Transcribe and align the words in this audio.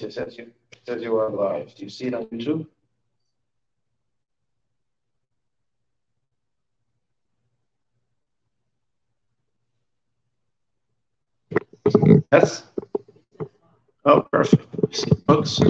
It 0.00 0.12
says 0.12 0.36
you, 0.38 0.50
it 0.72 0.78
says 0.86 1.02
you 1.02 1.16
are 1.16 1.30
live. 1.30 1.74
Do 1.74 1.84
you 1.84 1.90
see 1.90 2.06
it 2.06 2.14
on 2.14 2.24
YouTube? 2.26 2.66
Yes? 12.32 12.64
Oh, 14.04 14.22
perfect. 14.22 14.66
Books. 15.26 15.60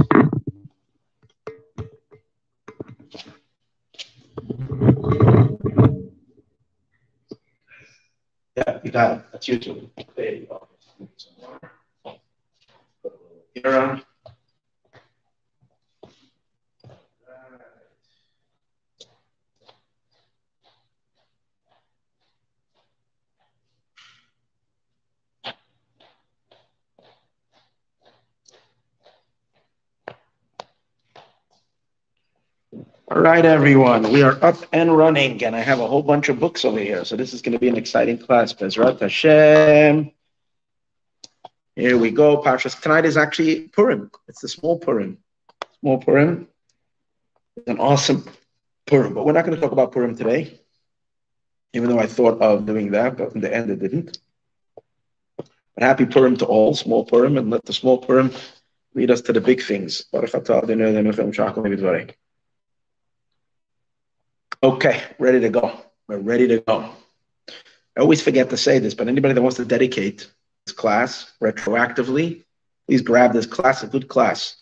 Yeah, 8.57 8.79
you 8.85 8.91
got 8.91 9.19
it. 9.19 9.25
That's 9.33 9.49
YouTube. 9.49 9.91
There 10.15 10.35
you 10.35 10.47
go. 10.47 10.69
On. 13.65 14.03
All 33.13 33.21
right, 33.43 33.55
everyone. 33.55 34.13
We 34.13 34.23
are 34.23 34.39
up 34.45 34.57
and 34.73 34.97
running, 34.97 35.43
and 35.43 35.57
I 35.57 35.61
have 35.61 35.81
a 35.81 35.87
whole 35.87 36.05
bunch 36.05 36.29
of 36.29 36.39
books 36.39 36.65
over 36.65 36.79
here. 36.79 37.05
So 37.05 37.17
this 37.17 37.35
is 37.35 37.43
going 37.43 37.55
to 37.55 37.59
be 37.59 37.67
an 37.67 37.77
exciting 37.77 38.19
class. 38.19 38.53
Bezrat 38.53 39.01
Hashem. 39.01 40.13
Here 41.75 41.99
we 41.99 42.13
go. 42.13 42.41
Parshas 42.41 42.81
tonight 42.81 43.05
is 43.05 43.17
actually 43.17 43.67
Purim. 43.69 44.13
It's 44.29 44.43
the 44.43 44.49
small 44.49 44.79
Purim. 44.79 45.19
Small 45.81 45.99
Purim. 45.99 46.47
It's 47.57 47.67
an 47.67 47.81
awesome 47.81 48.25
Purim, 48.87 49.13
but 49.13 49.27
we're 49.27 49.33
not 49.33 49.45
going 49.45 49.57
to 49.57 49.61
talk 49.61 49.73
about 49.73 49.91
Purim 49.91 50.15
today. 50.15 50.61
Even 51.73 51.89
though 51.89 51.99
I 51.99 52.07
thought 52.07 52.41
of 52.41 52.65
doing 52.65 52.93
that, 52.93 53.17
but 53.17 53.35
in 53.35 53.41
the 53.41 53.53
end 53.53 53.71
it 53.71 53.81
didn't. 53.81 54.19
But 55.37 55.49
happy 55.79 56.07
Purim 56.07 56.37
to 56.37 56.47
all, 56.47 56.77
small 56.77 57.05
Purim, 57.05 57.37
and 57.39 57.51
let 57.51 57.65
the 57.65 57.73
small 57.73 57.99
Purim 57.99 58.31
lead 58.95 59.11
us 59.11 59.23
to 59.23 59.33
the 59.33 59.41
big 59.41 59.63
things. 59.63 60.05
Okay, 64.65 65.03
ready 65.19 65.41
to 65.41 65.49
go. 65.49 65.77
We're 66.07 66.19
ready 66.19 66.47
to 66.47 66.61
go. 66.61 66.89
I 67.49 68.01
always 68.01 68.23
forget 68.23 68.49
to 68.51 68.57
say 68.57 68.79
this, 68.79 68.95
but 68.95 69.09
anybody 69.09 69.35
that 69.35 69.43
wants 69.43 69.57
to 69.57 69.65
dedicate 69.65 70.31
this 70.65 70.73
class 70.73 71.33
retroactively, 71.43 72.45
please 72.87 73.03
grab 73.03 73.33
this 73.33 73.45
class, 73.45 73.83
a 73.83 73.89
good 73.89 74.07
class. 74.07 74.55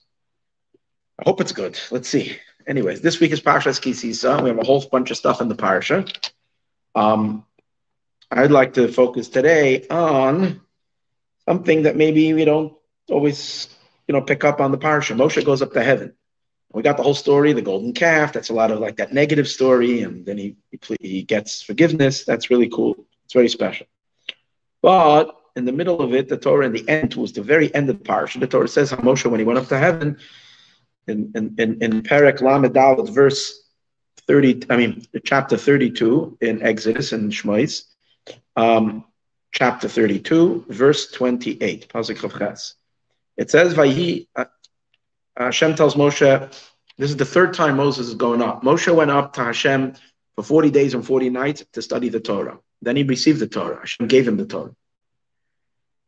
I 1.18 1.24
hope 1.26 1.42
it's 1.42 1.52
good. 1.52 1.78
Let's 1.90 2.08
see. 2.08 2.38
Anyways, 2.66 3.02
this 3.02 3.20
week 3.20 3.30
is 3.32 3.42
Parshas 3.42 3.78
Ki 3.78 3.92
Sisa. 3.92 4.42
We 4.42 4.48
have 4.48 4.58
a 4.58 4.64
whole 4.64 4.82
bunch 4.90 5.10
of 5.10 5.18
stuff 5.18 5.42
in 5.42 5.48
the 5.48 5.54
Parsha. 5.54 6.10
Um, 6.94 7.44
I'd 8.30 8.50
like 8.50 8.72
to 8.74 8.88
focus 8.88 9.28
today 9.28 9.86
on 9.88 10.62
something 11.46 11.82
that 11.82 11.96
maybe 11.96 12.32
we 12.32 12.46
don't 12.46 12.72
always, 13.10 13.68
you 14.08 14.14
know, 14.14 14.22
pick 14.22 14.44
up 14.44 14.62
on 14.62 14.70
the 14.70 14.78
Parsha. 14.78 15.14
Moshe 15.14 15.44
goes 15.44 15.60
up 15.60 15.74
to 15.74 15.82
heaven 15.82 16.14
we 16.72 16.82
got 16.82 16.96
the 16.96 17.02
whole 17.02 17.14
story, 17.14 17.52
the 17.52 17.62
golden 17.62 17.92
calf. 17.92 18.32
That's 18.32 18.50
a 18.50 18.54
lot 18.54 18.70
of 18.70 18.78
like 18.78 18.96
that 18.96 19.12
negative 19.12 19.48
story, 19.48 20.02
and 20.02 20.24
then 20.24 20.38
he 20.38 20.56
he 21.00 21.22
gets 21.22 21.62
forgiveness. 21.62 22.24
That's 22.24 22.50
really 22.50 22.68
cool. 22.68 23.06
It's 23.24 23.34
very 23.34 23.48
special. 23.48 23.86
But 24.82 25.36
in 25.56 25.64
the 25.64 25.72
middle 25.72 26.00
of 26.00 26.14
it, 26.14 26.28
the 26.28 26.36
Torah 26.36 26.66
in 26.66 26.72
the 26.72 26.88
end, 26.88 27.10
towards 27.10 27.32
the 27.32 27.42
very 27.42 27.74
end 27.74 27.90
of 27.90 27.98
the 27.98 28.04
parsha, 28.04 28.38
the 28.38 28.46
Torah 28.46 28.68
says 28.68 28.90
how 28.90 28.98
Moshe, 28.98 29.28
when 29.28 29.40
he 29.40 29.46
went 29.46 29.58
up 29.58 29.68
to 29.68 29.78
heaven, 29.78 30.18
in 31.08 31.32
in 31.34 31.54
in, 31.58 31.82
in 31.82 32.02
Perek 32.02 32.40
Lamed 32.40 33.08
verse 33.08 33.64
thirty, 34.28 34.62
I 34.70 34.76
mean 34.76 35.04
chapter 35.24 35.56
thirty-two 35.56 36.38
in 36.40 36.62
Exodus 36.62 37.12
and 37.12 37.32
Shmois, 37.32 37.84
um, 38.54 39.04
chapter 39.50 39.88
thirty-two, 39.88 40.66
verse 40.68 41.10
twenty-eight, 41.10 41.88
Pasuk 41.88 42.74
It 43.36 43.50
says, 43.50 43.74
"Vayi." 43.74 44.28
Uh, 44.36 44.44
Hashem 45.36 45.74
tells 45.74 45.94
Moshe, 45.94 46.69
this 47.00 47.08
is 47.08 47.16
the 47.16 47.24
third 47.24 47.54
time 47.54 47.78
Moses 47.78 48.08
is 48.08 48.14
going 48.14 48.42
up. 48.42 48.62
Moshe 48.62 48.94
went 48.94 49.10
up 49.10 49.32
to 49.32 49.44
Hashem 49.44 49.94
for 50.34 50.44
40 50.44 50.70
days 50.70 50.92
and 50.92 51.04
40 51.04 51.30
nights 51.30 51.64
to 51.72 51.80
study 51.80 52.10
the 52.10 52.20
Torah. 52.20 52.58
Then 52.82 52.94
he 52.94 53.04
received 53.04 53.38
the 53.40 53.46
Torah. 53.46 53.78
Hashem 53.78 54.06
gave 54.06 54.28
him 54.28 54.36
the 54.36 54.44
Torah. 54.44 54.76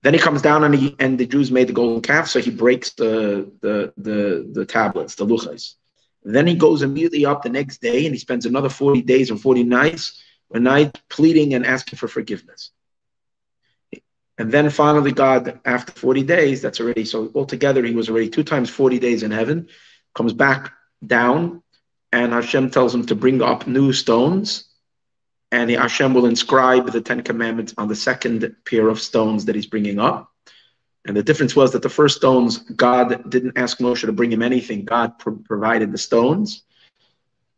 Then 0.03 0.13
he 0.13 0.21
comes 0.21 0.43
down 0.43 0.65
and, 0.65 0.75
he, 0.75 0.95
and 0.99 1.19
the 1.19 1.25
Jews 1.25 1.51
made 1.51 1.69
the 1.69 1.73
golden 1.73 2.03
calf, 2.03 2.29
so 2.29 2.41
he 2.41 2.51
breaks 2.51 2.91
the, 2.91 3.51
the, 3.63 3.95
the, 3.97 4.51
the 4.53 4.67
tablets, 4.67 5.15
the 5.15 5.25
luchos. 5.25 5.77
Then 6.25 6.47
he 6.47 6.57
goes 6.57 6.83
immediately 6.83 7.25
up 7.25 7.43
the 7.43 7.49
next 7.49 7.81
day 7.81 8.05
and 8.05 8.15
he 8.15 8.19
spends 8.19 8.45
another 8.45 8.69
40 8.69 9.01
days 9.01 9.31
and 9.31 9.41
40 9.41 9.65
nights, 9.65 10.23
a 10.53 10.61
night 10.61 11.01
pleading 11.09 11.55
and 11.55 11.65
asking 11.65 11.97
for 11.97 12.07
forgiveness. 12.07 12.71
And 14.37 14.53
then 14.53 14.69
finally, 14.69 15.13
God, 15.13 15.59
after 15.65 15.93
40 15.93 16.23
days, 16.25 16.61
that's 16.61 16.81
already 16.81 17.07
so 17.07 17.31
altogether, 17.35 17.83
he 17.83 17.95
was 17.95 18.11
already 18.11 18.29
two 18.29 18.45
times 18.45 18.69
40 18.69 18.99
days 18.99 19.23
in 19.23 19.31
heaven, 19.31 19.69
comes 20.15 20.35
back 20.35 20.73
down, 21.07 21.63
and 22.13 22.33
Hashem 22.33 22.71
tells 22.71 22.95
him 22.95 23.07
to 23.07 23.15
bring 23.15 23.43
up 23.43 23.67
new 23.67 23.93
stones. 23.93 24.69
And 25.51 25.69
the 25.69 25.75
Hashem 25.75 26.15
will 26.15 26.27
inscribe 26.27 26.91
the 26.91 27.01
Ten 27.01 27.23
Commandments 27.23 27.75
on 27.77 27.89
the 27.89 27.97
second 27.97 28.57
pair 28.65 28.89
of 28.89 29.01
stones 29.01 29.45
that 29.45 29.55
he's 29.55 29.67
bringing 29.67 29.99
up. 29.99 30.31
And 31.05 31.17
the 31.17 31.23
difference 31.23 31.57
was 31.57 31.73
that 31.73 31.83
the 31.83 31.91
first 31.91 32.17
stones, 32.17 32.59
God 32.59 33.29
didn't 33.29 33.59
ask 33.59 33.79
Moshe 33.79 34.03
to 34.03 34.13
bring 34.13 34.33
him 34.33 34.43
anything. 34.43 34.85
God 34.85 35.19
pro- 35.19 35.37
provided 35.37 35.93
the 35.93 35.99
stones 35.99 36.63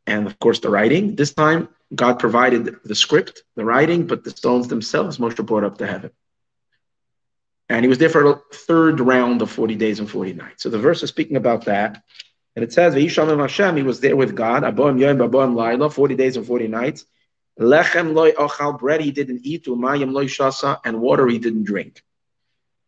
and, 0.06 0.26
of 0.26 0.38
course, 0.38 0.60
the 0.60 0.70
writing. 0.70 1.14
This 1.14 1.34
time, 1.34 1.68
God 1.94 2.18
provided 2.18 2.76
the 2.84 2.94
script, 2.94 3.42
the 3.54 3.64
writing, 3.64 4.06
but 4.06 4.24
the 4.24 4.30
stones 4.30 4.68
themselves, 4.68 5.18
Moshe 5.18 5.44
brought 5.44 5.64
up 5.64 5.78
to 5.78 5.86
heaven. 5.86 6.10
And 7.68 7.84
he 7.84 7.88
was 7.88 7.98
there 7.98 8.10
for 8.10 8.30
a 8.30 8.40
third 8.52 9.00
round 9.00 9.40
of 9.42 9.50
40 9.50 9.76
days 9.76 9.98
and 9.98 10.10
40 10.10 10.34
nights. 10.34 10.62
So 10.62 10.70
the 10.70 10.78
verse 10.78 11.02
is 11.02 11.10
speaking 11.10 11.36
about 11.36 11.66
that. 11.66 12.02
And 12.56 12.62
it 12.62 12.72
says, 12.72 12.94
Hashem, 12.94 13.76
he 13.76 13.82
was 13.82 14.00
there 14.00 14.16
with 14.16 14.36
God, 14.36 14.62
Aboim 14.62 15.00
Yom, 15.00 15.18
Aboim 15.18 15.56
Laila, 15.56 15.90
40 15.90 16.14
days 16.14 16.36
and 16.36 16.46
40 16.46 16.68
nights. 16.68 17.04
Lechem 17.58 18.14
loy 18.14 18.32
ochal, 18.32 18.78
bread 18.78 19.00
he 19.00 19.10
didn't 19.10 19.40
eat, 19.44 19.66
umayim 19.66 20.12
loy 20.12 20.26
shasa, 20.26 20.78
and 20.84 21.00
water 21.00 21.26
he 21.28 21.38
didn't 21.38 21.64
drink. 21.64 22.02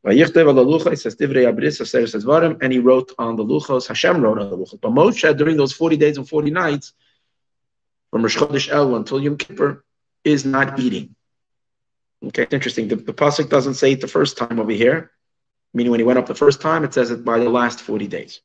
And 0.05 0.15
he 0.15 0.23
wrote 0.23 0.37
on 3.19 3.37
the 3.37 3.45
luchos, 3.45 3.89
Hashem 3.89 4.21
wrote 4.21 4.39
on 4.39 4.51
the 4.51 4.57
luchos. 4.57 4.81
But 4.81 4.93
Moshe, 4.93 5.37
during 5.37 5.57
those 5.57 5.73
40 5.73 5.97
days 5.97 6.17
and 6.17 6.29
40 6.29 6.51
nights, 6.51 6.93
from 8.11 8.23
Rosh 8.23 8.37
Chodesh 8.37 8.69
El 8.69 8.95
until 8.95 9.21
Yom 9.21 9.37
Kippur, 9.37 9.85
is 10.23 10.45
not 10.45 10.79
eating. 10.79 11.17
Okay, 12.25 12.43
it's 12.43 12.55
interesting. 12.55 12.89
The, 12.89 12.97
the 12.97 13.13
pasuk 13.13 13.49
doesn't 13.49 13.75
say 13.75 13.93
it 13.93 14.01
the 14.01 14.09
first 14.09 14.37
time 14.37 14.59
over 14.59 14.73
here, 14.73 15.11
meaning 15.75 15.91
when 15.91 16.01
he 16.01 16.05
went 16.05 16.19
up 16.19 16.27
the 16.27 16.35
first 16.35 16.61
time, 16.61 16.85
it 16.85 16.95
says 16.95 17.11
it 17.11 17.25
by 17.25 17.39
the 17.39 17.51
last 17.51 17.81
40 17.81 18.07
days. 18.07 18.41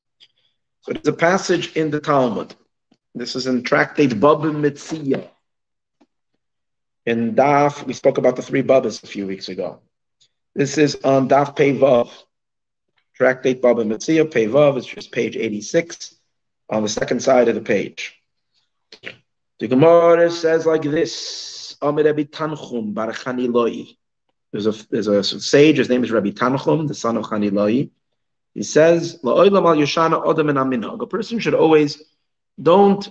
So 0.82 0.94
there's 0.94 1.08
a 1.08 1.14
passage 1.14 1.76
in 1.76 1.92
the 1.92 2.00
Talmud. 2.00 2.56
This 3.14 3.36
is 3.36 3.46
in 3.46 3.64
Tractate 3.64 4.20
Baba 4.20 4.50
Metzia. 4.52 5.30
In 7.06 7.36
Daf, 7.36 7.86
we 7.86 7.94
spoke 7.94 8.18
about 8.18 8.36
the 8.36 8.42
three 8.42 8.62
Babas 8.62 9.04
a 9.04 9.08
few 9.08 9.28
weeks 9.28 9.50
ago. 9.50 9.80
This 10.56 10.78
is 10.78 10.96
on 11.04 11.30
Daf 11.30 11.56
Pevav. 11.56 12.10
Tractate 13.20 13.62
Baba 13.62 13.84
Metzia, 13.84 14.26
Pevav, 14.26 14.78
it's 14.78 14.88
just 14.88 15.12
page 15.12 15.38
86 15.38 16.16
on 16.70 16.82
the 16.82 16.90
second 16.90 17.22
side 17.22 17.48
of 17.48 17.56
the 17.56 17.62
page. 17.62 18.20
The 19.60 19.68
Gemara 19.68 20.32
says 20.32 20.66
like 20.66 20.82
this. 20.82 21.78
Rabbi 21.84 22.24
Tanchum 22.24 22.94
Bar 22.94 23.12
Chaniloi. 23.12 23.98
There's 24.52 24.68
a 24.68 24.88
there's 24.90 25.08
a 25.08 25.24
sage. 25.24 25.78
His 25.78 25.90
name 25.90 26.04
is 26.04 26.12
Rabbi 26.12 26.30
Tanchum, 26.30 26.88
the 26.88 26.96
son 26.96 27.18
of 27.18 27.26
Chaniloi. 27.26 27.92
He 28.54 28.64
says, 28.64 29.20
A 29.24 29.28
person 31.10 31.40
should 31.40 31.54
always 31.54 32.04
don't 32.62 33.10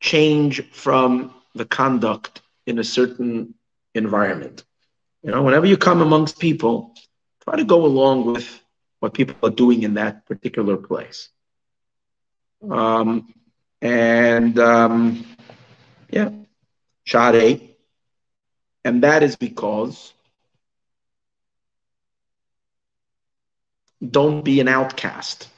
change 0.00 0.70
from 0.70 1.34
the 1.54 1.64
conduct 1.64 2.42
in 2.66 2.78
a 2.78 2.84
certain 2.84 3.54
environment. 3.94 4.64
You 5.22 5.32
know, 5.32 5.42
whenever 5.42 5.66
you 5.66 5.76
come 5.76 6.00
amongst 6.00 6.38
people, 6.38 6.94
try 7.44 7.56
to 7.56 7.64
go 7.64 7.84
along 7.84 8.32
with 8.32 8.62
what 9.00 9.14
people 9.14 9.36
are 9.42 9.52
doing 9.54 9.82
in 9.82 9.94
that 9.94 10.26
particular 10.26 10.76
place. 10.76 11.28
Um, 12.68 13.32
and 13.80 14.58
um, 14.58 15.24
yeah, 16.10 16.30
Shade, 17.04 17.74
and 18.84 19.02
that 19.02 19.22
is 19.22 19.36
because 19.36 20.12
don't 24.06 24.44
be 24.44 24.60
an 24.60 24.68
outcast. 24.68 25.48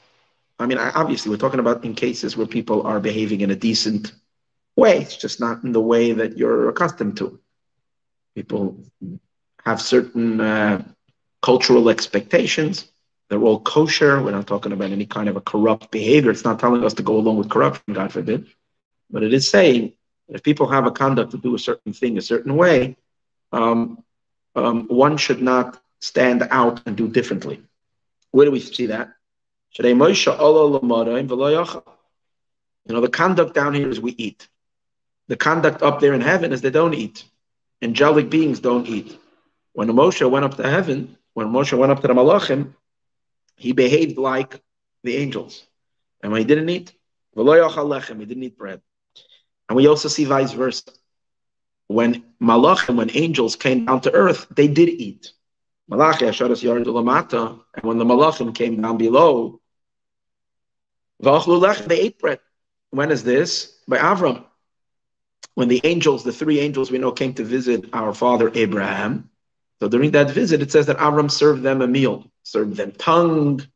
I 0.59 0.67
mean, 0.67 0.79
obviously, 0.79 1.31
we're 1.31 1.39
talking 1.39 1.61
about 1.61 1.85
in 1.85 1.95
cases 1.95 2.37
where 2.37 2.47
people 2.47 2.87
are 2.87 3.01
behaving 3.01 3.41
in 3.41 3.51
a 3.51 3.57
decent 3.57 4.13
way. 4.77 4.99
It's 4.99 5.17
just 5.17 5.41
not 5.41 5.65
in 5.65 5.73
the 5.73 5.81
way 5.81 6.13
that 6.13 6.37
you're 6.37 6.69
accustomed 6.69 7.17
to. 7.19 7.41
People 8.35 8.85
have 9.65 9.81
certain 9.81 10.41
uh, 10.41 10.85
cultural 11.43 11.89
expectations, 11.89 12.91
They're 13.29 13.43
all 13.43 13.61
kosher. 13.61 14.23
We're 14.23 14.33
not 14.33 14.47
talking 14.47 14.73
about 14.73 14.91
any 14.91 15.07
kind 15.07 15.29
of 15.29 15.37
a 15.37 15.41
corrupt 15.41 15.91
behavior. 15.91 16.31
It's 16.31 16.45
not 16.45 16.59
telling 16.59 16.85
us 16.85 16.95
to 16.95 17.03
go 17.03 17.17
along 17.17 17.37
with 17.39 17.49
corruption, 17.49 17.95
God 17.95 18.13
forbid. 18.13 18.47
But 19.11 19.23
it 19.23 19.33
is 19.33 19.49
saying 19.49 19.93
if 20.29 20.43
people 20.43 20.69
have 20.69 20.87
a 20.87 20.91
conduct 20.91 21.31
to 21.33 21.39
do 21.39 21.55
a 21.55 21.59
certain 21.59 21.93
thing 21.93 22.19
a 22.19 22.23
certain 22.23 22.57
way, 22.57 22.97
um, 23.53 24.03
um, 24.55 24.87
one 24.89 25.17
should 25.17 25.41
not 25.43 25.81
stand 26.01 26.47
out 26.51 26.83
and 26.87 26.97
do 26.97 27.09
differently. 27.09 27.63
Where 28.31 28.47
do 28.47 28.53
we 28.53 28.61
see 28.61 28.87
that? 28.87 29.13
You 29.79 29.85
know, 32.95 33.01
the 33.01 33.09
conduct 33.11 33.55
down 33.55 33.75
here 33.75 33.89
is 33.89 34.01
we 34.01 34.13
eat. 34.13 34.49
The 35.29 35.37
conduct 35.37 35.83
up 35.83 36.01
there 36.01 36.13
in 36.15 36.21
heaven 36.21 36.53
is 36.53 36.61
they 36.61 36.71
don't 36.71 36.95
eat. 36.95 37.25
Angelic 37.83 38.31
beings 38.31 38.61
don't 38.61 38.87
eat. 38.87 39.17
When 39.73 39.89
Moshe 39.89 40.29
went 40.29 40.45
up 40.45 40.57
to 40.57 40.69
heaven, 40.69 41.17
when 41.35 41.49
Moshe 41.49 41.77
went 41.77 41.93
up 41.93 42.01
to 42.01 42.09
the 42.09 42.15
Malachim, 42.15 42.75
he 43.57 43.73
behaved 43.73 44.19
like 44.19 44.61
the 45.05 45.17
angels. 45.17 45.65
And 46.23 46.33
when 46.33 46.41
he 46.41 46.45
didn't 46.45 46.69
eat, 46.69 46.93
he 47.37 47.45
didn't 47.45 48.43
eat 48.43 48.59
bread. 48.59 48.81
And 49.69 49.77
we 49.77 49.87
also 49.87 50.09
see 50.09 50.25
vice 50.25 50.53
versa. 50.53 50.91
When 51.87 52.25
Malachim, 52.43 52.97
when 52.97 53.11
angels 53.15 53.57
came 53.57 53.85
down 53.87 54.01
to 54.03 54.13
earth, 54.13 54.47
they 54.51 54.67
did 54.67 54.89
eat. 54.89 55.33
Malachi 55.91 56.27
Asharas 56.27 56.63
Yard 56.63 56.85
Lamata, 56.85 57.61
and 57.75 57.85
when 57.85 57.99
the 57.99 58.05
Malachim 58.05 58.55
came 58.55 58.81
down 58.81 58.97
below, 58.97 59.61
they 61.19 62.01
ate 62.01 62.19
bread. 62.21 62.39
When 62.91 63.11
is 63.11 63.25
this? 63.25 63.77
By 63.89 63.99
Avram. 63.99 64.45
When 65.55 65.67
the 65.67 65.81
angels, 65.83 66.23
the 66.23 66.33
three 66.33 66.61
angels 66.61 66.93
we 66.93 66.99
know, 66.99 67.11
came 67.11 67.35
to 67.35 67.45
visit 67.45 67.87
our 67.93 68.15
father 68.15 68.53
Abraham, 68.55 69.31
so 69.81 69.89
during 69.89 70.13
that 70.13 70.31
visit, 70.31 70.63
it 70.63 70.71
says 70.71 70.87
that 70.87 70.99
Avram 70.99 71.31
served 71.31 71.63
them 71.63 71.83
a 71.83 71.89
meal, 71.89 72.31
served 72.45 72.77
them 72.77 72.93
tongue 72.93 73.67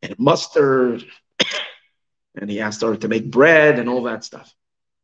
and 0.00 0.18
mustard, 0.18 1.04
and 2.36 2.48
he 2.48 2.60
asked 2.60 2.80
her 2.80 2.96
to 2.96 3.08
make 3.08 3.30
bread 3.30 3.78
and 3.78 3.88
all 3.88 4.04
that 4.04 4.24
stuff. 4.24 4.54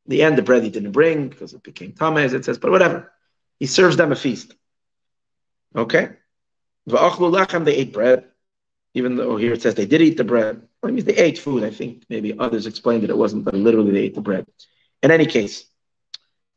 In 0.06 0.11
the 0.11 0.23
end, 0.23 0.38
the 0.38 0.43
bread 0.43 0.62
he 0.62 0.70
didn't 0.70 0.93
bring 0.93 1.29
because 1.29 1.53
it 1.53 1.62
became 1.62 1.93
tamez, 1.93 2.32
it 2.32 2.47
says, 2.47 2.58
but 2.58 2.70
whatever. 2.70 3.12
He 3.58 3.67
serves 3.67 3.97
them 3.97 4.12
a 4.12 4.17
feast. 4.17 4.55
Okay? 5.75 6.11
They 6.86 7.74
ate 7.74 7.92
bread, 7.92 8.24
even 8.94 9.16
though 9.16 9.36
here 9.36 9.52
it 9.52 9.62
says 9.62 9.74
they 9.74 9.86
did 9.86 10.02
eat 10.02 10.16
the 10.16 10.24
bread. 10.24 10.62
Well, 10.82 10.90
it 10.90 10.92
means 10.92 11.04
they 11.04 11.16
ate 11.16 11.38
food. 11.38 11.64
I 11.64 11.70
think 11.70 12.04
maybe 12.08 12.38
others 12.38 12.66
explained 12.66 13.02
that 13.02 13.10
it 13.10 13.18
wasn't, 13.18 13.44
but 13.44 13.54
literally 13.54 13.92
they 13.92 14.02
ate 14.02 14.14
the 14.14 14.20
bread. 14.20 14.46
In 15.02 15.10
any 15.10 15.26
case, 15.26 15.64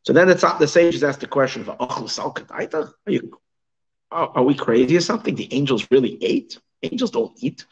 so 0.04 0.14
then 0.14 0.28
the, 0.28 0.56
the 0.60 0.68
sages 0.68 1.04
asked 1.04 1.22
the 1.22 1.28
question, 1.28 1.68
Are 1.70 2.94
you 3.08 3.40
are, 4.12 4.32
are 4.36 4.44
we 4.44 4.56
crazy 4.56 4.98
or 4.98 5.02
something? 5.02 5.36
The 5.36 5.54
angels 5.54 5.88
really 5.92 6.18
ate? 6.24 6.58
Angels 6.82 7.12
don't 7.12 7.32
eat. 7.44 7.66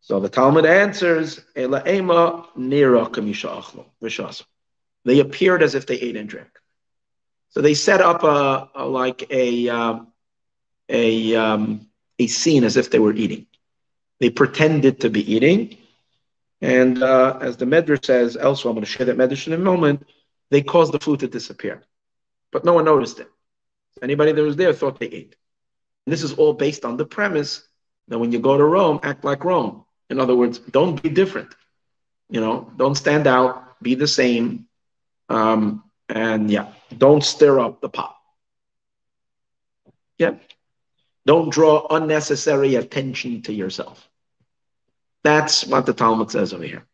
So 0.00 0.20
the 0.20 0.28
Talmud 0.28 0.64
answers, 0.64 1.40
They 1.54 1.64
appeared 5.20 5.62
as 5.62 5.74
if 5.74 5.86
they 5.86 5.96
ate 5.96 6.16
and 6.16 6.28
drank. 6.28 6.50
So 7.50 7.60
they 7.60 7.74
set 7.74 8.00
up 8.00 8.22
a, 8.22 8.70
a 8.74 8.86
like 8.86 9.26
a 9.30 9.68
um, 9.68 10.12
a 10.88 11.34
um, 11.36 11.88
a 12.18 12.26
scene 12.26 12.64
as 12.64 12.76
if 12.76 12.90
they 12.90 12.98
were 12.98 13.12
eating. 13.12 13.46
They 14.20 14.30
pretended 14.30 15.00
to 15.00 15.10
be 15.10 15.34
eating, 15.34 15.76
and 16.60 17.02
uh, 17.02 17.38
as 17.40 17.56
the 17.56 17.66
Medrash 17.66 18.04
says 18.04 18.36
elsewhere, 18.36 18.70
I'm 18.70 18.76
going 18.76 18.84
to 18.84 18.90
share 18.90 19.06
that 19.06 19.16
Medrash 19.16 19.46
in 19.46 19.52
a 19.52 19.58
moment. 19.58 20.06
They 20.50 20.62
caused 20.62 20.92
the 20.92 20.98
food 20.98 21.20
to 21.20 21.28
disappear, 21.28 21.82
but 22.52 22.64
no 22.64 22.72
one 22.72 22.84
noticed 22.84 23.20
it. 23.20 23.30
Anybody 24.02 24.32
that 24.32 24.42
was 24.42 24.56
there 24.56 24.72
thought 24.72 24.98
they 24.98 25.06
ate. 25.06 25.36
And 26.06 26.12
this 26.12 26.22
is 26.22 26.32
all 26.34 26.54
based 26.54 26.84
on 26.84 26.96
the 26.96 27.04
premise 27.04 27.68
that 28.08 28.18
when 28.18 28.32
you 28.32 28.38
go 28.38 28.56
to 28.56 28.64
Rome, 28.64 29.00
act 29.02 29.24
like 29.24 29.44
Rome. 29.44 29.84
In 30.10 30.18
other 30.18 30.34
words, 30.34 30.58
don't 30.58 31.00
be 31.02 31.10
different. 31.10 31.54
You 32.30 32.40
know, 32.40 32.72
don't 32.76 32.94
stand 32.94 33.26
out, 33.26 33.80
be 33.82 33.94
the 33.94 34.08
same. 34.08 34.66
Um, 35.28 35.84
and 36.08 36.50
yeah, 36.50 36.72
don't 36.96 37.22
stir 37.22 37.60
up 37.60 37.80
the 37.80 37.88
pot. 37.88 38.16
Yeah. 40.16 40.34
Don't 41.28 41.50
draw 41.50 41.86
unnecessary 41.90 42.76
attention 42.76 43.42
to 43.42 43.52
yourself. 43.52 44.08
That's 45.22 45.66
what 45.66 45.84
the 45.84 45.92
Talmud 45.92 46.30
says 46.30 46.54
over 46.54 46.64
here. 46.64 46.86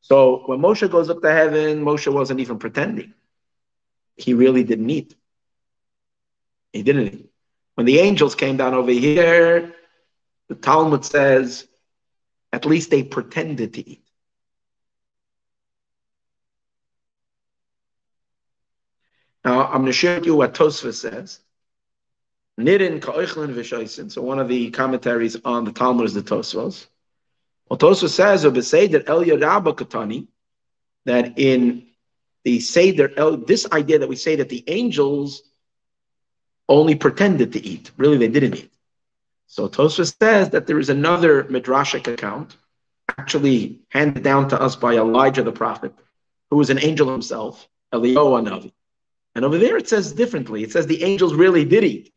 So 0.00 0.42
when 0.46 0.58
Moshe 0.58 0.90
goes 0.90 1.08
up 1.08 1.22
to 1.22 1.30
heaven, 1.30 1.84
Moshe 1.84 2.12
wasn't 2.12 2.40
even 2.40 2.58
pretending. 2.58 3.14
He 4.16 4.34
really 4.34 4.64
didn't 4.64 4.90
eat. 4.90 5.14
He 6.72 6.82
didn't 6.82 7.14
eat. 7.14 7.30
When 7.76 7.86
the 7.86 8.00
angels 8.00 8.34
came 8.34 8.56
down 8.56 8.74
over 8.74 8.90
here, 8.90 9.72
the 10.48 10.56
Talmud 10.56 11.04
says, 11.04 11.68
at 12.52 12.64
least 12.64 12.90
they 12.90 13.04
pretended 13.04 13.74
to 13.74 13.88
eat. 13.88 14.04
Now, 19.44 19.66
I'm 19.66 19.82
going 19.82 19.86
to 19.86 19.92
share 19.92 20.18
with 20.18 20.26
you 20.26 20.34
what 20.34 20.54
Tosfos 20.54 20.94
says. 20.94 21.38
Nidin 22.58 23.00
ka'oichlin 23.00 23.54
v'shaisin. 23.54 24.10
So 24.10 24.20
one 24.20 24.38
of 24.40 24.48
the 24.48 24.70
commentaries 24.70 25.36
on 25.44 25.64
the 25.64 25.72
Talmud 25.72 26.06
is 26.06 26.14
the 26.14 26.22
Tosfos. 26.22 26.86
Well, 27.68 27.78
Tosfos 27.78 28.10
says, 28.10 28.42
that 28.42 28.54
Eliyahu 28.54 29.40
Rabbah 29.40 29.72
Katani, 29.72 30.26
that 31.04 31.38
in 31.38 31.86
the 32.44 32.60
Seder, 32.60 33.08
this 33.46 33.70
idea 33.70 34.00
that 34.00 34.08
we 34.08 34.16
say 34.16 34.36
that 34.36 34.48
the 34.48 34.64
angels 34.66 35.42
only 36.68 36.94
pretended 36.94 37.52
to 37.52 37.64
eat. 37.64 37.90
Really, 37.96 38.16
they 38.18 38.28
didn't 38.28 38.56
eat. 38.56 38.72
So 39.46 39.68
Tosfos 39.68 40.16
says 40.20 40.50
that 40.50 40.66
there 40.66 40.78
is 40.78 40.90
another 40.90 41.44
midrashic 41.44 42.12
account, 42.12 42.56
actually 43.16 43.80
handed 43.88 44.22
down 44.22 44.48
to 44.48 44.60
us 44.60 44.76
by 44.76 44.94
Elijah 44.94 45.42
the 45.42 45.52
prophet, 45.52 45.94
who 46.50 46.56
was 46.56 46.70
an 46.70 46.78
angel 46.78 47.10
himself, 47.10 47.68
Eliyahu 47.92 48.46
Navi. 48.46 48.72
And 49.34 49.44
over 49.44 49.58
there 49.58 49.76
it 49.76 49.88
says 49.88 50.12
differently. 50.12 50.62
It 50.62 50.72
says 50.72 50.86
the 50.86 51.02
angels 51.04 51.34
really 51.34 51.64
did 51.64 51.84
eat. 51.84 52.12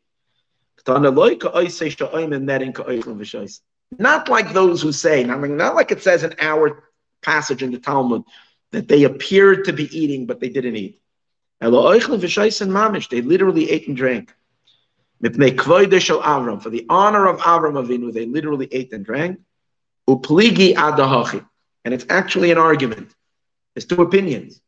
Not 3.99 4.29
like 4.29 4.53
those 4.53 4.81
who 4.81 4.91
say, 4.91 5.23
not 5.23 5.41
like, 5.41 5.51
not 5.51 5.75
like 5.75 5.91
it 5.91 6.01
says 6.01 6.23
in 6.23 6.33
our 6.39 6.83
passage 7.21 7.61
in 7.61 7.71
the 7.71 7.79
Talmud, 7.79 8.23
that 8.71 8.87
they 8.87 9.03
appeared 9.03 9.65
to 9.65 9.73
be 9.73 9.83
eating, 9.97 10.25
but 10.25 10.39
they 10.39 10.49
didn't 10.49 10.77
eat. 10.77 11.01
They 11.59 11.67
literally 11.67 13.69
ate 13.69 13.87
and 13.87 13.97
drank. 13.97 14.33
For 15.21 15.29
the 15.29 16.85
honor 16.89 17.27
of 17.27 17.39
Avram 17.39 17.73
Avinu, 17.73 18.11
they 18.11 18.25
literally 18.25 18.67
ate 18.71 18.91
and 18.93 19.05
drank. 19.05 19.39
And 20.07 21.93
it's 21.93 22.05
actually 22.09 22.51
an 22.51 22.57
argument. 22.57 23.13
There's 23.75 23.85
two 23.85 24.01
opinions. 24.01 24.59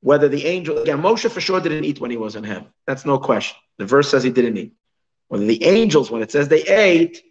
Whether 0.00 0.28
the 0.28 0.44
angel, 0.44 0.78
again, 0.78 1.00
Moshe 1.00 1.30
for 1.30 1.40
sure 1.40 1.60
didn't 1.60 1.84
eat 1.84 2.00
when 2.00 2.10
he 2.10 2.18
was 2.18 2.36
in 2.36 2.44
heaven. 2.44 2.68
That's 2.86 3.06
no 3.06 3.18
question. 3.18 3.56
The 3.78 3.86
verse 3.86 4.10
says 4.10 4.22
he 4.22 4.30
didn't 4.30 4.58
eat. 4.58 4.74
Whether 5.28 5.46
the 5.46 5.64
angels, 5.64 6.10
when 6.10 6.22
it 6.22 6.30
says 6.30 6.48
they 6.48 6.62
ate, 6.62 7.22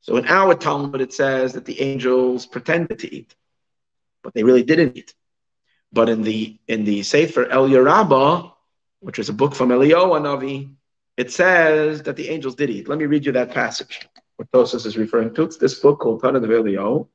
so 0.00 0.16
in 0.16 0.26
our 0.26 0.54
Talmud 0.54 1.00
it 1.00 1.12
says 1.12 1.52
that 1.52 1.64
the 1.64 1.80
angels 1.80 2.46
pretended 2.46 3.00
to 3.00 3.14
eat, 3.14 3.34
but 4.22 4.34
they 4.34 4.44
really 4.44 4.62
didn't 4.62 4.96
eat. 4.96 5.14
But 5.92 6.08
in 6.08 6.22
the 6.22 6.58
in 6.68 6.84
the 6.84 7.02
Sefer 7.02 7.46
Eliyahu 7.46 7.84
Rabbah, 7.84 8.50
which 9.00 9.18
is 9.18 9.28
a 9.28 9.32
book 9.32 9.54
from 9.54 9.70
Eliyahu 9.70 10.20
Navi, 10.20 10.70
it 11.16 11.32
says 11.32 12.02
that 12.02 12.16
the 12.16 12.28
angels 12.28 12.54
did 12.54 12.70
eat. 12.70 12.88
Let 12.88 12.98
me 12.98 13.06
read 13.06 13.26
you 13.26 13.32
that 13.32 13.52
passage. 13.52 14.06
What 14.36 14.50
Tosfos 14.52 14.86
is 14.86 14.96
referring 14.96 15.34
to. 15.34 15.42
It's 15.42 15.56
this 15.56 15.80
book 15.80 15.98
called 15.98 16.22
Tana 16.22 16.40
de 16.40 17.06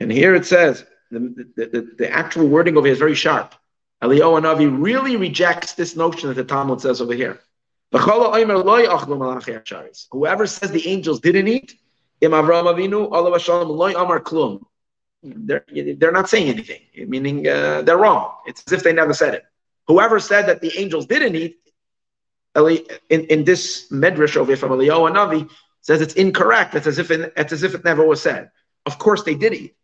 And 0.00 0.10
here 0.10 0.34
it 0.34 0.44
says, 0.44 0.84
the, 1.10 1.20
the, 1.56 1.66
the, 1.66 1.94
the, 1.98 2.10
actual 2.10 2.48
wording 2.48 2.76
over 2.76 2.86
here 2.86 2.92
is 2.92 2.98
very 2.98 3.14
sharp. 3.14 3.54
Eliyahu 4.02 4.42
Navi 4.42 4.82
really 4.82 5.16
rejects 5.16 5.74
this 5.74 5.94
notion 5.94 6.28
that 6.28 6.34
the 6.34 6.44
Talmud 6.44 6.80
says 6.80 7.00
over 7.00 7.14
here. 7.14 7.40
Whoever 7.92 8.46
says 10.46 10.70
the 10.70 10.86
angels 10.86 11.20
didn't 11.20 11.48
eat, 11.48 11.74
they're, 12.20 12.30
they're 15.72 16.12
not 16.12 16.28
saying 16.28 16.48
anything, 16.48 16.82
meaning 17.08 17.48
uh, 17.48 17.82
they're 17.82 17.98
wrong. 17.98 18.34
It's 18.46 18.62
as 18.66 18.74
if 18.74 18.84
they 18.84 18.92
never 18.92 19.12
said 19.12 19.34
it. 19.34 19.44
Whoever 19.88 20.20
said 20.20 20.46
that 20.46 20.60
the 20.60 20.78
angels 20.78 21.06
didn't 21.06 21.34
eat, 21.34 21.56
in, 22.54 22.84
in 23.08 23.44
this 23.44 23.88
medrash 23.90 24.36
over 24.36 24.56
from 24.56 24.70
Eliyahu 24.70 25.12
Navi 25.12 25.50
says 25.80 26.00
it's 26.00 26.14
incorrect. 26.14 26.76
It's 26.76 26.86
as 26.86 26.98
if 26.98 27.10
it, 27.10 27.32
it's 27.36 27.52
as 27.52 27.64
if 27.64 27.74
it 27.74 27.84
never 27.84 28.04
was 28.04 28.22
said. 28.22 28.52
Of 28.86 28.98
course, 28.98 29.24
they 29.24 29.34
did 29.34 29.54
eat. 29.54 29.74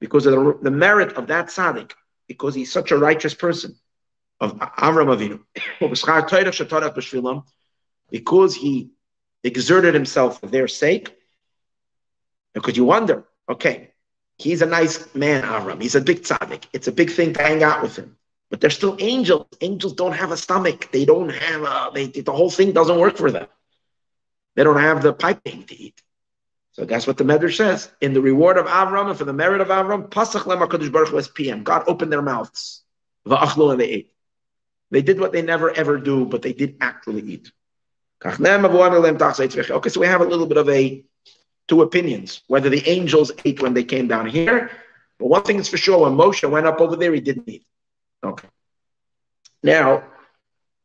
Because 0.00 0.26
of 0.26 0.32
the, 0.32 0.58
the 0.62 0.70
merit 0.70 1.12
of 1.12 1.26
that 1.26 1.48
tzaddik, 1.48 1.92
because 2.26 2.54
he's 2.54 2.72
such 2.72 2.90
a 2.90 2.96
righteous 2.96 3.34
person 3.34 3.76
of 4.40 4.58
Avram 4.58 5.08
Avinu, 5.14 5.40
because 8.10 8.54
he 8.54 8.90
exerted 9.44 9.94
himself 9.94 10.40
for 10.40 10.46
their 10.46 10.68
sake. 10.68 11.14
Because 12.54 12.76
you 12.76 12.84
wonder, 12.84 13.24
okay, 13.48 13.92
he's 14.36 14.62
a 14.62 14.66
nice 14.66 15.14
man, 15.14 15.42
Avram. 15.42 15.82
He's 15.82 15.94
a 15.94 16.00
big 16.00 16.22
tzaddik. 16.22 16.64
It's 16.72 16.88
a 16.88 16.92
big 16.92 17.10
thing 17.10 17.34
to 17.34 17.42
hang 17.42 17.62
out 17.62 17.82
with 17.82 17.96
him 17.96 18.16
but 18.50 18.60
they're 18.60 18.70
still 18.70 18.96
angels. 18.98 19.46
Angels 19.60 19.92
don't 19.92 20.12
have 20.12 20.32
a 20.32 20.36
stomach. 20.36 20.90
They 20.92 21.04
don't 21.04 21.30
have 21.30 21.62
a, 21.62 21.90
they, 21.92 22.06
the 22.06 22.32
whole 22.32 22.50
thing 22.50 22.72
doesn't 22.72 22.98
work 22.98 23.16
for 23.16 23.30
them. 23.30 23.46
They 24.56 24.64
don't 24.64 24.80
have 24.80 25.02
the 25.02 25.12
piping 25.12 25.64
to 25.64 25.76
eat. 25.76 26.00
So 26.72 26.84
that's 26.84 27.06
what 27.06 27.16
the 27.16 27.24
Medrash 27.24 27.56
says. 27.56 27.90
In 28.00 28.14
the 28.14 28.20
reward 28.20 28.56
of 28.56 28.66
Avram 28.66 29.10
and 29.10 29.18
for 29.18 29.24
the 29.24 29.32
merit 29.32 29.60
of 29.60 29.68
Avram, 29.68 30.08
Pasach 30.08 30.42
Lemar 30.42 30.92
Baruch 30.92 31.12
was 31.12 31.28
PM. 31.28 31.64
God 31.64 31.84
opened 31.86 32.12
their 32.12 32.22
mouths. 32.22 32.82
And 33.26 33.80
they 33.80 33.88
ate. 33.88 34.12
They 34.90 35.02
did 35.02 35.20
what 35.20 35.32
they 35.32 35.42
never 35.42 35.70
ever 35.70 35.98
do, 35.98 36.24
but 36.24 36.42
they 36.42 36.52
did 36.52 36.76
actually 36.80 37.22
eat. 37.22 37.52
Okay, 38.24 39.90
so 39.90 40.00
we 40.00 40.06
have 40.06 40.20
a 40.20 40.24
little 40.24 40.46
bit 40.46 40.56
of 40.56 40.68
a 40.68 41.04
two 41.68 41.82
opinions, 41.82 42.42
whether 42.48 42.68
the 42.70 42.88
angels 42.88 43.30
ate 43.44 43.62
when 43.62 43.74
they 43.74 43.84
came 43.84 44.08
down 44.08 44.26
here. 44.26 44.70
But 45.18 45.26
one 45.26 45.42
thing 45.42 45.58
is 45.58 45.68
for 45.68 45.76
sure, 45.76 46.00
when 46.00 46.12
Moshe 46.12 46.48
went 46.50 46.66
up 46.66 46.80
over 46.80 46.96
there, 46.96 47.12
he 47.12 47.20
didn't 47.20 47.48
eat. 47.48 47.64
Okay. 48.24 48.48
Now, 49.62 50.04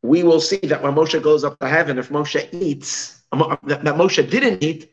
we 0.01 0.23
will 0.23 0.41
see 0.41 0.57
that 0.57 0.83
when 0.83 0.93
Moshe 0.93 1.21
goes 1.23 1.43
up 1.43 1.57
to 1.59 1.67
heaven, 1.67 1.97
if 1.97 2.09
Moshe 2.09 2.47
eats, 2.53 3.23
um, 3.31 3.41
um, 3.43 3.57
that 3.63 3.83
Moshe 3.83 4.29
didn't 4.29 4.61
eat, 4.61 4.91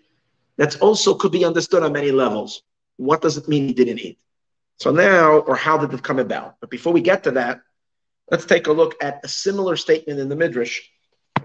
that 0.57 0.81
also 0.81 1.15
could 1.15 1.33
be 1.33 1.45
understood 1.45 1.83
on 1.83 1.93
many 1.93 2.13
levels. 2.13 2.63
What 2.97 3.21
does 3.21 3.37
it 3.37 3.49
mean 3.49 3.67
he 3.67 3.75
didn't 3.75 3.99
eat? 3.99 4.19
So 4.79 4.91
now, 4.91 5.39
or 5.39 5.57
how 5.57 5.77
did 5.79 5.93
it 5.93 6.03
come 6.03 6.19
about? 6.19 6.57
But 6.61 6.71
before 6.71 6.93
we 6.93 7.01
get 7.01 7.25
to 7.25 7.33
that, 7.33 7.63
let's 8.31 8.47
take 8.47 8.67
a 8.67 8.73
look 8.73 9.03
at 9.03 9.21
a 9.25 9.29
similar 9.29 9.77
statement 9.77 10.21
in 10.21 10.29
the 10.29 10.37
Midrash. 10.37 10.81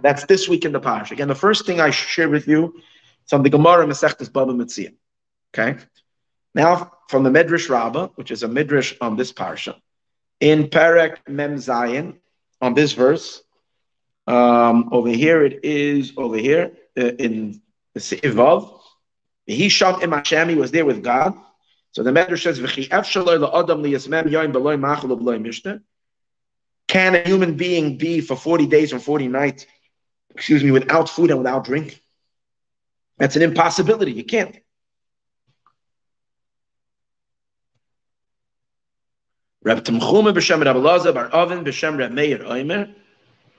That's 0.01 0.25
this 0.25 0.47
week 0.47 0.65
in 0.65 0.71
the 0.71 0.79
Parsha. 0.79 1.11
Again, 1.11 1.27
the 1.27 1.35
first 1.35 1.65
thing 1.65 1.79
I 1.79 1.89
share 1.89 2.29
with 2.29 2.47
you 2.47 2.79
is 3.25 3.33
on 3.33 3.43
the 3.43 3.49
Gemara 3.49 3.85
Masechtas 3.85 4.31
Baba 4.31 4.53
Metzia. 4.53 4.93
Okay? 5.53 5.79
Now, 6.53 6.91
from 7.09 7.23
the 7.23 7.31
Midrash 7.31 7.69
Rabbah, 7.69 8.09
which 8.15 8.31
is 8.31 8.43
a 8.43 8.47
Midrash 8.47 8.93
on 9.01 9.15
this 9.15 9.31
Parsha, 9.33 9.75
in 10.39 10.67
Perek 10.67 11.17
Mem 11.27 11.55
Zayin, 11.55 12.17
on 12.61 12.73
this 12.73 12.93
verse, 12.93 13.41
um, 14.27 14.89
over 14.91 15.09
here 15.09 15.43
it 15.43 15.63
is 15.63 16.13
over 16.17 16.37
here 16.37 16.71
uh, 16.97 17.11
in 17.19 17.61
the. 17.93 18.75
He 19.47 19.69
shot 19.69 20.01
in 20.01 20.11
Hashem, 20.11 20.49
he 20.49 20.55
was 20.55 20.71
there 20.71 20.85
with 20.85 21.03
God. 21.03 21.35
So 21.91 22.01
the 22.01 22.11
Medrash 22.11 22.43
says, 22.43 22.59
Can 26.87 27.15
a 27.15 27.19
human 27.19 27.55
being 27.55 27.97
be 27.97 28.21
for 28.21 28.35
40 28.35 28.67
days 28.67 28.93
and 28.93 29.01
40 29.01 29.27
nights, 29.27 29.65
excuse 30.33 30.63
me, 30.63 30.71
without 30.71 31.09
food 31.09 31.29
and 31.29 31.39
without 31.39 31.65
drink? 31.65 32.01
That's 33.17 33.35
an 33.35 33.41
impossibility. 33.41 34.11
You 34.11 34.23
can't. 34.23 34.57
Reb 39.63 39.83
Tanchuma 39.83 40.31
b'shem 40.31 40.63
Reb 40.63 40.75
Elazar 40.75 41.13
bar 41.13 41.27
Oven 41.27 41.63
b'shem 41.65 41.97
Reb 41.97 42.11
Meir 42.11 42.39
Oimer. 42.39 42.93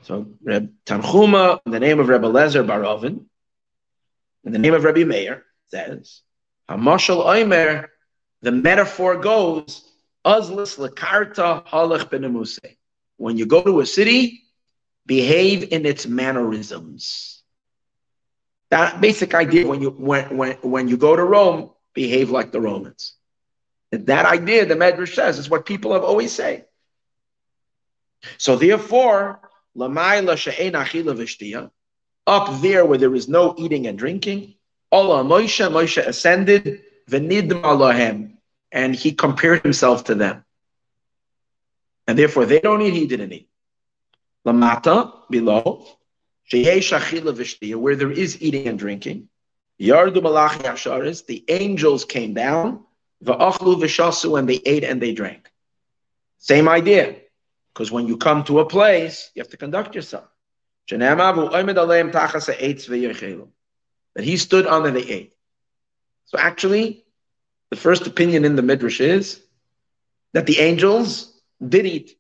So 0.03 0.27
Reb 0.45 0.73
Tanchuma 0.85 1.61
in 1.67 1.73
the 1.73 1.81
name 1.81 1.99
of 1.99 2.09
Reb 2.09 2.23
Elazar 2.23 2.65
bar 2.65 2.85
Oven, 2.85 3.29
in 4.45 4.53
the 4.53 4.59
name 4.61 4.75
of 4.75 4.85
Rabbi 4.85 5.03
Meir, 5.03 5.45
says, 5.67 6.23
Hamashal 6.71 7.27
Oimer, 7.27 7.89
the 8.43 8.53
metaphor 8.53 9.17
goes, 9.17 9.85
Azlis 10.25 10.79
lakarta 10.79 11.67
halach 11.67 12.09
benamuse. 12.09 12.77
When 13.17 13.37
you 13.39 13.47
go 13.47 13.63
to 13.63 13.81
a 13.81 13.87
city, 13.87 14.43
behave 15.07 15.73
in 15.73 15.87
its 15.87 16.07
mannerisms. 16.07 17.43
That 18.71 19.01
basic 19.01 19.35
idea 19.35 19.67
when 19.67 19.81
you 19.81 19.91
when 19.91 20.37
when, 20.37 20.53
when 20.63 20.89
you 20.89 20.97
go 20.97 21.15
to 21.15 21.23
Rome, 21.23 21.71
behave 21.95 22.31
like 22.31 22.53
the 22.53 22.61
Romans. 22.61 23.15
And 23.93 24.07
that 24.07 24.27
idea, 24.27 24.67
the 24.67 24.75
Medrash 24.75 25.15
says, 25.15 25.39
is 25.39 25.49
what 25.49 25.65
people 25.65 25.93
have 25.93 26.03
always 26.03 26.33
said. 26.33 26.67
So 28.39 28.57
therefore, 28.57 29.41
up 32.27 32.61
there 32.61 32.85
where 32.85 32.99
there 32.99 33.15
is 33.15 33.29
no 33.29 33.55
eating 33.57 33.87
and 33.87 33.99
drinking, 33.99 34.55
Allah 34.91 35.23
Moshe, 35.23 35.71
Moshe 35.71 36.05
ascended, 36.05 36.83
and 38.73 38.95
he 38.95 39.13
compared 39.13 39.63
himself 39.63 40.05
to 40.05 40.15
them. 40.15 40.45
And 42.07 42.19
therefore 42.19 42.47
they 42.47 42.61
don't 42.61 42.83
eat, 42.83 42.95
he 42.95 43.07
didn't 43.07 43.33
eat. 43.33 43.49
Lamata, 44.47 45.13
below, 45.29 45.87
where 46.53 47.97
there 47.97 48.13
is 48.13 48.41
eating 48.41 48.69
and 48.69 48.79
drinking, 48.79 49.29
Yardu 49.81 50.23
Malachi 50.23 50.63
Asharis, 50.63 51.27
the 51.27 51.45
angels 51.49 52.05
came 52.05 52.35
down, 52.35 52.85
Va'achlu 53.25 53.81
v'shasu, 53.83 54.39
and 54.39 54.49
they 54.49 54.61
ate 54.65 54.85
and 54.85 55.03
they 55.03 55.13
drank. 55.13 55.51
Same 56.39 56.69
idea. 56.69 57.17
Because 57.75 57.91
when 57.91 58.07
you 58.07 58.17
come 58.17 58.45
to 58.45 58.61
a 58.61 58.65
place, 58.65 59.31
you 59.35 59.41
have 59.41 59.51
to 59.51 59.57
conduct 59.57 59.95
yourself. 59.95 60.29
That 60.89 61.35
he 64.19 64.37
stood 64.37 64.67
on 64.67 64.87
and 64.87 64.97
they 64.97 65.03
ate. 65.03 65.33
So 66.27 66.39
actually, 66.39 67.05
the 67.71 67.77
first 67.77 68.07
opinion 68.07 68.45
in 68.45 68.55
the 68.57 68.63
Midrash 68.63 69.01
is 69.01 69.41
that 70.33 70.47
the 70.47 70.61
angels 70.61 71.36
did 71.67 71.87
eat. 71.87 72.17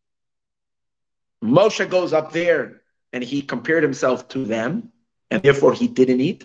Moshe 1.43 1.89
goes 1.89 2.13
up 2.13 2.33
there 2.33 2.83
and 3.13 3.23
he 3.23 3.43
compared 3.43 3.83
himself 3.83 4.29
to 4.29 4.45
them, 4.45 4.93
and 5.31 5.43
therefore 5.43 5.73
he 5.73 5.89
didn't 5.89 6.21
eat. 6.21 6.45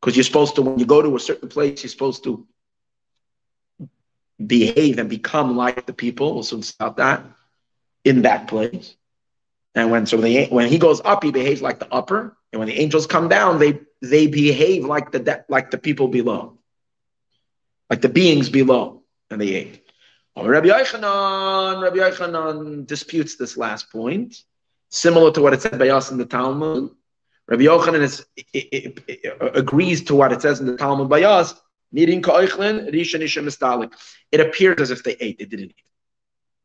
Because 0.00 0.16
you're 0.16 0.24
supposed 0.24 0.56
to, 0.56 0.62
when 0.62 0.78
you 0.78 0.86
go 0.86 1.02
to 1.02 1.16
a 1.16 1.20
certain 1.20 1.48
place, 1.48 1.82
you're 1.82 1.90
supposed 1.90 2.24
to 2.24 2.46
behave 4.44 4.98
and 4.98 5.08
become 5.08 5.56
like 5.56 5.86
the 5.86 5.92
people. 5.92 6.34
We'll 6.34 6.42
soon 6.42 6.62
stop 6.62 6.96
that 6.98 7.24
in 8.04 8.22
that 8.22 8.48
place. 8.48 8.94
And 9.74 9.90
when 9.90 10.06
so 10.06 10.16
the, 10.16 10.46
when 10.46 10.68
he 10.68 10.78
goes 10.78 11.00
up, 11.04 11.22
he 11.22 11.30
behaves 11.32 11.60
like 11.60 11.78
the 11.78 11.92
upper, 11.92 12.36
and 12.52 12.58
when 12.58 12.68
the 12.68 12.80
angels 12.80 13.06
come 13.06 13.28
down, 13.28 13.58
they 13.58 13.80
they 14.00 14.26
behave 14.26 14.84
like 14.84 15.10
the 15.10 15.44
like 15.48 15.70
the 15.70 15.78
people 15.78 16.08
below, 16.08 16.58
like 17.90 18.00
the 18.00 18.08
beings 18.08 18.48
below, 18.48 19.02
and 19.30 19.40
they 19.40 19.54
ate. 19.54 19.85
Oh, 20.38 20.46
Rabbi 20.46 20.68
Yochanan, 20.68 21.82
Rabbi 21.82 21.96
Yochanan 21.96 22.86
disputes 22.86 23.36
this 23.36 23.56
last 23.56 23.90
point, 23.90 24.36
similar 24.90 25.32
to 25.32 25.40
what 25.40 25.54
it 25.54 25.62
said 25.62 25.78
by 25.78 25.88
us 25.88 26.10
in 26.10 26.18
the 26.18 26.26
Talmud. 26.26 26.90
Rabbi 27.48 27.62
Yochanan 27.62 28.02
is, 28.02 28.26
it, 28.36 28.46
it, 28.52 29.04
it, 29.08 29.38
agrees 29.54 30.04
to 30.04 30.14
what 30.14 30.32
it 30.32 30.42
says 30.42 30.60
in 30.60 30.66
the 30.66 30.76
Talmud 30.76 31.08
by 31.08 31.22
us, 31.22 31.54
it 31.90 32.10
appears 34.40 34.80
as 34.80 34.90
if 34.90 35.02
they 35.04 35.16
ate, 35.20 35.38
they 35.38 35.46
didn't 35.46 35.70
eat. 35.70 35.84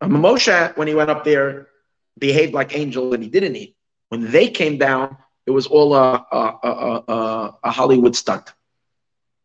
Um, 0.01 0.11
Moshe, 0.11 0.75
when 0.75 0.89
he 0.89 0.95
went 0.95 1.09
up 1.09 1.23
there, 1.23 1.69
behaved 2.17 2.53
like 2.53 2.75
angel 2.75 3.13
and 3.13 3.23
he 3.23 3.29
didn't 3.29 3.55
eat. 3.55 3.77
When 4.09 4.29
they 4.31 4.49
came 4.49 4.77
down, 4.77 5.15
it 5.45 5.51
was 5.51 5.67
all 5.67 5.95
a, 5.95 6.25
a, 6.31 7.03
a, 7.07 7.57
a 7.63 7.71
Hollywood 7.71 8.17
stunt. 8.17 8.51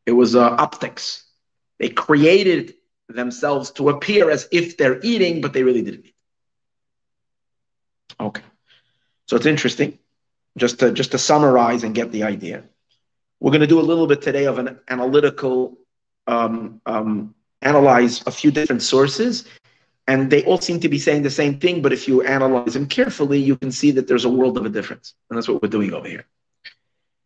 It 0.04 0.12
was 0.12 0.35
uh, 0.35 0.56
optics. 0.59 1.25
They 1.78 1.90
created 1.90 2.75
themselves 3.08 3.70
to 3.72 3.88
appear 3.88 4.30
as 4.30 4.48
if 4.50 4.76
they're 4.76 5.00
eating, 5.02 5.40
but 5.40 5.52
they 5.52 5.62
really 5.62 5.82
didn't 5.82 6.06
eat. 6.06 6.14
Okay. 8.18 8.42
So 9.26 9.36
it's 9.36 9.46
interesting. 9.46 9.98
Just 10.56 10.80
to 10.80 10.92
just 10.92 11.12
to 11.12 11.18
summarize 11.18 11.84
and 11.84 11.94
get 11.94 12.12
the 12.12 12.22
idea. 12.22 12.64
We're 13.40 13.50
going 13.50 13.60
to 13.60 13.66
do 13.66 13.78
a 13.78 13.82
little 13.82 14.06
bit 14.06 14.22
today 14.22 14.46
of 14.46 14.58
an 14.58 14.80
analytical, 14.88 15.76
um, 16.26 16.80
um, 16.86 17.34
analyze 17.60 18.22
a 18.26 18.30
few 18.30 18.50
different 18.50 18.80
sources, 18.80 19.44
and 20.08 20.30
they 20.30 20.42
all 20.44 20.58
seem 20.58 20.80
to 20.80 20.88
be 20.88 20.98
saying 20.98 21.22
the 21.22 21.30
same 21.30 21.60
thing. 21.60 21.82
But 21.82 21.92
if 21.92 22.08
you 22.08 22.22
analyze 22.22 22.72
them 22.72 22.86
carefully, 22.86 23.38
you 23.38 23.56
can 23.56 23.70
see 23.70 23.90
that 23.90 24.08
there's 24.08 24.25
a 24.25 24.30
world 24.30 24.56
of 24.56 24.64
a 24.64 24.70
difference, 24.70 25.14
and 25.28 25.36
that's 25.36 25.48
what 25.48 25.60
we're 25.62 25.68
doing 25.68 25.92
over 25.92 26.08
here. 26.08 26.25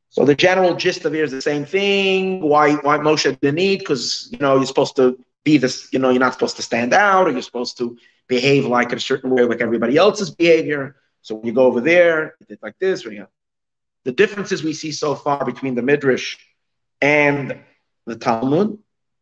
So 0.08 0.25
the 0.25 0.34
general 0.34 0.75
gist 0.75 1.04
of 1.04 1.14
it 1.14 1.22
is 1.22 1.30
the 1.30 1.40
same 1.40 1.64
thing. 1.64 2.40
Why 2.40 2.75
why 2.75 2.99
Moshe 2.99 3.38
didn't 3.40 3.60
eat? 3.60 3.78
Because 3.78 4.28
you 4.32 4.38
know 4.38 4.56
you're 4.56 4.66
supposed 4.66 4.96
to 4.96 5.16
be 5.44 5.59
this. 5.59 5.88
You 5.92 5.99
know 5.99 6.11
you're 6.11 6.20
not 6.20 6.32
supposed 6.32 6.56
to 6.56 6.62
stand 6.62 6.92
out, 6.92 7.26
or 7.26 7.30
you're 7.30 7.42
supposed 7.42 7.78
to 7.78 7.97
behave 8.28 8.66
like 8.66 8.92
a 8.92 9.00
certain 9.00 9.30
way, 9.30 9.42
like 9.42 9.61
everybody 9.61 9.97
else's 9.97 10.30
behavior. 10.30 10.97
So 11.23 11.35
when 11.35 11.47
you 11.47 11.52
go 11.52 11.64
over 11.64 11.80
there, 11.80 12.37
did 12.49 12.59
like 12.62 12.78
this, 12.78 13.04
or 13.04 13.12
you 13.12 13.20
know, 13.20 13.26
the 14.04 14.12
differences 14.12 14.62
we 14.62 14.73
see 14.73 14.92
so 14.92 15.14
far 15.14 15.44
between 15.44 15.75
the 15.75 15.82
Midrash 15.82 16.37
and 17.00 17.59
the 18.06 18.16
Talmud, 18.16 18.78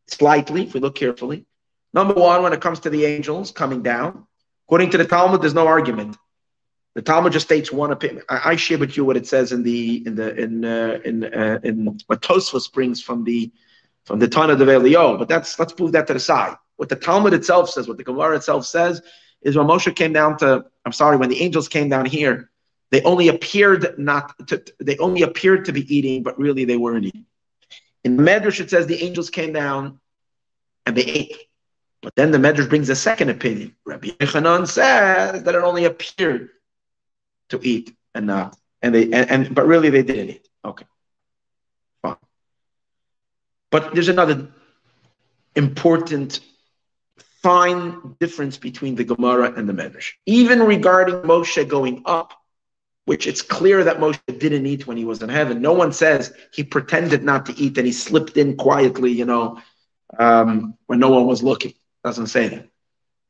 slightly, 0.07 0.63
if 0.65 0.75
we 0.75 0.81
look 0.81 0.95
carefully. 0.95 1.47
Number 1.93 2.15
one, 2.15 2.43
when 2.43 2.53
it 2.53 2.61
comes 2.61 2.81
to 2.81 2.91
the 2.91 3.05
angels 3.05 3.51
coming 3.51 3.83
down, 3.83 4.27
according 4.67 4.91
to 4.91 4.99
the 4.99 5.05
Talmud, 5.05 5.43
there's 5.43 5.55
no 5.55 5.67
argument. 5.67 6.17
The 6.95 7.03
Talmud 7.03 7.33
just 7.33 7.47
states 7.47 7.73
one 7.73 7.93
opinion. 7.93 8.25
I, 8.29 8.51
I 8.51 8.57
share 8.57 8.79
with 8.79 8.97
you 8.97 9.05
what 9.05 9.17
it 9.17 9.27
says 9.27 9.53
in 9.53 9.63
the 9.63 10.03
in 10.07 10.15
the 10.15 10.35
in 10.35 10.65
uh, 10.65 10.99
in 11.05 11.25
uh, 11.25 11.61
in 11.63 11.99
what 12.07 12.23
Tosfos 12.23 12.73
brings 12.73 13.01
from 13.01 13.25
the 13.25 13.53
from 14.09 14.19
the 14.19 14.27
Tana 14.27 14.55
of 14.55 14.69
Elio. 14.69 15.19
But 15.19 15.29
that's 15.29 15.59
let's 15.59 15.79
move 15.79 15.93
that 15.93 16.07
to 16.09 16.15
the 16.15 16.21
side. 16.21 16.57
What 16.77 16.89
the 16.89 16.97
Talmud 16.97 17.35
itself 17.35 17.69
says, 17.69 17.87
what 17.87 17.99
the 17.99 18.05
Gemara 18.05 18.37
itself 18.37 18.65
says, 18.67 19.03
is 19.43 19.57
when 19.57 19.67
Moshe 19.67 19.95
came 19.95 20.13
down 20.13 20.39
to, 20.39 20.65
I'm 20.85 20.93
sorry, 20.93 21.17
when 21.19 21.29
the 21.29 21.41
angels 21.41 21.69
came 21.69 21.89
down 21.89 22.07
here, 22.07 22.51
they 22.91 23.03
only 23.03 23.29
appeared 23.29 23.99
not 23.99 24.49
to, 24.49 24.65
they 24.81 24.97
only 24.97 25.23
appeared 25.23 25.67
to 25.67 25.73
be 25.73 25.95
eating, 25.95 26.23
but 26.23 26.39
really 26.39 26.65
they 26.65 26.79
weren't 26.79 27.05
eating. 27.05 27.27
In 28.03 28.17
the 28.17 28.23
Medrash, 28.23 28.61
it 28.61 28.71
says 28.71 28.87
the 28.87 29.03
angels 29.05 29.29
came 29.29 29.53
down 29.53 30.01
and 30.87 30.97
they 30.97 31.03
ate. 31.03 31.37
But 32.01 32.15
then 32.15 32.31
the 32.31 32.39
Medrash 32.39 32.69
brings 32.69 32.89
a 32.89 32.97
second 32.97 33.29
opinion. 33.29 33.77
Rabbi 33.85 34.09
Yochanan 34.09 34.67
says 34.67 35.43
that 35.43 35.55
it 35.55 35.63
only 35.63 35.85
appeared 35.85 36.49
to 37.51 37.61
eat 37.63 37.95
and 38.15 38.27
not, 38.27 38.57
and 38.81 38.95
they, 38.95 39.05
and, 39.05 39.31
and 39.31 39.55
but 39.55 39.67
really 39.67 39.91
they 39.91 40.03
didn't 40.03 40.31
eat. 40.31 40.49
Okay. 40.65 40.87
But 43.71 43.95
there's 43.95 44.09
another 44.09 44.49
important 45.55 46.41
fine 47.43 48.17
difference 48.21 48.57
between 48.57 48.95
the 48.95 49.05
Gemara 49.05 49.53
and 49.53 49.69
the 49.69 49.73
Medrash. 49.73 50.13
Even 50.27 50.61
regarding 50.61 51.17
Moshe 51.17 51.69
going 51.69 52.03
up, 52.05 52.33
which 53.05 53.27
it's 53.27 53.43
clear 53.43 53.85
that 53.85 53.99
Moshe 53.99 54.21
didn't 54.39 54.67
eat 54.67 54.87
when 54.87 54.97
he 54.97 55.05
was 55.05 55.23
in 55.23 55.29
heaven. 55.29 55.63
No 55.63 55.73
one 55.73 55.93
says 55.93 56.33
he 56.53 56.63
pretended 56.65 57.23
not 57.23 57.47
to 57.47 57.57
eat 57.57 57.79
and 57.79 57.87
he 57.87 57.93
slipped 57.93 58.37
in 58.37 58.57
quietly, 58.57 59.13
you 59.13 59.25
know, 59.25 59.61
um, 60.19 60.75
when 60.87 60.99
no 60.99 61.11
one 61.11 61.27
was 61.27 61.43
looking. 61.43 61.75
Doesn't 62.05 62.27
say 62.27 62.49
that. 62.49 62.69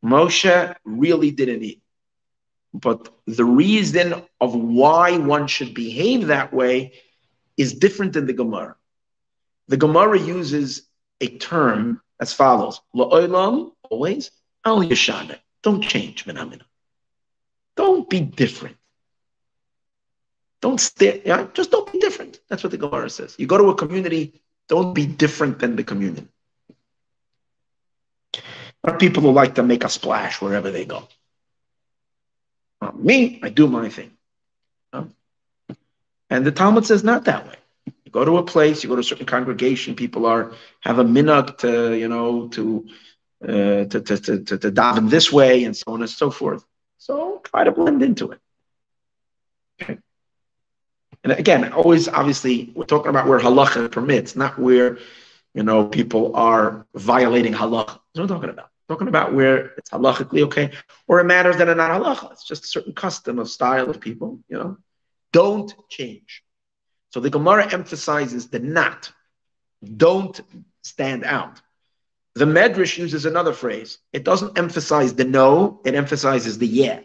Moshe 0.04 0.74
really 0.84 1.30
didn't 1.30 1.62
eat. 1.62 1.82
But 2.74 3.08
the 3.26 3.44
reason 3.44 4.22
of 4.40 4.54
why 4.54 5.16
one 5.18 5.46
should 5.46 5.74
behave 5.74 6.26
that 6.28 6.52
way 6.52 6.92
is 7.56 7.74
different 7.74 8.12
than 8.12 8.26
the 8.26 8.32
Gemara. 8.32 8.76
The 9.68 9.76
Gemara 9.76 10.18
uses 10.18 10.82
a 11.20 11.28
term 11.28 12.00
as 12.20 12.32
follows: 12.32 12.80
La'olam, 12.94 13.72
always, 13.90 14.30
al 14.64 14.80
yashana. 14.80 15.38
Don't 15.62 15.82
change, 15.82 16.24
minamina. 16.24 16.62
Don't 17.76 18.08
be 18.08 18.20
different. 18.20 18.76
Don't 20.60 20.80
stay, 20.80 21.22
yeah, 21.24 21.46
just 21.52 21.70
don't 21.70 21.92
be 21.92 22.00
different. 22.00 22.40
That's 22.48 22.64
what 22.64 22.72
the 22.72 22.78
Gemara 22.78 23.10
says. 23.10 23.36
You 23.38 23.46
go 23.46 23.58
to 23.58 23.68
a 23.68 23.74
community, 23.74 24.40
don't 24.68 24.92
be 24.94 25.06
different 25.06 25.60
than 25.60 25.76
the 25.76 25.84
community. 25.84 26.26
But 28.82 28.98
people 28.98 29.22
who 29.22 29.30
like 29.30 29.54
to 29.56 29.62
make 29.62 29.84
a 29.84 29.88
splash 29.88 30.40
wherever 30.40 30.70
they 30.70 30.84
go. 30.84 31.06
Not 32.80 32.98
me, 33.02 33.40
I 33.42 33.50
do 33.50 33.66
my 33.66 33.88
thing. 33.88 34.12
Uh, 34.92 35.04
and 36.30 36.44
the 36.44 36.52
Talmud 36.52 36.86
says 36.86 37.04
not 37.04 37.24
that 37.24 37.46
way. 37.46 37.56
You 38.08 38.12
go 38.12 38.24
to 38.24 38.38
a 38.38 38.42
place, 38.42 38.82
you 38.82 38.88
go 38.88 38.94
to 38.96 39.02
a 39.02 39.04
certain 39.04 39.26
congregation, 39.26 39.94
people 39.94 40.24
are 40.24 40.54
have 40.80 40.98
a 40.98 41.04
minhag 41.04 41.58
to, 41.58 41.94
you 41.94 42.08
know, 42.08 42.48
to 42.48 42.88
uh, 43.44 43.84
to, 43.84 44.00
to, 44.00 44.16
to, 44.16 44.44
to, 44.44 44.56
to 44.56 44.72
daven 44.72 45.10
this 45.10 45.30
way 45.30 45.64
and 45.64 45.76
so 45.76 45.92
on 45.92 46.00
and 46.00 46.08
so 46.08 46.30
forth. 46.30 46.64
So 46.96 47.42
try 47.44 47.64
to 47.64 47.70
blend 47.70 48.02
into 48.02 48.30
it. 48.30 48.40
Okay. 49.82 49.98
And 51.22 51.34
again, 51.34 51.70
always 51.74 52.08
obviously 52.08 52.72
we're 52.74 52.86
talking 52.86 53.10
about 53.10 53.26
where 53.26 53.38
halacha 53.38 53.92
permits, 53.92 54.34
not 54.34 54.58
where 54.58 54.96
you 55.52 55.62
know 55.62 55.86
people 55.86 56.34
are 56.34 56.86
violating 56.94 57.52
halacha. 57.52 58.00
That's 58.14 58.14
what 58.14 58.22
I'm 58.22 58.28
talking 58.28 58.48
about. 58.48 58.70
I'm 58.88 58.94
talking 58.94 59.08
about 59.08 59.34
where 59.34 59.74
it's 59.76 59.90
halachically 59.90 60.44
okay, 60.44 60.70
or 61.06 61.20
it 61.20 61.24
matters 61.24 61.58
that 61.58 61.68
are 61.68 61.74
not 61.74 61.90
halacha. 61.90 62.32
It's 62.32 62.48
just 62.48 62.64
a 62.64 62.68
certain 62.68 62.94
custom 62.94 63.38
of 63.38 63.50
style 63.50 63.90
of 63.90 64.00
people. 64.00 64.40
You 64.48 64.56
know, 64.56 64.78
don't 65.30 65.70
change. 65.90 66.42
So 67.10 67.20
the 67.20 67.30
Gemara 67.30 67.72
emphasizes 67.72 68.48
the 68.48 68.58
not. 68.58 69.12
Don't 69.96 70.40
stand 70.82 71.24
out. 71.24 71.60
The 72.34 72.44
Medrash 72.44 72.98
uses 72.98 73.24
another 73.24 73.52
phrase. 73.52 73.98
It 74.12 74.24
doesn't 74.24 74.58
emphasize 74.58 75.14
the 75.14 75.24
no, 75.24 75.80
it 75.84 75.94
emphasizes 75.94 76.58
the 76.58 76.66
yeah. 76.66 77.00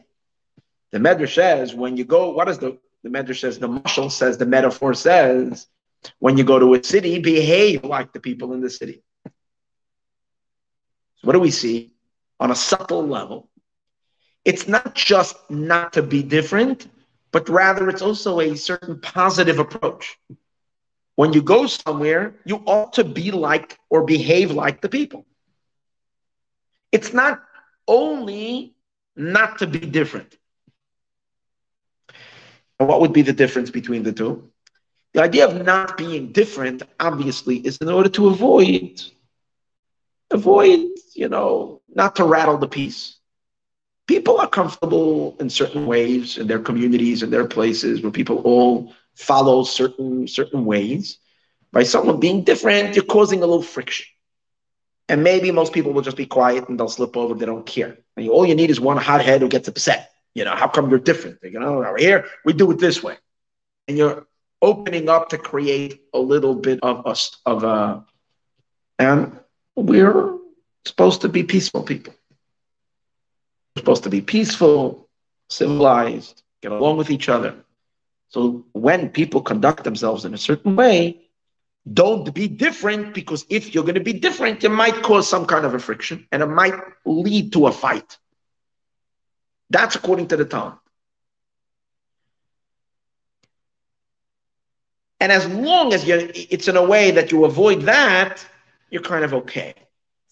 The 0.91 0.99
Medrash 0.99 1.35
says 1.35 1.73
when 1.73 1.97
you 1.97 2.05
go, 2.05 2.31
what 2.31 2.49
is 2.49 2.59
the 2.59 2.77
the 3.03 3.09
Medrash 3.09 3.41
says, 3.41 3.59
the 3.59 3.67
Mashal 3.67 4.11
says, 4.11 4.37
the 4.37 4.45
metaphor 4.45 4.93
says, 4.93 5.67
when 6.19 6.37
you 6.37 6.43
go 6.43 6.57
to 6.57 6.73
a 6.73 6.83
city, 6.83 7.19
behave 7.19 7.83
like 7.83 8.13
the 8.13 8.19
people 8.19 8.53
in 8.53 8.61
the 8.61 8.69
city. 8.69 9.03
So 9.25 9.31
what 11.23 11.33
do 11.33 11.39
we 11.39 11.51
see 11.51 11.91
on 12.39 12.49
a 12.51 12.55
subtle 12.55 13.05
level? 13.05 13.49
It's 14.45 14.67
not 14.67 14.95
just 14.95 15.35
not 15.49 15.93
to 15.93 16.01
be 16.01 16.23
different, 16.23 16.87
but 17.33 17.49
rather 17.49 17.89
it's 17.89 18.03
also 18.03 18.39
a 18.39 18.55
certain 18.55 19.01
positive 19.01 19.59
approach. 19.59 20.17
When 21.15 21.33
you 21.33 21.41
go 21.41 21.65
somewhere, 21.65 22.35
you 22.45 22.63
ought 22.65 22.93
to 22.93 23.03
be 23.03 23.31
like 23.31 23.77
or 23.89 24.05
behave 24.05 24.51
like 24.51 24.81
the 24.81 24.89
people. 24.89 25.25
It's 26.91 27.11
not 27.11 27.41
only 27.87 28.75
not 29.15 29.59
to 29.59 29.67
be 29.67 29.79
different. 29.79 30.37
And 32.79 32.87
what 32.87 33.01
would 33.01 33.13
be 33.13 33.23
the 33.23 33.33
difference 33.33 33.71
between 33.71 34.03
the 34.03 34.13
two? 34.13 34.49
The 35.13 35.21
idea 35.23 35.47
of 35.47 35.63
not 35.65 35.97
being 35.97 36.31
different, 36.31 36.83
obviously, 36.99 37.57
is 37.57 37.77
in 37.77 37.89
order 37.89 38.09
to 38.09 38.29
avoid, 38.29 39.01
avoid, 40.31 40.87
you 41.15 41.29
know, 41.29 41.81
not 41.93 42.15
to 42.17 42.25
rattle 42.25 42.57
the 42.57 42.67
peace. 42.67 43.17
People 44.07 44.39
are 44.39 44.47
comfortable 44.49 45.37
in 45.39 45.49
certain 45.49 45.85
ways 45.85 46.37
in 46.37 46.47
their 46.47 46.59
communities 46.59 47.23
and 47.23 47.31
their 47.31 47.45
places 47.45 48.01
where 48.01 48.11
people 48.11 48.39
all 48.39 48.93
follow 49.15 49.63
certain 49.63 50.27
certain 50.27 50.65
ways. 50.65 51.17
By 51.71 51.83
someone 51.83 52.19
being 52.19 52.43
different, 52.43 52.95
you're 52.95 53.05
causing 53.05 53.39
a 53.41 53.47
little 53.47 53.63
friction. 53.63 54.05
And 55.09 55.23
maybe 55.23 55.51
most 55.51 55.73
people 55.73 55.91
will 55.93 56.01
just 56.01 56.17
be 56.17 56.25
quiet 56.25 56.69
and 56.69 56.79
they'll 56.79 56.87
slip 56.87 57.17
over. 57.17 57.33
They 57.33 57.45
don't 57.45 57.65
care. 57.65 57.97
And 58.15 58.29
all 58.29 58.45
you 58.45 58.55
need 58.55 58.69
is 58.69 58.79
one 58.79 58.97
hothead 58.97 59.41
who 59.41 59.47
gets 59.47 59.67
upset. 59.67 60.11
You 60.35 60.45
know, 60.45 60.55
how 60.55 60.67
come 60.67 60.89
you're 60.89 60.99
different? 60.99 61.39
You 61.43 61.59
know, 61.59 61.95
here 61.95 62.25
we 62.43 62.53
do 62.53 62.71
it 62.71 62.79
this 62.79 63.03
way, 63.03 63.17
and 63.87 63.97
you're 63.97 64.25
opening 64.61 65.09
up 65.09 65.29
to 65.29 65.37
create 65.37 66.01
a 66.13 66.19
little 66.19 66.55
bit 66.55 66.79
of 66.81 67.05
us 67.05 67.37
of 67.45 67.63
a, 67.63 68.03
and 68.97 69.37
we're 69.75 70.37
supposed 70.85 71.21
to 71.21 71.29
be 71.29 71.43
peaceful 71.43 71.83
people. 71.83 72.13
Supposed 73.77 74.03
to 74.03 74.09
be 74.09 74.21
peaceful, 74.21 75.09
civilized, 75.49 76.43
get 76.61 76.71
along 76.71 76.97
with 76.97 77.09
each 77.09 77.29
other. 77.29 77.55
So 78.29 78.65
when 78.73 79.09
people 79.09 79.41
conduct 79.41 79.83
themselves 79.83 80.25
in 80.25 80.33
a 80.33 80.37
certain 80.37 80.75
way, 80.75 81.21
don't 81.91 82.33
be 82.33 82.47
different 82.47 83.13
because 83.13 83.45
if 83.49 83.73
you're 83.75 83.83
going 83.83 83.95
to 83.95 84.01
be 84.01 84.13
different, 84.13 84.63
it 84.63 84.69
might 84.69 85.01
cause 85.03 85.27
some 85.27 85.45
kind 85.45 85.65
of 85.65 85.73
a 85.73 85.79
friction 85.79 86.27
and 86.31 86.41
it 86.41 86.47
might 86.47 86.75
lead 87.05 87.53
to 87.53 87.67
a 87.67 87.71
fight. 87.71 88.17
That's 89.69 89.95
according 89.95 90.27
to 90.29 90.37
the 90.37 90.45
Talmud. 90.45 90.77
And 95.19 95.31
as 95.31 95.47
long 95.47 95.93
as 95.93 96.05
you 96.05 96.31
it's 96.33 96.67
in 96.67 96.75
a 96.75 96.83
way 96.83 97.11
that 97.11 97.31
you 97.31 97.45
avoid 97.45 97.83
that, 97.83 98.45
you're 98.89 99.01
kind 99.01 99.23
of 99.23 99.33
okay. 99.33 99.73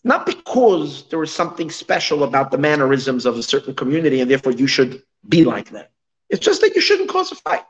Not 0.03 0.25
because 0.25 1.07
there 1.09 1.21
is 1.21 1.31
something 1.31 1.69
special 1.69 2.23
about 2.23 2.51
the 2.51 2.57
mannerisms 2.57 3.25
of 3.25 3.37
a 3.37 3.43
certain 3.43 3.75
community 3.75 4.21
and 4.21 4.29
therefore 4.29 4.51
you 4.51 4.67
should 4.67 5.03
be 5.27 5.43
like 5.43 5.69
them. 5.69 5.85
It's 6.29 6.43
just 6.43 6.61
that 6.61 6.75
you 6.75 6.81
shouldn't 6.81 7.09
cause 7.09 7.31
a 7.31 7.35
fight. 7.35 7.65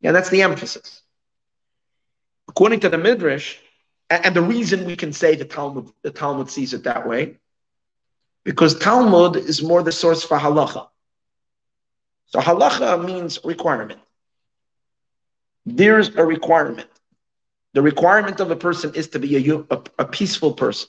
Yeah, 0.00 0.12
that's 0.12 0.30
the 0.30 0.42
emphasis. 0.42 1.02
According 2.48 2.80
to 2.80 2.88
the 2.88 2.98
Midrash, 2.98 3.56
and 4.08 4.34
the 4.34 4.42
reason 4.42 4.84
we 4.84 4.96
can 4.96 5.12
say 5.12 5.36
the 5.36 5.44
Talmud, 5.44 5.88
the 6.02 6.10
Talmud 6.10 6.50
sees 6.50 6.74
it 6.74 6.84
that 6.84 7.06
way, 7.06 7.38
because 8.44 8.78
Talmud 8.78 9.36
is 9.36 9.62
more 9.62 9.82
the 9.82 9.92
source 9.92 10.24
for 10.24 10.36
halacha. 10.38 10.88
So 12.26 12.40
halacha 12.40 13.04
means 13.04 13.38
requirement. 13.44 14.00
There's 15.66 16.08
a 16.08 16.24
requirement. 16.24 16.88
The 17.74 17.82
requirement 17.82 18.40
of 18.40 18.50
a 18.50 18.56
person 18.56 18.94
is 18.94 19.08
to 19.08 19.18
be 19.18 19.50
a, 19.50 19.64
a, 19.70 19.82
a 20.00 20.04
peaceful 20.04 20.54
person, 20.54 20.88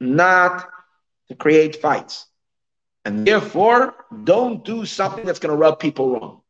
not 0.00 0.68
to 1.28 1.34
create 1.34 1.76
fights. 1.76 2.26
And 3.04 3.26
therefore, 3.26 3.94
don't 4.24 4.64
do 4.64 4.84
something 4.84 5.24
that's 5.24 5.38
going 5.38 5.52
to 5.52 5.56
rub 5.56 5.78
people 5.78 6.12
wrong. 6.12 6.40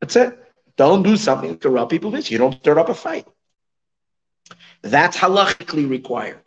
That's 0.00 0.16
it. 0.16 0.38
Don't 0.76 1.02
do 1.02 1.16
something 1.16 1.58
to 1.58 1.70
rub 1.70 1.90
people 1.90 2.10
wrong. 2.10 2.22
You 2.26 2.38
don't 2.38 2.54
stir 2.60 2.78
up 2.78 2.88
a 2.88 2.94
fight. 2.94 3.26
That's 4.82 5.16
halachically 5.16 5.88
required. 5.88 6.42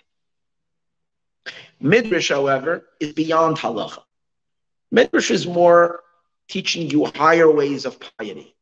Midrash, 1.80 2.30
however, 2.30 2.86
is 3.00 3.14
beyond 3.14 3.58
halacha. 3.58 4.04
Midrash 4.92 5.32
is 5.32 5.46
more 5.48 6.02
teaching 6.48 6.90
you 6.90 7.06
higher 7.06 7.50
ways 7.50 7.86
of 7.86 8.00
piety. 8.00 8.56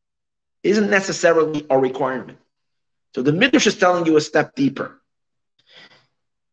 It 0.64 0.70
isn't 0.72 0.90
necessarily 0.90 1.66
a 1.70 1.78
requirement. 1.78 2.40
So 3.16 3.22
the 3.22 3.32
Midrash 3.32 3.68
is 3.68 3.78
telling 3.78 4.06
you 4.06 4.18
a 4.18 4.22
step 4.22 4.56
deeper. 4.56 4.97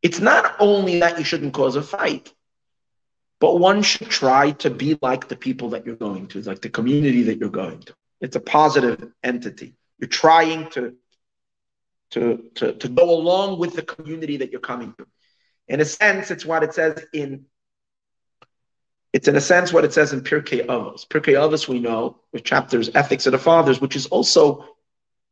It's 0.04 0.20
not 0.20 0.56
only 0.60 1.00
that 1.00 1.18
you 1.18 1.24
shouldn't 1.24 1.54
cause 1.54 1.76
a 1.76 1.82
fight, 1.82 2.30
but 3.40 3.58
one 3.58 3.80
should 3.82 4.10
try 4.10 4.50
to 4.50 4.68
be 4.68 4.98
like 5.00 5.28
the 5.28 5.36
people 5.36 5.70
that 5.70 5.86
you're 5.86 5.96
going 5.96 6.26
to, 6.28 6.42
like 6.42 6.60
the 6.60 6.68
community 6.68 7.22
that 7.22 7.38
you're 7.38 7.48
going 7.48 7.80
to. 7.80 7.94
It's 8.20 8.36
a 8.36 8.40
positive 8.40 9.10
entity. 9.22 9.74
You're 9.98 10.08
trying 10.08 10.68
to, 10.70 10.94
to, 12.10 12.44
to, 12.56 12.74
to 12.74 12.88
go 12.88 13.10
along 13.18 13.58
with 13.58 13.76
the 13.76 13.82
community 13.82 14.36
that 14.36 14.52
you're 14.52 14.60
coming 14.60 14.94
to. 14.98 15.06
In 15.68 15.80
a 15.80 15.86
sense, 15.86 16.30
it's 16.30 16.44
what 16.44 16.62
it 16.62 16.74
says 16.74 17.02
in 17.14 17.46
it's 19.14 19.28
in 19.28 19.36
a 19.36 19.40
sense 19.40 19.72
what 19.72 19.84
it 19.84 19.92
says 19.92 20.12
in 20.12 20.22
Pirkei 20.22 20.66
Avos. 20.66 21.06
Pirkei 21.06 21.34
Avos 21.34 21.68
we 21.68 21.78
know, 21.78 22.18
with 22.32 22.44
chapters 22.44 22.90
Ethics 22.94 23.26
of 23.26 23.32
the 23.32 23.38
Fathers, 23.38 23.80
which 23.80 23.94
is 23.94 24.06
also 24.06 24.66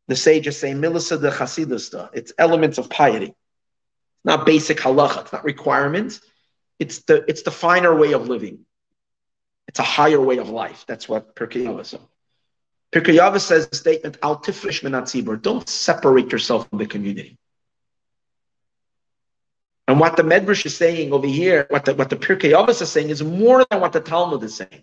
the 0.07 0.17
sages 0.17 0.57
say 0.59 0.73
Milisa 0.73 1.21
de 1.21 1.31
Chasidista. 1.31 2.09
It's 2.15 2.33
elements 2.39 2.79
of 2.79 2.89
piety. 2.89 3.35
Not 4.25 4.47
basic 4.47 4.79
halacha. 4.79 5.23
It's 5.23 5.33
not 5.33 5.45
requirements. 5.45 6.21
It's 6.79 7.01
the 7.01 7.25
it's 7.29 7.43
the 7.43 7.51
finer 7.51 7.95
way 7.95 8.13
of 8.13 8.29
living. 8.29 8.61
It's 9.69 9.79
a 9.79 9.85
higher 9.85 10.21
way 10.21 10.39
of 10.39 10.51
life. 10.51 10.85
That's 10.87 11.09
what 11.09 11.35
Pirkei 11.35 11.67
Avos. 11.67 11.99
Pirkei 12.93 13.19
Avos 13.19 13.41
says 13.41 13.69
the 13.69 13.77
statement, 13.77 14.19
Al 14.23 14.41
tifrish 14.41 14.83
minatzibur, 14.83 15.41
don't 15.41 15.69
separate 15.69 16.31
yourself 16.31 16.69
from 16.69 16.79
the 16.79 16.87
community. 16.87 17.39
And 19.89 19.99
what 19.99 20.17
the 20.17 20.23
Medrash 20.23 20.67
is 20.67 20.77
saying 20.77 21.13
over 21.13 21.27
here, 21.27 21.67
what 21.71 21.85
the, 21.85 21.95
what 21.95 22.11
the 22.11 22.17
Pirkei 22.17 22.53
Avos 22.53 22.83
is 22.83 22.91
saying 22.91 23.11
is 23.11 23.23
more 23.23 23.65
than 23.71 23.81
what 23.81 23.93
the 23.93 24.01
Talmud 24.01 24.43
is 24.43 24.55
saying. 24.57 24.83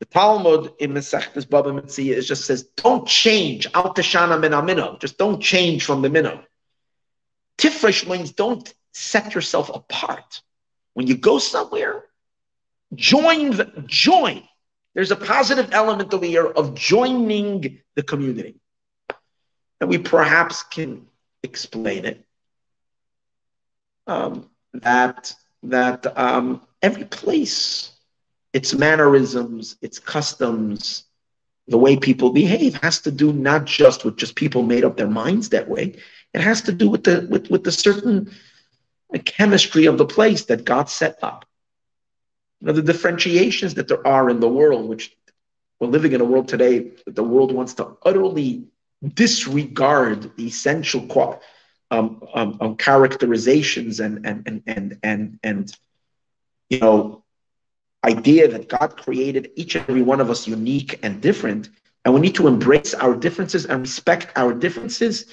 The 0.00 0.06
Talmud 0.06 0.74
in 0.78 0.92
Masechtas 0.92 1.48
Baba 1.48 1.70
Metzia 1.70 2.14
is 2.14 2.28
just 2.28 2.44
says, 2.44 2.62
don't 2.76 3.06
change, 3.06 3.66
al 3.74 3.92
tashana 3.94 4.38
min 4.40 4.98
just 5.00 5.18
don't 5.18 5.40
change 5.40 5.84
from 5.84 6.02
the 6.02 6.08
minhag. 6.08 6.44
Tifresh 7.58 8.08
means 8.08 8.32
don't 8.32 8.72
set 8.92 9.34
yourself 9.34 9.68
apart. 9.74 10.40
When 10.94 11.06
you 11.06 11.16
go 11.16 11.38
somewhere, 11.38 12.04
join, 12.94 13.50
the, 13.50 13.84
join. 13.86 14.42
There's 14.94 15.10
a 15.10 15.16
positive 15.16 15.68
element 15.72 16.14
over 16.14 16.24
here 16.24 16.46
of 16.46 16.74
joining 16.74 17.80
the 17.94 18.02
community. 18.02 18.60
And 19.80 19.90
we 19.90 19.98
perhaps 19.98 20.62
can 20.62 21.06
explain 21.42 22.04
it. 22.04 22.24
Um, 24.06 24.48
that 24.72 25.34
that 25.64 26.18
um, 26.18 26.62
every 26.82 27.04
place, 27.04 27.92
its 28.52 28.74
mannerisms, 28.74 29.76
its 29.82 29.98
customs, 29.98 31.04
the 31.68 31.78
way 31.78 31.96
people 31.96 32.30
behave 32.30 32.74
has 32.76 33.00
to 33.02 33.10
do 33.10 33.32
not 33.32 33.66
just 33.66 34.04
with 34.04 34.16
just 34.16 34.34
people 34.34 34.62
made 34.62 34.84
up 34.84 34.96
their 34.96 35.08
minds 35.08 35.50
that 35.50 35.68
way. 35.68 35.96
It 36.34 36.40
has 36.40 36.62
to 36.62 36.72
do 36.72 36.88
with 36.88 37.04
the 37.04 37.26
with, 37.30 37.50
with 37.50 37.64
the 37.64 37.72
certain 37.72 38.30
chemistry 39.24 39.86
of 39.86 39.96
the 39.96 40.04
place 40.04 40.44
that 40.46 40.64
God 40.64 40.90
set 40.90 41.18
up. 41.22 41.46
You 42.60 42.66
know, 42.66 42.72
the 42.72 42.82
differentiations 42.82 43.74
that 43.74 43.88
there 43.88 44.06
are 44.06 44.28
in 44.28 44.40
the 44.40 44.48
world, 44.48 44.88
which 44.88 45.16
we're 45.80 45.88
living 45.88 46.12
in 46.12 46.20
a 46.20 46.24
world 46.24 46.48
today 46.48 46.90
that 47.06 47.14
the 47.14 47.22
world 47.22 47.52
wants 47.52 47.74
to 47.74 47.96
utterly 48.02 48.64
disregard 49.14 50.36
the 50.36 50.46
essential 50.46 51.40
um, 51.90 52.22
um, 52.34 52.58
um, 52.60 52.76
characterizations 52.76 54.00
and 54.00 54.26
and 54.26 54.42
and 54.46 54.62
and 54.66 54.98
and 55.02 55.38
and 55.42 55.76
you 56.68 56.80
know 56.80 57.24
idea 58.04 58.48
that 58.48 58.68
God 58.68 58.96
created 58.96 59.50
each 59.56 59.74
and 59.74 59.84
every 59.88 60.02
one 60.02 60.20
of 60.20 60.30
us 60.30 60.46
unique 60.46 60.98
and 61.02 61.20
different, 61.20 61.70
and 62.04 62.12
we 62.12 62.20
need 62.20 62.34
to 62.34 62.46
embrace 62.48 62.92
our 62.94 63.14
differences 63.14 63.66
and 63.66 63.80
respect 63.80 64.36
our 64.36 64.52
differences 64.52 65.26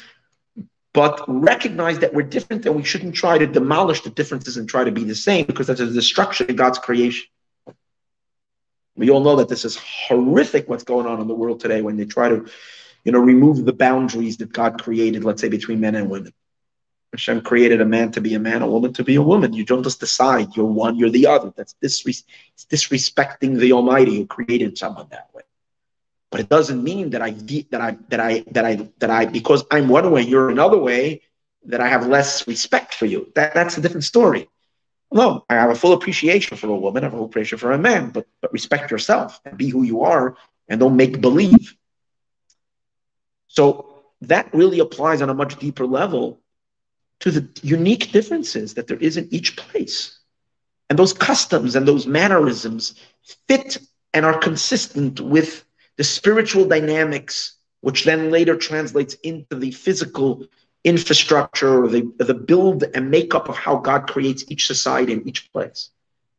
but 0.96 1.26
recognize 1.28 2.00
that 2.00 2.14
we're 2.14 2.24
different 2.24 2.66
and 2.66 2.74
we 2.74 2.84
shouldn't 2.84 3.14
try 3.14 3.38
to 3.38 3.46
demolish 3.46 4.02
the 4.02 4.10
differences 4.10 4.56
and 4.56 4.68
try 4.68 4.86
to 4.86 4.92
be 4.92 5.04
the 5.04 5.14
same 5.14 5.46
because 5.46 5.68
that's 5.68 5.82
a 5.82 5.88
destruction 5.88 6.50
of 6.50 6.56
God's 6.56 6.80
creation. 6.80 7.28
We 8.96 9.10
all 9.10 9.20
know 9.20 9.36
that 9.36 9.50
this 9.50 9.66
is 9.66 9.76
horrific 9.76 10.70
what's 10.70 10.86
going 10.86 11.06
on 11.06 11.20
in 11.20 11.28
the 11.28 11.34
world 11.34 11.60
today 11.60 11.82
when 11.82 11.98
they 11.98 12.06
try 12.06 12.30
to, 12.30 12.50
you 13.04 13.12
know, 13.12 13.20
remove 13.20 13.66
the 13.66 13.74
boundaries 13.74 14.38
that 14.38 14.54
God 14.54 14.82
created, 14.82 15.26
let's 15.26 15.42
say, 15.42 15.50
between 15.50 15.82
men 15.82 15.96
and 15.96 16.10
women. 16.10 16.34
Hashem 17.12 17.42
created 17.42 17.82
a 17.82 17.86
man 17.86 18.12
to 18.14 18.22
be 18.22 18.34
a 18.36 18.40
man, 18.40 18.62
a 18.62 18.68
woman 18.68 18.94
to 18.94 19.04
be 19.04 19.16
a 19.16 19.22
woman. 19.22 19.52
You 19.52 19.66
don't 19.66 19.84
just 19.84 20.00
decide 20.00 20.56
you're 20.56 20.66
one, 20.66 20.98
you're 20.98 21.10
the 21.10 21.28
other. 21.28 21.54
That's 21.58 21.76
disres- 21.84 22.24
disrespecting 22.72 23.60
the 23.60 23.74
Almighty 23.74 24.16
who 24.16 24.26
created 24.26 24.78
someone 24.78 25.08
that 25.12 25.30
way. 25.34 25.44
But 26.36 26.42
it 26.42 26.50
doesn't 26.50 26.84
mean 26.84 27.12
that 27.12 27.22
I 27.22 27.32
that 27.72 27.80
I 27.80 27.98
that 28.10 28.20
I 28.20 28.44
that 28.52 28.66
I 28.66 28.90
that 28.98 29.10
I 29.10 29.26
because 29.26 29.64
I'm 29.72 29.88
one 29.88 30.12
way, 30.12 30.22
you're 30.22 30.50
another 30.50 30.78
way, 30.78 31.22
that 31.64 31.80
I 31.80 31.88
have 31.88 32.08
less 32.08 32.46
respect 32.46 32.94
for 32.94 33.06
you. 33.06 33.32
That 33.36 33.54
that's 33.54 33.78
a 33.78 33.82
different 33.82 34.04
story. 34.04 34.50
No, 35.14 35.46
I 35.50 35.54
have 35.54 35.70
a 35.70 35.76
full 35.76 35.94
appreciation 35.94 36.58
for 36.58 36.68
a 36.68 36.76
woman, 36.76 37.04
I 37.04 37.06
have 37.06 37.14
a 37.14 37.16
full 37.16 37.28
appreciation 37.28 37.60
for 37.60 37.72
a 37.72 37.78
man, 37.78 38.10
but 38.10 38.28
but 38.42 38.52
respect 38.52 38.92
yourself 38.92 39.40
and 39.46 39.58
be 39.58 39.70
who 39.70 39.84
you 39.84 40.02
are 40.02 40.36
and 40.68 40.78
don't 40.78 40.98
make 40.98 41.22
believe. 41.22 41.74
So 43.48 44.04
that 44.20 44.54
really 44.54 44.80
applies 44.80 45.22
on 45.22 45.30
a 45.30 45.34
much 45.34 45.58
deeper 45.58 45.86
level 45.86 46.42
to 47.22 47.32
the 47.32 47.48
unique 47.62 48.12
differences 48.12 48.74
that 48.74 48.88
there 48.88 48.98
is 48.98 49.16
in 49.16 49.30
each 49.32 49.56
place. 49.56 50.20
And 50.90 51.00
those 51.00 51.14
customs 51.14 51.78
and 51.78 51.88
those 51.88 52.06
mannerisms 52.06 52.96
fit 53.48 53.78
and 54.14 54.26
are 54.26 54.38
consistent 54.38 55.22
with 55.22 55.65
the 55.98 56.04
spiritual 56.04 56.66
dynamics, 56.66 57.56
which 57.82 58.04
then 58.04 58.32
later 58.32 58.56
translates 58.56 59.16
into 59.16 59.56
the 59.56 59.72
physical 59.72 60.46
infrastructure 60.84 61.84
or 61.84 61.88
the, 61.88 62.12
the 62.18 62.34
build 62.34 62.84
and 62.94 63.10
makeup 63.10 63.50
of 63.50 63.56
how 63.58 63.78
God 63.78 64.08
creates 64.08 64.46
each 64.50 64.68
society 64.68 65.14
in 65.14 65.28
each 65.28 65.52
place. 65.52 65.90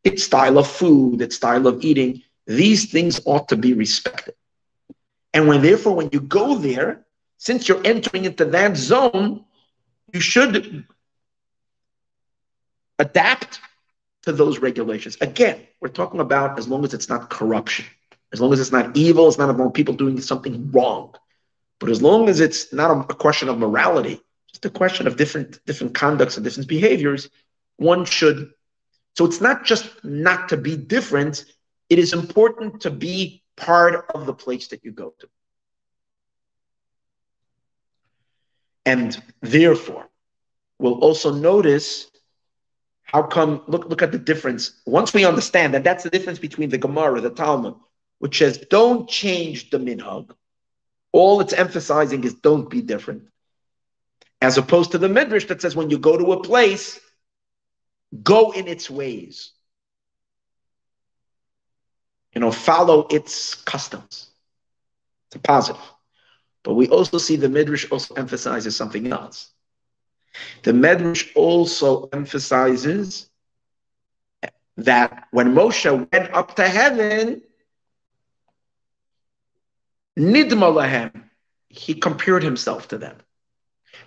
Its 0.05 0.23
style 0.23 0.59
of 0.59 0.69
food, 0.69 1.21
its 1.21 1.37
style 1.37 1.67
of 1.67 1.85
eating, 1.85 2.23
these 2.47 2.91
things 2.93 3.21
ought 3.25 3.49
to 3.49 3.57
be 3.57 3.75
respected. 3.75 4.35
And 5.35 5.49
when 5.49 5.63
therefore, 5.63 5.97
when 5.97 6.11
you 6.13 6.21
go 6.21 6.55
there, 6.55 7.05
since 7.39 7.69
you're 7.69 7.85
entering 7.85 8.25
into 8.25 8.45
that 8.47 8.77
zone, 8.77 9.45
you 10.13 10.21
should 10.21 10.85
adapt 12.99 13.61
to 14.23 14.33
those 14.33 14.59
regulations. 14.59 15.17
Again, 15.21 15.67
we're 15.81 15.89
talking 15.89 16.21
about 16.21 16.59
as 16.59 16.69
long 16.69 16.85
as 16.85 16.95
it's 16.95 17.09
not 17.09 17.29
corruption. 17.31 17.85
As 18.33 18.41
long 18.41 18.53
as 18.53 18.61
it's 18.61 18.73
not 18.73 18.97
evil, 18.97 19.29
it's 19.29 19.39
not 19.39 19.51
about 19.51 19.75
people 19.75 19.95
doing 19.95 20.21
something 20.21 20.71
wrong. 20.73 21.15
But 21.79 21.91
as 21.91 22.03
long 22.03 22.29
as 22.29 22.41
it's 22.41 22.73
not 22.73 23.11
a, 23.11 23.15
question 23.15 23.49
of 23.49 23.59
morality, 23.59 24.21
just 24.49 24.65
a 24.65 24.71
question 24.71 25.07
of 25.07 25.17
different 25.17 25.65
different 25.67 25.95
conducts 25.95 26.37
and 26.37 26.45
different 26.45 26.69
behaviors, 26.69 27.29
one 27.77 28.05
should. 28.05 28.51
So 29.17 29.25
it's 29.25 29.41
not 29.41 29.65
just 29.65 29.91
not 30.05 30.49
to 30.51 30.57
be 30.57 30.77
different. 30.77 31.45
It 31.89 31.99
is 31.99 32.13
important 32.13 32.83
to 32.83 32.91
be 32.91 33.43
part 33.57 34.07
of 34.15 34.27
the 34.27 34.35
place 34.35 34.69
that 34.69 34.85
you 34.85 34.93
go 34.93 35.15
to. 35.21 35.29
And 38.85 39.21
therefore, 39.41 40.09
we'll 40.79 41.01
also 41.01 41.33
notice 41.33 42.11
how 43.03 43.23
come, 43.23 43.63
look, 43.67 43.87
look 43.87 44.03
at 44.03 44.13
the 44.13 44.19
difference. 44.19 44.81
Once 44.85 45.15
we 45.15 45.25
understand 45.25 45.75
that 45.75 45.85
that's 45.85 46.05
the 46.05 46.11
difference 46.11 46.39
between 46.39 46.71
the 46.71 46.79
Gemara, 46.79 47.21
the 47.21 47.31
Talmud, 47.31 47.75
which 48.19 48.39
says 48.39 48.59
don't 48.71 49.09
change 49.09 49.71
the 49.71 49.79
minhag. 49.79 50.31
All 51.13 51.41
it's 51.41 51.53
emphasizing 51.53 52.25
is 52.25 52.35
don't 52.35 52.69
be 52.69 52.83
different. 52.83 53.25
As 54.41 54.59
opposed 54.59 54.93
to 54.93 54.99
the 54.99 55.09
midrash 55.09 55.47
that 55.47 55.63
says 55.63 55.75
when 55.75 55.91
you 55.91 55.99
go 55.99 56.17
to 56.17 56.33
a 56.33 56.43
place, 56.43 57.01
go 58.23 58.53
in 58.53 58.69
its 58.69 58.91
ways. 58.91 59.53
You 62.35 62.41
know, 62.41 62.53
follow 62.53 63.07
its 63.11 63.55
customs. 63.55 64.29
It's 65.29 65.37
a 65.37 65.39
positive. 65.39 65.81
But 66.63 66.75
we 66.75 66.89
also 66.89 67.19
see 67.19 67.37
the 67.37 67.49
midrash 67.49 67.91
also 67.91 68.15
emphasizes 68.15 68.77
something 68.77 69.11
else. 69.11 69.51
The 70.65 70.73
midrash 70.73 71.33
also 71.35 72.09
emphasizes 72.13 73.31
that 74.77 75.29
when 75.31 75.55
Moshe 75.55 76.13
went 76.13 76.35
up 76.35 76.57
to 76.57 76.69
heaven, 76.69 77.41
Nidma 80.19 80.73
lahem. 80.73 81.25
He 81.69 81.95
compared 81.95 82.43
himself 82.43 82.89
to 82.89 82.99
them. 82.99 83.17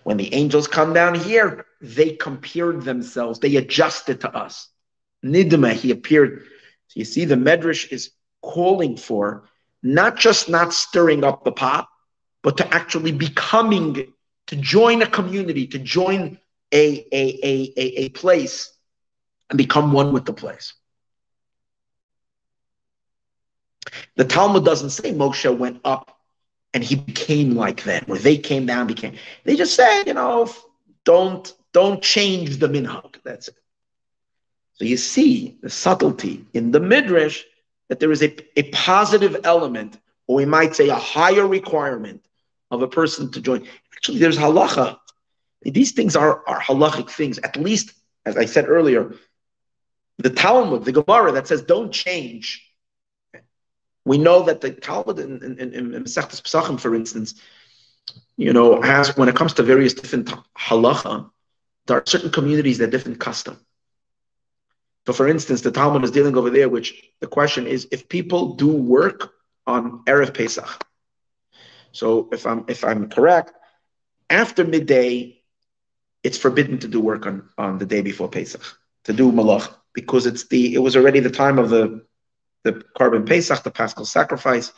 When 0.03 0.17
the 0.17 0.33
angels 0.33 0.67
come 0.67 0.93
down 0.93 1.15
here, 1.15 1.65
they 1.81 2.11
compared 2.11 2.83
themselves. 2.83 3.39
They 3.39 3.55
adjusted 3.57 4.21
to 4.21 4.35
us. 4.35 4.67
Nidma, 5.23 5.73
he 5.73 5.91
appeared. 5.91 6.45
So 6.87 6.99
you 6.99 7.05
see, 7.05 7.25
the 7.25 7.35
Medrash 7.35 7.91
is 7.91 8.11
calling 8.41 8.97
for 8.97 9.49
not 9.83 10.17
just 10.17 10.49
not 10.49 10.73
stirring 10.73 11.23
up 11.23 11.43
the 11.43 11.51
pot, 11.51 11.87
but 12.41 12.57
to 12.57 12.73
actually 12.73 13.11
becoming, 13.11 14.13
to 14.47 14.55
join 14.55 15.01
a 15.01 15.07
community, 15.07 15.67
to 15.67 15.79
join 15.79 16.39
a, 16.71 17.05
a, 17.11 17.39
a, 17.43 17.73
a, 17.77 17.99
a 18.05 18.09
place 18.09 18.71
and 19.49 19.57
become 19.57 19.91
one 19.91 20.13
with 20.13 20.25
the 20.25 20.33
place. 20.33 20.73
The 24.15 24.25
Talmud 24.25 24.65
doesn't 24.65 24.91
say 24.91 25.11
Moshe 25.13 25.57
went 25.57 25.81
up 25.83 26.17
and 26.73 26.83
he 26.83 26.95
became 26.95 27.55
like 27.55 27.83
them, 27.83 28.05
or 28.07 28.17
they 28.17 28.37
came 28.37 28.65
down, 28.65 28.87
became. 28.87 29.15
They 29.43 29.55
just 29.55 29.75
said, 29.75 30.03
you 30.03 30.13
know, 30.13 30.51
don't 31.03 31.51
don't 31.73 32.01
change 32.01 32.57
the 32.57 32.67
minhag. 32.67 33.15
That's 33.23 33.47
it. 33.47 33.55
So 34.73 34.85
you 34.85 34.97
see 34.97 35.57
the 35.61 35.69
subtlety 35.69 36.45
in 36.53 36.71
the 36.71 36.79
midrash 36.79 37.43
that 37.89 37.99
there 37.99 38.11
is 38.11 38.23
a, 38.23 38.35
a 38.57 38.63
positive 38.71 39.41
element, 39.43 39.99
or 40.27 40.37
we 40.37 40.45
might 40.45 40.75
say 40.75 40.89
a 40.89 40.95
higher 40.95 41.47
requirement 41.47 42.23
of 42.71 42.81
a 42.81 42.87
person 42.87 43.31
to 43.31 43.41
join. 43.41 43.67
Actually, 43.93 44.19
there's 44.19 44.37
halacha. 44.37 44.99
These 45.63 45.91
things 45.91 46.15
are, 46.15 46.47
are 46.47 46.61
halachic 46.61 47.09
things. 47.09 47.39
At 47.39 47.57
least, 47.57 47.93
as 48.25 48.37
I 48.37 48.45
said 48.45 48.69
earlier, 48.69 49.13
the 50.17 50.29
Talmud, 50.29 50.85
the 50.85 50.91
Gemara 50.91 51.31
that 51.33 51.47
says 51.47 51.61
don't 51.61 51.91
change 51.91 52.68
we 54.09 54.17
know 54.17 54.41
that 54.41 54.59
the 54.59 54.71
Talmud 54.71 55.19
in, 55.19 55.59
in, 55.59 55.91
Masechtas 56.03 56.41
Pesachim, 56.41 56.79
for 56.79 56.95
instance, 56.95 57.35
you 58.37 58.53
know, 58.53 58.81
has 58.81 59.15
when 59.15 59.29
it 59.29 59.35
comes 59.35 59.53
to 59.53 59.61
various 59.61 59.93
different 59.93 60.33
halacha, 60.57 61.29
there 61.85 61.97
are 61.97 62.03
certain 62.07 62.31
communities 62.31 62.79
that 62.79 62.89
different 62.89 63.19
custom. 63.19 63.55
So, 65.05 65.13
for 65.13 65.27
instance, 65.27 65.61
the 65.61 65.71
Talmud 65.71 66.03
is 66.03 66.09
dealing 66.09 66.35
over 66.37 66.49
there, 66.49 66.69
which 66.69 66.89
the 67.19 67.27
question 67.27 67.67
is 67.67 67.87
if 67.91 68.09
people 68.09 68.55
do 68.55 68.69
work 68.69 69.31
on 69.67 70.03
Erev 70.05 70.33
Pesach, 70.33 70.71
So 71.91 72.29
if 72.31 72.47
I'm 72.47 72.65
if 72.67 72.83
I'm 72.83 73.09
correct, 73.09 73.53
after 74.41 74.65
midday, 74.65 75.43
it's 76.23 76.39
forbidden 76.45 76.79
to 76.79 76.87
do 76.87 76.99
work 76.99 77.27
on, 77.27 77.47
on 77.59 77.77
the 77.77 77.85
day 77.85 78.01
before 78.01 78.29
Pesach, 78.37 78.65
to 79.03 79.13
do 79.13 79.31
melacha, 79.31 79.71
because 79.93 80.25
it's 80.25 80.47
the 80.47 80.73
it 80.73 80.81
was 80.87 80.95
already 80.95 81.19
the 81.19 81.37
time 81.43 81.59
of 81.59 81.69
the 81.69 82.08
the 82.63 82.73
korban 82.97 83.27
Pesach, 83.27 83.63
the 83.63 83.71
Paschal 83.71 84.05
sacrifice, 84.05 84.73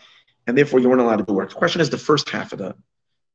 and 0.48 0.58
therefore 0.58 0.80
you 0.80 0.90
weren't 0.90 1.02
allowed 1.02 1.18
to 1.18 1.26
do 1.26 1.34
work. 1.34 1.50
The 1.50 1.56
question 1.56 1.82
is 1.82 1.90
the 1.90 1.98
first 1.98 2.30
half 2.30 2.54
of 2.54 2.60
the 2.60 2.76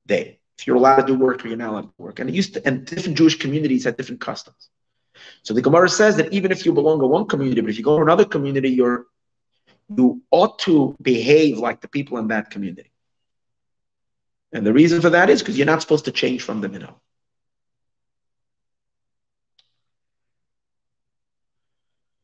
day. 0.06 0.38
If 0.59 0.66
you're 0.66 0.76
allowed 0.76 1.02
to 1.02 1.06
do 1.06 1.14
work 1.18 1.44
or 1.44 1.48
you're 1.48 1.56
not 1.56 1.70
allowed 1.70 1.82
to 1.82 1.94
work. 1.98 2.18
And 2.18 2.30
it 2.30 2.35
used 2.35 2.54
to, 2.54 2.66
and 2.66 2.87
different 2.87 3.18
Jewish 3.18 3.38
communities 3.38 3.85
had 3.85 3.96
different 3.96 4.20
customs. 4.20 4.70
So 5.42 5.54
the 5.54 5.62
Gemara 5.62 5.88
says 5.88 6.16
that 6.16 6.32
even 6.32 6.50
if 6.50 6.64
you 6.64 6.72
belong 6.72 7.00
to 7.00 7.06
one 7.06 7.26
community, 7.26 7.61
but 7.61 7.70
if 7.70 7.78
you 7.78 7.85
go 7.85 7.96
to 7.96 8.02
another 8.02 8.24
community, 8.24 8.70
you're 8.70 9.06
you 9.94 10.22
ought 10.30 10.59
to 10.61 10.96
behave 11.00 11.59
like 11.59 11.80
the 11.80 11.88
people 11.88 12.18
in 12.18 12.28
that 12.28 12.50
community. 12.50 12.90
And 14.52 14.66
the 14.66 14.72
reason 14.72 15.00
for 15.00 15.11
that 15.11 15.30
is 15.30 15.42
because 15.42 15.56
you're 15.56 15.66
not 15.66 15.80
supposed 15.80 16.06
to 16.06 16.12
change 16.12 16.42
from 16.42 16.61
the 16.61 16.68
minhag. 16.68 16.94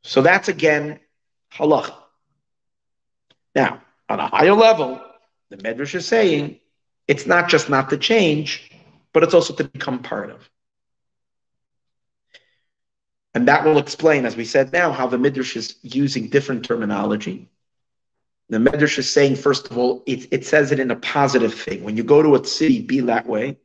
So 0.03 0.23
that's 0.23 0.49
again 0.49 1.01
halacha. 1.53 2.02
Now, 3.55 3.83
on 4.09 4.21
a 4.21 4.27
higher 4.27 4.55
level, 4.55 5.03
the 5.51 5.57
Medrash 5.59 5.95
is 5.95 6.07
saying 6.07 6.59
it's 7.09 7.27
not 7.27 7.49
just 7.49 7.69
not 7.69 7.91
to 7.91 7.99
change, 7.99 8.71
but 9.13 9.23
it's 9.23 9.35
also 9.35 9.55
to 9.55 9.65
become 9.65 10.03
part 10.03 10.31
of. 10.31 10.49
And 13.35 13.49
that 13.49 13.65
will 13.65 13.79
explain, 13.79 14.27
as 14.27 14.37
we 14.37 14.45
said 14.45 14.73
now, 14.73 14.93
how 14.93 15.07
the 15.07 15.19
Midrash 15.19 15.57
is 15.57 15.77
using 15.83 16.29
different 16.29 16.65
terminology. 16.65 17.49
The 18.51 18.59
Medrash 18.59 18.99
is 18.99 19.11
saying, 19.11 19.37
first 19.37 19.71
of 19.71 19.79
all, 19.79 20.03
it, 20.07 20.29
it 20.31 20.45
says 20.45 20.73
it 20.73 20.81
in 20.81 20.91
a 20.91 20.97
positive 20.97 21.55
thing. 21.55 21.83
When 21.83 21.97
you 21.97 22.03
go 22.03 22.23
to 22.23 22.35
a 22.35 22.45
city, 22.45 22.83
be 22.83 23.01
that 23.01 23.27
way. 23.27 23.57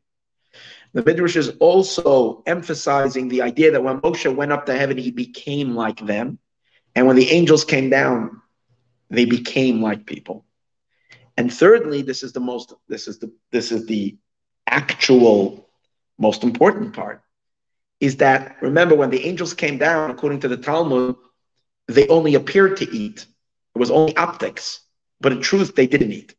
The 0.94 1.04
Midrash 1.04 1.36
is 1.36 1.50
also 1.60 2.44
emphasizing 2.46 3.28
the 3.28 3.42
idea 3.42 3.72
that 3.72 3.84
when 3.84 4.00
Moshe 4.00 4.34
went 4.34 4.54
up 4.54 4.66
to 4.68 4.78
heaven, 4.78 4.98
he 4.98 5.12
became 5.12 5.76
like 5.76 6.00
them. 6.00 6.40
And 6.96 7.06
when 7.06 7.18
the 7.18 7.30
angels 7.30 7.66
came 7.66 7.90
down, 7.90 8.42
they 9.10 9.26
became 9.26 9.82
like 9.82 10.06
people. 10.06 10.46
And 11.38 11.54
thirdly, 11.54 12.02
this 12.02 12.24
is 12.24 12.34
the 12.34 12.40
most, 12.40 12.74
this 12.88 13.08
is 13.08 13.20
the, 13.20 13.32
this 13.52 13.72
is 13.72 13.86
the 13.86 14.18
actual 14.66 15.70
most 16.18 16.44
important 16.44 16.94
part, 16.94 17.22
is 18.00 18.18
that 18.18 18.58
remember 18.62 18.96
when 18.96 19.10
the 19.10 19.26
angels 19.26 19.54
came 19.54 19.78
down, 19.78 20.10
according 20.10 20.42
to 20.42 20.48
the 20.48 20.58
Talmud, 20.58 21.16
they 21.88 22.08
only 22.08 22.36
appeared 22.36 22.78
to 22.78 22.90
eat. 22.90 23.26
It 23.76 23.80
was 23.80 23.92
only 23.92 24.16
optics, 24.18 24.82
but 25.22 25.32
in 25.32 25.42
truth, 25.42 25.76
they 25.76 25.88
didn't 25.88 26.12
eat. 26.12 26.36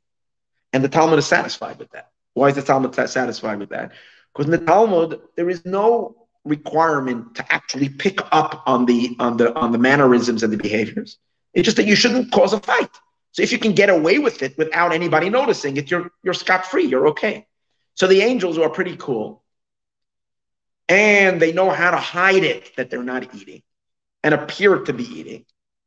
And 0.73 0.83
the 0.85 0.89
Talmud 0.89 1.19
is 1.19 1.27
satisfied 1.27 1.79
with 1.79 1.91
that. 1.93 2.11
Why 2.35 2.49
is 2.49 2.57
the 2.57 2.63
Talmud 2.63 2.95
satisfied 2.95 3.59
with 3.59 3.71
that? 3.71 3.93
Because 4.33 4.47
in 4.47 4.53
the 4.53 4.67
Talmud, 4.67 5.21
there 5.37 5.49
is 5.49 5.65
no 5.65 6.27
requirement 6.45 7.37
to 7.37 7.53
actually 7.53 7.89
pick 7.89 8.21
up 8.33 8.63
on 8.67 8.87
the 8.87 9.17
on 9.19 9.37
the 9.37 9.55
on 9.55 9.73
the 9.73 9.79
mannerisms 9.79 10.43
and 10.43 10.53
the 10.53 10.57
behaviors. 10.57 11.19
It's 11.59 11.67
just 11.67 11.77
that 11.77 11.87
you 11.87 11.97
shouldn't 11.97 12.33
cause 12.33 12.53
a 12.53 12.61
fight. 12.61 12.91
So 13.33 13.43
if 13.43 13.53
you 13.53 13.59
can 13.59 13.73
get 13.73 13.91
away 13.91 14.19
with 14.19 14.43
it 14.43 14.57
without 14.57 14.93
anybody 14.93 15.29
noticing 15.29 15.77
it, 15.77 15.91
you're 15.91 16.11
you're 16.23 16.35
scot 16.35 16.65
free. 16.67 16.87
You're 16.87 17.09
okay. 17.09 17.47
So 17.95 18.07
the 18.07 18.23
angels 18.23 18.59
are 18.59 18.71
pretty 18.71 18.97
cool, 18.97 19.43
and 20.89 21.43
they 21.43 21.53
know 21.53 21.71
how 21.71 21.91
to 21.91 21.97
hide 21.99 22.45
it 22.45 22.77
that 22.77 22.91
they're 22.91 23.03
not 23.03 23.35
eating, 23.35 23.63
and 24.23 24.33
appear 24.35 24.79
to 24.79 24.93
be 24.93 25.05
eating. 25.05 25.45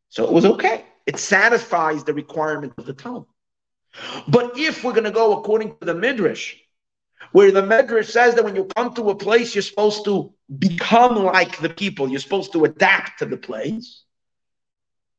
So 0.10 0.26
it 0.26 0.32
was 0.32 0.46
okay 0.46 0.86
it 1.06 1.20
satisfies 1.20 2.04
the 2.04 2.14
requirement 2.14 2.74
of 2.78 2.86
the 2.86 2.94
Talmud. 2.94 3.26
But 4.28 4.58
if 4.58 4.84
we're 4.84 4.94
going 4.94 5.04
to 5.06 5.12
go 5.12 5.38
according 5.38 5.78
to 5.80 5.86
the 5.86 5.96
Midrash, 5.96 6.56
where 7.32 7.52
the 7.52 7.66
Midrash 7.66 8.10
says 8.10 8.36
that 8.36 8.44
when 8.44 8.56
you 8.56 8.66
come 8.76 8.94
to 8.96 9.10
a 9.10 9.16
place, 9.16 9.54
you're 9.54 9.62
supposed 9.62 10.06
to 10.06 10.34
become 10.60 11.24
like 11.24 11.58
the 11.60 11.70
people, 11.70 12.10
you're 12.10 12.20
supposed 12.20 12.54
to 12.54 12.66
adapt 12.66 13.20
to 13.20 13.26
the 13.26 13.38
place, 13.38 14.04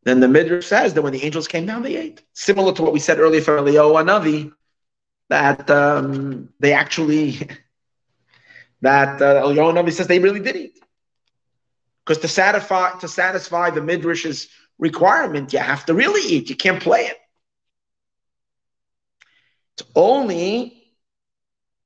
then 0.05 0.21
the 0.21 0.29
Midrash 0.29 0.67
says 0.67 0.95
that 0.95 1.03
when 1.03 1.13
the 1.13 1.23
angels 1.25 1.47
came 1.47 1.67
down, 1.67 1.83
they 1.83 1.97
ate. 1.97 2.23
Similar 2.33 2.73
to 2.75 2.83
what 2.83 2.93
we 2.93 2.99
said 2.99 3.21
earlier 3.21 3.41
for 3.41 3.57
Eliyahu 3.57 4.05
Navi, 4.05 4.53
that 5.29 5.71
um, 5.71 6.49
they 6.59 6.73
actually, 6.73 7.33
that 8.81 9.23
uh, 9.23 9.45
Eliyahu 9.45 9.75
Navi 9.75 9.93
says 9.93 10.09
they 10.09 10.19
really 10.19 10.41
did 10.41 10.57
eat. 10.57 10.79
Because 12.05 12.19
to 12.23 12.29
satisfy, 12.29 12.99
to 12.99 13.07
satisfy 13.07 13.71
the 13.71 13.81
Midrash's 13.81 14.49
requirement. 14.79 15.53
You 15.53 15.61
have 15.61 15.87
to 15.87 15.95
really 15.95 16.23
eat. 16.29 16.51
You 16.51 16.57
can't 16.57 16.83
play 16.83 17.03
it. 17.03 17.17
It's 19.75 19.89
only 19.95 20.83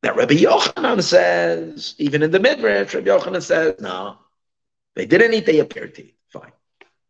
that 0.02 0.16
Rabbi 0.16 0.34
Yochanan 0.34 1.02
says, 1.02 1.94
even 1.98 2.22
in 2.22 2.30
the 2.30 2.40
Midrash, 2.40 2.94
Rabbi 2.94 3.08
Yochanan 3.08 3.42
says, 3.42 3.74
no, 3.80 4.16
they 4.94 5.04
didn't 5.04 5.34
eat, 5.34 5.46
they 5.46 5.58
appeared 5.58 5.94
to 5.96 6.04
eat. 6.04 6.15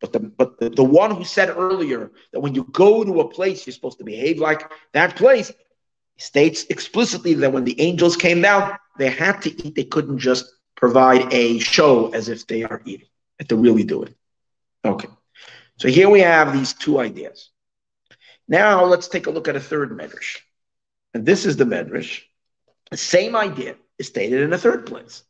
But 0.06 0.12
the 0.12 0.28
but 0.28 0.60
the, 0.60 0.70
the 0.70 0.84
one 0.84 1.10
who 1.14 1.24
said 1.24 1.50
earlier 1.50 2.12
that 2.32 2.40
when 2.40 2.54
you 2.54 2.64
go 2.64 3.02
to 3.02 3.20
a 3.20 3.28
place, 3.28 3.66
you're 3.66 3.74
supposed 3.74 3.98
to 3.98 4.04
behave 4.04 4.38
like 4.38 4.70
that 4.92 5.16
place, 5.16 5.52
states 6.16 6.64
explicitly 6.70 7.34
that 7.34 7.52
when 7.52 7.64
the 7.64 7.80
angels 7.80 8.16
came 8.16 8.40
down, 8.40 8.76
they 8.98 9.10
had 9.10 9.42
to 9.42 9.66
eat. 9.66 9.74
They 9.74 9.84
couldn't 9.84 10.18
just 10.18 10.52
provide 10.76 11.32
a 11.32 11.58
show 11.58 12.12
as 12.12 12.28
if 12.28 12.46
they 12.46 12.62
are 12.62 12.82
eating. 12.84 13.08
They 13.38 13.44
had 13.44 13.48
to 13.48 13.56
really 13.56 13.84
do 13.84 14.04
it. 14.04 14.14
Okay. 14.84 15.08
So 15.78 15.88
here 15.88 16.08
we 16.08 16.20
have 16.20 16.52
these 16.52 16.72
two 16.72 17.00
ideas. 17.00 17.50
Now 18.48 18.84
let's 18.84 19.08
take 19.08 19.26
a 19.26 19.30
look 19.30 19.48
at 19.48 19.56
a 19.56 19.60
third 19.60 19.90
medrash. 19.90 20.38
And 21.14 21.26
this 21.26 21.46
is 21.46 21.56
the 21.56 21.64
medrash. 21.64 22.22
The 22.90 22.96
same 22.96 23.34
idea 23.34 23.74
is 23.98 24.06
stated 24.06 24.42
in 24.42 24.52
a 24.52 24.58
third 24.58 24.86
place. 24.86 25.24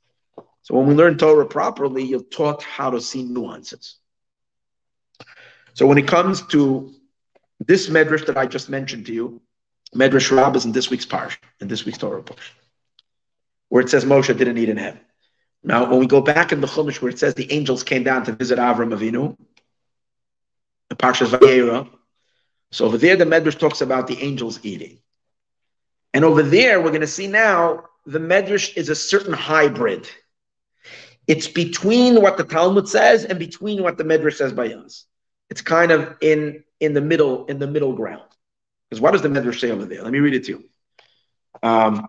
So 0.63 0.75
when 0.75 0.87
we 0.87 0.95
learn 0.95 1.17
Torah 1.17 1.47
properly, 1.47 2.03
you're 2.05 2.21
taught 2.21 2.63
how 2.63 2.91
to 2.91 3.01
see 3.01 3.23
nuances. 3.23 3.97
So 5.77 5.87
when 5.87 5.99
it 5.99 6.09
comes 6.09 6.41
to 6.47 6.91
this 7.61 7.91
medrash 7.91 8.25
that 8.27 8.39
I 8.39 8.47
just 8.47 8.71
mentioned 8.71 9.05
to 9.07 9.13
you, 9.13 9.43
Medrash 9.95 10.35
Rab 10.35 10.57
is 10.57 10.65
in 10.65 10.73
this 10.73 10.89
week's 10.89 11.05
parsha, 11.05 11.37
in 11.61 11.69
this 11.69 11.85
week's 11.85 11.99
Torah 11.99 12.23
portion, 12.23 12.55
where 13.69 13.83
it 13.83 13.91
says 13.91 14.07
Moshe 14.07 14.35
didn't 14.39 14.57
eat 14.57 14.71
in 14.71 14.79
heaven. 14.79 15.01
Now, 15.63 15.91
when 15.91 15.99
we 15.99 16.07
go 16.07 16.23
back 16.23 16.51
in 16.51 16.63
the 16.63 16.67
Chumash 16.67 17.03
where 17.03 17.11
it 17.11 17.19
says 17.19 17.35
the 17.35 17.53
angels 17.53 17.83
came 17.83 18.05
down 18.05 18.25
to 18.25 18.33
visit 18.33 18.59
Avram 18.59 18.97
Avinu, 18.97 19.37
the 20.89 20.97
Parshas 20.97 21.29
Vayera. 21.29 21.87
So 22.71 22.87
over 22.87 22.97
there, 22.97 23.17
the 23.17 23.27
Medrash 23.27 23.59
talks 23.59 23.83
about 23.83 24.07
the 24.07 24.19
angels 24.23 24.59
eating. 24.63 24.99
And 26.15 26.25
over 26.25 26.43
there, 26.43 26.81
we're 26.81 26.89
going 26.89 27.03
to 27.03 27.07
see 27.07 27.27
now 27.27 27.85
the 28.07 28.19
Medrash 28.19 28.75
is 28.79 28.89
a 28.89 28.95
certain 28.95 29.35
hybrid. 29.35 30.09
It's 31.27 31.49
between 31.49 32.23
what 32.23 32.39
the 32.39 32.45
Talmud 32.45 32.89
says 32.89 33.27
and 33.27 33.39
between 33.39 33.83
what 33.83 33.99
the 33.99 34.05
Medrash 34.05 34.37
says 34.37 34.55
by 34.55 34.73
us. 34.73 35.05
It's 35.51 35.63
kind 35.63 35.93
of 35.93 36.17
in 36.21 36.65
in 36.81 36.95
the 36.95 37.01
middle 37.01 37.47
in 37.47 37.59
the 37.59 37.67
middle 37.67 37.93
ground. 37.93 38.29
Because 38.89 39.01
what 39.01 39.13
does 39.13 39.23
the 39.23 39.29
Medrash 39.29 39.61
say 39.61 39.71
over 39.71 39.85
there? 39.85 40.03
Let 40.03 40.13
me 40.13 40.19
read 40.21 40.35
it 40.35 40.45
to 40.45 40.53
you. 40.53 40.65
Um, 41.63 42.07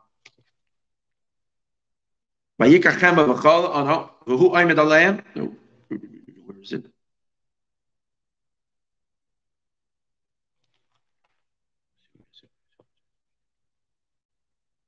where 2.58 2.70
is 6.62 6.74
it? 6.74 6.86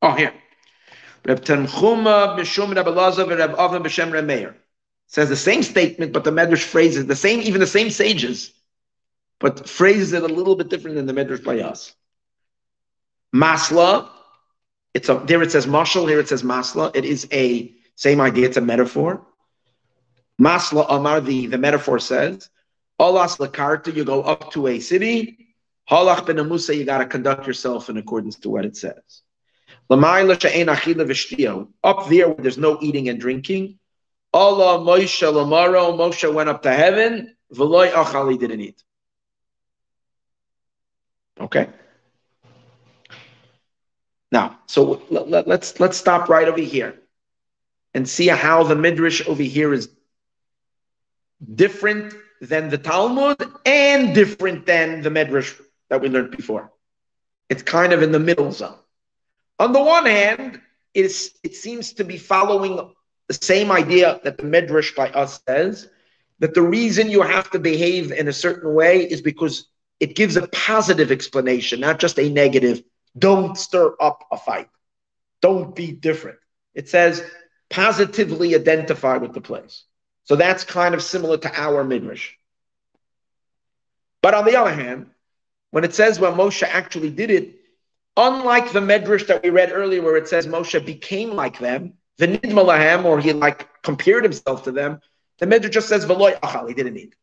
Oh, 0.02 0.14
here. 0.14 0.34
Reb 1.26 1.42
Tanchuma 1.44 2.38
Mishum 2.38 2.76
Reb 2.76 2.86
Elazar 2.86 3.28
Reb 3.30 3.52
Avram 3.52 3.84
B'Shem 3.84 4.12
Reb 4.12 4.26
Meir. 4.26 4.56
Says 5.10 5.28
the 5.28 5.36
same 5.36 5.63
statement, 5.63 6.13
but 6.13 6.24
the 6.24 6.32
Medrash 6.32 6.63
phrases 6.63 7.08
the 7.08 7.15
same, 7.15 7.41
even 7.41 7.60
the 7.60 7.67
same 7.67 7.89
sages, 7.89 8.54
but 9.39 9.67
phrases 9.67 10.13
it 10.13 10.22
a 10.22 10.28
little 10.28 10.56
bit 10.56 10.69
different 10.69 10.95
than 10.98 11.08
the 11.08 11.13
Medrash 11.13 11.43
by 11.43 11.60
us. 11.62 11.93
Masla, 13.36 14.08
it's 14.93 15.10
a, 15.10 15.15
there 15.26 15.41
it 15.41 15.52
says 15.52 15.65
mashal, 15.65 16.08
here 16.08 16.19
it 16.19 16.30
says 16.30 16.43
masla. 16.43 16.95
It 16.95 17.06
is 17.06 17.28
a 17.32 17.74
same 17.95 18.22
idea, 18.22 18.45
it's 18.45 18.58
a 18.58 18.62
metaphor. 18.62 19.26
Masla 20.39 20.86
Amar, 20.89 21.22
the, 21.22 21.48
the 21.48 21.58
metaphor 21.58 21.98
says, 22.00 22.50
Alas 23.00 23.38
Lakarta, 23.38 23.93
you 23.95 24.06
go 24.06 24.22
up 24.22 24.52
to 24.52 24.67
a 24.67 24.80
city. 24.80 25.48
Halach 25.89 26.28
ben 26.28 26.36
Amusa, 26.36 26.78
you 26.78 26.86
got 26.86 27.00
to 27.00 27.06
conduct 27.08 27.48
yourself 27.48 27.89
in 27.89 27.98
accordance 27.98 28.38
to 28.39 28.50
what 28.50 28.63
it 28.63 28.78
says. 28.78 29.24
Up 29.89 30.08
there 32.10 32.28
where 32.28 32.38
there's 32.38 32.58
no 32.60 32.78
eating 32.80 33.10
and 33.10 33.19
drinking. 33.19 33.79
Allah 34.34 34.80
Moshe 34.80 35.22
Lamaro, 35.22 35.88
oh, 35.88 35.98
Moshe 35.98 36.32
went 36.32 36.50
up 36.50 36.63
to 36.63 36.72
heaven. 36.72 37.36
Veloy 37.54 37.92
Achali 37.92 38.38
didn't 38.39 38.62
eat. 38.62 38.84
Okay. 41.39 41.70
Now, 44.32 44.60
so 44.68 45.02
let, 45.10 45.30
let, 45.30 45.48
let's 45.48 45.80
let's 45.80 45.98
stop 45.98 46.30
right 46.30 46.48
over 46.48 46.60
here 46.60 47.00
and 47.96 48.08
see 48.08 48.28
how 48.28 48.63
the 48.63 48.76
midrash 48.76 49.28
over 49.28 49.42
here 49.42 49.74
is 49.74 49.89
different 51.56 52.13
than 52.42 52.70
the 52.70 52.78
Talmud 52.78 53.42
and 53.65 54.13
different 54.13 54.65
than 54.65 55.02
the 55.02 55.10
midrash 55.10 55.56
that 55.89 56.02
we 56.02 56.10
learned 56.10 56.32
before. 56.32 56.72
It's 57.50 57.63
kind 57.63 57.94
of 57.94 58.04
in 58.04 58.12
the 58.12 58.20
middle 58.20 58.52
zone. 58.52 58.78
On 59.58 59.74
the 59.74 59.82
one 59.82 60.06
hand, 60.06 60.62
it, 60.94 61.06
is, 61.06 61.34
it 61.44 61.56
seems 61.56 61.94
to 61.94 62.04
be 62.04 62.18
following 62.18 62.92
the 63.30 63.36
same 63.36 63.72
idea 63.72 64.20
that 64.24 64.38
the 64.38 64.44
Medrash 64.44 64.96
by 64.96 65.10
us 65.12 65.39
says 65.48 65.88
that 66.39 66.56
the 66.56 66.62
reason 66.62 67.12
you 67.12 67.22
have 67.22 67.50
to 67.52 67.60
behave 67.60 68.12
in 68.12 68.28
a 68.28 68.34
certain 68.34 68.74
way 68.74 69.04
is 69.04 69.22
because 69.22 69.68
it 70.00 70.15
gives 70.15 70.36
a 70.36 70.48
positive 70.48 71.12
explanation, 71.12 71.80
not 71.80 72.00
just 72.00 72.18
a 72.18 72.28
negative. 72.28 72.82
Don't 73.18 73.56
stir 73.56 73.96
up 74.02 74.26
a 74.32 74.38
fight. 74.38 74.70
Don't 75.42 75.76
be 75.76 75.92
different. 75.92 76.39
It 76.74 76.89
says 76.89 77.24
positively 77.70 78.56
identify 78.56 79.18
with 79.18 79.34
the 79.34 79.42
place. 79.42 79.84
So 80.24 80.36
that's 80.36 80.63
kind 80.63 80.96
of 80.96 81.04
similar 81.04 81.38
to 81.38 81.54
our 81.54 81.84
midrash. 81.84 82.34
But 84.24 84.34
on 84.34 84.46
the 84.46 84.60
other 84.60 84.74
hand, 84.74 85.12
when 85.70 85.84
it 85.84 85.94
says 85.94 86.20
when 86.20 86.34
Moshe 86.34 86.63
actually 86.63 87.12
did 87.12 87.30
it, 87.30 87.60
unlike 88.18 88.72
the 88.72 88.80
medrash 88.80 89.28
that 89.28 89.44
we 89.44 89.52
read 89.52 89.72
earlier, 89.72 90.02
where 90.02 90.18
it 90.18 90.28
says 90.28 90.48
Moshe 90.48 90.84
became 90.84 91.32
like 91.32 91.60
them, 91.60 91.94
the 92.20 92.28
nidmalahem, 92.28 93.06
or 93.06 93.20
he 93.20 93.34
like 93.34 93.82
compared 93.82 94.24
himself 94.24 94.66
to 94.66 94.72
them, 94.72 95.00
the 95.40 95.46
medrash 95.48 95.72
just 95.72 95.88
says 95.88 96.06
veloy 96.06 96.38
achal, 96.42 96.68
he 96.68 96.74
didn't 96.76 96.98
eat. 96.98 97.16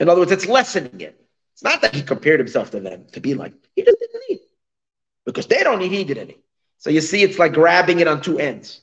In 0.00 0.08
other 0.08 0.20
words, 0.20 0.32
it's 0.32 0.46
lessening 0.46 1.00
it. 1.00 1.16
It's 1.52 1.62
not 1.62 1.80
that 1.82 1.94
he 1.94 2.02
compared 2.02 2.40
himself 2.40 2.72
to 2.72 2.80
them 2.80 3.06
to 3.12 3.20
be 3.20 3.34
like, 3.34 3.52
he 3.76 3.82
just 3.82 3.98
didn't 4.00 4.22
eat. 4.30 4.40
Because 5.24 5.46
they 5.46 5.62
don't 5.62 5.80
eat, 5.82 5.92
he 5.92 6.04
didn't 6.04 6.30
eat. 6.30 6.44
So 6.78 6.90
you 6.90 7.00
see, 7.02 7.22
it's 7.22 7.38
like 7.38 7.52
grabbing 7.52 8.00
it 8.00 8.08
on 8.08 8.20
two 8.20 8.38
ends. 8.38 8.80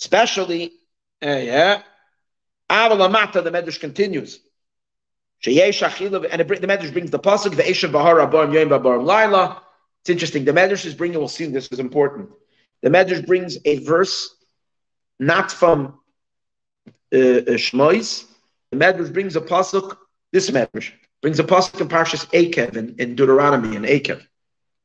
Especially, 0.00 0.72
uh, 1.24 1.28
yeah. 1.28 1.82
Avalamata, 2.68 3.42
the 3.42 3.50
Medrash 3.50 3.80
continues. 3.80 4.40
And 5.46 5.54
the 5.54 6.66
Medrash 6.66 6.92
brings 6.92 7.10
the 7.10 7.18
pasuk, 7.18 7.56
the 7.56 7.62
Eshav 7.62 7.92
Bahar 7.92 8.16
Abarim 8.16 8.52
Yom 8.52 8.68
Babarim 8.68 9.04
Laila. 9.04 9.62
It's 10.08 10.14
interesting. 10.14 10.46
The 10.46 10.52
Medrash 10.52 10.86
is 10.86 10.94
bringing, 10.94 11.18
we'll 11.18 11.28
see 11.28 11.44
this 11.44 11.68
is 11.68 11.80
important. 11.80 12.30
The 12.80 12.88
Medrash 12.88 13.26
brings 13.26 13.58
a 13.66 13.80
verse 13.80 14.34
not 15.18 15.52
from 15.52 16.00
uh, 17.12 17.18
uh 17.18 17.58
Shmois. 17.58 18.24
The 18.70 18.78
Medrash 18.78 19.12
brings 19.12 19.36
a 19.36 19.42
pasuk, 19.42 19.98
this 20.32 20.48
Medrash 20.48 20.92
brings 21.20 21.38
a 21.40 21.44
pasuk 21.44 21.78
in 21.82 21.88
Parshas 21.88 22.24
Akev 22.30 22.76
in, 22.76 22.94
in 22.98 23.16
Deuteronomy 23.16 23.76
in 23.76 23.82
Akev. 23.82 24.24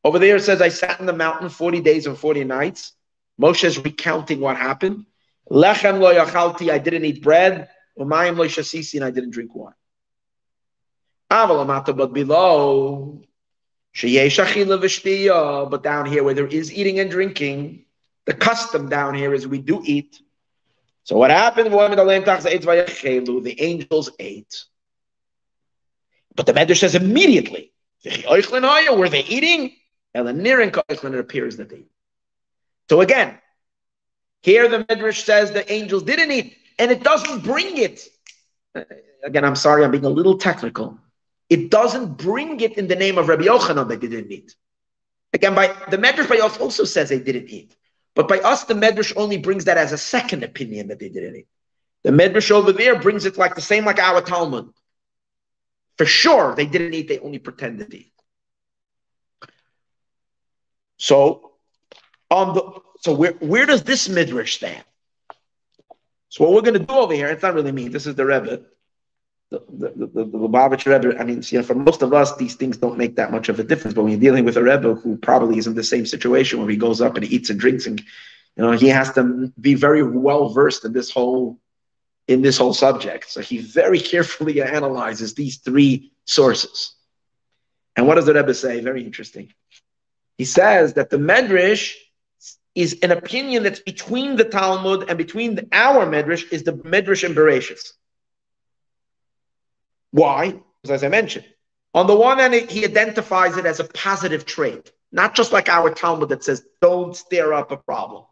Over 0.03 0.19
there 0.19 0.35
it 0.35 0.43
says, 0.43 0.61
I 0.61 0.67
sat 0.67 0.99
in 0.99 1.05
the 1.05 1.13
mountain 1.13 1.47
40 1.47 1.79
days 1.79 2.05
and 2.05 2.17
40 2.17 2.43
nights. 2.43 2.91
Moshe 3.39 3.63
is 3.63 3.79
recounting 3.79 4.41
what 4.41 4.57
happened. 4.57 5.05
Lechem 5.49 6.01
lo 6.01 6.13
yachalti, 6.13 6.69
I 6.69 6.79
didn't 6.79 7.05
eat 7.05 7.23
bread. 7.23 7.69
Umayim 7.97 8.37
lo 8.37 8.45
shasisi, 8.45 8.95
and 8.95 9.05
I 9.05 9.11
didn't 9.11 9.31
drink 9.31 9.55
wine. 9.55 9.73
Avalamata, 11.31 11.95
but 11.95 12.11
below, 12.11 13.21
but 13.95 15.83
down 15.83 16.05
here 16.05 16.23
where 16.23 16.33
there 16.33 16.47
is 16.47 16.73
eating 16.73 16.99
and 16.99 17.11
drinking, 17.11 17.85
the 18.25 18.33
custom 18.33 18.89
down 18.89 19.13
here 19.13 19.33
is 19.33 19.47
we 19.47 19.59
do 19.59 19.81
eat. 19.85 20.19
So 21.03 21.17
what 21.17 21.29
happened? 21.29 21.71
The 21.71 23.55
angels 23.59 24.09
ate. 24.19 24.63
But 26.35 26.45
the 26.45 26.53
Medrash 26.53 26.79
says 26.79 26.95
immediately, 26.95 27.71
were 28.03 29.09
they 29.09 29.23
eating? 29.25 29.73
And 30.15 30.27
it 30.27 31.19
appears 31.19 31.57
that 31.57 31.69
they 31.69 31.85
So 32.89 33.01
again, 33.01 33.37
here 34.41 34.67
the 34.67 34.83
Medrash 34.85 35.23
says 35.23 35.51
the 35.51 35.71
angels 35.71 36.03
didn't 36.03 36.31
eat, 36.31 36.57
and 36.79 36.91
it 36.91 37.03
doesn't 37.03 37.43
bring 37.43 37.77
it. 37.77 38.07
Uh, 38.75 38.83
again, 39.23 39.45
I'm 39.45 39.55
sorry, 39.55 39.83
I'm 39.83 39.91
being 39.91 40.05
a 40.05 40.09
little 40.09 40.37
technical. 40.37 40.99
It 41.49 41.69
doesn't 41.69 42.17
bring 42.17 42.59
it 42.59 42.77
in 42.77 42.87
the 42.87 42.95
name 42.95 43.17
of 43.17 43.27
Rabbi 43.27 43.43
Yochanan 43.43 43.87
that 43.89 44.01
they 44.01 44.07
didn't 44.07 44.31
eat. 44.31 44.55
Again, 45.33 45.55
by 45.55 45.67
the 45.89 45.97
Medrash 45.97 46.29
by 46.29 46.37
us 46.37 46.57
also 46.57 46.83
says 46.83 47.09
they 47.09 47.19
didn't 47.19 47.49
eat. 47.49 47.75
But 48.15 48.27
by 48.27 48.39
us, 48.39 48.65
the 48.65 48.75
Medrash 48.75 49.13
only 49.15 49.37
brings 49.37 49.65
that 49.65 49.77
as 49.77 49.91
a 49.91 49.97
second 49.97 50.43
opinion 50.43 50.87
that 50.89 50.99
they 50.99 51.09
didn't 51.09 51.35
eat. 51.35 51.47
The 52.03 52.11
Medrash 52.11 52.51
over 52.51 52.71
there 52.71 52.99
brings 52.99 53.25
it 53.25 53.37
like 53.37 53.55
the 53.55 53.61
same 53.61 53.85
like 53.85 53.99
our 53.99 54.21
Talmud. 54.21 54.69
For 55.97 56.05
sure, 56.05 56.55
they 56.55 56.65
didn't 56.65 56.93
eat, 56.93 57.07
they 57.07 57.19
only 57.19 57.39
pretended 57.39 57.91
to 57.91 57.97
eat. 57.97 58.13
So, 60.97 61.51
on 62.29 62.53
the 62.55 62.81
so 63.01 63.13
where 63.13 63.33
where 63.33 63.65
does 63.65 63.83
this 63.83 64.07
midrash 64.07 64.55
stand? 64.55 64.83
So 66.29 66.43
what 66.43 66.53
we're 66.53 66.61
going 66.61 66.79
to 66.79 66.85
do 66.85 66.93
over 66.93 67.13
here, 67.13 67.27
it's 67.27 67.43
not 67.43 67.53
really 67.53 67.71
me. 67.71 67.89
This 67.89 68.07
is 68.07 68.15
the 68.15 68.25
Rebbe, 68.25 68.61
the 69.53 69.91
the 69.95 70.07
the, 70.07 70.25
the, 70.25 70.89
Rebbe. 70.89 71.19
I 71.19 71.23
mean, 71.23 71.43
you 71.45 71.59
know, 71.59 71.63
for 71.63 71.75
most 71.75 72.01
of 72.01 72.13
us, 72.13 72.35
these 72.35 72.55
things 72.55 72.77
don't 72.77 72.97
make 72.97 73.15
that 73.15 73.31
much 73.31 73.49
of 73.49 73.59
a 73.59 73.63
difference. 73.63 73.93
But 73.93 74.03
when 74.03 74.11
you're 74.11 74.19
dealing 74.19 74.45
with 74.45 74.57
a 74.57 74.63
Rebbe 74.63 74.95
who 74.95 75.17
probably 75.17 75.57
is 75.57 75.67
in 75.67 75.75
the 75.75 75.83
same 75.83 76.05
situation 76.05 76.59
where 76.59 76.69
he 76.69 76.77
goes 76.77 77.01
up 77.01 77.15
and 77.15 77.25
eats 77.25 77.49
and 77.49 77.59
drinks, 77.59 77.85
and 77.85 77.99
you 77.99 78.63
know, 78.63 78.71
he 78.71 78.87
has 78.87 79.13
to 79.13 79.51
be 79.59 79.75
very 79.75 80.03
well 80.03 80.49
versed 80.49 80.85
in 80.85 80.93
this 80.93 81.11
whole 81.11 81.59
in 82.27 82.41
this 82.41 82.57
whole 82.57 82.73
subject. 82.73 83.29
So 83.29 83.41
he 83.41 83.59
very 83.59 83.99
carefully 83.99 84.61
analyzes 84.61 85.33
these 85.33 85.57
three 85.57 86.11
sources. 86.25 86.93
And 87.95 88.07
what 88.07 88.15
does 88.15 88.25
the 88.25 88.33
Rebbe 88.33 88.53
say? 88.53 88.79
Very 88.81 89.03
interesting. 89.03 89.53
He 90.37 90.45
says 90.45 90.93
that 90.93 91.09
the 91.11 91.17
Medrash 91.17 91.93
is 92.73 92.99
an 93.03 93.11
opinion 93.11 93.61
that's 93.61 93.81
between 93.81 94.35
the 94.35 94.45
Talmud 94.45 95.07
and 95.09 95.17
between 95.17 95.59
our 95.71 96.07
Medrash 96.07 96.51
is 96.51 96.63
the 96.63 96.73
Medrash 96.73 97.23
and 97.23 97.35
Bereshis. 97.35 97.93
Why? 100.13 100.51
Because 100.81 101.01
as 101.01 101.03
I 101.03 101.07
mentioned, 101.09 101.45
on 101.95 102.05
the 102.05 102.15
one 102.15 102.37
hand, 102.37 102.53
he 102.53 102.85
identifies 102.85 103.57
it 103.57 103.65
as 103.65 103.79
a 103.79 103.83
positive 103.83 104.45
trait, 104.45 104.91
not 105.11 105.33
just 105.33 105.51
like 105.51 105.69
our 105.69 105.89
Talmud 105.89 106.29
that 106.29 106.43
says, 106.43 106.63
don't 106.81 107.15
stir 107.15 107.51
up 107.51 107.71
a 107.71 107.77
problem. 107.77 108.23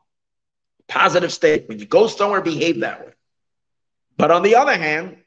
Positive 0.87 1.33
state. 1.33 1.67
When 1.67 1.79
you 1.79 1.87
go 1.87 2.05
somewhere, 2.05 2.41
behave 2.41 2.81
that 2.81 3.03
way. 3.03 3.13
But 4.15 4.29
on 4.29 4.43
the 4.43 4.55
other 4.55 4.77
hand, 4.77 5.17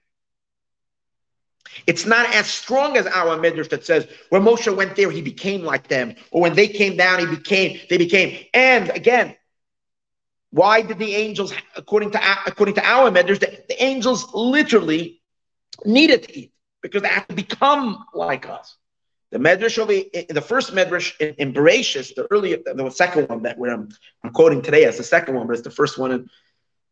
it's 1.89 2.07
not 2.07 2.33
as 2.33 2.47
strong 2.47 2.97
as 2.97 3.07
our 3.09 3.37
midrash 3.37 3.69
that 3.69 3.85
says 3.85 4.07
when 4.29 4.43
Moshe 4.43 4.75
went 4.75 4.95
there, 4.95 5.11
he 5.11 5.23
became 5.23 5.65
like 5.65 5.89
them, 5.89 6.15
or 6.31 6.41
when 6.41 6.55
they 6.55 6.69
came 6.69 6.97
down, 6.97 7.19
he 7.19 7.27
became, 7.27 7.81
they 7.91 7.99
became. 7.99 8.47
And 8.55 8.91
again, 8.91 9.35
why 10.51 10.83
did 10.83 11.01
the 11.01 11.17
angels, 11.17 11.53
according 11.75 12.13
to 12.13 12.21
according 12.47 12.77
to 12.77 12.87
our 12.87 13.11
midrash, 13.11 13.41
the, 13.41 13.65
the 13.69 13.83
angels 13.83 14.33
literally 14.33 15.21
needed 15.85 16.25
to 16.25 16.39
eat 16.39 16.53
because 16.83 17.03
they 17.03 17.09
have 17.09 17.27
to 17.29 17.35
become 17.35 18.05
like 18.15 18.49
us. 18.49 18.77
The 19.31 19.39
medrash 19.39 19.79
of 19.79 19.89
the 19.89 20.41
first 20.41 20.73
medrash 20.73 21.19
in, 21.21 21.35
in 21.39 21.53
Bereshis, 21.53 22.15
the 22.15 22.27
earlier, 22.31 22.59
the 22.65 22.91
second 22.91 23.29
one 23.29 23.43
that 23.43 23.57
I'm, 23.59 23.89
I'm 24.23 24.31
quoting 24.33 24.63
today 24.63 24.85
as 24.85 24.97
the 24.97 25.03
second 25.03 25.35
one, 25.35 25.47
but 25.47 25.55
it's 25.55 25.63
the 25.63 25.71
first 25.71 25.99
one, 25.99 26.31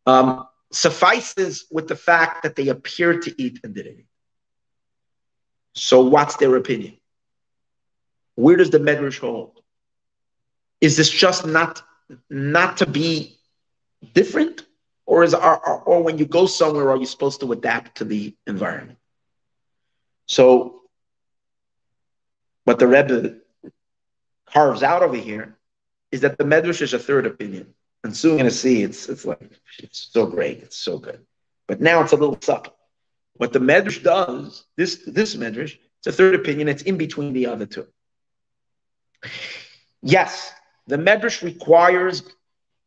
um, 0.07 0.47
suffices 0.73 1.67
with 1.71 1.87
the 1.87 1.95
fact 1.95 2.43
that 2.43 2.57
they 2.57 2.69
appeared 2.69 3.23
to 3.23 3.43
eat 3.43 3.61
and 3.63 3.75
didn't 3.75 4.01
eat. 4.01 4.07
So 5.75 6.03
what's 6.03 6.37
their 6.37 6.57
opinion? 6.57 6.97
Where 8.35 8.57
does 8.57 8.71
the 8.71 8.79
Medrash 8.79 9.19
hold? 9.19 9.61
Is 10.81 10.97
this 10.97 11.11
just 11.11 11.47
not 11.47 11.83
not 12.29 12.79
to 12.79 12.87
be 12.87 13.39
different, 14.15 14.67
or 15.07 15.25
is 15.25 15.35
or, 15.35 15.59
or 15.59 16.03
when 16.03 16.19
you 16.19 16.27
go 16.27 16.47
somewhere, 16.47 16.91
are 16.91 16.97
you 16.97 17.07
supposed 17.07 17.41
to 17.41 17.53
adapt 17.53 17.99
to 17.99 18.05
the 18.05 18.35
environment? 18.47 18.99
So, 20.27 20.83
what 22.65 22.79
the 22.79 22.87
Rebbe 22.87 23.37
carves 24.47 24.83
out 24.83 25.03
over 25.03 25.17
here 25.17 25.59
is 26.11 26.21
that 26.21 26.39
the 26.39 26.45
Medrash 26.45 26.83
is 26.83 26.95
a 26.95 26.99
third 26.99 27.27
opinion, 27.27 27.75
and 28.05 28.17
soon 28.17 28.37
going 28.37 28.45
to 28.45 28.51
see 28.51 28.83
it's 28.83 29.09
it's 29.09 29.25
like 29.25 29.41
it's 29.79 30.11
so 30.13 30.27
great, 30.27 30.63
it's 30.63 30.77
so 30.77 30.99
good, 30.99 31.25
but 31.67 31.81
now 31.81 32.03
it's 32.03 32.13
a 32.13 32.17
little 32.17 32.39
subtle. 32.41 32.75
What 33.35 33.53
the 33.53 33.59
Medrash 33.59 34.03
does, 34.03 34.65
this, 34.77 35.03
this 35.07 35.35
Medrash, 35.35 35.79
it's 35.99 36.07
a 36.07 36.13
third 36.13 36.35
opinion, 36.35 36.69
it's 36.69 36.83
in 36.83 36.97
between 36.97 37.33
the 37.33 37.47
other 37.47 37.67
two. 37.67 37.87
Yes, 40.03 40.53
the 40.87 40.97
Medrash 40.97 41.43
requires, 41.43 42.23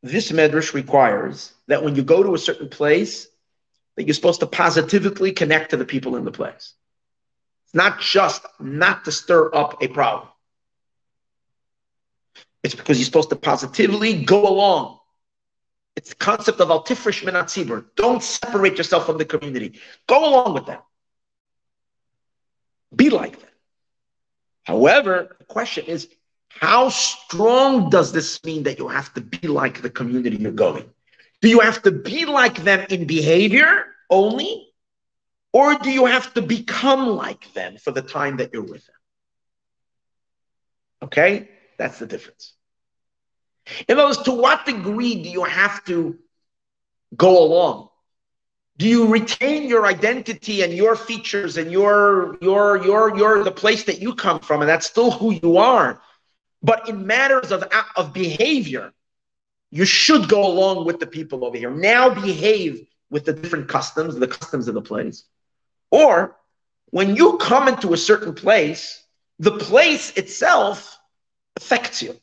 this 0.05 0.31
Medrash 0.31 0.73
requires 0.73 1.53
that 1.67 1.83
when 1.83 1.95
you 1.95 2.03
go 2.03 2.23
to 2.23 2.35
a 2.35 2.37
certain 2.37 2.69
place, 2.69 3.27
that 3.95 4.03
you're 4.05 4.13
supposed 4.13 4.41
to 4.41 4.47
positively 4.47 5.31
connect 5.31 5.71
to 5.71 5.77
the 5.77 5.85
people 5.85 6.15
in 6.15 6.25
the 6.25 6.31
place. 6.31 6.73
It's 7.65 7.73
not 7.73 7.99
just 7.99 8.45
not 8.59 9.05
to 9.05 9.11
stir 9.11 9.53
up 9.53 9.81
a 9.81 9.87
problem. 9.87 10.29
It's 12.63 12.75
because 12.75 12.97
you're 12.97 13.05
supposed 13.05 13.29
to 13.29 13.35
positively 13.35 14.23
go 14.23 14.47
along 14.47 14.99
it's 15.95 16.09
the 16.09 16.15
concept 16.15 16.59
of 16.59 16.67
altifrish 16.67 17.23
minatzibur. 17.23 17.85
Don't 17.95 18.21
separate 18.21 18.77
yourself 18.77 19.05
from 19.05 19.17
the 19.17 19.25
community. 19.25 19.79
Go 20.07 20.29
along 20.29 20.53
with 20.53 20.65
them. 20.65 20.81
Be 22.93 23.09
like 23.09 23.39
them. 23.39 23.49
However, 24.63 25.35
the 25.39 25.45
question 25.45 25.85
is, 25.85 26.09
how 26.59 26.89
strong 26.89 27.89
does 27.89 28.11
this 28.11 28.43
mean 28.43 28.63
that 28.63 28.79
you 28.79 28.87
have 28.87 29.13
to 29.13 29.21
be 29.21 29.47
like 29.47 29.81
the 29.81 29.89
community 29.89 30.37
you're 30.37 30.51
going? 30.51 30.89
Do 31.41 31.49
you 31.49 31.59
have 31.59 31.81
to 31.83 31.91
be 31.91 32.25
like 32.25 32.63
them 32.63 32.85
in 32.89 33.05
behavior 33.05 33.85
only? 34.09 34.67
Or 35.51 35.77
do 35.77 35.91
you 35.91 36.05
have 36.05 36.33
to 36.33 36.41
become 36.41 37.07
like 37.07 37.53
them 37.53 37.77
for 37.77 37.91
the 37.91 38.01
time 38.01 38.37
that 38.37 38.51
you're 38.53 38.63
with 38.63 38.85
them? 38.85 38.95
Okay? 41.03 41.49
That's 41.77 41.99
the 41.99 42.05
difference. 42.05 42.53
In 43.87 43.97
other 43.97 44.07
words, 44.07 44.21
to 44.23 44.31
what 44.31 44.65
degree 44.65 45.23
do 45.23 45.29
you 45.29 45.43
have 45.43 45.83
to 45.85 46.17
go 47.15 47.43
along? 47.43 47.89
Do 48.77 48.87
you 48.87 49.07
retain 49.07 49.67
your 49.67 49.85
identity 49.85 50.61
and 50.61 50.73
your 50.73 50.95
features 50.95 51.57
and 51.57 51.71
your 51.71 52.37
your 52.41 52.83
your 52.83 53.17
your 53.17 53.43
the 53.43 53.51
place 53.51 53.83
that 53.85 54.01
you 54.01 54.13
come 54.13 54.39
from, 54.39 54.61
and 54.61 54.69
that's 54.69 54.85
still 54.85 55.11
who 55.11 55.33
you 55.33 55.57
are? 55.57 56.01
But 56.65 56.89
in 56.89 57.05
matters 57.05 57.51
of, 57.51 57.63
of 57.95 58.11
behavior, 58.11 58.91
you 59.69 59.85
should 59.85 60.27
go 60.27 60.47
along 60.47 60.85
with 60.85 60.99
the 60.99 61.05
people 61.05 61.45
over 61.45 61.55
here. 61.55 61.69
Now 61.69 62.09
behave 62.09 62.87
with 63.11 63.25
the 63.25 63.33
different 63.33 63.67
customs, 63.67 64.15
the 64.15 64.27
customs 64.27 64.67
of 64.67 64.73
the 64.73 64.81
place. 64.81 65.25
Or 65.91 66.35
when 66.87 67.15
you 67.15 67.37
come 67.37 67.67
into 67.67 67.93
a 67.93 67.97
certain 67.97 68.33
place, 68.33 69.05
the 69.37 69.51
place 69.51 70.17
itself 70.17 70.97
affects 71.55 72.01
you. 72.01 72.19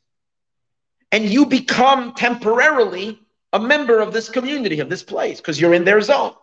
And 1.13 1.25
you 1.25 1.47
become 1.47 2.15
temporarily 2.15 3.21
a 3.53 3.61
member 3.61 4.01
of 4.01 4.13
this 4.13 4.29
community, 4.29 4.81
of 4.81 4.89
this 4.89 5.05
place, 5.05 5.37
because 5.41 5.61
you're 5.61 5.75
in 5.75 5.85
their 5.85 6.01
zone. 6.01 6.35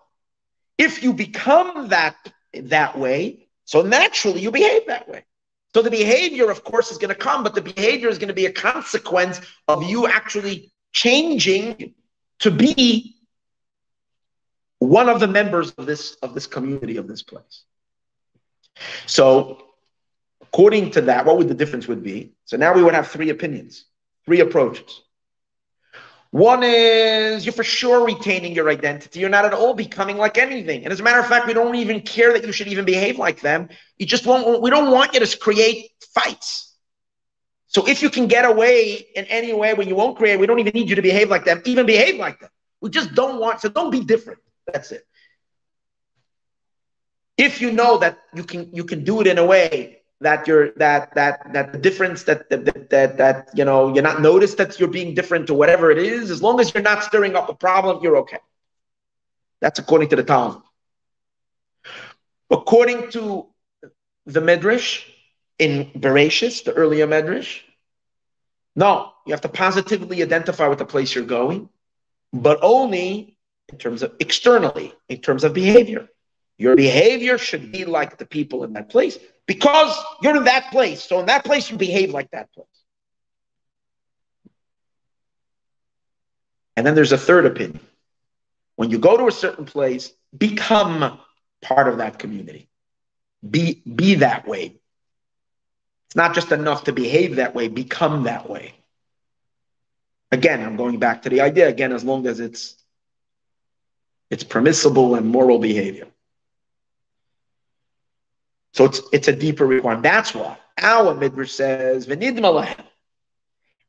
If 0.78 1.04
you 1.04 1.12
become 1.12 1.90
that 1.90 2.16
that 2.54 2.98
way, 2.98 3.50
so 3.66 3.82
naturally 3.82 4.40
you 4.40 4.52
behave 4.52 4.88
that 4.88 5.10
way. 5.10 5.26
So 5.74 5.82
the 5.82 5.92
behavior, 5.92 6.50
of 6.50 6.64
course, 6.64 6.92
is 6.92 6.98
going 6.98 7.10
to 7.10 7.16
come, 7.16 7.44
but 7.44 7.54
the 7.54 7.62
behavior 7.62 8.10
is 8.10 8.18
going 8.18 8.30
to 8.30 8.34
be 8.34 8.48
a 8.48 8.52
consequence 8.52 9.40
of 9.68 9.84
you 9.84 10.08
actually 10.08 10.72
changing 10.94 11.94
to 12.40 12.50
be 12.50 13.16
one 14.80 15.10
of 15.10 15.20
the 15.20 15.28
members 15.28 15.72
of 15.72 15.86
this 15.86 16.16
of 16.24 16.34
this 16.34 16.48
community 16.48 16.98
of 16.98 17.08
this 17.08 17.22
place. 17.22 17.64
So, 19.06 19.64
according 20.42 20.92
to 20.92 21.02
that, 21.02 21.26
what 21.26 21.38
would 21.38 21.50
the 21.50 21.54
difference 21.54 21.88
would 21.88 22.02
be? 22.02 22.34
So 22.46 22.58
now 22.58 22.74
we 22.74 22.82
would 22.82 22.96
have 22.96 23.08
three 23.08 23.30
opinions, 23.30 23.86
three 24.26 24.40
approaches. 24.40 25.02
One 26.32 26.62
is 26.64 27.46
you're 27.46 27.54
for 27.54 27.64
sure 27.64 28.06
retaining 28.06 28.54
your 28.54 28.70
identity. 28.70 29.20
You're 29.20 29.30
not 29.30 29.46
at 29.46 29.54
all 29.54 29.74
becoming 29.74 30.18
like 30.18 30.38
anything. 30.38 30.84
And 30.84 30.94
as 30.94 31.00
a 31.00 31.04
matter 31.04 31.20
of 31.20 31.26
fact, 31.26 31.48
we 31.48 31.54
don't 31.54 31.74
even 31.76 32.02
care 32.02 32.34
that 32.34 32.46
you 32.46 32.52
should 32.52 32.68
even 32.68 32.86
behave 32.86 33.18
like 33.18 33.42
them. 33.42 33.70
You 33.98 34.06
just 34.06 34.28
won't, 34.28 34.62
we 34.62 34.70
don't 34.70 34.92
want 34.92 35.14
you 35.14 35.20
to 35.26 35.38
create 35.38 35.92
fights. 36.14 36.76
So 37.68 37.88
if 37.88 38.02
you 38.04 38.10
can 38.10 38.28
get 38.28 38.46
away 38.46 39.08
in 39.16 39.26
any 39.26 39.54
way 39.54 39.74
when 39.74 39.88
you 39.88 39.96
won't 39.96 40.18
create, 40.18 40.40
we 40.40 40.46
don't 40.46 40.60
even 40.60 40.74
need 40.74 40.90
you 40.90 40.96
to 40.96 41.02
behave 41.02 41.30
like 41.30 41.46
them, 41.46 41.62
even 41.66 41.86
behave 41.86 42.20
like 42.20 42.40
them. 42.40 42.50
We 42.82 42.90
just 42.92 43.14
don't 43.16 43.40
want, 43.40 43.62
so 43.62 43.70
don't 43.70 43.92
be 43.92 44.04
different. 44.04 44.40
That's 44.72 44.92
it. 44.92 45.06
If 47.38 47.62
you 47.62 47.72
know 47.72 47.98
that 48.00 48.20
you 48.36 48.44
can 48.44 48.70
you 48.74 48.84
can 48.84 49.04
do 49.04 49.22
it 49.22 49.28
in 49.28 49.38
a 49.38 49.46
way 49.46 49.99
that 50.22 50.48
you're 50.48 50.72
that 50.74 51.14
that 51.16 51.54
that 51.54 51.72
the 51.72 51.78
difference 51.78 52.24
that 52.24 52.50
that 52.50 52.90
that, 52.90 53.18
that 53.18 53.50
you 53.54 53.64
know 53.64 53.94
you're 53.94 54.04
not 54.04 54.22
noticed 54.22 54.58
that 54.58 54.80
you're 54.80 54.90
being 54.90 55.14
different 55.14 55.50
or 55.50 55.58
whatever 55.58 55.92
it 55.92 55.98
is, 55.98 56.30
as 56.30 56.42
long 56.42 56.60
as 56.60 56.74
you're 56.74 56.84
not 56.84 57.04
stirring 57.04 57.36
up 57.36 57.50
a 57.50 57.54
problem, 57.54 58.04
you're 58.04 58.18
okay. 58.18 58.40
That's 59.62 59.80
according 59.80 60.10
to 60.10 60.16
the 60.16 60.24
Talmud. 60.24 60.62
According 62.50 63.12
to 63.12 63.48
the 64.26 64.42
Midrash 64.42 65.06
in 65.58 65.92
Bereshis, 65.96 66.64
the 66.64 66.74
earlier 66.74 67.08
Midrash, 67.08 67.62
no, 68.76 69.12
you 69.26 69.34
have 69.34 69.42
to 69.42 69.50
positively 69.50 70.22
identify 70.24 70.68
with 70.68 70.80
the 70.80 70.86
place 70.86 71.14
you're 71.14 71.26
going, 71.26 71.70
but 72.34 72.60
only 72.62 73.38
in 73.72 73.78
terms 73.78 74.04
of 74.04 74.14
externally, 74.20 74.94
in 75.08 75.20
terms 75.20 75.44
of 75.44 75.54
behavior. 75.54 76.10
Your 76.58 76.76
behavior 76.76 77.38
should 77.38 77.72
be 77.72 77.86
like 77.86 78.18
the 78.18 78.26
people 78.26 78.64
in 78.64 78.74
that 78.74 78.90
place 78.90 79.18
because 79.50 79.98
you're 80.22 80.38
in 80.38 80.44
that 80.44 80.70
place. 80.70 81.02
So 81.02 81.20
in 81.20 81.26
that 81.26 81.44
place, 81.44 81.72
you 81.72 81.78
behave 81.78 82.12
like 82.12 82.30
that 82.30 82.54
place. 82.54 82.68
And 86.78 86.86
then 86.86 86.94
there's 86.94 87.14
a 87.14 87.18
third 87.18 87.48
opinion. 87.48 87.80
When 88.76 88.92
you 88.92 89.00
go 89.00 89.18
to 89.18 89.26
a 89.26 89.32
certain 89.32 89.66
place, 89.66 90.14
become 90.38 91.20
part 91.64 91.88
of 91.88 91.98
that 91.98 92.20
community. 92.20 92.70
Be, 93.50 93.82
be 93.84 94.14
that 94.16 94.48
way. 94.48 94.76
It's 96.06 96.16
not 96.16 96.36
just 96.36 96.52
enough 96.52 96.84
to 96.84 96.94
behave 96.94 97.38
that 97.38 97.56
way, 97.56 97.70
become 97.70 98.26
that 98.26 98.48
way. 98.48 98.76
Again, 100.32 100.64
I'm 100.64 100.76
going 100.76 101.00
back 101.00 101.24
to 101.24 101.30
the 101.30 101.42
idea 101.42 101.68
again, 101.68 101.92
as 101.92 102.04
long 102.04 102.28
as 102.28 102.40
it's 102.40 102.76
it's 104.30 104.44
permissible 104.44 105.16
and 105.16 105.26
moral 105.26 105.58
behavior. 105.58 106.06
So 108.74 108.86
it's 108.86 109.02
it's 109.12 109.28
a 109.28 109.36
deeper 109.36 109.66
requirement. 109.66 110.04
That's 110.04 110.34
why 110.34 110.58
our 110.78 111.14
midrash 111.14 111.52
says 111.52 112.08
v'nidma 112.08 112.76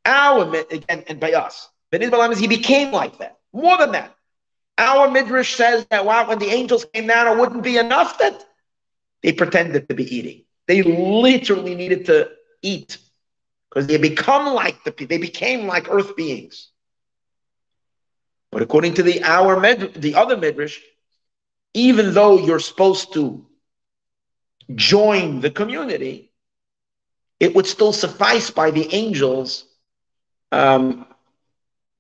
Our 0.05 0.57
again 0.71 1.05
and 1.09 1.21
by 1.21 1.33
us 1.33 1.69
v'nidma 1.93 2.33
is 2.33 2.39
he 2.39 2.49
became 2.49 2.93
like 2.93 3.19
that. 3.19 3.39
More 3.53 3.79
than 3.79 3.93
that, 3.93 4.15
our 4.79 5.11
midrash 5.11 5.55
says 5.55 5.87
that 5.91 6.05
wow, 6.05 6.29
when 6.29 6.39
the 6.39 6.51
angels 6.51 6.85
came 6.93 7.07
down, 7.07 7.27
it 7.27 7.39
wouldn't 7.41 7.63
be 7.63 7.77
enough 7.77 8.19
that 8.19 8.45
they 9.23 9.33
pretended 9.33 9.89
to 9.89 9.95
be 9.95 10.05
eating. 10.17 10.45
They 10.67 10.83
literally 10.83 11.75
needed 11.75 12.07
to 12.07 12.31
eat 12.63 12.99
because 13.69 13.87
they 13.87 13.99
become 13.99 14.55
like 14.55 14.83
the 14.85 15.07
they 15.07 15.19
became 15.19 15.67
like 15.67 15.91
earth 15.91 16.17
beings. 16.17 16.71
But 18.51 18.63
according 18.63 18.95
to 18.95 19.03
the 19.03 19.23
our 19.23 19.61
med, 19.61 19.95
the 19.95 20.17
other 20.17 20.37
midrash, 20.37 20.81
even 21.75 22.15
though 22.15 22.39
you're 22.39 22.61
supposed 22.61 23.13
to 23.15 23.47
join 24.75 25.41
the 25.41 25.51
community, 25.51 26.31
it 27.39 27.55
would 27.55 27.67
still 27.67 27.93
suffice 27.93 28.51
by 28.51 28.71
the 28.71 28.93
angels 28.95 29.65
um, 30.53 31.07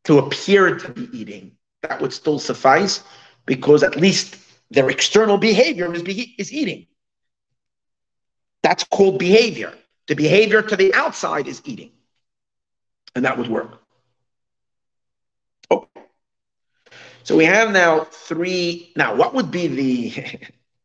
to 0.05 0.18
appear 0.18 0.77
to 0.77 0.89
be 0.91 1.09
eating. 1.18 1.53
That 1.83 2.01
would 2.01 2.12
still 2.12 2.39
suffice 2.39 3.03
because 3.47 3.83
at 3.83 3.97
least 3.97 4.37
their 4.71 4.91
external 4.91 5.39
behavior 5.39 5.93
is, 5.93 6.03
be, 6.03 6.35
is 6.39 6.53
eating. 6.53 6.87
That's 8.62 8.85
called 8.85 9.18
behavior. 9.18 9.73
The 10.09 10.14
behavior 10.14 10.62
to 10.62 10.77
the 10.77 10.95
outside 10.95 11.47
is 11.47 11.62
eating. 11.64 11.93
And 13.14 13.25
that 13.25 13.39
would 13.39 13.49
work. 13.49 13.81
Oh. 15.71 15.89
So 17.23 17.37
we 17.37 17.45
have 17.45 17.73
now 17.73 18.05
three. 18.05 18.93
Now, 18.95 19.14
what 19.14 19.35
would 19.35 19.51
be 19.51 19.66
the 19.66 20.39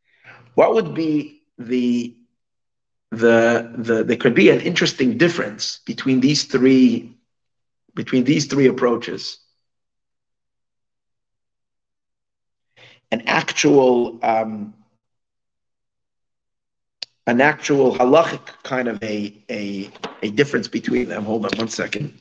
what 0.55 0.73
would 0.73 0.93
be 0.93 1.34
the 1.57 2.15
the 3.11 3.71
the 3.77 4.03
there 4.03 4.17
could 4.17 4.35
be 4.35 4.49
an 4.49 4.61
interesting 4.61 5.17
difference 5.17 5.79
between 5.85 6.19
these 6.19 6.43
three 6.45 7.15
between 7.95 8.23
these 8.23 8.45
three 8.47 8.67
approaches. 8.67 9.39
An 13.11 13.21
actual 13.27 14.19
um, 14.23 14.73
an 17.27 17.41
actual 17.41 17.95
halachic 17.95 18.41
kind 18.63 18.87
of 18.87 19.01
a, 19.03 19.33
a 19.49 19.89
a 20.21 20.29
difference 20.31 20.67
between 20.67 21.07
them. 21.09 21.23
Hold 21.25 21.45
on 21.45 21.57
one 21.57 21.69
second. 21.69 22.19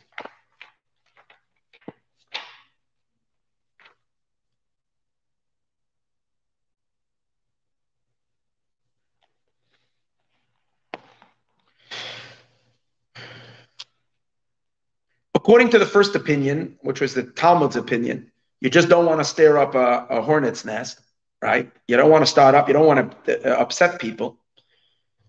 According 15.44 15.68
to 15.72 15.78
the 15.78 15.84
first 15.84 16.14
opinion, 16.16 16.78
which 16.80 17.02
was 17.02 17.12
the 17.12 17.24
Talmud's 17.24 17.76
opinion, 17.76 18.32
you 18.62 18.70
just 18.70 18.88
don't 18.88 19.04
want 19.04 19.20
to 19.20 19.24
stir 19.24 19.58
up 19.58 19.74
a, 19.74 20.06
a 20.08 20.22
hornet's 20.22 20.64
nest, 20.64 21.00
right? 21.42 21.70
You 21.86 21.98
don't 21.98 22.10
want 22.10 22.22
to 22.22 22.30
start 22.30 22.54
up, 22.54 22.66
you 22.66 22.72
don't 22.72 22.86
want 22.86 23.26
to 23.26 23.52
uh, 23.52 23.60
upset 23.60 24.00
people. 24.00 24.38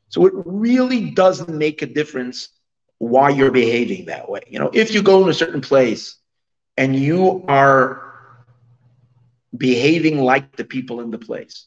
So 0.07 0.25
it 0.25 0.31
really 0.45 1.11
doesn't 1.11 1.53
make 1.53 1.81
a 1.81 1.85
difference 1.85 2.47
why 2.97 3.31
you're 3.31 3.51
behaving 3.51 4.05
that 4.05 4.29
way. 4.29 4.39
You 4.47 4.59
know, 4.59 4.71
if 4.73 4.93
you 4.93 5.01
go 5.01 5.21
in 5.21 5.29
a 5.29 5.33
certain 5.33 5.59
place 5.59 6.15
and 6.77 6.95
you 6.95 7.43
are 7.49 8.01
behaving 9.57 10.19
like 10.19 10.55
the 10.55 10.63
people 10.63 11.01
in 11.01 11.11
the 11.11 11.17
place, 11.17 11.65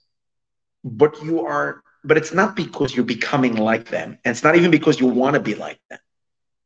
but 0.83 1.23
you 1.23 1.45
are, 1.45 1.83
but 2.03 2.17
it's 2.17 2.33
not 2.33 2.57
because 2.57 2.97
you're 2.97 3.05
becoming 3.05 3.57
like 3.57 3.91
them, 3.91 4.17
and 4.25 4.33
it's 4.33 4.43
not 4.43 4.57
even 4.57 4.71
because 4.71 4.99
you 4.99 5.07
want 5.07 5.35
to 5.35 5.41
be 5.41 5.55
like 5.55 5.81
them. 5.91 5.99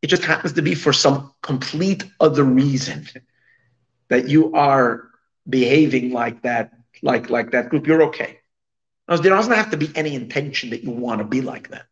It 0.02 0.08
just 0.08 0.24
happens 0.24 0.54
to 0.54 0.62
be 0.62 0.74
for 0.74 0.92
some 0.92 1.32
complete 1.42 2.04
other 2.20 2.44
reason 2.44 3.08
that 4.08 4.28
you 4.28 4.52
are 4.54 5.08
behaving 5.48 6.12
like 6.12 6.42
that, 6.42 6.72
like 7.02 7.30
like 7.30 7.52
that 7.52 7.70
group. 7.70 7.86
You're 7.86 8.02
okay. 8.04 8.40
Now, 9.08 9.16
there 9.16 9.30
doesn't 9.34 9.52
have 9.52 9.70
to 9.70 9.76
be 9.76 9.90
any 9.94 10.14
intention 10.14 10.70
that 10.70 10.82
you 10.82 10.90
want 10.90 11.20
to 11.20 11.24
be 11.24 11.40
like 11.40 11.68
that. 11.70 11.86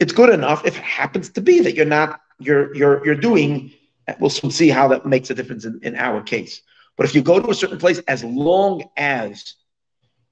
It's 0.00 0.12
good 0.12 0.30
enough 0.30 0.64
if 0.64 0.76
it 0.76 0.82
happens 0.82 1.30
to 1.30 1.40
be 1.40 1.60
that 1.60 1.74
you're 1.74 1.86
not 1.86 2.20
you're 2.38 2.74
you're 2.74 3.04
you're 3.04 3.14
doing. 3.14 3.72
We'll 4.18 4.30
see 4.30 4.70
how 4.70 4.88
that 4.88 5.04
makes 5.04 5.28
a 5.28 5.34
difference 5.34 5.66
in, 5.66 5.80
in 5.82 5.94
our 5.94 6.22
case. 6.22 6.62
But 6.96 7.04
if 7.04 7.14
you 7.14 7.22
go 7.22 7.38
to 7.40 7.50
a 7.50 7.54
certain 7.54 7.78
place, 7.78 7.98
as 8.08 8.24
long 8.24 8.84
as 8.96 9.54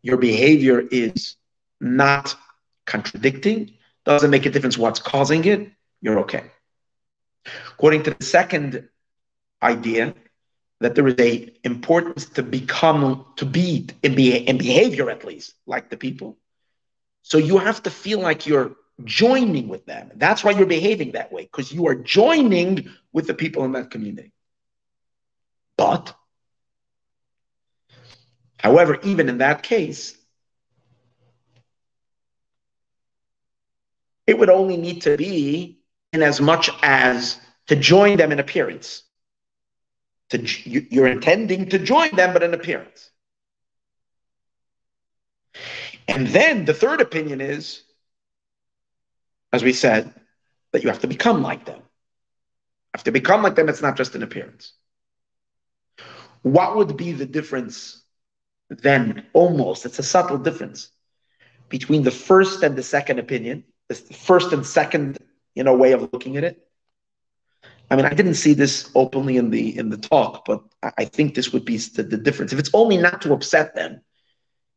your 0.02 0.16
behavior 0.16 0.80
is 0.80 1.36
not 1.80 2.34
contradicting, 2.86 3.74
doesn't 4.04 4.30
make 4.30 4.46
a 4.46 4.50
difference 4.50 4.78
what's 4.78 4.98
causing 4.98 5.44
it, 5.44 5.70
you're 6.00 6.20
okay. 6.20 6.44
According 7.72 8.04
to 8.04 8.10
the 8.10 8.24
second 8.24 8.88
idea, 9.62 10.14
that 10.80 10.94
there 10.94 11.08
is 11.08 11.16
a 11.18 11.54
importance 11.64 12.26
to 12.26 12.42
become, 12.42 13.24
to 13.36 13.46
be 13.46 13.88
in, 14.02 14.14
be, 14.14 14.36
in 14.36 14.58
behavior 14.58 15.08
at 15.08 15.24
least, 15.24 15.54
like 15.66 15.88
the 15.88 15.96
people. 15.96 16.36
So 17.22 17.38
you 17.38 17.58
have 17.58 17.82
to 17.84 17.90
feel 17.90 18.20
like 18.20 18.46
you're 18.46 18.76
joining 19.04 19.68
with 19.68 19.86
them. 19.86 20.10
That's 20.14 20.44
why 20.44 20.52
you're 20.52 20.66
behaving 20.66 21.12
that 21.12 21.32
way, 21.32 21.42
because 21.42 21.72
you 21.72 21.86
are 21.88 21.94
joining 21.94 22.90
with 23.12 23.26
the 23.26 23.34
people 23.34 23.64
in 23.64 23.72
that 23.72 23.90
community. 23.90 24.32
But, 25.76 26.14
however, 28.58 28.98
even 29.02 29.28
in 29.28 29.38
that 29.38 29.62
case, 29.62 30.16
it 34.26 34.38
would 34.38 34.50
only 34.50 34.76
need 34.76 35.02
to 35.02 35.16
be 35.16 35.75
in 36.16 36.22
as 36.22 36.40
much 36.40 36.70
as 36.82 37.38
to 37.66 37.76
join 37.76 38.16
them 38.16 38.32
in 38.32 38.40
appearance. 38.40 39.02
To, 40.30 40.38
you're 40.38 41.06
intending 41.06 41.68
to 41.68 41.78
join 41.78 42.16
them, 42.16 42.32
but 42.32 42.42
in 42.42 42.54
appearance. 42.54 43.10
And 46.08 46.26
then 46.26 46.64
the 46.64 46.74
third 46.74 47.00
opinion 47.00 47.40
is, 47.40 47.82
as 49.52 49.62
we 49.62 49.72
said, 49.72 50.12
that 50.72 50.82
you 50.82 50.88
have 50.88 51.00
to 51.00 51.06
become 51.06 51.42
like 51.42 51.64
them. 51.64 51.80
Have 52.94 53.04
to 53.04 53.12
become 53.12 53.42
like 53.42 53.54
them, 53.54 53.68
it's 53.68 53.82
not 53.82 53.96
just 53.96 54.14
an 54.14 54.22
appearance. 54.22 54.72
What 56.42 56.76
would 56.76 56.96
be 56.96 57.12
the 57.12 57.26
difference 57.26 58.02
then? 58.70 59.26
Almost, 59.32 59.84
it's 59.84 59.98
a 59.98 60.02
subtle 60.02 60.38
difference 60.38 60.90
between 61.68 62.02
the 62.02 62.10
first 62.10 62.62
and 62.62 62.76
the 62.76 62.82
second 62.82 63.18
opinion, 63.18 63.64
the 63.88 63.94
first 63.94 64.52
and 64.52 64.64
second, 64.64 65.18
you 65.56 65.64
know, 65.64 65.74
way 65.74 65.92
of 65.92 66.02
looking 66.02 66.36
at 66.36 66.44
it. 66.44 66.62
I 67.90 67.96
mean, 67.96 68.04
I 68.06 68.14
didn't 68.14 68.34
see 68.34 68.54
this 68.54 68.90
openly 68.94 69.36
in 69.36 69.50
the 69.50 69.76
in 69.76 69.90
the 69.90 69.96
talk, 69.96 70.44
but 70.44 70.62
I 70.96 71.04
think 71.04 71.34
this 71.34 71.52
would 71.52 71.64
be 71.64 71.78
the, 71.78 72.02
the 72.04 72.16
difference. 72.18 72.52
If 72.52 72.58
it's 72.58 72.70
only 72.74 72.98
not 72.98 73.22
to 73.22 73.32
upset 73.32 73.74
them, 73.74 74.02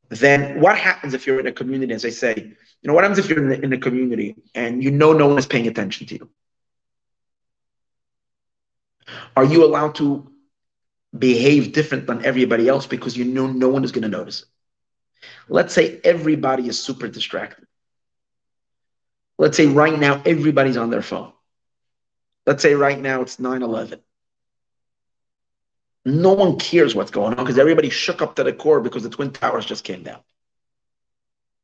then 0.09 0.61
what 0.61 0.77
happens 0.77 1.13
if 1.13 1.27
you're 1.27 1.39
in 1.39 1.47
a 1.47 1.51
community, 1.51 1.93
as 1.93 2.05
I 2.05 2.09
say, 2.09 2.33
you 2.37 2.87
know, 2.87 2.93
what 2.93 3.03
happens 3.03 3.19
if 3.19 3.29
you're 3.29 3.43
in, 3.43 3.49
the, 3.49 3.61
in 3.63 3.73
a 3.73 3.77
community 3.77 4.35
and 4.55 4.83
you 4.83 4.91
know 4.91 5.13
no 5.13 5.27
one 5.27 5.37
is 5.37 5.45
paying 5.47 5.67
attention 5.67 6.07
to 6.07 6.15
you? 6.15 6.29
Are 9.35 9.45
you 9.45 9.65
allowed 9.65 9.95
to 9.95 10.29
behave 11.17 11.73
different 11.73 12.07
than 12.07 12.25
everybody 12.25 12.67
else 12.67 12.85
because 12.85 13.17
you 13.17 13.25
know 13.25 13.47
no 13.47 13.69
one 13.69 13.83
is 13.83 13.91
going 13.91 14.03
to 14.03 14.09
notice 14.09 14.43
it? 14.43 14.47
Let's 15.49 15.73
say 15.73 15.99
everybody 16.03 16.67
is 16.67 16.79
super 16.79 17.07
distracted. 17.07 17.65
Let's 19.39 19.55
say 19.55 19.67
right 19.67 19.97
now 19.97 20.21
everybody's 20.25 20.75
on 20.75 20.89
their 20.89 21.01
phone. 21.01 21.31
Let's 22.45 22.61
say 22.61 22.73
right 22.75 22.99
now 22.99 23.21
it's 23.21 23.39
9 23.39 23.63
11. 23.63 24.01
No 26.05 26.33
one 26.33 26.59
cares 26.59 26.93
what's 26.93 27.09
going 27.09 27.33
on 27.33 27.45
because 27.45 27.57
everybody 27.57 27.89
shook 27.89 28.21
up 28.21 28.35
to 28.35 28.43
the 28.43 28.51
core 28.51 28.81
because 28.81 29.03
the 29.03 29.09
Twin 29.09 29.31
Towers 29.31 29.65
just 29.65 29.85
came 29.85 30.03
down. 30.03 30.19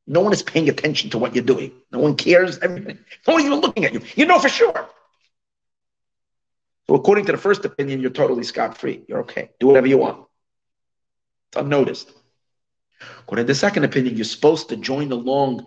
No 0.06 0.20
one 0.20 0.32
is 0.32 0.42
paying 0.42 0.70
attention 0.70 1.10
to 1.10 1.18
what 1.18 1.34
you're 1.34 1.44
doing. 1.44 1.72
No 1.92 1.98
one 1.98 2.16
cares. 2.16 2.58
Everything. 2.58 2.98
No 3.26 3.34
one's 3.34 3.44
even 3.44 3.60
looking 3.60 3.84
at 3.84 3.92
you. 3.92 4.00
You 4.14 4.24
know 4.24 4.38
for 4.38 4.48
sure. 4.48 4.88
So 6.86 6.94
according 6.94 7.26
to 7.26 7.32
the 7.32 7.38
first 7.38 7.64
opinion, 7.64 8.00
you're 8.00 8.10
totally 8.10 8.44
scot-free. 8.44 9.02
You're 9.08 9.20
okay. 9.20 9.50
Do 9.60 9.66
whatever 9.66 9.88
you 9.88 9.98
want. 9.98 10.24
It's 11.48 11.60
unnoticed. 11.60 12.10
According 13.20 13.44
to 13.44 13.52
the 13.52 13.58
second 13.58 13.84
opinion, 13.84 14.16
you're 14.16 14.24
supposed 14.24 14.68
to 14.70 14.76
join 14.76 15.12
along 15.12 15.66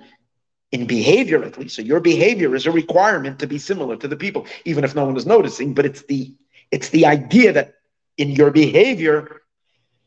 in 0.72 0.86
behavior 0.86 1.44
at 1.44 1.58
least. 1.58 1.76
So 1.76 1.82
your 1.82 2.00
behavior 2.00 2.56
is 2.56 2.66
a 2.66 2.72
requirement 2.72 3.40
to 3.40 3.48
be 3.48 3.58
similar 3.58 3.96
to 3.98 4.08
the 4.08 4.16
people, 4.16 4.46
even 4.66 4.84
if 4.84 4.96
no 4.96 5.06
one 5.06 5.18
is 5.18 5.26
noticing. 5.26 5.74
But 5.74 5.86
it's 5.86 6.04
the 6.04 6.36
it's 6.72 6.90
the 6.90 7.06
idea 7.06 7.54
that 7.54 7.76
in 8.18 8.32
your 8.32 8.52
behavior 8.52 9.42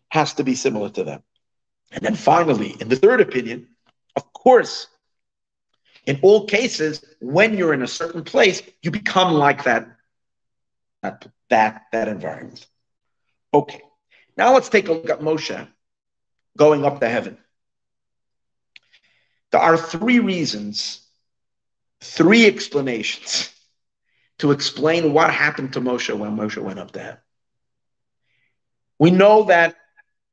has 0.09 0.35
to 0.35 0.45
be 0.45 0.55
similar 0.55 0.91
to 0.91 1.05
them. 1.05 1.23
And 1.91 2.05
then 2.05 2.15
finally, 2.15 2.77
in 2.81 2.89
the 2.89 2.97
third 2.97 3.21
opinion, 3.21 3.69
of 4.17 4.33
course, 4.33 4.87
in 6.07 6.19
all 6.23 6.47
cases, 6.47 7.05
when 7.21 7.57
you're 7.57 7.75
in 7.75 7.83
a 7.83 7.89
certain 7.89 8.25
place, 8.25 8.63
you 8.83 8.91
become 8.91 9.35
like 9.35 9.65
that, 9.65 9.89
that, 11.03 11.27
that, 11.51 11.83
that 11.93 12.09
environment. 12.09 12.67
Okay. 13.55 13.81
Now 14.37 14.55
let's 14.55 14.69
take 14.69 14.89
a 14.89 14.93
look 14.93 15.11
at 15.11 15.21
Moshe 15.21 15.69
going 16.57 16.85
up 16.85 17.01
to 17.01 17.09
heaven. 17.09 17.39
There 19.53 19.61
are 19.61 19.77
three 19.77 20.19
reasons, 20.19 21.01
three 22.01 22.47
explanations 22.47 23.51
to 24.39 24.51
explain 24.51 25.13
what 25.13 25.33
happened 25.33 25.75
to 25.75 25.81
Moshe 25.81 26.17
when 26.17 26.37
Moshe 26.37 26.61
went 26.61 26.79
up 26.79 26.91
to 26.93 27.01
heaven. 27.01 27.19
We 28.99 29.11
know 29.11 29.45
that 29.45 29.77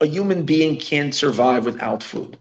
a 0.02 0.06
human 0.06 0.46
being 0.46 0.78
can't 0.78 1.14
survive 1.14 1.66
without 1.66 2.02
food. 2.02 2.38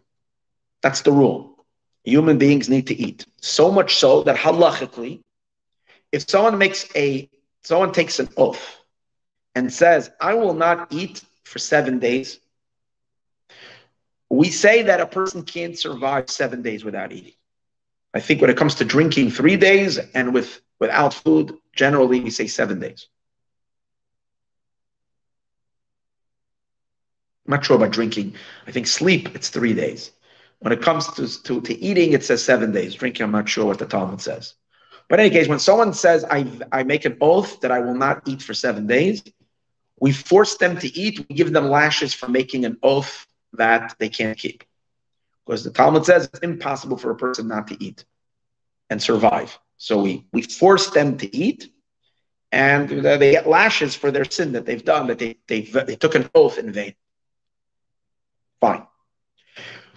That's 0.83 1.03
the 1.03 1.13
rule. 1.13 1.67
Human 2.05 2.39
beings 2.39 2.69
need 2.69 2.87
to 2.87 2.95
eat. 2.95 3.27
So 3.41 3.71
much 3.71 3.97
so 3.97 4.23
that 4.23 4.37
halachically, 4.37 5.21
if 6.13 6.29
someone 6.31 6.59
makes 6.59 6.87
a 6.97 7.29
someone 7.63 7.93
takes 7.93 8.19
an 8.19 8.29
oath 8.37 8.77
and 9.55 9.73
says, 9.73 10.11
I 10.21 10.35
will 10.35 10.55
not 10.55 10.93
eat 10.93 11.23
for 11.45 11.59
seven 11.59 11.99
days, 11.99 12.39
we 14.31 14.51
say 14.51 14.83
that 14.83 15.01
a 15.01 15.07
person 15.07 15.43
can't 15.43 15.79
survive 15.79 16.31
seven 16.31 16.63
days 16.63 16.85
without 16.85 17.13
eating. 17.13 17.33
I 18.15 18.21
think 18.21 18.41
when 18.41 18.51
it 18.51 18.57
comes 18.57 18.77
to 18.77 18.85
drinking 18.85 19.31
three 19.31 19.57
days 19.57 19.99
and 19.99 20.35
with 20.35 20.61
without 20.81 21.15
food, 21.15 21.57
generally 21.75 22.21
we 22.21 22.31
say 22.31 22.47
seven 22.47 22.81
days. 22.81 23.09
I'm 27.47 27.53
not 27.53 27.65
sure 27.65 27.77
about 27.77 27.93
drinking. 27.93 28.35
I 28.67 28.73
think 28.73 28.87
sleep, 28.87 29.35
it's 29.35 29.49
three 29.49 29.73
days. 29.73 30.13
When 30.61 30.73
it 30.73 30.83
comes 30.83 31.07
to, 31.15 31.43
to, 31.45 31.61
to 31.63 31.79
eating, 31.79 32.13
it 32.13 32.25
says 32.25 32.45
seven 32.45 32.73
days. 32.73 32.95
Drinking, 32.95 33.25
I'm 33.25 33.33
not 33.33 33.49
sure 33.49 33.65
what 33.65 33.79
the 33.79 33.87
Talmud 33.87 34.21
says. 34.21 34.55
But 35.09 35.19
in 35.19 35.27
any 35.27 35.35
case, 35.35 35.49
when 35.49 35.59
someone 35.59 35.95
says, 35.95 36.25
I, 36.31 36.47
I 36.71 36.83
make 36.83 37.07
an 37.07 37.17
oath 37.21 37.61
that 37.61 37.71
I 37.71 37.81
will 37.81 37.95
not 37.95 38.29
eat 38.29 38.43
for 38.43 38.53
seven 38.53 38.87
days, 38.87 39.23
we 39.99 40.13
force 40.13 40.57
them 40.57 40.77
to 40.79 40.95
eat. 40.95 41.25
We 41.29 41.35
give 41.35 41.53
them 41.53 41.71
lashes 41.71 42.13
for 42.13 42.29
making 42.29 42.67
an 42.67 42.77
oath 42.83 43.27
that 43.55 43.97
they 43.99 44.09
can't 44.09 44.39
keep. 44.39 44.65
Because 45.47 45.65
the 45.65 45.71
Talmud 45.71 46.05
says 46.05 46.27
it's 46.27 46.41
impossible 46.41 46.97
for 46.97 47.11
a 47.11 47.17
person 47.17 47.49
not 47.49 47.69
to 47.69 47.83
eat 47.83 48.05
and 48.91 49.03
survive. 49.03 49.59
So 49.77 50.03
we, 50.03 50.27
we 50.33 50.43
force 50.43 50.91
them 50.91 51.17
to 51.19 51.37
eat, 51.37 51.71
and 52.53 52.89
they 52.89 53.33
get 53.33 53.49
lashes 53.49 53.95
for 53.95 54.11
their 54.11 54.25
sin 54.25 54.53
that 54.53 54.67
they've 54.67 54.85
done, 54.85 55.07
that 55.07 55.19
they, 55.19 55.39
they, 55.47 55.61
they 55.63 55.97
took 55.97 56.15
an 56.15 56.29
oath 56.35 56.59
in 56.59 56.73
vain. 56.73 56.95
Fine. 58.61 58.87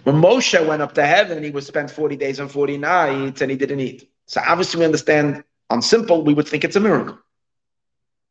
When 0.04 0.16
Moshe 0.16 0.66
went 0.66 0.82
up 0.82 0.94
to 0.94 1.06
heaven, 1.06 1.42
he 1.42 1.50
was 1.50 1.66
spent 1.66 1.90
40 1.90 2.16
days 2.16 2.38
and 2.38 2.50
40 2.50 2.78
nights 2.78 3.40
and 3.40 3.50
he 3.50 3.56
didn't 3.56 3.80
eat. 3.80 4.10
So 4.26 4.40
obviously 4.44 4.80
we 4.80 4.84
understand 4.84 5.44
on 5.70 5.82
simple, 5.82 6.22
we 6.24 6.34
would 6.34 6.48
think 6.48 6.64
it's 6.64 6.76
a 6.76 6.80
miracle, 6.80 7.18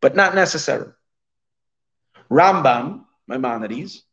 but 0.01 0.15
not 0.15 0.35
necessary. 0.35 0.91
Rambam, 2.29 3.05
Maimonides, 3.27 4.03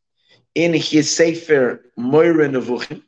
in 0.59 0.75
his 0.75 1.15
Sefer 1.15 1.85
Moreh 1.97 2.49
Nevuchim, 2.49 3.05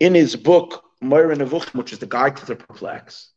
in 0.00 0.16
his 0.16 0.34
book 0.34 0.82
Moreh 1.00 1.36
Nevuchim, 1.36 1.76
which 1.76 1.92
is 1.92 2.00
the 2.00 2.06
guide 2.06 2.36
to 2.38 2.46
the 2.46 2.56
perplexed, 2.56 3.30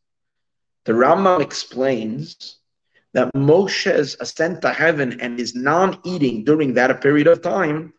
the 0.84 0.94
Rambam 0.94 1.40
explains 1.40 2.58
that 3.12 3.32
Moshe's 3.36 4.16
ascent 4.18 4.62
to 4.62 4.72
heaven 4.72 5.20
and 5.20 5.38
his 5.38 5.54
non 5.54 6.00
eating 6.02 6.42
during 6.42 6.74
that 6.74 7.00
period 7.00 7.28
of 7.28 7.40
time 7.40 7.94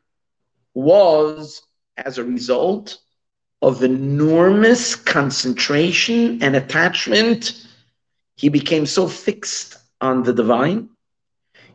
was 0.73 1.61
as 1.95 2.17
a 2.17 2.25
result 2.25 2.97
of 3.61 3.83
enormous 3.83 4.97
concentration 4.97 6.43
and 6.43 6.57
attachment. 6.57 7.65
He 8.35 8.49
became 8.49 8.85
so 8.85 9.07
fixed 9.07 9.77
on 10.01 10.23
the 10.23 10.33
divine. 10.33 10.89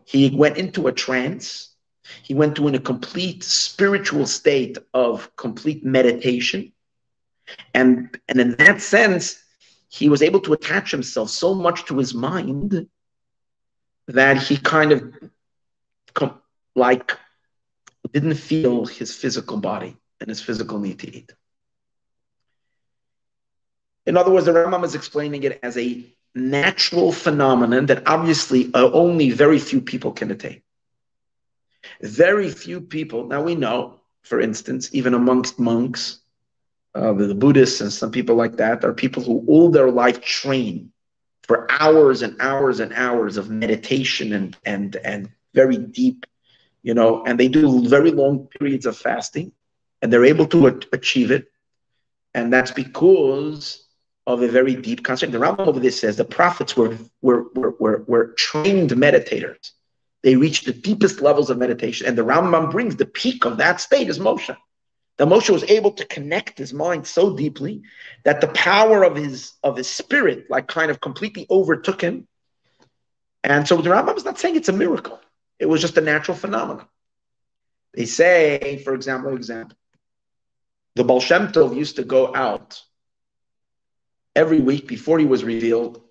He 0.04 0.28
went 0.28 0.58
into 0.58 0.88
a 0.88 0.92
trance. 0.92 1.74
He 2.22 2.34
went 2.34 2.56
to 2.56 2.68
in 2.68 2.74
a 2.74 2.80
complete 2.80 3.42
spiritual 3.44 4.26
state 4.26 4.78
of 4.94 5.34
complete 5.36 5.84
meditation. 5.84 6.72
And, 7.74 8.18
and 8.28 8.40
in 8.40 8.56
that 8.56 8.80
sense, 8.80 9.42
he 9.88 10.08
was 10.08 10.22
able 10.22 10.40
to 10.40 10.52
attach 10.52 10.90
himself 10.90 11.30
so 11.30 11.54
much 11.54 11.86
to 11.86 11.98
his 11.98 12.14
mind 12.14 12.88
that 14.08 14.42
he 14.42 14.56
kind 14.56 14.92
of 14.92 15.14
like 16.74 17.16
didn't 18.12 18.34
feel 18.34 18.86
his 18.86 19.14
physical 19.14 19.58
body 19.58 19.96
and 20.20 20.28
his 20.28 20.40
physical 20.40 20.78
need 20.78 20.98
to 21.00 21.16
eat. 21.16 21.32
In 24.06 24.16
other 24.16 24.30
words, 24.30 24.46
the 24.46 24.52
Rambam 24.52 24.84
is 24.84 24.94
explaining 24.94 25.42
it 25.42 25.60
as 25.62 25.76
a 25.76 26.02
natural 26.34 27.12
phenomenon 27.12 27.86
that 27.86 28.08
obviously 28.08 28.70
uh, 28.72 28.90
only 28.92 29.30
very 29.30 29.58
few 29.58 29.80
people 29.80 30.12
can 30.12 30.30
attain. 30.30 30.62
Very 32.02 32.50
few 32.50 32.80
people, 32.80 33.26
now 33.26 33.42
we 33.42 33.54
know, 33.54 34.00
for 34.22 34.40
instance, 34.40 34.90
even 34.92 35.14
amongst 35.14 35.58
monks, 35.58 36.20
uh, 36.94 37.12
the 37.12 37.34
Buddhists 37.34 37.80
and 37.80 37.92
some 37.92 38.10
people 38.10 38.36
like 38.36 38.56
that, 38.56 38.84
are 38.84 38.92
people 38.92 39.22
who 39.22 39.44
all 39.46 39.70
their 39.70 39.90
life 39.90 40.20
train 40.20 40.92
for 41.42 41.66
hours 41.70 42.22
and 42.22 42.36
hours 42.40 42.80
and 42.80 42.92
hours 42.92 43.36
of 43.36 43.50
meditation 43.50 44.32
and 44.32 44.56
and 44.64 44.96
and 44.96 45.30
very 45.54 45.76
deep, 45.78 46.26
you 46.82 46.94
know, 46.94 47.24
and 47.24 47.38
they 47.38 47.48
do 47.48 47.88
very 47.88 48.10
long 48.10 48.48
periods 48.58 48.86
of 48.86 48.96
fasting, 48.96 49.52
and 50.02 50.12
they're 50.12 50.24
able 50.24 50.46
to 50.46 50.66
achieve 50.92 51.30
it, 51.30 51.48
and 52.34 52.52
that's 52.52 52.70
because 52.70 53.86
of 54.26 54.42
a 54.42 54.48
very 54.48 54.74
deep 54.76 55.02
concept. 55.02 55.32
The 55.32 55.38
Rambam 55.38 55.66
over 55.66 55.80
this 55.80 56.00
says 56.00 56.16
the 56.16 56.24
prophets 56.24 56.76
were 56.76 56.98
were 57.22 57.44
were 57.54 57.74
were, 57.78 58.04
were 58.06 58.26
trained 58.36 58.90
meditators. 58.90 59.72
They 60.22 60.36
reach 60.36 60.62
the 60.62 60.72
deepest 60.72 61.20
levels 61.20 61.50
of 61.50 61.58
meditation, 61.58 62.06
and 62.06 62.18
the 62.18 62.24
Rambam 62.24 62.70
brings 62.70 62.96
the 62.96 63.06
peak 63.06 63.44
of 63.44 63.58
that 63.58 63.80
state 63.80 64.08
is 64.08 64.18
Moshe. 64.18 64.56
That 65.16 65.28
Moshe 65.28 65.50
was 65.50 65.64
able 65.64 65.92
to 65.92 66.04
connect 66.04 66.58
his 66.58 66.72
mind 66.72 67.06
so 67.06 67.36
deeply 67.36 67.82
that 68.24 68.40
the 68.40 68.48
power 68.48 69.04
of 69.04 69.16
his 69.16 69.52
of 69.62 69.76
his 69.76 69.88
spirit, 69.88 70.46
like 70.50 70.68
kind 70.68 70.90
of 70.90 71.00
completely 71.00 71.46
overtook 71.50 72.00
him. 72.00 72.26
And 73.44 73.66
so 73.66 73.76
the 73.76 73.90
Rambam 73.90 74.16
is 74.16 74.24
not 74.24 74.38
saying 74.38 74.56
it's 74.56 74.68
a 74.68 74.72
miracle; 74.72 75.20
it 75.58 75.66
was 75.66 75.80
just 75.80 75.98
a 75.98 76.02
natural 76.02 76.36
phenomenon. 76.36 76.86
They 77.94 78.06
say, 78.06 78.80
for 78.84 78.94
example, 78.94 79.34
example, 79.34 79.76
the 80.94 81.04
Baal 81.04 81.20
Shem 81.20 81.48
Tov 81.48 81.76
used 81.76 81.96
to 81.96 82.04
go 82.04 82.34
out 82.34 82.82
every 84.34 84.60
week 84.60 84.86
before 84.86 85.18
he 85.18 85.26
was 85.26 85.44
revealed. 85.44 86.02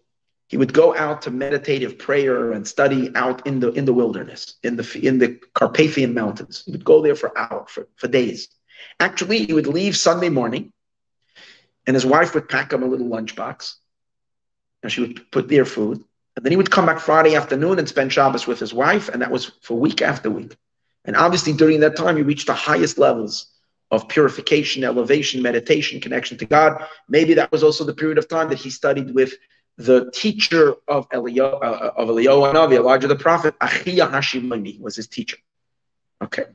He 0.47 0.57
would 0.57 0.73
go 0.73 0.95
out 0.95 1.23
to 1.23 1.31
meditative 1.31 1.97
prayer 1.97 2.53
and 2.53 2.65
study 2.65 3.11
out 3.15 3.45
in 3.45 3.59
the 3.59 3.71
in 3.71 3.85
the 3.85 3.93
wilderness, 3.93 4.55
in 4.63 4.77
the 4.77 4.99
in 5.03 5.19
the 5.19 5.39
Carpathian 5.53 6.13
mountains. 6.13 6.63
He 6.65 6.71
would 6.71 6.85
go 6.85 7.01
there 7.01 7.15
for 7.15 7.37
hours, 7.37 7.69
for, 7.69 7.87
for 7.97 8.07
days. 8.07 8.47
Actually, 8.99 9.45
he 9.45 9.53
would 9.53 9.67
leave 9.67 9.97
Sunday 9.97 10.29
morning, 10.29 10.71
and 11.85 11.95
his 11.95 12.05
wife 12.05 12.33
would 12.33 12.47
pack 12.47 12.71
him 12.71 12.83
a 12.83 12.87
little 12.87 13.07
lunchbox, 13.07 13.75
and 14.83 14.91
she 14.91 15.01
would 15.01 15.31
put 15.31 15.49
their 15.49 15.65
food. 15.65 16.03
And 16.35 16.45
then 16.45 16.51
he 16.51 16.57
would 16.57 16.71
come 16.71 16.85
back 16.85 16.99
Friday 16.99 17.35
afternoon 17.35 17.79
and 17.79 17.89
spend 17.89 18.13
Shabbos 18.13 18.47
with 18.47 18.59
his 18.59 18.73
wife, 18.73 19.09
and 19.09 19.21
that 19.21 19.31
was 19.31 19.51
for 19.63 19.77
week 19.77 20.01
after 20.01 20.29
week. 20.29 20.55
And 21.03 21.15
obviously, 21.15 21.53
during 21.53 21.81
that 21.81 21.97
time, 21.97 22.15
he 22.15 22.23
reached 22.23 22.47
the 22.47 22.53
highest 22.53 22.97
levels 22.97 23.47
of 23.91 24.07
purification, 24.07 24.83
elevation, 24.83 25.41
meditation, 25.41 25.99
connection 25.99 26.37
to 26.37 26.45
God. 26.45 26.85
Maybe 27.09 27.33
that 27.35 27.51
was 27.51 27.63
also 27.63 27.83
the 27.83 27.93
period 27.93 28.17
of 28.17 28.27
time 28.27 28.49
that 28.49 28.59
he 28.59 28.69
studied 28.69 29.13
with 29.13 29.33
the 29.77 30.11
teacher 30.11 30.75
of 30.87 31.07
Eliyahu, 31.09 31.63
uh, 31.63 31.91
of 31.95 32.09
Eliyahu 32.09 32.53
Navi, 32.53 32.75
Elijah 32.75 33.07
the 33.07 33.15
prophet, 33.15 33.57
Achia 33.59 34.09
Hashiloni 34.09 34.79
was 34.79 34.95
his 34.95 35.07
teacher. 35.07 35.37
Okay. 36.21 36.45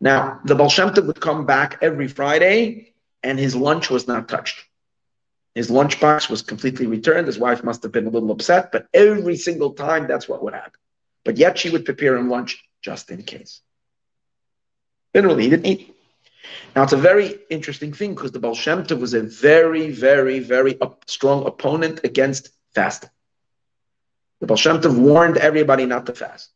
Now, 0.00 0.40
the 0.44 0.54
Baal 0.54 0.68
Shem 0.68 0.90
Tov 0.90 1.06
would 1.06 1.20
come 1.20 1.46
back 1.46 1.78
every 1.82 2.06
Friday, 2.06 2.94
and 3.22 3.38
his 3.38 3.56
lunch 3.56 3.90
was 3.90 4.06
not 4.06 4.28
touched. 4.28 4.62
His 5.54 5.70
lunchbox 5.70 6.28
was 6.28 6.42
completely 6.42 6.86
returned. 6.86 7.26
His 7.26 7.38
wife 7.38 7.64
must 7.64 7.82
have 7.82 7.90
been 7.90 8.06
a 8.06 8.10
little 8.10 8.30
upset, 8.30 8.70
but 8.70 8.86
every 8.92 9.36
single 9.36 9.72
time, 9.72 10.06
that's 10.06 10.28
what 10.28 10.42
would 10.44 10.52
happen. 10.52 10.78
But 11.24 11.38
yet, 11.38 11.58
she 11.58 11.70
would 11.70 11.84
prepare 11.84 12.14
him 12.16 12.28
lunch 12.28 12.62
just 12.82 13.10
in 13.10 13.22
case. 13.22 13.60
Literally, 15.14 15.44
he 15.44 15.50
didn't 15.50 15.66
eat. 15.66 15.95
Now, 16.74 16.82
it's 16.82 16.92
a 16.92 16.98
very 16.98 17.38
interesting 17.50 17.92
thing 17.92 18.14
because 18.14 18.32
the 18.32 18.38
Baal 18.38 18.54
Shem 18.54 18.84
Tov 18.84 19.00
was 19.00 19.14
a 19.14 19.22
very, 19.22 19.90
very, 19.90 20.40
very 20.40 20.80
up, 20.80 21.04
strong 21.06 21.46
opponent 21.46 22.00
against 22.04 22.50
fasting. 22.74 23.10
The 24.40 24.46
Baal 24.46 24.56
Shem 24.56 24.80
Tov 24.80 24.98
warned 24.98 25.38
everybody 25.38 25.86
not 25.86 26.06
to 26.06 26.12
fast. 26.12 26.50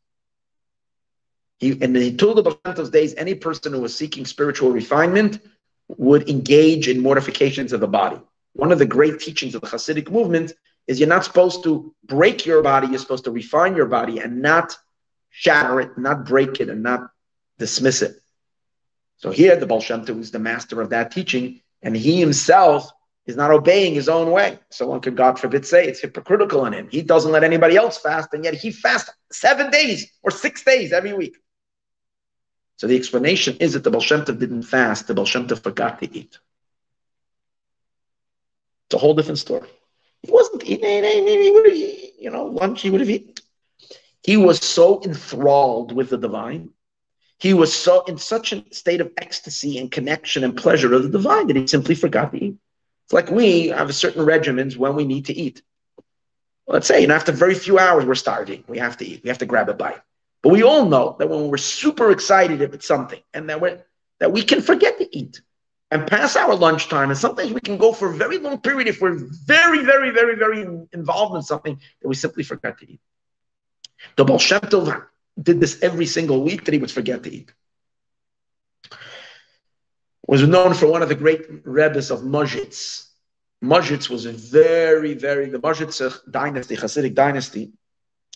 He, 1.59 1.79
and 1.81 1.97
he 1.97 2.17
told 2.17 2.37
the 2.37 2.43
Baal 2.43 2.59
Shem 2.65 2.75
Tov's 2.75 2.91
days, 2.91 3.15
any 3.17 3.35
person 3.35 3.73
who 3.73 3.81
was 3.81 3.97
seeking 3.97 4.27
spiritual 4.27 4.71
refinement 4.71 5.41
would 5.89 6.29
engage 6.29 6.89
in 6.89 7.01
mortifications 7.01 7.73
of 7.73 7.81
the 7.81 7.89
body. 7.89 8.21
One 8.53 8.73
of 8.73 8.79
the 8.79 8.87
great 8.87 9.21
teachings 9.21 9.55
of 9.55 9.63
the 9.63 9.67
Hasidic 9.67 10.11
movement 10.11 10.53
is 10.87 10.99
you're 10.99 11.09
not 11.09 11.25
supposed 11.25 11.63
to 11.65 11.95
break 12.05 12.47
your 12.47 12.63
body, 12.63 12.89
you're 12.89 12.99
supposed 12.99 13.25
to 13.25 13.31
refine 13.31 13.77
your 13.77 13.87
body 13.87 14.19
and 14.19 14.43
not 14.43 14.77
shatter 15.31 15.81
it, 15.81 15.97
not 15.97 16.27
break 16.27 16.61
it, 16.61 16.69
and 16.69 16.83
not 16.83 17.11
dismiss 17.59 18.03
it. 18.03 18.21
So 19.21 19.31
here, 19.31 19.55
the 19.55 19.67
Baal 19.67 19.83
Shem 19.83 20.01
is 20.09 20.31
the 20.31 20.39
master 20.39 20.81
of 20.81 20.89
that 20.91 21.11
teaching, 21.11 21.61
and 21.83 21.95
he 21.95 22.19
himself 22.19 22.91
is 23.27 23.37
not 23.37 23.51
obeying 23.51 23.93
his 23.93 24.09
own 24.09 24.31
way. 24.31 24.59
So 24.71 24.87
one 24.87 25.03
could, 25.03 25.15
God 25.15 25.39
forbid, 25.39 25.67
say 25.67 25.87
it's 25.87 26.01
hypocritical 26.01 26.65
in 26.65 26.73
him. 26.73 26.89
He 26.91 27.03
doesn't 27.03 27.31
let 27.31 27.45
anybody 27.45 27.77
else 27.77 27.99
fast, 27.99 28.33
and 28.33 28.43
yet 28.43 28.55
he 28.55 28.73
fasts 28.73 29.11
seven 29.31 29.71
days 29.71 30.11
or 30.23 30.31
six 30.31 30.65
days 30.65 30.91
every 30.91 31.13
week. 31.13 31.37
So 32.79 32.87
the 32.87 32.97
explanation 32.97 33.59
is 33.59 33.75
that 33.75 33.85
the 33.85 33.91
Baal 33.91 34.01
Shem 34.01 34.25
didn't 34.25 34.63
fast, 34.63 35.07
the 35.07 35.13
Baal 35.13 35.27
Shem 35.27 35.47
forgot 35.47 36.01
to 36.01 36.07
eat. 36.07 36.39
It's 38.87 38.95
a 38.95 38.99
whole 38.99 39.13
different 39.13 39.39
story. 39.39 39.69
He 40.23 40.33
wasn't 40.33 40.65
eating, 40.65 41.05
you 42.19 42.31
know, 42.31 42.47
lunch, 42.47 42.81
he 42.81 42.89
would 42.89 43.03
have 43.03 43.11
eaten. 43.11 43.35
He 44.23 44.39
was 44.39 44.61
so 44.61 45.03
enthralled 45.05 45.93
with 45.93 46.09
the 46.09 46.17
divine. 46.17 46.71
He 47.41 47.55
was 47.55 47.73
so 47.73 48.05
in 48.05 48.19
such 48.19 48.53
a 48.53 48.63
state 48.71 49.01
of 49.01 49.13
ecstasy 49.17 49.79
and 49.79 49.91
connection 49.91 50.45
and 50.45 50.55
pleasure 50.55 50.93
of 50.93 51.03
the 51.03 51.09
divine 51.09 51.47
that 51.47 51.57
he 51.57 51.67
simply 51.67 51.95
forgot 51.95 52.33
to 52.33 52.45
eat. 52.45 52.57
It's 53.05 53.15
like 53.15 53.31
we 53.31 53.69
have 53.69 53.95
certain 53.95 54.27
regimens 54.27 54.77
when 54.77 54.95
we 54.95 55.07
need 55.07 55.25
to 55.27 55.33
eat. 55.33 55.63
Let's 56.67 56.87
say, 56.87 57.05
know, 57.07 57.15
after 57.15 57.33
very 57.33 57.55
few 57.55 57.79
hours, 57.79 58.05
we're 58.05 58.15
starving. 58.15 58.63
We 58.69 58.79
have 58.79 58.99
to 58.99 59.07
eat. 59.07 59.23
We 59.25 59.29
have 59.29 59.39
to 59.39 59.47
grab 59.47 59.71
a 59.71 59.75
bite. 59.75 60.03
But 60.43 60.51
we 60.51 60.63
all 60.63 60.85
know 60.85 61.17
that 61.19 61.31
when 61.31 61.49
we're 61.49 61.57
super 61.57 62.11
excited 62.11 62.61
about 62.61 62.83
something 62.83 63.21
and 63.33 63.49
that, 63.49 63.61
we're, 63.61 63.83
that 64.19 64.33
we 64.33 64.43
can 64.43 64.61
forget 64.61 64.99
to 64.99 65.17
eat 65.17 65.41
and 65.91 66.07
pass 66.07 66.37
our 66.37 66.55
lunchtime. 66.55 67.09
And 67.09 67.19
sometimes 67.19 67.53
we 67.53 67.61
can 67.63 67.79
go 67.79 67.95
for 67.95 68.11
a 68.11 68.17
very 68.17 68.37
long 68.37 68.61
period 68.61 68.87
if 68.87 69.01
we're 69.01 69.17
very, 69.17 69.83
very, 69.83 70.11
very, 70.11 70.37
very 70.37 70.61
involved 70.93 71.37
in 71.37 71.43
something 71.43 71.81
that 72.03 72.09
we 72.09 72.15
simply 72.15 72.43
forget 72.43 72.79
to 72.81 72.93
eat. 72.93 73.01
The 74.17 74.39
Shem 74.39 74.61
Tov 74.61 75.07
did 75.41 75.61
this 75.61 75.83
every 75.83 76.07
single 76.07 76.43
week 76.43 76.65
that 76.65 76.73
he 76.73 76.81
would 76.81 76.91
forget 76.91 77.23
to 77.23 77.33
eat. 77.33 77.53
Was 80.27 80.47
known 80.47 80.75
for 80.75 80.87
one 80.87 81.03
of 81.03 81.09
the 81.09 81.15
great 81.15 81.47
rebbes 81.65 82.11
of 82.11 82.21
Modzitz. 82.21 83.09
Modzitz 83.63 84.09
was 84.09 84.27
a 84.27 84.33
very, 84.33 85.15
very, 85.15 85.49
the 85.51 85.59
Modzitz 85.59 86.21
dynasty, 86.31 86.77
Hasidic 86.77 87.15
dynasty, 87.15 87.73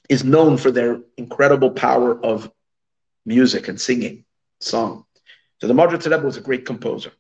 is 0.09 0.25
known 0.25 0.57
for 0.57 0.71
their 0.71 1.01
incredible 1.17 1.71
power 1.71 2.19
of 2.23 2.51
music 3.25 3.69
and 3.69 3.81
singing, 3.81 4.25
song. 4.61 5.07
So 5.61 5.69
the 5.69 5.75
Modzitz 5.75 6.11
Rebbe 6.11 6.25
was 6.25 6.37
a 6.37 6.43
great 6.43 6.67
composer. 6.67 7.13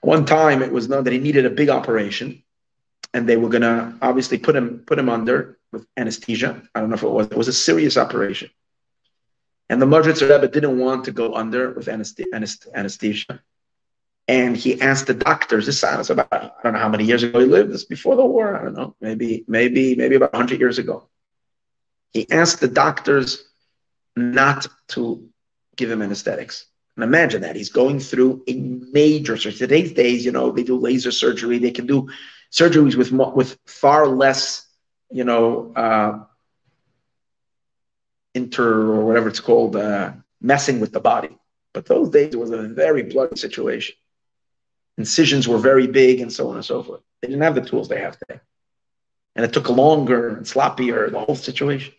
One 0.00 0.24
time 0.24 0.62
it 0.62 0.72
was 0.72 0.88
known 0.88 1.04
that 1.04 1.12
he 1.12 1.18
needed 1.18 1.46
a 1.46 1.50
big 1.50 1.68
operation, 1.68 2.42
and 3.16 3.26
they 3.26 3.38
were 3.38 3.48
to 3.58 3.94
obviously 4.02 4.38
put 4.38 4.54
him 4.54 4.84
put 4.86 4.98
him 4.98 5.08
under 5.08 5.58
with 5.72 5.86
anesthesia. 5.96 6.62
I 6.74 6.80
don't 6.80 6.90
know 6.90 6.96
if 6.96 7.02
it 7.02 7.08
was. 7.08 7.26
It 7.28 7.36
was 7.36 7.48
a 7.48 7.52
serious 7.52 7.96
operation, 7.96 8.50
and 9.70 9.80
the 9.80 9.86
Modzitz 9.86 10.20
Rebbe 10.20 10.48
didn't 10.48 10.78
want 10.78 11.06
to 11.06 11.12
go 11.12 11.34
under 11.34 11.70
with 11.70 11.88
anesthesia. 11.88 13.40
And 14.28 14.56
he 14.56 14.80
asked 14.80 15.06
the 15.06 15.14
doctors, 15.14 15.66
this 15.66 15.84
was 15.84 16.10
about, 16.10 16.32
I 16.32 16.50
don't 16.64 16.72
know 16.72 16.80
how 16.80 16.88
many 16.88 17.04
years 17.04 17.22
ago 17.22 17.38
he 17.38 17.46
lived, 17.46 17.72
this 17.72 17.84
before 17.84 18.16
the 18.16 18.26
war, 18.26 18.56
I 18.58 18.64
don't 18.64 18.74
know, 18.74 18.96
maybe, 19.00 19.44
maybe, 19.46 19.94
maybe 19.94 20.16
about 20.16 20.32
100 20.32 20.58
years 20.58 20.78
ago. 20.78 21.08
He 22.12 22.28
asked 22.28 22.58
the 22.58 22.66
doctors 22.66 23.44
not 24.16 24.66
to 24.88 25.28
give 25.76 25.92
him 25.92 26.02
anesthetics. 26.02 26.66
And 26.96 27.04
imagine 27.04 27.42
that. 27.42 27.54
He's 27.54 27.68
going 27.68 28.00
through 28.00 28.42
a 28.48 28.54
major 28.54 29.36
surgery. 29.36 29.58
Today's 29.58 29.92
days, 29.92 30.24
you 30.24 30.32
know, 30.32 30.50
they 30.50 30.64
do 30.64 30.76
laser 30.76 31.12
surgery. 31.12 31.58
They 31.58 31.70
can 31.70 31.86
do 31.86 32.08
surgeries 32.50 32.96
with, 32.96 33.12
with 33.12 33.58
far 33.66 34.06
less, 34.06 34.66
you 35.10 35.24
know, 35.24 35.72
uh, 35.74 36.18
inter 38.34 38.92
or 38.92 39.04
whatever 39.04 39.28
it's 39.28 39.40
called, 39.40 39.76
uh, 39.76 40.12
messing 40.40 40.80
with 40.80 40.92
the 40.92 41.00
body. 41.00 41.36
But 41.72 41.86
those 41.86 42.10
days, 42.10 42.34
it 42.34 42.38
was 42.38 42.50
a 42.50 42.62
very 42.62 43.02
bloody 43.02 43.36
situation 43.36 43.96
incisions 44.98 45.46
were 45.46 45.58
very 45.58 45.86
big 45.86 46.20
and 46.20 46.32
so 46.32 46.48
on 46.48 46.56
and 46.56 46.64
so 46.64 46.82
forth. 46.82 47.00
They 47.20 47.28
didn't 47.28 47.42
have 47.42 47.54
the 47.54 47.60
tools 47.60 47.88
they 47.88 48.00
have 48.00 48.18
today. 48.18 48.40
And 49.34 49.44
it 49.44 49.52
took 49.52 49.68
longer 49.68 50.36
and 50.36 50.46
sloppier, 50.46 51.10
the 51.10 51.20
whole 51.20 51.34
situation. 51.34 51.92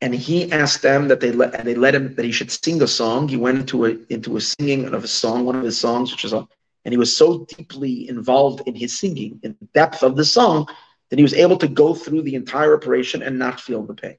And 0.00 0.14
he 0.14 0.50
asked 0.52 0.82
them 0.82 1.08
that 1.08 1.20
they 1.20 1.32
let 1.32 1.54
and 1.54 1.66
they 1.66 1.74
let 1.74 1.94
him 1.94 2.14
that 2.14 2.24
he 2.24 2.32
should 2.32 2.50
sing 2.50 2.80
a 2.82 2.86
song. 2.86 3.28
He 3.28 3.36
went 3.36 3.58
into 3.58 3.84
a 3.84 3.96
into 4.08 4.36
a 4.36 4.40
singing 4.40 4.86
of 4.94 5.04
a 5.04 5.08
song, 5.08 5.44
one 5.44 5.56
of 5.56 5.64
his 5.64 5.78
songs, 5.78 6.12
which 6.12 6.24
is 6.24 6.32
a 6.32 6.46
and 6.84 6.92
he 6.92 6.98
was 6.98 7.16
so 7.16 7.44
deeply 7.44 8.08
involved 8.08 8.66
in 8.66 8.74
his 8.74 8.98
singing, 8.98 9.40
in 9.42 9.56
the 9.60 9.66
depth 9.74 10.02
of 10.02 10.16
the 10.16 10.24
song, 10.24 10.66
that 11.10 11.18
he 11.18 11.22
was 11.22 11.34
able 11.34 11.56
to 11.58 11.68
go 11.68 11.94
through 11.94 12.22
the 12.22 12.34
entire 12.34 12.74
operation 12.76 13.22
and 13.22 13.38
not 13.38 13.60
feel 13.60 13.82
the 13.82 13.94
pain. 13.94 14.16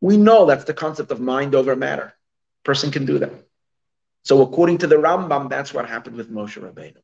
We 0.00 0.16
know 0.16 0.46
that's 0.46 0.64
the 0.64 0.74
concept 0.74 1.10
of 1.10 1.20
mind 1.20 1.54
over 1.54 1.74
matter. 1.74 2.14
Person 2.64 2.90
can 2.90 3.04
do 3.04 3.18
that. 3.18 3.32
So 4.22 4.42
according 4.42 4.78
to 4.78 4.86
the 4.86 4.96
Rambam, 4.96 5.48
that's 5.48 5.72
what 5.72 5.88
happened 5.88 6.16
with 6.16 6.30
Moshe 6.30 6.60
Rabbeinu. 6.60 6.98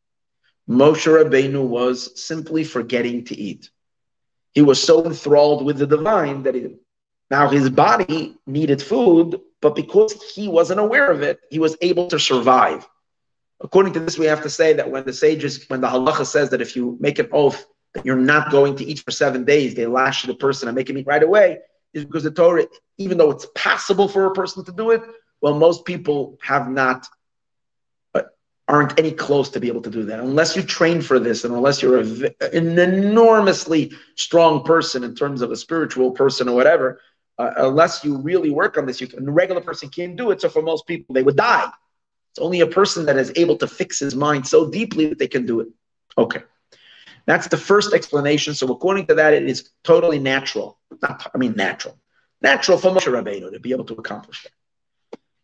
Moshe 0.69 1.07
Rabbeinu 1.07 1.67
was 1.67 2.23
simply 2.23 2.65
forgetting 2.65 3.25
to 3.25 3.37
eat. 3.37 3.71
He 4.53 4.63
was 4.63 4.83
so 4.83 5.05
enthralled 5.05 5.65
with 5.65 5.79
the 5.79 5.87
divine 5.87 6.45
that 6.45 6.55
he, 6.55 6.77
now 7.31 7.49
his 7.49 7.71
body 7.71 8.37
needed 8.47 8.81
food, 8.81 9.41
but 9.61 9.75
because 9.75 10.13
he 10.35 10.47
wasn't 10.49 10.81
aware 10.81 11.11
of 11.11 11.23
it, 11.23 11.41
he 11.51 11.59
was 11.59 11.77
able 11.81 12.07
to 12.09 12.21
survive. 12.21 12.87
According 13.65 13.95
to 13.95 14.01
this, 14.01 14.19
we 14.19 14.27
have 14.27 14.43
to 14.43 14.51
say 14.51 14.75
that 14.75 14.91
when 14.91 15.05
the 15.05 15.13
sages, 15.13 15.65
when 15.69 15.81
the 15.81 15.89
halacha 15.89 16.27
says 16.27 16.51
that 16.51 16.61
if 16.61 16.77
you 16.77 16.99
make 17.01 17.19
an 17.19 17.29
oath 17.33 17.67
that 17.95 18.05
you're 18.05 18.15
not 18.15 18.51
going 18.51 18.77
to 18.77 18.85
eat 18.85 19.01
for 19.01 19.11
seven 19.11 19.45
days, 19.45 19.75
they 19.75 19.87
lash 19.87 20.25
the 20.25 20.35
person 20.35 20.69
and 20.69 20.77
make 20.77 20.91
him 20.91 20.99
eat 20.99 21.07
right 21.07 21.23
away, 21.23 21.59
is 21.95 22.05
because 22.05 22.25
the 22.25 22.31
Torah, 22.31 22.67
even 22.99 23.17
though 23.17 23.31
it's 23.31 23.47
possible 23.55 24.07
for 24.07 24.27
a 24.27 24.33
person 24.35 24.65
to 24.67 24.73
do 24.73 24.91
it, 24.91 25.01
well, 25.41 25.55
most 25.55 25.87
people 25.87 26.39
have 26.43 26.69
not 26.69 27.09
aren't 28.67 28.99
any 28.99 29.13
close 29.13 29.51
to 29.51 29.61
be 29.61 29.69
able 29.69 29.83
to 29.83 29.91
do 29.91 30.05
that. 30.05 30.21
Unless 30.21 30.57
you 30.57 30.63
train 30.63 31.03
for 31.03 31.19
this 31.19 31.45
and 31.45 31.55
unless 31.55 31.83
you're 31.83 32.01
a, 32.01 32.05
an 32.53 32.79
enormously 32.79 33.93
strong 34.17 34.65
person 34.65 35.05
in 35.05 35.15
terms 35.15 35.43
of 35.43 35.51
a 35.51 35.57
spiritual 35.57 36.13
person 36.13 36.49
or 36.49 36.55
whatever 36.55 36.99
uh, 37.39 37.51
unless 37.59 38.05
you 38.05 38.17
really 38.17 38.51
work 38.51 38.79
on 38.79 38.87
this 38.87 39.03
you 39.03 39.07
can, 39.07 39.29
a 39.29 39.31
regular 39.31 39.61
person 39.61 39.91
can't 39.91 40.17
do 40.17 40.31
it. 40.31 40.41
So 40.41 40.49
for 40.49 40.63
most 40.63 40.87
people 40.87 41.15
they 41.15 41.23
would 41.23 41.37
die 41.37 41.71
it's 42.35 42.43
only 42.43 42.63
a 42.63 42.67
person 42.67 43.07
that 43.07 43.17
is 43.17 43.31
able 43.37 43.57
to 43.59 43.69
fix 43.69 44.01
his 44.01 44.17
mind 44.17 44.45
so 44.45 44.69
deeply 44.69 45.07
that 45.07 45.21
they 45.21 45.29
can 45.29 45.47
do 45.47 45.61
it. 45.61 45.69
Okay. 46.19 46.43
That's 47.27 47.47
the 47.47 47.57
first 47.57 47.95
explanation. 47.95 48.55
So 48.55 48.67
according 48.73 49.07
to 49.07 49.15
that 49.15 49.35
it 49.35 49.45
is 49.45 49.71
totally 49.85 50.19
natural. 50.19 50.77
Not 51.01 51.31
i 51.33 51.39
mean 51.39 51.55
natural. 51.55 51.97
Natural 52.43 52.77
for 52.77 52.91
Moshe 52.91 53.07
Rabbeinu 53.07 53.53
to 53.53 53.61
be 53.61 53.71
able 53.71 53.85
to 53.85 53.95
accomplish 53.95 54.43
that. 54.43 54.51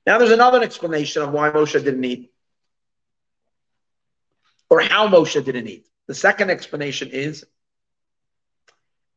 Now 0.04 0.18
there's 0.18 0.32
another 0.32 0.64
explanation 0.64 1.22
of 1.22 1.30
why 1.30 1.50
Moshe 1.50 1.74
didn't 1.74 2.04
eat 2.04 2.32
or 4.68 4.80
how 4.80 5.06
Moshe 5.06 5.44
didn't 5.44 5.68
eat. 5.68 5.86
The 6.08 6.14
second 6.14 6.50
explanation 6.50 7.10
is 7.10 7.46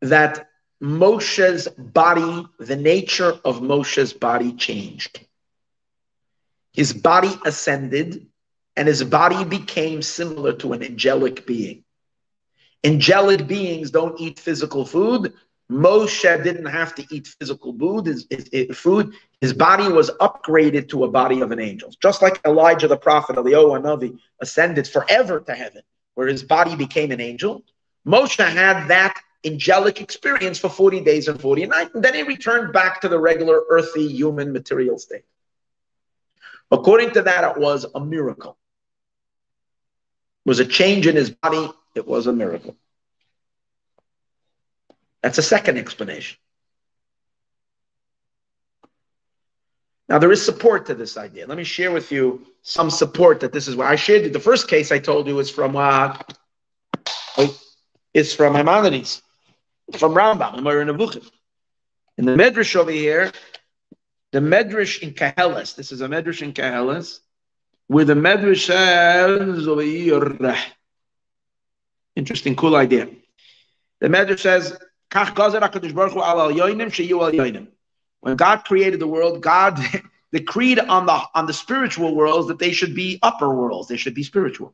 that 0.02 0.48
Moshe's 0.80 1.68
body, 1.70 2.46
the 2.60 2.76
nature 2.76 3.40
of 3.44 3.62
Moshe's 3.62 4.14
body 4.14 4.54
changed. 4.54 5.26
His 6.74 6.92
body 6.92 7.32
ascended 7.46 8.28
and 8.76 8.88
his 8.88 9.04
body 9.04 9.44
became 9.46 10.02
similar 10.02 10.54
to 10.54 10.74
an 10.74 10.84
angelic 10.84 11.46
being. 11.46 11.84
Angelic 12.84 13.48
beings 13.48 13.92
don't 13.92 14.20
eat 14.20 14.40
physical 14.40 14.86
food. 14.86 15.34
Moshe 15.72 16.44
didn't 16.44 16.66
have 16.66 16.96
to 16.96 17.06
eat 17.12 17.28
physical 17.28 17.78
food. 17.78 18.08
His, 18.08 18.28
his, 18.30 18.50
his, 18.52 18.78
food. 18.78 19.14
his 19.40 19.54
body 19.54 19.88
was 19.88 20.10
upgraded 20.20 20.90
to 20.90 21.04
a 21.04 21.08
body 21.08 21.42
of 21.42 21.52
an 21.52 21.60
angel. 21.60 21.92
Just 22.02 22.22
like 22.22 22.42
Elijah 22.46 22.88
the 22.88 22.98
prophet, 22.98 23.38
Eliyahu 23.38 23.82
Navi, 23.82 24.18
ascended 24.42 24.88
forever 24.88 25.40
to 25.42 25.54
heaven, 25.54 25.84
where 26.16 26.28
his 26.28 26.44
body 26.44 26.76
became 26.76 27.12
an 27.12 27.22
angel. 27.22 27.64
Moshe 28.06 28.38
had 28.38 28.88
that 28.88 29.18
angelic 29.46 30.02
experience 30.02 30.60
for 30.60 30.70
40 30.70 31.02
days 31.02 31.28
and 31.28 31.40
40 31.40 31.68
nights, 31.68 31.92
and 31.94 32.04
then 32.04 32.14
he 32.14 32.24
returned 32.24 32.74
back 32.74 33.00
to 33.02 33.08
the 33.08 33.20
regular 33.20 33.62
earthy 33.70 34.08
human 34.08 34.52
material 34.52 34.98
state. 34.98 35.24
According 36.74 37.12
to 37.12 37.22
that, 37.22 37.44
it 37.44 37.62
was 37.62 37.86
a 37.94 38.00
miracle. 38.00 38.58
It 40.44 40.50
was 40.50 40.60
a 40.60 40.66
change 40.66 41.06
in 41.06 41.16
his 41.16 41.30
body. 41.30 41.70
It 41.94 42.08
was 42.08 42.26
a 42.26 42.34
miracle. 42.34 42.76
That's 45.22 45.38
a 45.38 45.44
second 45.44 45.78
explanation. 45.78 46.40
Now, 50.10 50.18
there 50.18 50.32
is 50.32 50.44
support 50.44 50.88
to 50.88 50.96
this 50.96 51.16
idea. 51.16 51.46
Let 51.46 51.58
me 51.60 51.64
share 51.64 51.92
with 51.92 52.12
you 52.12 52.46
some 52.64 52.90
support 52.90 53.40
that 53.42 53.54
this 53.54 53.68
is 53.68 53.76
why 53.76 53.88
I 53.92 53.96
shared. 53.96 54.34
The 54.34 54.40
first 54.40 54.68
case 54.68 54.92
I 54.92 54.98
told 54.98 55.28
you 55.28 55.38
is 55.40 55.52
from 55.52 55.76
uh, 55.76 56.18
is 58.16 58.34
from 58.34 58.54
Maimonides, 58.54 59.22
from 59.98 60.14
Rambam, 60.14 60.58
in 62.18 62.26
the 62.26 62.32
Medrash 62.36 62.76
over 62.76 62.92
here, 62.92 63.32
the 64.34 64.40
Medrash 64.40 65.00
in 65.04 65.14
Koheles. 65.14 65.76
This 65.76 65.92
is 65.92 66.02
a 66.02 66.08
Medrash 66.08 66.42
in 66.42 66.54
Koheles, 66.54 67.20
where 67.86 68.04
the 68.04 68.16
Medrash 68.16 68.66
says. 68.66 69.68
Interesting, 72.16 72.56
cool 72.56 72.76
idea. 72.76 73.10
The 74.02 74.08
Medrash 74.08 74.40
says 74.40 74.76
when 78.22 78.36
God 78.36 78.66
created 78.66 79.00
the 79.00 79.08
world, 79.08 79.42
God 79.44 79.80
decreed 80.34 80.80
on 80.80 81.06
the 81.06 81.22
on 81.36 81.46
the 81.46 81.54
spiritual 81.54 82.16
worlds 82.16 82.48
that 82.48 82.58
they 82.58 82.72
should 82.72 82.96
be 82.96 83.20
upper 83.22 83.54
worlds, 83.54 83.88
they 83.88 83.98
should 83.98 84.16
be 84.16 84.24
spiritual. 84.24 84.74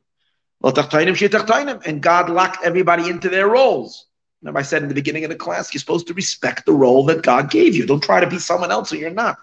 And 0.64 2.02
God 2.02 2.30
locked 2.30 2.64
everybody 2.64 3.10
into 3.10 3.28
their 3.28 3.50
roles. 3.50 4.06
Remember, 4.42 4.60
I 4.60 4.64
said 4.64 4.84
in 4.84 4.88
the 4.88 4.96
beginning 4.96 5.26
of 5.26 5.30
the 5.30 5.36
class, 5.36 5.74
you're 5.74 5.80
supposed 5.80 6.08
to 6.08 6.14
respect 6.14 6.66
the 6.66 6.72
role 6.72 7.04
that 7.08 7.24
God 7.24 7.52
gave 7.52 7.76
you. 7.76 7.86
Don't 7.86 8.02
try 8.02 8.22
to 8.22 8.28
be 8.28 8.40
someone 8.40 8.72
else 8.72 8.94
or 8.94 8.96
you're 8.96 9.10
not. 9.10 9.38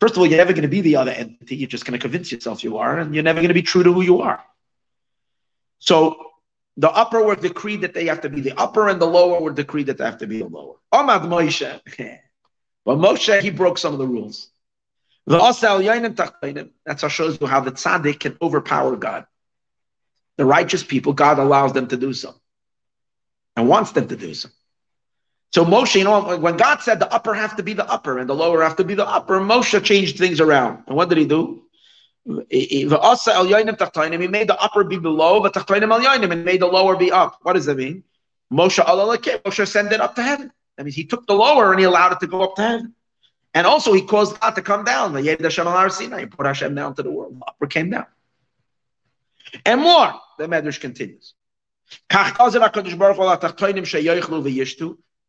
First 0.00 0.14
of 0.14 0.18
all, 0.18 0.26
you're 0.26 0.38
never 0.38 0.52
going 0.52 0.62
to 0.62 0.68
be 0.68 0.80
the 0.80 0.96
other 0.96 1.10
entity. 1.10 1.56
You're 1.56 1.68
just 1.68 1.84
going 1.84 1.98
to 1.98 2.02
convince 2.02 2.30
yourself 2.30 2.62
you 2.62 2.78
are, 2.78 2.98
and 2.98 3.14
you're 3.14 3.24
never 3.24 3.40
going 3.40 3.48
to 3.48 3.54
be 3.54 3.62
true 3.62 3.82
to 3.82 3.92
who 3.92 4.02
you 4.02 4.20
are. 4.20 4.42
So 5.80 6.16
the 6.76 6.90
upper 6.90 7.22
were 7.22 7.34
decreed 7.34 7.80
that 7.80 7.94
they 7.94 8.06
have 8.06 8.20
to 8.20 8.28
be 8.28 8.40
the 8.40 8.52
upper, 8.56 8.88
and 8.88 9.00
the 9.00 9.06
lower 9.06 9.40
were 9.40 9.52
decreed 9.52 9.86
that 9.86 9.98
they 9.98 10.04
have 10.04 10.18
to 10.18 10.26
be 10.26 10.38
the 10.38 10.46
lower. 10.46 10.76
Amad 10.92 11.22
Moshe. 11.22 11.80
but 12.84 12.98
Moshe, 12.98 13.40
he 13.40 13.50
broke 13.50 13.78
some 13.78 13.92
of 13.92 13.98
the 13.98 14.06
rules. 14.06 14.50
That's 15.26 15.60
how 15.60 17.08
shows 17.08 17.38
you 17.40 17.46
how 17.46 17.60
the 17.60 17.72
tzaddik 17.72 18.20
can 18.20 18.38
overpower 18.40 18.96
God. 18.96 19.26
The 20.36 20.46
righteous 20.46 20.84
people, 20.84 21.12
God 21.12 21.38
allows 21.38 21.72
them 21.72 21.88
to 21.88 21.96
do 21.96 22.14
so 22.14 22.34
and 23.56 23.68
wants 23.68 23.90
them 23.92 24.08
to 24.08 24.16
do 24.16 24.32
so. 24.32 24.48
So 25.50 25.64
Moshe, 25.64 25.94
you 25.96 26.04
know, 26.04 26.36
when 26.36 26.56
God 26.56 26.82
said 26.82 27.00
the 27.00 27.10
upper 27.12 27.32
have 27.32 27.56
to 27.56 27.62
be 27.62 27.72
the 27.72 27.88
upper 27.90 28.18
and 28.18 28.28
the 28.28 28.34
lower 28.34 28.62
have 28.62 28.76
to 28.76 28.84
be 28.84 28.94
the 28.94 29.06
upper, 29.08 29.40
Moshe 29.40 29.82
changed 29.82 30.18
things 30.18 30.40
around. 30.40 30.84
And 30.86 30.94
what 30.96 31.08
did 31.08 31.16
he 31.18 31.24
do? 31.24 31.62
He 32.50 32.84
made 32.84 32.98
the 32.98 34.56
upper 34.60 34.84
be 34.84 34.98
below, 34.98 35.40
but 35.40 35.56
and 35.56 36.44
made 36.44 36.60
the 36.60 36.66
lower 36.66 36.96
be 36.96 37.10
up. 37.10 37.38
What 37.42 37.54
does 37.54 37.64
that 37.64 37.78
mean? 37.78 38.04
Moshe 38.52 38.84
Moshe 38.84 39.92
it 39.92 40.00
up 40.00 40.14
to 40.16 40.22
heaven. 40.22 40.52
That 40.76 40.84
means 40.84 40.94
he 40.94 41.04
took 41.04 41.26
the 41.26 41.34
lower 41.34 41.70
and 41.72 41.80
he 41.80 41.86
allowed 41.86 42.12
it 42.12 42.20
to 42.20 42.26
go 42.26 42.42
up 42.42 42.54
to 42.56 42.62
heaven. 42.62 42.94
And 43.54 43.66
also 43.66 43.94
he 43.94 44.02
caused 44.02 44.38
God 44.38 44.50
to 44.50 44.62
come 44.62 44.84
down. 44.84 45.16
He 45.16 45.34
put 45.34 45.50
Hashem 46.46 46.74
down 46.74 46.94
to 46.96 47.02
the 47.02 47.10
world. 47.10 47.40
The 47.40 47.46
upper 47.46 47.66
came 47.66 47.88
down. 47.88 48.06
And 49.64 49.80
more, 49.80 50.12
the 50.36 50.46
Medrash 50.46 50.78
continues. 50.78 51.32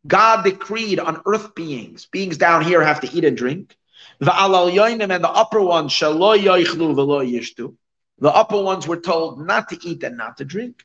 God 0.07 0.43
decreed 0.43 0.99
on 0.99 1.21
earth 1.25 1.53
beings, 1.55 2.05
beings 2.05 2.37
down 2.37 2.63
here 2.63 2.81
have 2.81 3.01
to 3.01 3.11
eat 3.11 3.25
and 3.25 3.37
drink. 3.37 3.75
The 4.19 4.33
and 4.33 5.01
the 5.01 5.29
upper 5.29 5.61
ones. 5.61 5.97
The 5.99 7.75
upper 8.23 8.61
ones 8.61 8.87
were 8.87 8.99
told 8.99 9.45
not 9.45 9.69
to 9.69 9.87
eat 9.87 10.03
and 10.03 10.17
not 10.17 10.37
to 10.37 10.45
drink. 10.45 10.83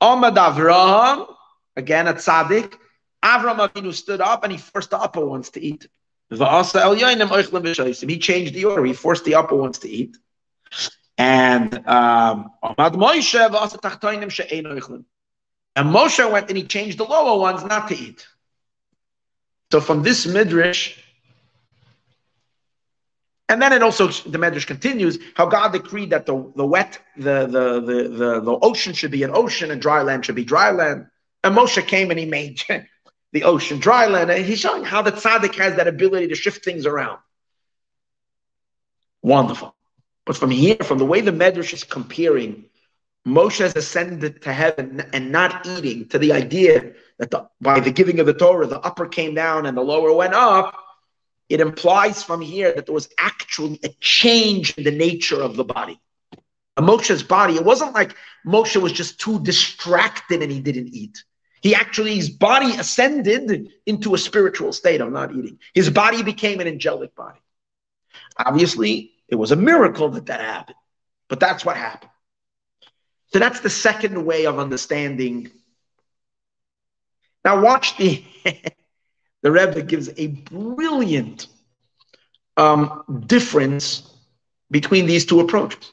Amad 0.00 0.36
Avraham, 0.36 1.34
again 1.76 2.08
at 2.08 2.16
Tzaddik, 2.16 2.74
Avram 3.22 3.68
Avinu 3.68 3.92
stood 3.92 4.20
up 4.20 4.44
and 4.44 4.52
he 4.52 4.58
forced 4.58 4.90
the 4.90 4.98
upper 4.98 5.24
ones 5.24 5.50
to 5.50 5.62
eat. 5.62 5.86
He 6.30 8.18
changed 8.18 8.54
the 8.54 8.64
order. 8.64 8.84
He 8.84 8.94
forced 8.94 9.24
the 9.24 9.34
upper 9.34 9.56
ones 9.56 9.78
to 9.80 9.90
eat. 9.90 10.16
And 11.18 11.86
um, 11.86 12.50
and 12.62 12.76
Moshe 15.76 16.30
went 16.30 16.48
and 16.48 16.56
he 16.56 16.64
changed 16.64 16.98
the 16.98 17.04
lower 17.04 17.38
ones 17.38 17.64
not 17.64 17.88
to 17.88 17.96
eat. 17.96 18.26
So 19.70 19.80
from 19.80 20.02
this 20.02 20.26
midrash, 20.26 20.96
and 23.48 23.60
then 23.60 23.72
it 23.72 23.82
also 23.82 24.08
the 24.08 24.38
midrash 24.38 24.64
continues 24.64 25.18
how 25.34 25.46
God 25.46 25.72
decreed 25.72 26.10
that 26.10 26.26
the, 26.26 26.52
the 26.56 26.66
wet 26.66 26.98
the, 27.16 27.46
the 27.46 27.80
the 27.80 28.08
the 28.08 28.40
the 28.40 28.58
ocean 28.62 28.92
should 28.92 29.10
be 29.10 29.22
an 29.22 29.30
ocean 29.32 29.70
and 29.70 29.80
dry 29.80 30.02
land 30.02 30.24
should 30.24 30.34
be 30.34 30.44
dry 30.44 30.70
land. 30.70 31.06
And 31.42 31.56
Moshe 31.56 31.84
came 31.86 32.10
and 32.10 32.18
he 32.18 32.26
made 32.26 32.62
the 33.32 33.44
ocean 33.44 33.78
dry 33.78 34.06
land. 34.06 34.30
And 34.30 34.44
he's 34.44 34.60
showing 34.60 34.84
how 34.84 35.02
the 35.02 35.12
tzaddik 35.12 35.54
has 35.56 35.76
that 35.76 35.88
ability 35.88 36.28
to 36.28 36.34
shift 36.34 36.64
things 36.64 36.86
around. 36.86 37.18
Wonderful. 39.22 39.74
But 40.26 40.36
from 40.36 40.50
here, 40.50 40.76
from 40.76 40.98
the 40.98 41.04
way 41.04 41.20
the 41.20 41.32
Medrash 41.32 41.72
is 41.72 41.84
comparing 41.84 42.66
Moshe 43.26 43.58
has 43.58 43.76
ascended 43.76 44.42
to 44.42 44.52
heaven 44.52 45.02
and 45.12 45.30
not 45.30 45.66
eating 45.66 46.08
to 46.08 46.18
the 46.18 46.32
idea 46.32 46.92
that 47.20 47.30
the, 47.30 47.48
by 47.60 47.78
the 47.78 47.92
giving 47.92 48.18
of 48.18 48.26
the 48.26 48.34
Torah, 48.34 48.66
the 48.66 48.80
upper 48.80 49.06
came 49.06 49.34
down 49.34 49.66
and 49.66 49.76
the 49.76 49.82
lower 49.82 50.12
went 50.12 50.34
up 50.34 50.74
it 51.50 51.60
implies 51.60 52.22
from 52.22 52.40
here 52.40 52.72
that 52.72 52.86
there 52.86 52.94
was 52.94 53.08
actually 53.18 53.80
a 53.82 53.88
change 54.00 54.78
in 54.78 54.84
the 54.84 54.92
nature 54.92 55.42
of 55.42 55.56
the 55.56 55.64
body. 55.64 56.00
Moshe's 56.78 57.24
body, 57.24 57.56
it 57.56 57.64
wasn't 57.64 57.92
like 57.92 58.14
Moshe 58.46 58.80
was 58.80 58.92
just 58.92 59.20
too 59.20 59.40
distracted 59.40 60.42
and 60.42 60.50
he 60.50 60.60
didn't 60.60 60.88
eat. 60.94 61.24
He 61.60 61.74
actually, 61.74 62.14
his 62.14 62.30
body 62.30 62.76
ascended 62.76 63.68
into 63.84 64.14
a 64.14 64.18
spiritual 64.18 64.72
state 64.72 65.02
of 65.02 65.12
not 65.12 65.34
eating. 65.34 65.58
His 65.74 65.90
body 65.90 66.22
became 66.22 66.60
an 66.60 66.68
angelic 66.68 67.14
body. 67.14 67.40
Obviously, 68.38 69.12
it 69.28 69.34
was 69.34 69.50
a 69.50 69.56
miracle 69.56 70.08
that 70.10 70.26
that 70.26 70.40
happened, 70.40 70.78
but 71.28 71.40
that's 71.40 71.64
what 71.64 71.76
happened. 71.76 72.12
So 73.32 73.40
that's 73.40 73.60
the 73.60 73.70
second 73.70 74.24
way 74.24 74.46
of 74.46 74.58
understanding. 74.58 75.50
Now, 77.44 77.62
watch 77.62 77.96
the 77.96 78.22
the 79.42 79.50
Rebbe 79.50 79.82
gives 79.82 80.10
a 80.16 80.28
brilliant 80.28 81.46
um, 82.56 83.24
difference 83.26 84.02
between 84.70 85.06
these 85.06 85.24
two 85.24 85.40
approaches. 85.40 85.92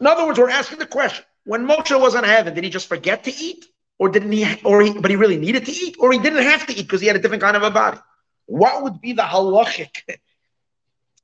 In 0.00 0.06
other 0.06 0.26
words, 0.26 0.38
we're 0.38 0.50
asking 0.50 0.78
the 0.78 0.86
question 0.86 1.24
when 1.44 1.66
Moshe 1.66 1.98
was 1.98 2.14
in 2.14 2.24
heaven, 2.24 2.54
did 2.54 2.64
he 2.64 2.70
just 2.70 2.88
forget 2.88 3.24
to 3.24 3.34
eat? 3.34 3.66
or 4.02 4.08
didn't 4.08 4.32
he, 4.32 4.60
or 4.64 4.82
he, 4.82 4.98
but 4.98 5.12
he 5.12 5.16
really 5.16 5.36
needed 5.36 5.64
to 5.64 5.70
eat, 5.70 5.94
or 6.00 6.10
he 6.10 6.18
didn't 6.18 6.42
have 6.42 6.66
to 6.66 6.72
eat 6.72 6.82
because 6.82 7.00
he 7.00 7.06
had 7.06 7.14
a 7.14 7.20
different 7.20 7.40
kind 7.40 7.56
of 7.56 7.62
a 7.62 7.70
body. 7.70 7.98
What 8.46 8.82
would 8.82 9.00
be 9.00 9.12
the 9.12 9.22
halachic? 9.22 10.02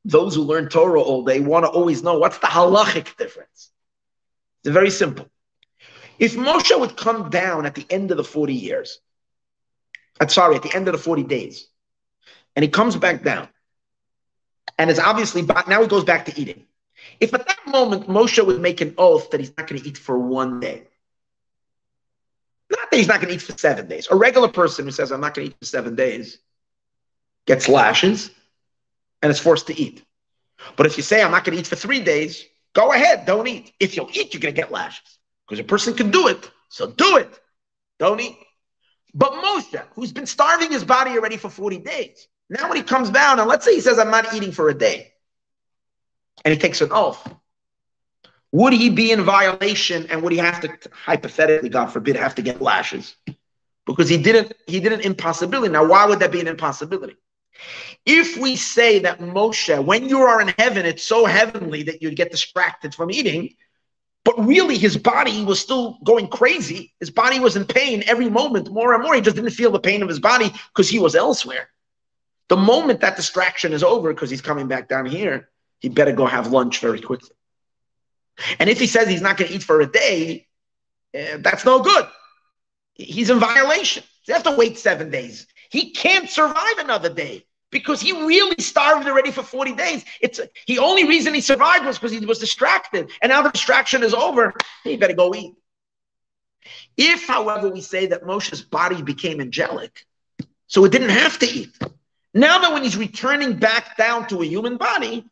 Those 0.04 0.36
who 0.36 0.42
learn 0.42 0.68
Torah 0.68 1.02
all 1.02 1.24
day 1.24 1.40
want 1.40 1.64
to 1.64 1.70
always 1.70 2.04
know 2.04 2.18
what's 2.18 2.38
the 2.38 2.46
halachic 2.46 3.16
difference. 3.16 3.72
It's 4.62 4.72
very 4.72 4.90
simple. 4.90 5.28
If 6.20 6.36
Moshe 6.36 6.78
would 6.78 6.96
come 6.96 7.30
down 7.30 7.66
at 7.66 7.74
the 7.74 7.84
end 7.90 8.12
of 8.12 8.16
the 8.16 8.22
40 8.22 8.54
years, 8.54 9.00
I'm 10.20 10.26
uh, 10.26 10.28
sorry, 10.28 10.56
at 10.56 10.62
the 10.62 10.74
end 10.74 10.88
of 10.88 10.92
the 10.92 10.98
40 10.98 11.22
days, 11.24 11.68
and 12.56 12.62
he 12.62 12.68
comes 12.68 12.96
back 12.96 13.22
down, 13.22 13.48
and 14.78 14.90
it's 14.90 14.98
obviously 14.98 15.42
now 15.42 15.82
he 15.82 15.88
goes 15.88 16.04
back 16.04 16.24
to 16.26 16.40
eating. 16.40 16.64
If 17.20 17.32
at 17.34 17.46
that 17.46 17.66
moment 17.66 18.08
Moshe 18.08 18.44
would 18.44 18.60
make 18.60 18.80
an 18.80 18.94
oath 18.98 19.30
that 19.30 19.40
he's 19.40 19.56
not 19.56 19.68
going 19.68 19.80
to 19.80 19.88
eat 19.88 19.98
for 19.98 20.18
one 20.18 20.60
day, 20.60 20.82
not 22.70 22.90
that 22.90 22.96
he's 22.96 23.08
not 23.08 23.20
going 23.20 23.28
to 23.28 23.34
eat 23.34 23.42
for 23.42 23.56
seven 23.56 23.88
days. 23.88 24.08
A 24.10 24.16
regular 24.16 24.48
person 24.48 24.84
who 24.84 24.90
says, 24.90 25.10
I'm 25.10 25.20
not 25.20 25.34
going 25.34 25.48
to 25.48 25.54
eat 25.54 25.58
for 25.58 25.66
seven 25.66 25.94
days, 25.94 26.38
gets 27.46 27.68
lashes 27.68 28.30
and 29.22 29.30
is 29.30 29.38
forced 29.38 29.68
to 29.68 29.80
eat. 29.80 30.04
But 30.76 30.86
if 30.86 30.96
you 30.96 31.02
say, 31.02 31.22
I'm 31.22 31.30
not 31.30 31.44
going 31.44 31.56
to 31.56 31.60
eat 31.60 31.66
for 31.66 31.76
three 31.76 32.00
days, 32.00 32.44
go 32.74 32.92
ahead, 32.92 33.24
don't 33.24 33.46
eat. 33.46 33.72
If 33.80 33.96
you'll 33.96 34.10
eat, 34.12 34.34
you're 34.34 34.40
going 34.40 34.54
to 34.54 34.60
get 34.60 34.72
lashes 34.72 35.18
because 35.46 35.60
a 35.60 35.64
person 35.64 35.94
can 35.94 36.10
do 36.10 36.28
it. 36.28 36.50
So 36.68 36.90
do 36.90 37.16
it. 37.16 37.40
Don't 37.98 38.20
eat. 38.20 38.36
But 39.14 39.32
Moshe, 39.32 39.82
who's 39.94 40.12
been 40.12 40.26
starving 40.26 40.70
his 40.70 40.84
body 40.84 41.12
already 41.12 41.36
for 41.36 41.50
40 41.50 41.78
days, 41.78 42.28
now 42.50 42.68
when 42.68 42.76
he 42.76 42.82
comes 42.82 43.10
down, 43.10 43.38
and 43.38 43.48
let's 43.48 43.64
say 43.64 43.74
he 43.74 43.80
says, 43.80 43.98
I'm 43.98 44.10
not 44.10 44.34
eating 44.34 44.52
for 44.52 44.68
a 44.68 44.74
day, 44.74 45.12
and 46.44 46.52
he 46.52 46.58
takes 46.58 46.80
an 46.80 46.90
oath, 46.92 47.26
would 48.52 48.72
he 48.72 48.88
be 48.90 49.12
in 49.12 49.22
violation 49.22 50.06
and 50.10 50.22
would 50.22 50.32
he 50.32 50.38
have 50.38 50.60
to, 50.60 50.70
hypothetically, 50.90 51.68
God 51.68 51.86
forbid, 51.86 52.16
have 52.16 52.34
to 52.36 52.42
get 52.42 52.62
lashes? 52.62 53.14
Because 53.84 54.08
he 54.08 54.16
didn't, 54.18 54.52
he 54.66 54.80
did 54.80 54.92
an 54.92 55.00
impossibility. 55.00 55.72
Now, 55.72 55.86
why 55.86 56.06
would 56.06 56.20
that 56.20 56.32
be 56.32 56.40
an 56.40 56.48
impossibility? 56.48 57.16
If 58.06 58.38
we 58.38 58.56
say 58.56 59.00
that 59.00 59.20
Moshe, 59.20 59.84
when 59.84 60.08
you 60.08 60.20
are 60.22 60.40
in 60.40 60.48
heaven, 60.58 60.86
it's 60.86 61.02
so 61.02 61.26
heavenly 61.26 61.82
that 61.84 62.02
you'd 62.02 62.16
get 62.16 62.30
distracted 62.30 62.94
from 62.94 63.10
eating, 63.10 63.54
but 64.28 64.46
really, 64.46 64.76
his 64.76 64.98
body 64.98 65.42
was 65.42 65.58
still 65.58 65.96
going 66.04 66.28
crazy. 66.28 66.92
His 67.00 67.08
body 67.08 67.40
was 67.40 67.56
in 67.56 67.64
pain 67.64 68.04
every 68.06 68.28
moment, 68.28 68.70
more 68.70 68.92
and 68.92 69.02
more. 69.02 69.14
He 69.14 69.22
just 69.22 69.36
didn't 69.36 69.52
feel 69.52 69.70
the 69.70 69.80
pain 69.80 70.02
of 70.02 70.08
his 70.10 70.20
body 70.20 70.52
because 70.68 70.86
he 70.86 70.98
was 70.98 71.14
elsewhere. 71.14 71.70
The 72.48 72.58
moment 72.58 73.00
that 73.00 73.16
distraction 73.16 73.72
is 73.72 73.82
over, 73.82 74.12
because 74.12 74.28
he's 74.28 74.42
coming 74.42 74.68
back 74.68 74.86
down 74.86 75.06
here, 75.06 75.48
he 75.78 75.88
better 75.88 76.12
go 76.12 76.26
have 76.26 76.48
lunch 76.48 76.80
very 76.80 77.00
quickly. 77.00 77.30
And 78.58 78.68
if 78.68 78.78
he 78.78 78.86
says 78.86 79.08
he's 79.08 79.22
not 79.22 79.38
going 79.38 79.48
to 79.48 79.56
eat 79.56 79.62
for 79.62 79.80
a 79.80 79.90
day, 79.90 80.46
uh, 81.18 81.38
that's 81.40 81.64
no 81.64 81.80
good. 81.80 82.06
He's 82.96 83.30
in 83.30 83.38
violation. 83.38 84.02
He 84.24 84.32
has 84.32 84.42
to 84.42 84.54
wait 84.54 84.76
seven 84.76 85.10
days. 85.10 85.46
He 85.70 85.92
can't 85.92 86.28
survive 86.28 86.76
another 86.76 87.08
day 87.08 87.46
because 87.70 88.00
he 88.00 88.12
really 88.12 88.56
starved 88.58 89.06
already 89.06 89.30
for 89.30 89.42
40 89.42 89.72
days. 89.72 90.04
It's 90.20 90.40
the 90.66 90.78
only 90.78 91.06
reason 91.06 91.34
he 91.34 91.40
survived 91.40 91.84
was 91.84 91.98
because 91.98 92.12
he 92.12 92.24
was 92.24 92.38
distracted. 92.38 93.10
And 93.22 93.30
now 93.30 93.42
the 93.42 93.50
distraction 93.50 94.02
is 94.02 94.14
over. 94.14 94.54
He 94.84 94.96
better 94.96 95.14
go 95.14 95.34
eat. 95.34 95.54
If, 96.96 97.26
however, 97.26 97.68
we 97.70 97.80
say 97.80 98.06
that 98.06 98.24
Moshe's 98.24 98.62
body 98.62 99.02
became 99.02 99.40
angelic, 99.40 100.04
so 100.66 100.84
it 100.84 100.92
didn't 100.92 101.10
have 101.10 101.38
to 101.38 101.46
eat. 101.46 101.78
Now 102.34 102.58
that 102.58 102.72
when 102.72 102.82
he's 102.82 102.96
returning 102.96 103.56
back 103.56 103.96
down 103.96 104.26
to 104.28 104.42
a 104.42 104.46
human 104.46 104.76
body, 104.76 105.24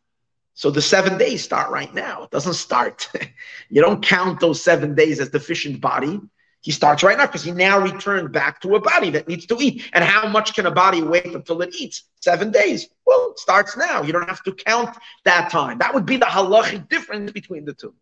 so 0.53 0.71
the 0.71 0.81
seven 0.81 1.17
days 1.19 1.43
start 1.43 1.69
right 1.69 1.93
now. 1.93 2.23
It 2.23 2.31
doesn't 2.31 2.55
start. 2.55 3.11
you 3.69 3.81
don't 3.81 4.03
count 4.03 4.39
those 4.39 4.63
seven 4.63 4.95
days 4.95 5.19
as 5.19 5.29
deficient 5.29 5.79
body. 5.81 6.19
He 6.61 6.71
starts 6.71 7.03
right 7.03 7.17
now 7.17 7.25
because 7.25 7.43
he 7.43 7.51
now 7.51 7.79
returned 7.79 8.31
back 8.31 8.61
to 8.61 8.75
a 8.75 8.79
body 8.79 9.11
that 9.11 9.27
needs 9.27 9.45
to 9.47 9.57
eat. 9.59 9.89
And 9.93 10.03
how 10.03 10.27
much 10.27 10.53
can 10.53 10.65
a 10.65 10.71
body 10.71 11.01
wait 11.01 11.25
until 11.25 11.61
it 11.61 11.75
eats? 11.75 12.03
Seven 12.19 12.51
days. 12.51 12.87
Well, 13.05 13.31
it 13.31 13.39
starts 13.39 13.77
now. 13.77 14.01
You 14.01 14.11
don't 14.11 14.27
have 14.27 14.43
to 14.43 14.53
count 14.53 14.95
that 15.23 15.49
time. 15.51 15.77
That 15.77 15.93
would 15.93 16.05
be 16.05 16.17
the 16.17 16.25
halachic 16.25 16.89
difference 16.89 17.31
between 17.31 17.65
the 17.65 17.73
two. 17.73 17.93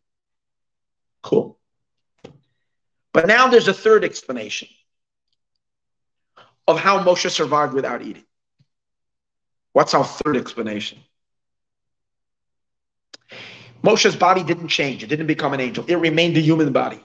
Cool. 1.21 1.59
But 3.13 3.27
now 3.27 3.47
there's 3.47 3.67
a 3.67 3.73
third 3.73 4.03
explanation 4.03 4.67
of 6.67 6.79
how 6.79 7.03
Moshe 7.03 7.29
survived 7.29 7.73
without 7.73 8.01
eating. 8.01 8.25
What's 9.73 9.93
our 9.93 10.05
third 10.05 10.37
explanation? 10.37 10.99
Moshe's 13.83 14.15
body 14.15 14.43
didn't 14.43 14.69
change. 14.69 15.03
It 15.03 15.07
didn't 15.07 15.27
become 15.27 15.53
an 15.53 15.59
angel. 15.59 15.85
It 15.87 15.95
remained 15.95 16.37
a 16.37 16.41
human 16.41 16.71
body. 16.71 16.99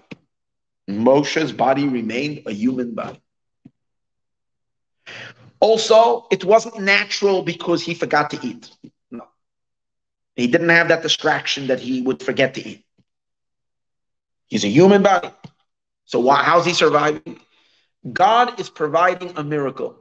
Moshe's 0.98 1.52
body 1.52 1.88
remained 1.88 2.42
a 2.46 2.52
human 2.52 2.94
body. 2.94 3.20
Also, 5.60 6.26
it 6.30 6.44
wasn't 6.44 6.80
natural 6.80 7.42
because 7.42 7.82
he 7.82 7.94
forgot 7.94 8.30
to 8.30 8.38
eat. 8.42 8.70
No. 9.10 9.24
He 10.34 10.46
didn't 10.46 10.70
have 10.70 10.88
that 10.88 11.02
distraction 11.02 11.66
that 11.66 11.80
he 11.80 12.00
would 12.00 12.22
forget 12.22 12.54
to 12.54 12.66
eat. 12.66 12.84
He's 14.46 14.64
a 14.64 14.68
human 14.68 15.02
body. 15.02 15.30
So 16.06 16.18
why, 16.20 16.42
how's 16.42 16.64
he 16.64 16.72
surviving? 16.72 17.40
God 18.12 18.58
is 18.58 18.70
providing 18.70 19.32
a 19.36 19.44
miracle 19.44 19.96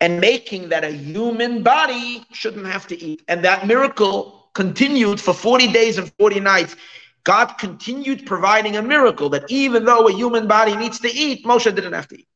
and 0.00 0.20
making 0.20 0.70
that 0.70 0.84
a 0.84 0.90
human 0.90 1.62
body 1.62 2.24
shouldn't 2.32 2.66
have 2.66 2.86
to 2.88 3.00
eat. 3.00 3.22
And 3.28 3.44
that 3.44 3.66
miracle 3.66 4.50
continued 4.52 5.20
for 5.20 5.32
40 5.32 5.72
days 5.72 5.96
and 5.96 6.12
40 6.18 6.40
nights. 6.40 6.76
God 7.24 7.54
continued 7.58 8.26
providing 8.26 8.76
a 8.76 8.82
miracle 8.82 9.30
that 9.30 9.44
even 9.48 9.84
though 9.84 10.06
a 10.06 10.12
human 10.12 10.46
body 10.46 10.76
needs 10.76 11.00
to 11.00 11.08
eat, 11.08 11.44
Moshe 11.44 11.64
didn't 11.64 11.94
have 11.94 12.08
to 12.08 12.20
eat. 12.20 12.28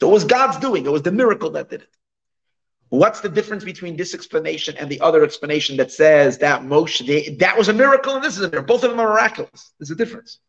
So 0.00 0.10
it 0.10 0.12
was 0.12 0.24
God's 0.24 0.58
doing. 0.58 0.84
It 0.84 0.90
was 0.90 1.02
the 1.02 1.12
miracle 1.12 1.50
that 1.50 1.70
did 1.70 1.82
it. 1.82 1.88
What's 2.88 3.20
the 3.20 3.28
difference 3.28 3.64
between 3.64 3.96
this 3.96 4.14
explanation 4.14 4.76
and 4.76 4.90
the 4.90 5.00
other 5.00 5.24
explanation 5.24 5.76
that 5.76 5.92
says 5.92 6.38
that 6.38 6.62
Moshe, 6.62 7.38
that 7.38 7.56
was 7.56 7.68
a 7.68 7.72
miracle 7.72 8.16
and 8.16 8.22
this 8.22 8.36
is 8.36 8.42
a 8.42 8.50
miracle? 8.50 8.66
Both 8.66 8.84
of 8.84 8.90
them 8.90 9.00
are 9.00 9.08
miraculous. 9.08 9.72
There's 9.78 9.92
a 9.92 9.94
difference. 9.94 10.40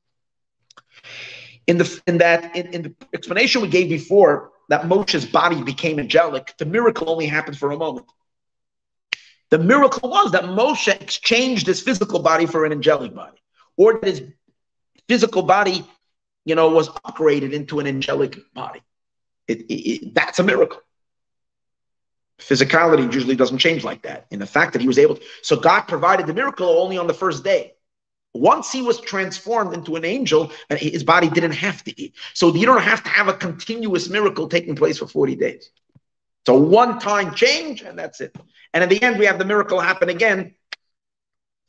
In 1.68 1.78
the 1.78 2.01
in 2.07 2.18
that 2.18 2.55
in, 2.55 2.68
in 2.74 2.82
the 2.82 2.95
explanation 3.14 3.61
we 3.61 3.70
gave 3.70 3.88
before 3.88 4.51
that 4.68 4.82
Moshe's 4.82 5.26
body 5.26 5.64
became 5.64 5.99
angelic, 5.99 6.53
the 6.57 6.66
miracle 6.66 7.09
only 7.09 7.28
happened 7.28 7.57
for 7.57 7.72
a 7.72 7.78
moment. 7.78 8.07
The 9.54 9.60
miracle 9.60 10.10
was 10.10 10.32
that 10.32 10.45
Moshe 10.45 10.88
exchanged 10.99 11.68
his 11.68 11.80
physical 11.80 12.18
body 12.18 12.47
for 12.47 12.66
an 12.66 12.72
angelic 12.72 13.14
body, 13.14 13.38
or 13.78 13.99
that 13.99 14.08
his 14.08 14.24
physical 15.08 15.43
body, 15.43 15.86
you 16.43 16.56
know, 16.56 16.70
was 16.70 16.89
upgraded 16.89 17.54
into 17.54 17.80
an 17.80 17.86
angelic 17.86 18.51
body. 18.56 18.82
It, 19.47 19.62
it, 19.70 19.74
it, 19.74 20.16
that's 20.16 20.39
a 20.39 20.43
miracle. 20.43 20.82
Physicality 22.39 23.14
usually 23.14 23.36
doesn't 23.36 23.60
change 23.60 23.84
like 23.84 24.01
that. 24.01 24.26
In 24.32 24.39
the 24.39 24.47
fact 24.47 24.74
that 24.74 24.82
he 24.82 24.88
was 24.88 24.97
able 24.97 25.18
to, 25.18 25.22
so 25.43 25.56
God 25.56 25.82
provided 25.82 26.26
the 26.26 26.34
miracle 26.34 26.70
only 26.70 26.97
on 26.97 27.06
the 27.06 27.14
first 27.14 27.43
day. 27.43 27.74
Once 28.34 28.72
he 28.72 28.82
was 28.82 28.99
transformed 28.99 29.76
into 29.76 29.95
an 29.95 30.04
angel, 30.04 30.51
his 30.72 31.04
body 31.04 31.30
didn't 31.30 31.51
have 31.51 31.84
to 31.84 32.01
eat. 32.01 32.16
So 32.34 32.56
you 32.56 32.66
don't 32.66 32.82
have 32.82 33.04
to 33.04 33.10
have 33.12 33.28
a 33.28 33.34
continuous 33.34 34.10
miracle 34.10 34.47
taking 34.47 34.76
place 34.76 34.97
for 34.97 35.06
40 35.06 35.36
days. 35.36 35.70
It's 36.44 36.50
a 36.50 36.54
one-time 36.54 37.34
change, 37.36 37.84
and 37.84 37.98
that's 37.98 38.20
it. 38.20 38.36
And 38.74 38.84
in 38.84 38.89
the 38.89 39.02
end, 39.02 39.18
we 39.18 39.26
have 39.28 39.39
the 39.39 39.46
miracle 39.46 39.80
happen 39.80 40.10
again, 40.10 40.56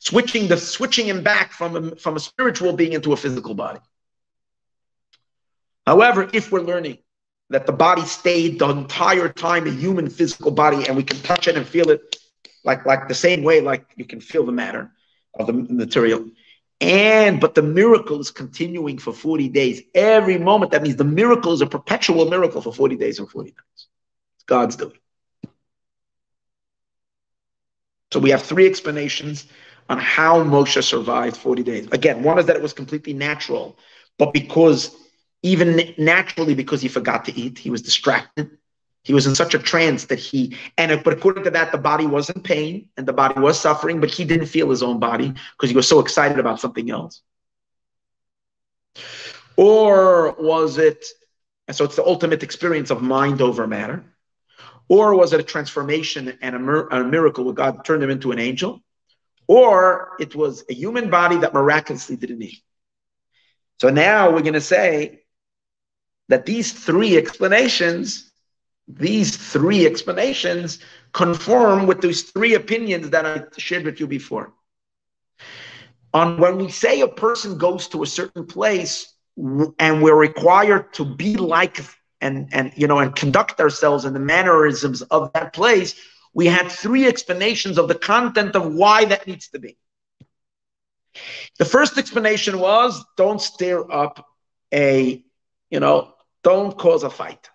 switching 0.00 0.48
the 0.48 0.56
switching 0.56 1.06
him 1.06 1.22
back 1.22 1.52
from 1.52 1.76
a, 1.76 1.96
from 1.96 2.16
a 2.16 2.20
spiritual 2.20 2.72
being 2.72 2.92
into 2.92 3.12
a 3.12 3.16
physical 3.16 3.54
body. 3.54 3.78
However, 5.86 6.28
if 6.32 6.50
we're 6.50 6.62
learning 6.62 6.98
that 7.50 7.66
the 7.66 7.72
body 7.72 8.02
stayed 8.02 8.58
the 8.58 8.68
entire 8.68 9.28
time 9.28 9.68
a 9.68 9.70
human 9.70 10.10
physical 10.10 10.50
body, 10.50 10.88
and 10.88 10.96
we 10.96 11.04
can 11.04 11.20
touch 11.20 11.46
it 11.46 11.56
and 11.56 11.64
feel 11.64 11.90
it 11.90 12.16
like 12.64 12.84
like 12.84 13.06
the 13.06 13.14
same 13.14 13.44
way, 13.44 13.60
like 13.60 13.86
you 13.94 14.04
can 14.04 14.20
feel 14.20 14.44
the 14.44 14.50
matter 14.50 14.90
of 15.38 15.46
the 15.46 15.52
material. 15.52 16.24
And 16.80 17.40
but 17.40 17.54
the 17.54 17.62
miracle 17.62 18.18
is 18.18 18.32
continuing 18.32 18.98
for 18.98 19.12
40 19.12 19.48
days. 19.50 19.82
Every 19.94 20.36
moment, 20.36 20.72
that 20.72 20.82
means 20.82 20.96
the 20.96 21.04
miracle 21.04 21.52
is 21.52 21.60
a 21.60 21.66
perpetual 21.66 22.28
miracle 22.28 22.60
for 22.60 22.72
40 22.72 22.96
days 22.96 23.20
and 23.20 23.30
40 23.30 23.50
nights. 23.50 23.73
God's 24.46 24.76
doing. 24.76 24.98
So 28.12 28.20
we 28.20 28.30
have 28.30 28.42
three 28.42 28.66
explanations 28.66 29.46
on 29.88 29.98
how 29.98 30.42
Moshe 30.42 30.82
survived 30.82 31.36
40 31.36 31.62
days. 31.62 31.88
Again, 31.92 32.22
one 32.22 32.38
is 32.38 32.46
that 32.46 32.56
it 32.56 32.62
was 32.62 32.72
completely 32.72 33.12
natural, 33.12 33.76
but 34.18 34.32
because 34.32 34.94
even 35.42 35.94
naturally, 35.98 36.54
because 36.54 36.80
he 36.80 36.88
forgot 36.88 37.24
to 37.26 37.38
eat, 37.38 37.58
he 37.58 37.70
was 37.70 37.82
distracted. 37.82 38.50
He 39.02 39.12
was 39.12 39.26
in 39.26 39.34
such 39.34 39.52
a 39.52 39.58
trance 39.58 40.06
that 40.06 40.18
he, 40.18 40.56
and 40.78 41.04
but 41.04 41.12
according 41.12 41.44
to 41.44 41.50
that, 41.50 41.72
the 41.72 41.78
body 41.78 42.06
was 42.06 42.30
in 42.30 42.40
pain 42.40 42.88
and 42.96 43.06
the 43.06 43.12
body 43.12 43.38
was 43.38 43.60
suffering, 43.60 44.00
but 44.00 44.10
he 44.10 44.24
didn't 44.24 44.46
feel 44.46 44.70
his 44.70 44.82
own 44.82 44.98
body 44.98 45.28
because 45.28 45.68
he 45.68 45.76
was 45.76 45.86
so 45.86 46.00
excited 46.00 46.38
about 46.38 46.60
something 46.60 46.90
else. 46.90 47.20
Or 49.56 50.32
was 50.38 50.78
it, 50.78 51.04
and 51.68 51.76
so 51.76 51.84
it's 51.84 51.96
the 51.96 52.04
ultimate 52.06 52.42
experience 52.42 52.90
of 52.90 53.02
mind 53.02 53.42
over 53.42 53.66
matter. 53.66 54.04
Or 54.88 55.14
was 55.14 55.32
it 55.32 55.40
a 55.40 55.44
transformation 55.44 56.38
and 56.42 56.54
a, 56.54 56.58
mir- 56.58 56.88
a 56.88 57.04
miracle 57.04 57.44
where 57.44 57.54
God 57.54 57.84
turned 57.84 58.02
him 58.02 58.10
into 58.10 58.32
an 58.32 58.38
angel? 58.38 58.82
Or 59.46 60.12
it 60.20 60.34
was 60.34 60.64
a 60.70 60.74
human 60.74 61.10
body 61.10 61.36
that 61.38 61.54
miraculously 61.54 62.16
didn't 62.16 62.42
eat. 62.42 62.62
So 63.80 63.90
now 63.90 64.30
we're 64.30 64.42
going 64.42 64.54
to 64.54 64.60
say 64.60 65.24
that 66.28 66.46
these 66.46 66.72
three 66.72 67.16
explanations, 67.16 68.30
these 68.88 69.36
three 69.36 69.86
explanations 69.86 70.78
conform 71.12 71.86
with 71.86 72.00
those 72.00 72.22
three 72.22 72.54
opinions 72.54 73.10
that 73.10 73.26
I 73.26 73.44
shared 73.58 73.84
with 73.84 74.00
you 74.00 74.06
before. 74.06 74.52
On 76.12 76.38
when 76.38 76.58
we 76.58 76.70
say 76.70 77.00
a 77.00 77.08
person 77.08 77.58
goes 77.58 77.88
to 77.88 78.02
a 78.02 78.06
certain 78.06 78.46
place 78.46 79.12
and 79.78 80.02
we're 80.02 80.14
required 80.14 80.92
to 80.94 81.04
be 81.04 81.36
like 81.36 81.80
and 82.24 82.48
and 82.52 82.72
you 82.74 82.86
know 82.86 82.98
and 82.98 83.14
conduct 83.14 83.60
ourselves 83.60 84.04
in 84.04 84.12
the 84.14 84.20
mannerisms 84.34 85.02
of 85.02 85.32
that 85.34 85.52
place, 85.52 85.94
we 86.32 86.46
had 86.46 86.68
three 86.68 87.06
explanations 87.06 87.78
of 87.78 87.86
the 87.86 87.94
content 87.94 88.56
of 88.56 88.74
why 88.74 89.04
that 89.04 89.26
needs 89.26 89.48
to 89.48 89.58
be. 89.58 89.76
The 91.58 91.64
first 91.64 91.96
explanation 91.98 92.58
was 92.58 93.04
don't 93.16 93.40
stir 93.40 93.90
up 93.90 94.26
a, 94.72 95.22
you 95.70 95.80
know, 95.80 96.14
don't 96.42 96.76
cause 96.76 97.04
a 97.04 97.10
fight. 97.10 97.48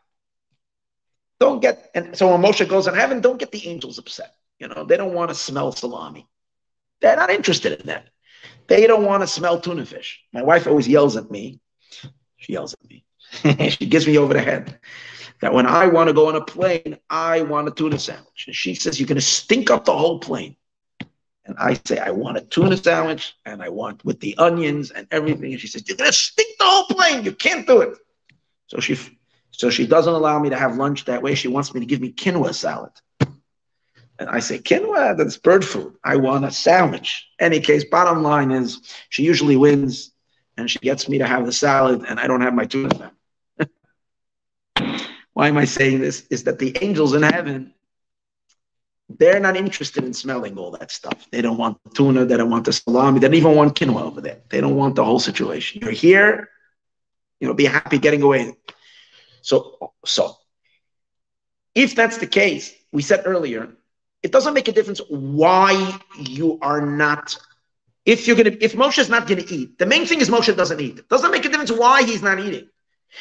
Don't 1.39 1.61
get, 1.61 1.89
and 1.93 2.17
so 2.17 2.31
when 2.31 2.41
Moshe 2.41 2.67
goes 2.67 2.87
in 2.87 2.93
heaven, 2.93 3.21
don't 3.21 3.39
get 3.39 3.51
the 3.51 3.67
angels 3.67 3.97
upset. 3.97 4.33
You 4.59 4.67
know, 4.67 4.85
they 4.85 4.97
don't 4.97 5.13
want 5.13 5.29
to 5.29 5.35
smell 5.35 5.71
salami. 5.71 6.27
They're 7.01 7.15
not 7.15 7.29
interested 7.29 7.79
in 7.79 7.87
that. 7.87 8.09
They 8.67 8.87
don't 8.87 9.05
want 9.05 9.23
to 9.23 9.27
smell 9.27 9.59
tuna 9.59 9.85
fish. 9.85 10.21
My 10.31 10.43
wife 10.43 10.67
always 10.67 10.87
yells 10.87 11.15
at 11.17 11.31
me. 11.31 11.59
She 12.37 12.53
yells 12.53 12.73
at 12.73 12.89
me. 12.89 13.05
she 13.69 13.85
gives 13.85 14.07
me 14.07 14.17
over 14.17 14.33
the 14.33 14.41
head 14.41 14.79
that 15.41 15.53
when 15.53 15.65
I 15.65 15.87
want 15.87 16.07
to 16.07 16.13
go 16.13 16.27
on 16.27 16.35
a 16.35 16.43
plane, 16.43 16.97
I 17.09 17.41
want 17.41 17.67
a 17.67 17.71
tuna 17.71 17.99
sandwich. 17.99 18.45
And 18.47 18.55
she 18.55 18.75
says, 18.75 18.99
You're 18.99 19.07
going 19.07 19.15
to 19.15 19.21
stink 19.21 19.69
up 19.69 19.85
the 19.85 19.97
whole 19.97 20.19
plane. 20.19 20.55
And 21.45 21.57
I 21.57 21.79
say, 21.85 21.97
I 21.97 22.11
want 22.11 22.37
a 22.37 22.41
tuna 22.41 22.77
sandwich 22.77 23.33
and 23.45 23.61
I 23.63 23.69
want 23.69 24.03
with 24.05 24.19
the 24.19 24.37
onions 24.37 24.91
and 24.91 25.07
everything. 25.11 25.51
And 25.51 25.61
she 25.61 25.67
says, 25.67 25.87
You're 25.87 25.97
going 25.97 26.11
to 26.11 26.17
stink 26.17 26.57
the 26.59 26.65
whole 26.65 26.85
plane. 26.85 27.23
You 27.23 27.31
can't 27.31 27.65
do 27.65 27.81
it. 27.81 27.97
So 28.67 28.79
she, 28.79 28.97
so 29.51 29.69
she 29.69 29.87
doesn't 29.87 30.13
allow 30.13 30.39
me 30.39 30.49
to 30.49 30.57
have 30.57 30.75
lunch 30.75 31.05
that 31.05 31.23
way. 31.23 31.35
She 31.35 31.47
wants 31.47 31.73
me 31.73 31.79
to 31.79 31.85
give 31.85 32.01
me 32.01 32.11
quinoa 32.11 32.53
salad. 32.53 32.91
And 34.19 34.29
I 34.29 34.39
say, 34.39 34.59
quinoa, 34.59 35.17
that's 35.17 35.37
bird 35.37 35.63
food. 35.63 35.95
I 36.03 36.17
want 36.17 36.43
a 36.43 36.51
sandwich. 36.51 37.25
Any 37.39 37.61
case, 37.61 37.85
bottom 37.85 38.21
line 38.21 38.51
is 38.51 38.81
she 39.07 39.23
usually 39.23 39.55
wins 39.55 40.11
and 40.57 40.69
she 40.69 40.79
gets 40.79 41.07
me 41.07 41.17
to 41.19 41.25
have 41.25 41.45
the 41.45 41.53
salad 41.53 42.03
and 42.07 42.19
I 42.19 42.27
don't 42.27 42.41
have 42.41 42.53
my 42.53 42.65
tuna 42.65 42.89
sandwich. 42.91 43.18
Why 45.33 45.47
am 45.47 45.57
I 45.57 45.65
saying 45.65 46.01
this? 46.01 46.25
Is 46.29 46.43
that 46.45 46.59
the 46.59 46.77
angels 46.81 47.13
in 47.13 47.23
heaven 47.23 47.73
they're 49.17 49.39
not 49.39 49.57
interested 49.57 50.03
in 50.03 50.13
smelling 50.13 50.57
all 50.57 50.71
that 50.71 50.91
stuff. 50.91 51.27
They 51.31 51.41
don't 51.41 51.57
want 51.57 51.83
the 51.83 51.89
tuna. 51.89 52.25
They 52.25 52.37
don't 52.37 52.49
want 52.51 52.65
the 52.65 52.73
salami. 52.73 53.19
They 53.19 53.27
don't 53.27 53.35
even 53.35 53.55
want 53.55 53.75
quinoa 53.75 54.03
over 54.03 54.21
there. 54.21 54.41
They 54.49 54.61
don't 54.61 54.75
want 54.75 54.95
the 54.95 55.03
whole 55.03 55.19
situation. 55.19 55.81
You're 55.81 55.91
here, 55.91 56.49
you 57.39 57.47
know, 57.47 57.53
be 57.53 57.65
happy 57.65 57.97
getting 57.97 58.21
away. 58.21 58.55
So, 59.41 59.93
so 60.05 60.35
if 61.73 61.95
that's 61.95 62.17
the 62.17 62.27
case, 62.27 62.73
we 62.91 63.01
said 63.01 63.23
earlier, 63.25 63.69
it 64.21 64.31
doesn't 64.31 64.53
make 64.53 64.67
a 64.67 64.71
difference 64.71 65.01
why 65.09 65.99
you 66.19 66.59
are 66.61 66.85
not. 66.85 67.37
If 68.05 68.27
you're 68.27 68.35
gonna, 68.35 68.55
if 68.61 68.73
Moshe 68.73 68.99
is 68.99 69.09
not 69.09 69.27
gonna 69.27 69.43
eat, 69.49 69.77
the 69.79 69.85
main 69.85 70.05
thing 70.05 70.21
is 70.21 70.29
Moshe 70.29 70.55
doesn't 70.55 70.79
eat. 70.79 70.99
It 70.99 71.09
doesn't 71.09 71.31
make 71.31 71.45
a 71.45 71.49
difference 71.49 71.71
why 71.71 72.03
he's 72.03 72.21
not 72.21 72.39
eating. 72.39 72.69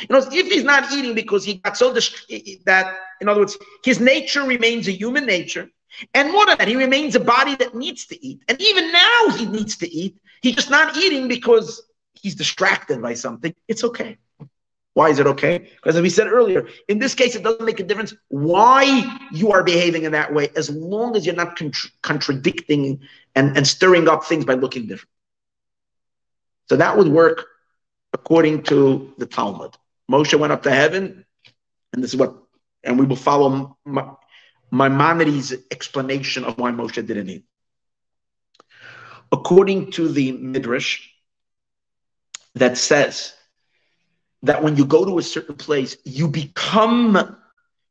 You 0.00 0.06
know, 0.10 0.18
if 0.18 0.46
he's 0.46 0.64
not 0.64 0.92
eating 0.92 1.14
because 1.14 1.44
he 1.44 1.54
got 1.54 1.76
so 1.76 1.92
that, 1.92 2.96
in 3.20 3.28
other 3.28 3.40
words, 3.40 3.56
his 3.84 4.00
nature 4.00 4.42
remains 4.42 4.86
a 4.88 4.92
human 4.92 5.24
nature, 5.26 5.70
and 6.14 6.30
more 6.30 6.46
than 6.46 6.58
that, 6.58 6.68
he 6.68 6.76
remains 6.76 7.16
a 7.16 7.20
body 7.20 7.54
that 7.56 7.74
needs 7.74 8.06
to 8.06 8.26
eat. 8.26 8.42
And 8.48 8.60
even 8.60 8.92
now, 8.92 9.28
he 9.36 9.46
needs 9.46 9.76
to 9.78 9.90
eat. 9.90 10.18
He's 10.42 10.54
just 10.54 10.70
not 10.70 10.96
eating 10.96 11.26
because 11.26 11.82
he's 12.14 12.34
distracted 12.34 13.00
by 13.02 13.14
something. 13.14 13.54
It's 13.66 13.82
okay. 13.84 14.18
Why 14.94 15.10
is 15.10 15.18
it 15.18 15.26
okay? 15.28 15.70
Because 15.76 15.96
as 15.96 16.02
we 16.02 16.10
said 16.10 16.26
earlier, 16.26 16.66
in 16.88 16.98
this 16.98 17.14
case, 17.14 17.36
it 17.36 17.44
doesn't 17.44 17.64
make 17.64 17.80
a 17.80 17.84
difference 17.84 18.14
why 18.28 19.18
you 19.32 19.52
are 19.52 19.62
behaving 19.62 20.02
in 20.02 20.12
that 20.12 20.34
way, 20.34 20.48
as 20.56 20.70
long 20.70 21.16
as 21.16 21.24
you're 21.24 21.34
not 21.36 21.56
contra- 21.56 21.90
contradicting 22.02 23.00
and, 23.34 23.56
and 23.56 23.66
stirring 23.66 24.08
up 24.08 24.24
things 24.24 24.44
by 24.44 24.54
looking 24.54 24.86
different. 24.86 25.10
So 26.68 26.76
that 26.76 26.96
would 26.96 27.08
work 27.08 27.46
according 28.12 28.62
to 28.64 29.12
the 29.18 29.26
Talmud. 29.26 29.76
Moshe 30.10 30.38
went 30.38 30.52
up 30.52 30.62
to 30.62 30.70
heaven, 30.70 31.24
and 31.92 32.02
this 32.02 32.12
is 32.12 32.16
what, 32.16 32.34
and 32.82 32.98
we 32.98 33.06
will 33.06 33.16
follow 33.16 33.76
Maimonides' 34.70 35.54
explanation 35.70 36.44
of 36.44 36.58
why 36.58 36.70
Moshe 36.70 36.94
didn't 37.06 37.28
eat. 37.28 37.44
According 39.30 39.92
to 39.92 40.08
the 40.08 40.32
Midrash, 40.32 41.06
that 42.54 42.78
says 42.78 43.34
that 44.42 44.62
when 44.62 44.76
you 44.76 44.86
go 44.86 45.04
to 45.04 45.18
a 45.18 45.22
certain 45.22 45.56
place, 45.56 45.96
you 46.04 46.28
become, 46.28 47.36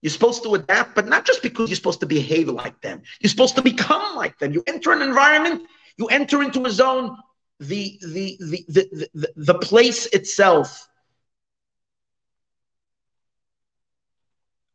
you're 0.02 0.10
supposed 0.10 0.44
to 0.44 0.56
adapt, 0.56 0.96
but 0.96 1.08
not 1.08 1.26
just 1.26 1.44
because 1.44 1.70
you're 1.70 1.76
supposed 1.76 2.00
to 2.00 2.06
behave 2.06 2.50
like 2.50 2.82
them. 2.82 3.04
You're 3.20 3.30
supposed 3.30 3.56
to 3.56 3.62
become 3.62 4.16
like 4.16 4.40
them. 4.40 4.54
You 4.54 4.64
enter 4.66 4.92
an 4.92 5.02
environment, 5.02 5.64
you 5.98 6.08
enter 6.08 6.42
into 6.42 6.66
a 6.66 6.72
zone, 6.72 7.18
the, 7.60 8.00
the, 8.02 8.38
the, 8.40 9.10
the, 9.14 9.34
the, 9.36 9.54
place 9.56 10.06
itself 10.08 10.88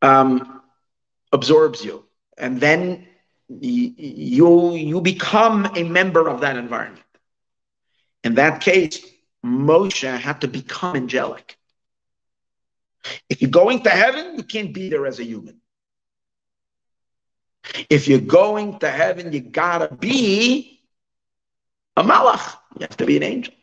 um, 0.00 0.62
absorbs 1.32 1.84
you, 1.84 2.04
and 2.36 2.60
then 2.60 3.06
you 3.48 4.74
you 4.74 5.00
become 5.00 5.70
a 5.76 5.84
member 5.84 6.28
of 6.28 6.40
that 6.40 6.56
environment. 6.56 7.04
In 8.24 8.34
that 8.34 8.60
case, 8.60 9.04
Moshe 9.44 10.18
had 10.18 10.40
to 10.40 10.48
become 10.48 10.96
angelic. 10.96 11.56
If 13.28 13.42
you're 13.42 13.50
going 13.50 13.82
to 13.82 13.90
heaven, 13.90 14.36
you 14.36 14.44
can't 14.44 14.72
be 14.72 14.88
there 14.88 15.06
as 15.06 15.18
a 15.18 15.24
human. 15.24 15.60
If 17.88 18.08
you're 18.08 18.20
going 18.20 18.78
to 18.80 18.90
heaven, 18.90 19.32
you 19.32 19.40
gotta 19.40 19.94
be 19.94 20.80
a 21.96 22.02
malach. 22.02 22.56
You 22.78 22.86
have 22.86 22.96
to 22.96 23.06
be 23.06 23.16
an 23.16 23.22
angel. 23.22 23.54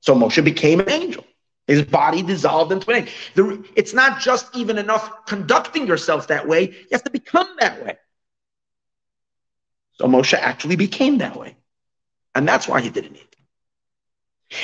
So 0.00 0.14
Moshe 0.14 0.42
became 0.44 0.80
an 0.80 0.90
angel. 0.90 1.24
His 1.66 1.82
body 1.82 2.22
dissolved 2.22 2.72
into 2.72 2.90
an 2.90 3.08
angel. 3.36 3.64
It's 3.74 3.92
not 3.92 4.20
just 4.20 4.54
even 4.56 4.78
enough 4.78 5.26
conducting 5.26 5.86
yourself 5.86 6.28
that 6.28 6.46
way, 6.46 6.70
you 6.70 6.88
have 6.92 7.04
to 7.04 7.10
become 7.10 7.48
that 7.58 7.84
way. 7.84 7.98
So 9.92 10.06
Moshe 10.06 10.34
actually 10.34 10.76
became 10.76 11.18
that 11.18 11.36
way. 11.36 11.56
And 12.34 12.46
that's 12.46 12.68
why 12.68 12.80
he 12.82 12.90
didn't 12.90 13.16
eat. 13.16 13.36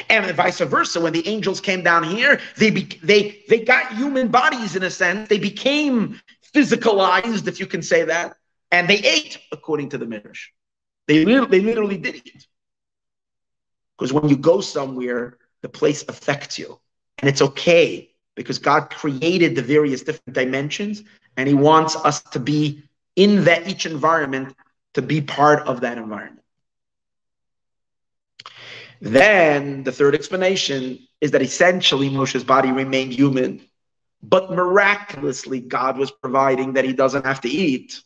And 0.09 0.30
vice 0.36 0.61
versa, 0.61 1.00
when 1.00 1.12
the 1.12 1.26
angels 1.26 1.61
came 1.61 1.82
down 1.82 2.05
here, 2.05 2.40
they 2.57 2.70
be, 2.70 2.84
they 3.03 3.42
they 3.48 3.61
got 3.64 3.92
human 3.96 4.28
bodies 4.28 4.76
in 4.76 4.84
a 4.84 4.90
sense. 4.90 5.28
They 5.28 5.38
became 5.38 6.20
physicalized, 6.55 7.48
if 7.48 7.59
you 7.59 7.66
can 7.66 7.82
say 7.82 8.05
that, 8.05 8.36
and 8.70 8.88
they 8.88 8.98
ate 8.98 9.38
according 9.50 9.88
to 9.88 9.98
the 9.98 10.07
Midrash. 10.07 10.50
They 11.09 11.24
they 11.24 11.61
literally 11.61 11.98
did 11.98 12.14
eat. 12.16 12.46
Because 13.99 14.12
when 14.12 14.28
you 14.28 14.36
go 14.36 14.61
somewhere, 14.61 15.38
the 15.62 15.68
place 15.68 16.05
affects 16.09 16.59
you. 16.59 16.78
And 17.18 17.28
it's 17.28 17.43
okay 17.43 18.11
because 18.34 18.59
God 18.59 18.90
created 18.90 19.55
the 19.55 19.62
various 19.62 20.03
different 20.03 20.34
dimensions 20.34 21.03
and 21.36 21.49
He 21.49 21.55
wants 21.55 21.97
us 21.97 22.22
to 22.22 22.40
be 22.40 22.82
in 23.16 23.45
that 23.45 23.68
each 23.68 23.86
environment 23.86 24.55
to 24.95 25.03
be 25.03 25.20
part 25.20 25.66
of 25.66 25.80
that 25.80 25.99
environment. 25.99 26.43
Then 29.01 29.82
the 29.82 29.93
third 29.93 30.14
explanation 30.14 30.99
is 31.20 31.32
that 31.32 31.43
essentially 31.43 32.09
Moshe's 32.09 32.45
body 32.45 32.70
remained 32.70 33.12
human, 33.12 33.61
but 34.22 34.51
miraculously 34.51 35.61
God 35.61 35.99
was 35.99 36.11
providing 36.11 36.74
that 36.74 36.84
he 36.84 36.93
doesn't 36.93 37.26
have 37.26 37.40
to 37.40 37.49
eat. 37.49 38.01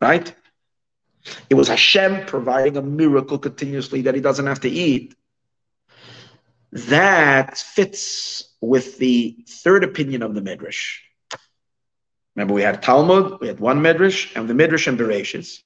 Right? 0.00 0.34
It 1.50 1.54
was 1.54 1.68
Hashem 1.68 2.26
providing 2.26 2.76
a 2.76 2.82
miracle 2.82 3.38
continuously 3.38 4.02
that 4.02 4.14
he 4.14 4.20
doesn't 4.20 4.46
have 4.46 4.60
to 4.60 4.68
eat 4.68 5.14
that 6.72 7.56
fits 7.56 8.54
with 8.60 8.98
the 8.98 9.44
third 9.48 9.84
opinion 9.84 10.22
of 10.22 10.34
the 10.34 10.40
Midrash. 10.40 11.00
Remember, 12.34 12.54
we 12.54 12.62
had 12.62 12.82
Talmud, 12.82 13.40
we 13.40 13.48
had 13.48 13.60
one 13.60 13.80
Midrash, 13.80 14.34
and 14.36 14.48
the 14.48 14.54
Midrash 14.54 14.86
and 14.86 14.98
Bereshis. 14.98 15.62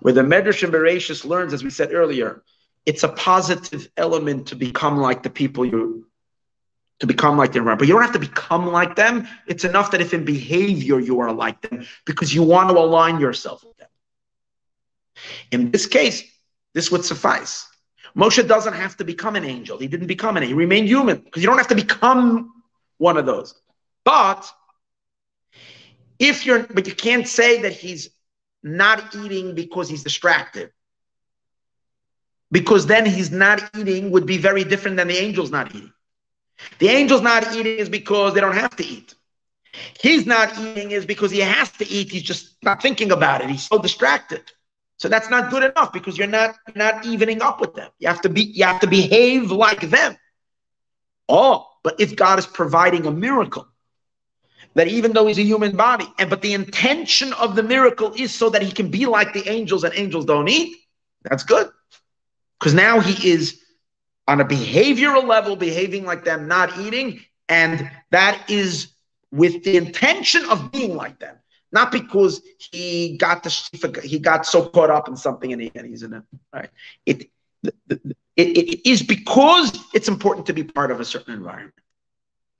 Where 0.00 0.14
the 0.14 0.22
Midrash 0.22 0.62
and 0.62 0.72
Bereshis 0.72 1.24
learns, 1.24 1.52
as 1.52 1.64
we 1.64 1.70
said 1.70 1.92
earlier, 1.92 2.42
it's 2.86 3.02
a 3.02 3.08
positive 3.08 3.88
element 3.96 4.48
to 4.48 4.56
become 4.56 4.98
like 4.98 5.22
the 5.22 5.30
people 5.30 5.64
you 5.64 6.06
to 7.00 7.06
become 7.06 7.36
like 7.36 7.52
them. 7.52 7.64
But 7.64 7.88
you 7.88 7.94
don't 7.94 8.02
have 8.02 8.12
to 8.12 8.20
become 8.20 8.70
like 8.70 8.94
them. 8.94 9.26
It's 9.48 9.64
enough 9.64 9.90
that 9.90 10.00
if 10.00 10.14
in 10.14 10.24
behavior 10.24 11.00
you 11.00 11.20
are 11.20 11.32
like 11.32 11.60
them 11.62 11.86
because 12.04 12.32
you 12.32 12.44
want 12.44 12.70
to 12.70 12.78
align 12.78 13.18
yourself 13.18 13.64
with 13.64 13.76
them. 13.78 13.88
In 15.52 15.70
this 15.70 15.86
case, 15.86 16.22
this 16.74 16.90
would 16.90 17.04
suffice. 17.04 17.66
Moshe 18.16 18.46
doesn't 18.46 18.74
have 18.74 18.96
to 18.98 19.04
become 19.04 19.36
an 19.36 19.44
angel. 19.44 19.78
He 19.78 19.88
didn't 19.88 20.08
become 20.08 20.36
an 20.36 20.42
angel. 20.42 20.58
He 20.58 20.64
remained 20.64 20.88
human 20.88 21.18
because 21.18 21.42
you 21.42 21.48
don't 21.48 21.58
have 21.58 21.68
to 21.68 21.74
become 21.74 22.52
one 22.98 23.16
of 23.16 23.26
those. 23.26 23.54
But 24.04 24.50
if 26.18 26.46
you're, 26.46 26.64
but 26.64 26.86
you 26.86 26.94
can't 26.94 27.28
say 27.28 27.62
that 27.62 27.72
he's 27.72 28.10
not 28.62 29.14
eating 29.16 29.54
because 29.54 29.88
he's 29.88 30.02
distracted. 30.04 30.70
because 32.50 32.86
then 32.86 33.06
he's 33.06 33.30
not 33.30 33.62
eating 33.76 34.10
would 34.10 34.26
be 34.26 34.38
very 34.38 34.64
different 34.64 34.96
than 34.96 35.08
the 35.08 35.18
angels 35.18 35.50
not 35.50 35.74
eating. 35.74 35.92
The 36.78 36.88
angels 36.88 37.22
not 37.22 37.54
eating 37.54 37.78
is 37.78 37.88
because 37.88 38.34
they 38.34 38.40
don't 38.40 38.54
have 38.56 38.76
to 38.76 38.84
eat. 38.86 39.14
He's 40.00 40.26
not 40.26 40.58
eating 40.58 40.90
is 40.92 41.06
because 41.06 41.30
he 41.30 41.40
has 41.40 41.70
to 41.72 41.88
eat. 41.88 42.10
He's 42.10 42.22
just 42.22 42.56
not 42.62 42.82
thinking 42.82 43.10
about 43.12 43.42
it. 43.42 43.50
He's 43.50 43.66
so 43.66 43.78
distracted. 43.78 44.42
So 45.02 45.08
that's 45.08 45.28
not 45.28 45.50
good 45.50 45.64
enough 45.64 45.92
because 45.92 46.16
you're 46.16 46.28
not 46.28 46.54
not 46.76 47.04
evening 47.04 47.42
up 47.42 47.60
with 47.60 47.74
them. 47.74 47.90
You 47.98 48.06
have 48.06 48.20
to 48.20 48.28
be 48.28 48.42
you 48.42 48.64
have 48.64 48.78
to 48.82 48.86
behave 48.86 49.50
like 49.50 49.80
them. 49.80 50.16
Oh, 51.28 51.66
but 51.82 52.00
if 52.00 52.14
God 52.14 52.38
is 52.38 52.46
providing 52.46 53.04
a 53.06 53.10
miracle, 53.10 53.66
that 54.74 54.86
even 54.86 55.12
though 55.12 55.26
he's 55.26 55.40
a 55.40 55.42
human 55.42 55.74
body, 55.74 56.06
and 56.20 56.30
but 56.30 56.40
the 56.40 56.52
intention 56.52 57.32
of 57.32 57.56
the 57.56 57.64
miracle 57.64 58.12
is 58.16 58.32
so 58.32 58.48
that 58.50 58.62
he 58.62 58.70
can 58.70 58.92
be 58.92 59.06
like 59.06 59.32
the 59.32 59.48
angels 59.48 59.82
and 59.82 59.92
angels 59.96 60.24
don't 60.24 60.46
eat, 60.46 60.76
that's 61.24 61.42
good. 61.42 61.68
Because 62.60 62.72
now 62.72 63.00
he 63.00 63.28
is 63.28 63.60
on 64.28 64.40
a 64.40 64.44
behavioral 64.44 65.26
level, 65.26 65.56
behaving 65.56 66.04
like 66.04 66.22
them, 66.22 66.46
not 66.46 66.78
eating, 66.78 67.20
and 67.48 67.90
that 68.12 68.48
is 68.48 68.92
with 69.32 69.64
the 69.64 69.76
intention 69.76 70.44
of 70.44 70.70
being 70.70 70.94
like 70.94 71.18
them, 71.18 71.34
not 71.72 71.90
because 71.90 72.42
he 72.58 73.16
got 73.16 73.42
the 73.42 74.00
he 74.04 74.18
got 74.18 74.46
so 74.46 74.66
caught 74.66 74.90
up 74.90 75.08
in 75.08 75.16
something 75.16 75.52
and, 75.52 75.62
he, 75.62 75.72
and 75.74 75.86
he's 75.86 76.02
in 76.02 76.12
it. 76.12 76.22
Right? 76.52 76.70
It, 77.06 77.30
it, 77.64 78.00
it 78.36 78.88
is 78.88 79.02
because 79.02 79.78
it's 79.94 80.08
important 80.08 80.46
to 80.46 80.52
be 80.52 80.64
part 80.64 80.90
of 80.90 81.00
a 81.00 81.04
certain 81.04 81.34
environment, 81.34 81.74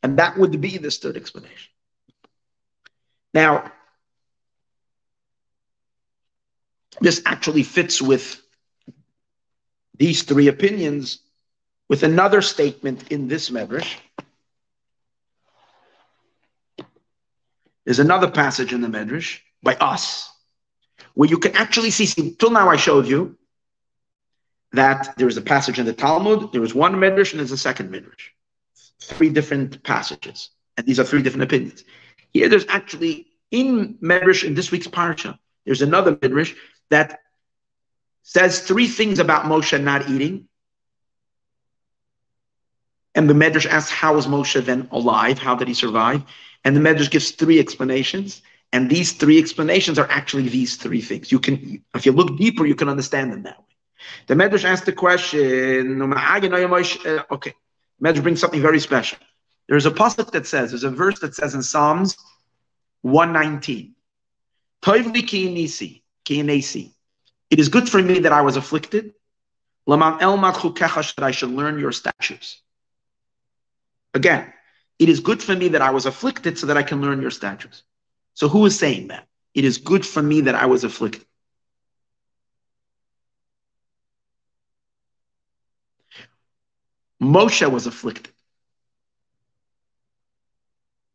and 0.02 0.18
that 0.18 0.38
would 0.38 0.60
be 0.60 0.78
the 0.78 0.90
third 0.90 1.16
explanation. 1.16 1.70
Now, 3.34 3.72
this 7.00 7.22
actually 7.24 7.62
fits 7.62 8.02
with 8.02 8.40
these 9.96 10.22
three 10.22 10.48
opinions 10.48 11.18
with 11.88 12.02
another 12.02 12.42
statement 12.42 13.10
in 13.12 13.28
this 13.28 13.50
medrash. 13.50 13.96
There's 17.85 17.99
another 17.99 18.30
passage 18.30 18.72
in 18.72 18.80
the 18.80 18.89
Medrash 18.89 19.41
by 19.62 19.74
us 19.76 20.30
where 21.14 21.28
you 21.28 21.39
can 21.39 21.57
actually 21.57 21.91
see, 21.91 22.07
see, 22.07 22.35
till 22.35 22.51
now 22.51 22.68
I 22.68 22.76
showed 22.76 23.07
you 23.07 23.37
that 24.72 25.14
there 25.16 25.28
is 25.28 25.37
a 25.37 25.43
passage 25.43 25.78
in 25.78 25.87
the 25.87 25.93
Talmud, 25.93 26.53
there 26.53 26.64
is 26.64 26.74
one 26.74 26.95
Medrash 26.95 27.33
and 27.33 27.41
there's 27.41 27.53
a 27.53 27.59
second 27.59 27.93
Medrash. 27.93 28.30
Three 29.03 29.28
different 29.28 29.83
passages. 29.83 30.51
And 30.76 30.87
these 30.87 30.99
are 30.99 31.05
three 31.05 31.22
different 31.22 31.45
opinions. 31.45 31.85
Here 32.33 32.49
there's 32.49 32.66
actually 32.68 33.26
in 33.51 33.99
Medrash 34.03 34.45
in 34.45 34.55
this 34.55 34.70
week's 34.70 34.87
Parsha, 34.87 35.39
there's 35.66 35.83
another 35.83 36.16
Medrash 36.16 36.57
that 36.91 37.20
says 38.22 38.61
three 38.61 38.87
things 38.87 39.18
about 39.18 39.45
Moshe 39.45 39.80
not 39.83 40.09
eating. 40.09 40.49
And 43.14 43.28
the 43.28 43.34
Medrash 43.34 43.66
asks, 43.66 43.90
how 43.90 44.16
is 44.16 44.26
Moshe 44.26 44.64
then 44.64 44.88
alive? 44.90 45.38
How 45.38 45.54
did 45.54 45.68
he 45.68 45.74
survive? 45.74 46.22
And 46.64 46.74
the 46.76 46.80
Medrash 46.80 47.10
gives 47.10 47.30
three 47.32 47.58
explanations. 47.60 48.42
And 48.72 48.88
these 48.90 49.12
three 49.12 49.38
explanations 49.38 49.98
are 49.98 50.08
actually 50.10 50.48
these 50.48 50.76
three 50.76 51.02
things. 51.02 51.30
You 51.30 51.38
can, 51.38 51.84
if 51.94 52.06
you 52.06 52.12
look 52.12 52.38
deeper, 52.38 52.64
you 52.64 52.74
can 52.74 52.88
understand 52.88 53.32
them 53.32 53.42
that 53.42 53.58
way. 53.58 53.64
The 54.28 54.34
Medrash 54.34 54.64
asks 54.64 54.86
the 54.86 54.92
question, 54.92 56.00
uh, 56.02 57.22
okay, 57.30 57.54
Medrash 58.02 58.22
brings 58.22 58.40
something 58.40 58.62
very 58.62 58.80
special. 58.80 59.18
There's 59.68 59.86
a 59.86 59.90
pasuk 59.90 60.30
that 60.32 60.46
says, 60.46 60.70
there's 60.70 60.84
a 60.84 60.90
verse 60.90 61.20
that 61.20 61.34
says 61.34 61.54
in 61.54 61.62
Psalms 61.62 62.16
119, 63.02 63.94
It 67.50 67.58
is 67.60 67.68
good 67.68 67.88
for 67.88 68.02
me 68.02 68.18
that 68.20 68.32
I 68.32 68.40
was 68.40 68.56
afflicted. 68.56 69.12
That 69.86 71.14
I 71.18 71.30
should 71.30 71.50
learn 71.50 71.78
your 71.78 71.92
statutes. 71.92 72.61
Again, 74.14 74.52
it 74.98 75.08
is 75.08 75.20
good 75.20 75.42
for 75.42 75.54
me 75.54 75.68
that 75.68 75.82
I 75.82 75.90
was 75.90 76.06
afflicted 76.06 76.58
so 76.58 76.66
that 76.66 76.76
I 76.76 76.82
can 76.82 77.00
learn 77.00 77.22
your 77.22 77.30
statutes. 77.30 77.82
So 78.34 78.48
who 78.48 78.66
is 78.66 78.78
saying 78.78 79.08
that? 79.08 79.26
It 79.54 79.64
is 79.64 79.78
good 79.78 80.06
for 80.06 80.22
me 80.22 80.42
that 80.42 80.54
I 80.54 80.66
was 80.66 80.84
afflicted. 80.84 81.24
Moshe 87.22 87.70
was 87.70 87.86
afflicted. 87.86 88.32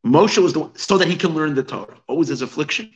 Moshe 0.05 0.41
was 0.41 0.53
the 0.53 0.59
one, 0.59 0.75
so 0.75 0.97
that 0.97 1.07
he 1.07 1.15
can 1.17 1.35
learn 1.35 1.53
the 1.53 1.63
Torah. 1.63 1.97
What 2.05 2.17
was 2.17 2.29
his 2.29 2.41
affliction? 2.41 2.91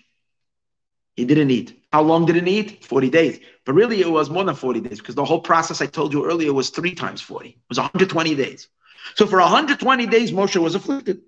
He 1.15 1.25
didn't 1.25 1.51
eat. 1.51 1.83
How 1.91 2.01
long 2.03 2.25
did 2.25 2.47
he 2.47 2.59
eat? 2.59 2.85
40 2.85 3.09
days. 3.09 3.39
But 3.65 3.73
really, 3.73 3.99
it 4.01 4.09
was 4.09 4.29
more 4.29 4.45
than 4.45 4.55
40 4.55 4.79
days 4.79 4.99
because 4.99 5.15
the 5.15 5.25
whole 5.25 5.41
process 5.41 5.81
I 5.81 5.87
told 5.87 6.13
you 6.13 6.25
earlier 6.25 6.53
was 6.53 6.69
three 6.69 6.95
times 6.95 7.21
40. 7.21 7.49
It 7.49 7.57
was 7.69 7.77
120 7.77 8.35
days. 8.35 8.69
So 9.15 9.27
for 9.27 9.39
120 9.39 10.05
days, 10.07 10.31
Moshe 10.31 10.55
was 10.61 10.75
afflicted. 10.75 11.21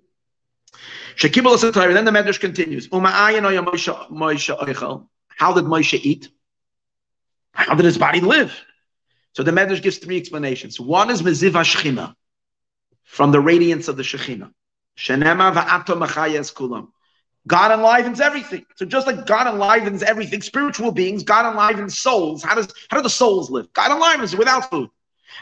Then 1.20 1.30
the 1.32 2.10
Medrash 2.10 2.40
continues. 2.40 2.88
How 2.90 3.00
did 5.52 5.64
Moshe 5.64 6.00
eat? 6.02 6.28
How 7.52 7.74
did 7.74 7.84
his 7.84 7.98
body 7.98 8.20
live? 8.20 8.52
So 9.32 9.42
the 9.42 9.52
Medrash 9.52 9.82
gives 9.82 9.98
three 9.98 10.16
explanations. 10.16 10.80
One 10.80 11.10
is 11.10 11.22
Meziv 11.22 11.52
Shechina, 11.52 12.14
from 13.04 13.30
the 13.32 13.40
radiance 13.40 13.88
of 13.88 13.96
the 13.96 14.02
Shechina. 14.02 14.52
Shenema 14.96 15.52
va'ato 15.52 15.96
machayes 15.96 16.52
kulam. 16.52 16.88
God 17.46 17.72
enlivens 17.72 18.20
everything. 18.20 18.64
So 18.76 18.86
just 18.86 19.06
like 19.06 19.26
God 19.26 19.46
enlivens 19.46 20.02
everything, 20.02 20.40
spiritual 20.40 20.92
beings, 20.92 21.24
God 21.24 21.44
enlivens 21.50 21.98
souls. 21.98 22.42
How 22.42 22.54
does 22.54 22.72
how 22.88 22.96
do 22.96 23.02
the 23.02 23.10
souls 23.10 23.50
live? 23.50 23.72
God 23.72 23.90
enlivens 23.92 24.34
without 24.34 24.70
food. 24.70 24.88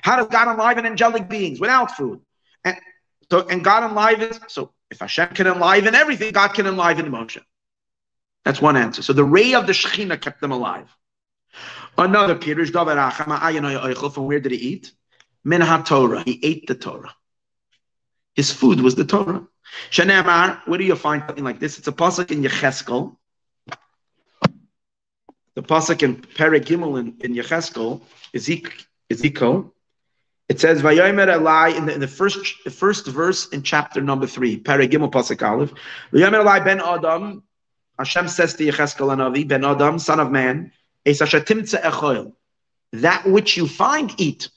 How 0.01 0.17
does 0.17 0.29
God 0.29 0.49
enliven 0.49 0.87
angelic 0.87 1.29
beings 1.29 1.61
without 1.61 1.97
food? 1.97 2.21
And 2.65 2.77
so 3.31 3.47
and 3.49 3.63
God 3.63 3.85
enlivens. 3.91 4.41
So 4.49 4.73
if 4.91 5.01
Hashem 5.01 5.29
can 5.29 5.47
enliven 5.47 5.95
everything, 5.95 6.33
God 6.33 6.49
can 6.49 6.67
enliven 6.67 7.11
Moshe. 7.11 7.43
That's 8.45 8.61
one 8.61 8.77
answer. 8.77 9.03
So 9.03 9.13
the 9.13 9.25
ray 9.25 9.55
of 9.55 9.67
the 9.67 9.73
Shekhinah 9.73 10.21
kept 10.21 10.41
them 10.41 10.53
alive. 10.53 10.89
Another 11.97 12.35
Pirush 12.35 12.73
from 14.15 14.27
where 14.27 14.41
did 14.41 14.53
he 14.53 14.59
eat? 14.59 14.93
Min 15.45 15.61
Torah. 15.85 16.23
He 16.25 16.41
ate 16.43 16.67
the 16.67 16.75
Torah. 16.75 17.15
His 18.35 18.51
food 18.51 18.81
was 18.81 18.95
the 18.95 19.05
Torah. 19.05 19.47
Shanemar, 19.91 20.67
where 20.67 20.79
do 20.79 20.85
you 20.85 20.97
find 20.97 21.23
something 21.27 21.45
like 21.45 21.59
this? 21.59 21.79
It's 21.79 21.89
a 21.89 21.93
pasuk 21.93 22.31
in 22.31 22.43
Yecheskel. 22.43 23.17
The 25.55 25.63
pasuk 25.63 26.03
in 26.03 26.17
Perek 26.17 26.71
in, 26.71 27.17
in 27.21 27.35
Yecheskel, 27.35 28.03
Ezekiel. 28.35 29.75
It 30.49 30.61
says, 30.61 30.83
"Vayomer 30.83 31.29
Elai" 31.29 31.77
in 31.77 31.87
the, 31.87 31.95
in 31.95 32.01
the 32.01 32.09
first 32.09 32.39
the 32.65 32.71
first 32.71 33.07
verse 33.07 33.49
in 33.49 33.63
chapter 33.63 34.01
number 34.01 34.27
three, 34.27 34.61
Perek 34.61 34.91
pasuk 35.11 35.49
Aleph. 35.49 35.73
Vayomer 36.13 36.45
Elai 36.45 36.65
ben 36.65 36.81
Adam. 36.81 37.43
Hashem 37.99 38.29
says 38.29 38.55
to 38.55 38.65
Yecheskel 38.65 39.15
Anavi, 39.15 39.47
Ben 39.47 39.65
Adam, 39.65 39.99
son 39.99 40.19
of 40.19 40.31
man, 40.31 40.73
that 41.05 43.23
which 43.27 43.57
you 43.57 43.69
find, 43.69 44.15
eat. 44.19 44.49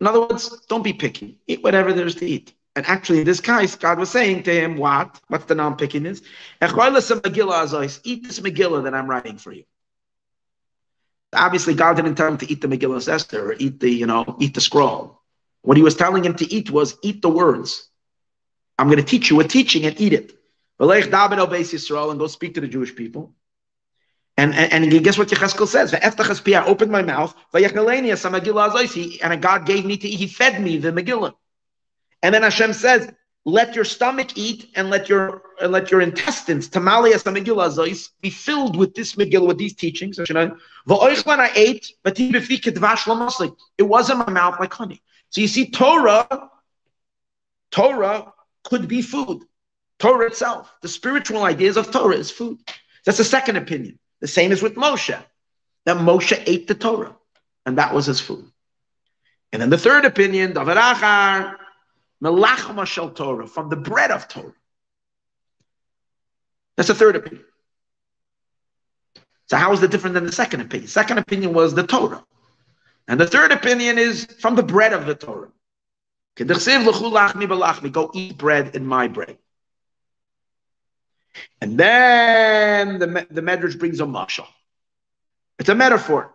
In 0.00 0.06
other 0.06 0.20
words, 0.20 0.64
don't 0.68 0.82
be 0.82 0.92
picky. 0.92 1.38
Eat 1.46 1.62
whatever 1.62 1.92
there's 1.92 2.14
to 2.14 2.26
eat. 2.26 2.54
And 2.76 2.86
actually, 2.86 3.18
in 3.18 3.24
this 3.24 3.40
case, 3.40 3.76
God 3.76 3.98
was 3.98 4.10
saying 4.10 4.44
to 4.44 4.52
him, 4.52 4.76
what? 4.76 5.20
What's 5.28 5.44
the 5.44 5.56
non-pickiness? 5.56 6.22
Eat 8.04 8.22
this 8.22 8.40
Megillah 8.40 8.84
that 8.84 8.94
I'm 8.94 9.10
writing 9.10 9.38
for 9.38 9.52
you. 9.52 9.64
Obviously, 11.32 11.74
God 11.74 11.96
didn't 11.96 12.16
tell 12.16 12.28
him 12.28 12.38
to 12.38 12.50
eat 12.50 12.60
the 12.60 12.68
Megillah 12.68 13.06
Esther 13.08 13.50
or 13.50 13.54
eat 13.58 13.80
the, 13.80 13.90
you 13.90 14.06
know, 14.06 14.36
eat 14.40 14.54
the 14.54 14.60
scroll. 14.60 15.20
What 15.62 15.76
he 15.76 15.82
was 15.82 15.94
telling 15.94 16.24
him 16.24 16.34
to 16.36 16.52
eat 16.52 16.70
was 16.70 16.96
eat 17.02 17.22
the 17.22 17.28
words. 17.28 17.88
I'm 18.78 18.88
going 18.88 18.98
to 18.98 19.04
teach 19.04 19.30
you 19.30 19.38
a 19.40 19.44
teaching 19.44 19.84
and 19.84 20.00
eat 20.00 20.12
it. 20.12 20.32
And 20.78 22.18
go 22.18 22.26
speak 22.26 22.54
to 22.54 22.60
the 22.60 22.68
Jewish 22.68 22.96
people. 22.96 23.34
And, 24.36 24.54
and, 24.54 24.84
and 24.84 25.04
guess 25.04 25.18
what 25.18 25.28
Yecheskel 25.28 25.66
says? 25.66 25.92
I 25.92 26.64
opened 26.64 26.90
my 26.90 27.02
mouth, 27.02 27.34
and 27.52 29.42
God 29.42 29.66
gave 29.66 29.84
me 29.84 29.96
to 29.98 30.08
eat. 30.08 30.16
He 30.16 30.26
fed 30.26 30.60
me 30.62 30.78
the 30.78 30.92
Megillah. 30.92 31.34
And 32.22 32.34
then 32.34 32.42
Hashem 32.42 32.72
says, 32.72 33.12
let 33.44 33.74
your 33.74 33.84
stomach 33.84 34.36
eat 34.36 34.70
and 34.74 34.90
let 34.90 35.08
your 35.08 35.42
and 35.60 35.72
let 35.72 35.90
your 35.90 36.00
intestines 36.00 36.68
be 36.68 38.30
filled 38.30 38.76
with 38.76 38.94
this 38.94 39.14
Megillah, 39.14 39.46
with 39.46 39.58
these 39.58 39.74
teachings. 39.74 40.18
When 40.18 40.36
I 40.36 41.50
ate, 41.54 41.92
it 43.78 43.82
was 43.82 44.10
in 44.10 44.18
my 44.18 44.30
mouth 44.30 44.60
like 44.60 44.72
honey. 44.72 45.02
So 45.30 45.40
you 45.40 45.48
see, 45.48 45.70
Torah, 45.70 46.50
Torah 47.70 48.32
could 48.64 48.88
be 48.88 49.02
food. 49.02 49.44
Torah 49.98 50.26
itself, 50.26 50.72
the 50.82 50.88
spiritual 50.88 51.44
ideas 51.44 51.76
of 51.76 51.90
Torah 51.90 52.16
is 52.16 52.30
food. 52.30 52.58
That's 53.04 53.18
the 53.18 53.24
second 53.24 53.56
opinion. 53.56 53.98
The 54.20 54.28
same 54.28 54.52
as 54.52 54.62
with 54.62 54.74
Moshe, 54.74 55.18
that 55.84 55.96
Moshe 55.96 56.42
ate 56.46 56.66
the 56.66 56.74
Torah, 56.74 57.16
and 57.64 57.78
that 57.78 57.94
was 57.94 58.06
his 58.06 58.20
food. 58.20 58.50
And 59.52 59.60
then 59.60 59.70
the 59.70 59.78
third 59.78 60.04
opinion, 60.04 60.52
Davarachar, 60.54 61.56
Melachma 62.22 62.86
Shel 62.86 63.10
Torah, 63.10 63.46
from 63.46 63.68
the 63.68 63.76
bread 63.76 64.10
of 64.10 64.28
Torah. 64.28 64.54
That's 66.76 66.88
the 66.88 66.94
third 66.94 67.16
opinion. 67.16 67.44
So 69.46 69.56
how 69.56 69.72
is 69.72 69.82
it 69.82 69.90
different 69.90 70.14
than 70.14 70.26
the 70.26 70.32
second 70.32 70.60
opinion? 70.60 70.88
Second 70.88 71.18
opinion 71.18 71.52
was 71.52 71.74
the 71.74 71.86
Torah. 71.86 72.24
And 73.08 73.18
the 73.18 73.26
third 73.26 73.50
opinion 73.52 73.98
is 73.98 74.26
from 74.38 74.54
the 74.54 74.62
bread 74.62 74.92
of 74.92 75.06
the 75.06 75.14
Torah. 75.14 75.50
Go 77.90 78.10
eat 78.14 78.38
bread 78.38 78.76
in 78.76 78.86
my 78.86 79.08
bread. 79.08 79.38
And 81.60 81.78
then 81.78 82.98
the, 82.98 83.26
the 83.30 83.42
Medrash 83.42 83.78
brings 83.78 84.00
a 84.00 84.04
mashal. 84.04 84.46
It's 85.58 85.68
a 85.68 85.74
metaphor 85.74 86.32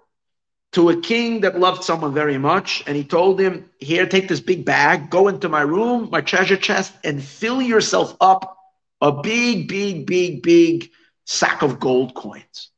to 0.76 0.90
a 0.90 1.02
king 1.02 1.40
that 1.40 1.58
loved 1.58 1.86
someone 1.86 2.14
very 2.14 2.38
much, 2.38 2.84
and 2.86 2.98
he 2.98 3.04
told 3.04 3.40
him, 3.40 3.70
Here, 3.80 4.06
take 4.06 4.28
this 4.28 4.42
big 4.42 4.66
bag, 4.66 5.10
go 5.10 5.30
into 5.30 5.48
my 5.48 5.62
room, 5.62 6.10
my 6.12 6.20
treasure 6.20 6.58
chest, 6.58 6.94
and 7.06 7.24
fill 7.24 7.62
yourself 7.62 8.16
up 8.20 8.58
a 9.00 9.12
big, 9.12 9.70
big, 9.70 10.06
big, 10.06 10.42
big 10.42 10.92
sack 11.24 11.62
of 11.62 11.80
gold 11.80 12.14
coins. 12.14 12.72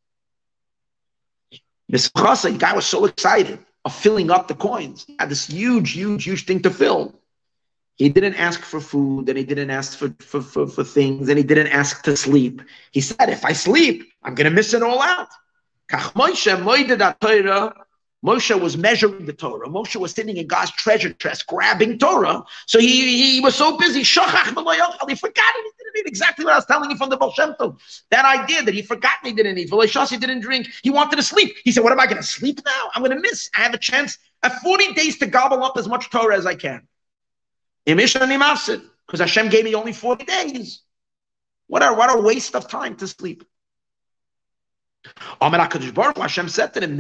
The 1.90 2.56
guy 2.60 2.74
was 2.76 2.86
so 2.86 3.06
excited 3.06 3.60
of 3.84 3.96
filling 3.96 4.30
up 4.30 4.48
the 4.48 4.54
coins. 4.56 5.06
He 5.08 5.16
had 5.18 5.30
this 5.30 5.48
huge, 5.48 5.94
huge, 5.94 6.24
huge 6.24 6.46
thing 6.46 6.62
to 6.64 6.70
fill. 6.70 7.16
He 7.96 8.10
didn't 8.10 8.36
ask 8.36 8.62
for 8.62 8.80
food 8.80 9.28
and 9.28 9.38
he 9.40 9.44
didn't 9.44 9.72
ask 9.72 9.98
for, 9.98 10.14
for, 10.20 10.42
for, 10.42 10.68
for 10.68 10.84
things 10.84 11.30
and 11.30 11.38
he 11.38 11.44
didn't 11.44 11.68
ask 11.68 12.04
to 12.04 12.16
sleep. 12.16 12.62
He 12.92 13.02
said, 13.02 13.30
if 13.30 13.44
I 13.44 13.54
sleep, 13.54 14.12
I'm 14.22 14.36
going 14.36 14.46
to 14.46 14.56
miss 14.56 14.76
it 14.76 14.84
all 14.84 15.02
out. 15.02 15.30
Was 18.24 18.78
measuring 18.78 19.26
the 19.26 19.34
Torah. 19.34 19.68
Moshe 19.68 19.96
was 19.96 20.12
sitting 20.12 20.38
in 20.38 20.48
God's 20.48 20.72
treasure 20.72 21.14
chest, 21.14 21.46
grabbing 21.48 22.00
Torah. 22.00 22.44
So 22.66 22.80
he, 22.80 23.36
he 23.36 23.40
was 23.40 23.56
so 23.56 23.78
busy, 23.78 24.00
he 24.00 24.04
forgot 24.04 24.34
it. 24.36 24.44
He 25.08 25.14
didn't 25.14 25.98
eat 25.98 26.08
exactly 26.08 26.44
what 26.44 26.54
I 26.54 26.58
was 26.58 26.66
telling 26.66 26.90
you 26.90 26.98
from 26.98 27.10
the 27.10 27.18
Baal 27.18 27.34
That 28.10 28.26
idea 28.26 28.64
that 28.64 28.74
he 28.74 28.82
forgot 28.82 29.14
he 29.24 29.34
didn't 29.34 29.58
eat. 29.58 29.70
He 29.70 30.18
didn't 30.18 30.40
drink. 30.42 30.68
He 30.82 30.90
wanted 30.90 31.18
to 31.18 31.24
sleep. 31.24 31.56
He 31.64 31.72
said, 31.72 31.84
what 31.84 31.92
am 31.92 32.00
I 32.00 32.06
going 32.06 32.18
to 32.18 32.24
sleep 32.24 32.60
now? 32.66 32.90
I'm 32.96 33.04
going 33.04 33.16
to 33.16 33.22
miss. 33.22 33.50
I 33.56 33.62
have 33.62 33.74
a 33.74 33.78
chance. 33.78 34.18
Have 34.44 34.56
40 34.64 34.94
days 34.94 35.18
to 35.20 35.28
gobble 35.28 35.64
up 35.64 35.78
as 35.78 35.88
much 35.88 36.10
Torah 36.10 36.36
as 36.36 36.46
I 36.46 36.56
can. 36.56 36.88
Because 37.86 39.20
Hashem 39.20 39.50
gave 39.50 39.64
me 39.64 39.76
only 39.76 39.94
40 39.94 40.26
days. 40.26 40.82
What 41.68 41.84
a, 41.84 41.94
what 41.94 42.14
a 42.14 42.22
waste 42.22 42.56
of 42.56 42.68
time 42.68 42.96
to 42.98 43.08
sleep. 43.08 43.44
Hashem 45.40 46.50
said 46.50 46.74
to 46.74 46.82
him. 46.82 46.98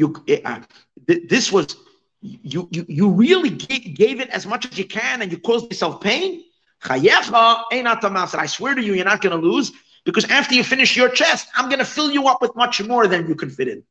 You, 0.00 0.16
eh, 0.26 0.40
uh, 0.44 0.60
this 1.06 1.52
was, 1.52 1.76
you, 2.22 2.68
you, 2.72 2.86
you 2.88 3.10
really 3.10 3.50
gave 3.50 4.20
it 4.20 4.30
as 4.30 4.46
much 4.46 4.64
as 4.66 4.78
you 4.78 4.86
can 4.86 5.20
and 5.22 5.30
you 5.30 5.38
caused 5.38 5.70
yourself 5.70 6.00
pain. 6.00 6.42
I 6.82 8.46
swear 8.46 8.74
to 8.74 8.82
you, 8.82 8.94
you're 8.94 9.04
not 9.04 9.20
going 9.20 9.38
to 9.38 9.46
lose 9.48 9.72
because 10.06 10.24
after 10.30 10.54
you 10.54 10.64
finish 10.64 10.96
your 10.96 11.10
chest, 11.10 11.48
I'm 11.54 11.66
going 11.66 11.80
to 11.80 11.84
fill 11.84 12.10
you 12.10 12.28
up 12.28 12.40
with 12.40 12.56
much 12.56 12.82
more 12.82 13.06
than 13.06 13.28
you 13.28 13.34
can 13.34 13.50
fit 13.50 13.68
in. 13.68 13.82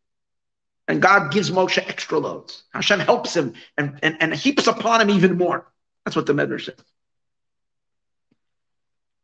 And 0.88 1.00
God 1.00 1.32
gives 1.32 1.52
Moshe 1.52 1.78
extra 1.78 2.18
loads. 2.18 2.64
Hashem 2.74 3.00
helps 3.00 3.36
him 3.36 3.54
and, 3.78 4.00
and, 4.02 4.18
and 4.20 4.34
heaps 4.34 4.66
upon 4.66 5.02
him 5.02 5.12
even 5.12 5.38
more. 5.38 5.72
That's 6.04 6.16
what 6.16 6.26
the 6.26 6.34
Medrash 6.34 6.66
says. 6.66 6.84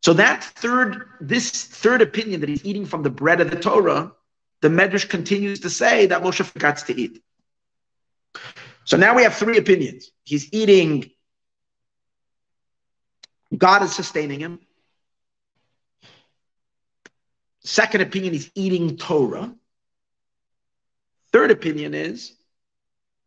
So 0.04 0.14
that 0.14 0.44
third, 0.44 1.08
this 1.20 1.64
third 1.64 2.04
opinion 2.04 2.42
that 2.42 2.50
he's 2.50 2.64
eating 2.64 2.86
from 2.86 3.02
the 3.02 3.10
bread 3.10 3.42
of 3.42 3.50
the 3.50 3.60
Torah 3.60 4.12
the 4.62 4.70
Medrash 4.70 5.08
continues 5.08 5.62
to 5.62 5.70
say 5.70 6.08
that 6.08 6.24
Moshe 6.24 6.44
forgets 6.44 6.84
to 6.84 7.00
eat. 7.00 7.22
So 8.86 8.98
now 8.98 9.16
we 9.16 9.24
have 9.24 9.36
three 9.36 9.58
opinions. 9.58 10.12
He's 10.24 10.54
eating, 10.54 11.12
God 13.56 13.84
is 13.84 13.94
sustaining 13.94 14.40
him. 14.40 14.60
Second 17.64 18.02
opinion, 18.02 18.34
he's 18.34 18.52
eating 18.54 18.96
Torah. 18.98 19.54
Third 21.32 21.50
opinion 21.50 21.96
is 21.96 22.34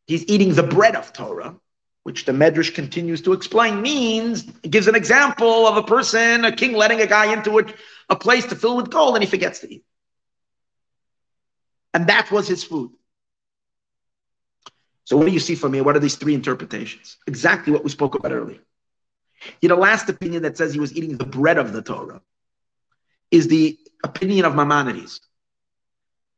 he's 0.07 0.25
eating 0.29 0.55
the 0.55 0.63
bread 0.63 0.95
of 0.95 1.13
Torah, 1.13 1.57
which 2.05 2.25
the 2.25 2.33
Medrash 2.33 2.73
continues 2.73 3.21
to 3.23 3.33
explain 3.33 3.83
means, 3.83 4.45
it 4.63 4.71
gives 4.71 4.87
an 4.87 4.95
example 4.95 5.67
of 5.67 5.77
a 5.77 5.83
person, 5.83 6.45
a 6.45 6.53
king 6.53 6.73
letting 6.73 7.01
a 7.01 7.07
guy 7.07 7.33
into 7.33 7.59
a, 7.59 7.65
a 8.09 8.17
place 8.17 8.47
to 8.47 8.55
fill 8.55 8.77
with 8.77 8.91
gold 8.91 9.17
and 9.17 9.25
he 9.25 9.29
forgets 9.29 9.59
to 9.59 9.75
eat. 9.75 9.85
And 11.95 12.07
that 12.09 12.31
was 12.31 12.47
his 12.47 12.65
food. 12.65 12.93
So 15.05 15.17
what 15.17 15.27
do 15.27 15.33
you 15.33 15.41
see 15.41 15.55
from 15.55 15.73
here? 15.73 15.83
What 15.83 15.97
are 15.97 16.01
these 16.01 16.17
three 16.17 16.35
interpretations? 16.35 17.17
Exactly 17.27 17.73
what 17.73 17.83
we 17.83 17.91
spoke 17.91 18.15
about 18.15 18.33
earlier. 18.33 18.61
You 19.63 19.69
know, 19.69 19.77
last 19.77 20.09
opinion 20.09 20.43
that 20.43 20.57
says 20.57 20.75
he 20.75 20.81
was 20.81 20.95
eating 20.95 21.17
the 21.17 21.25
bread 21.25 21.59
of 21.59 21.73
the 21.73 21.81
Torah 21.81 22.21
is 23.31 23.49
the 23.49 23.79
opinion 24.05 24.45
of 24.45 24.55
Maimonides. 24.55 25.21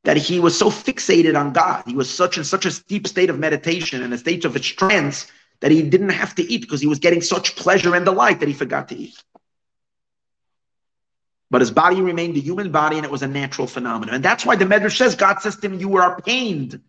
That 0.05 0.16
he 0.16 0.40
was 0.40 0.56
so 0.56 0.70
fixated 0.70 1.39
on 1.39 1.52
God, 1.52 1.82
he 1.86 1.94
was 1.94 2.09
such 2.09 2.39
in 2.39 2.44
such 2.44 2.64
a 2.64 2.85
deep 2.85 3.06
state 3.06 3.28
of 3.28 3.39
meditation 3.39 4.02
and 4.02 4.14
a 4.14 4.18
state 4.18 4.44
of 4.47 4.56
a 4.56 4.60
trance 4.60 5.31
that 5.60 5.70
he 5.70 5.82
didn't 5.82 6.10
have 6.10 6.35
to 6.36 6.43
eat 6.43 6.62
because 6.62 6.81
he 6.81 6.86
was 6.86 6.98
getting 6.98 7.20
such 7.20 7.55
pleasure 7.55 7.94
and 7.94 8.06
delight 8.06 8.40
that 8.40 8.48
he 8.48 8.55
forgot 8.55 8.89
to 8.89 8.97
eat. 8.97 9.22
But 11.51 11.60
his 11.60 11.70
body 11.70 12.01
remained 12.01 12.36
a 12.36 12.40
human 12.40 12.70
body 12.70 12.97
and 12.97 13.05
it 13.05 13.10
was 13.10 13.22
a 13.22 13.28
natural 13.28 13.66
phenomenon. 13.66 14.14
And 14.14 14.24
that's 14.24 14.47
why 14.47 14.56
the 14.56 14.64
Medrash 14.64 14.97
says, 14.97 15.16
God 15.16 15.40
says 15.40 15.56
to 15.56 15.66
him, 15.66 15.81
You 15.81 15.97
are 15.97 16.20
pained. 16.20 16.81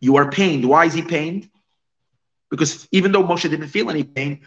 You 0.00 0.16
are 0.16 0.30
pained. 0.30 0.66
Why 0.68 0.84
is 0.84 0.94
he 0.94 1.02
pained? 1.02 1.48
Because 2.50 2.88
even 2.92 3.12
though 3.12 3.22
Moshe 3.22 3.48
didn't 3.48 3.68
feel 3.68 3.90
any 3.90 4.04
pain, 4.04 4.40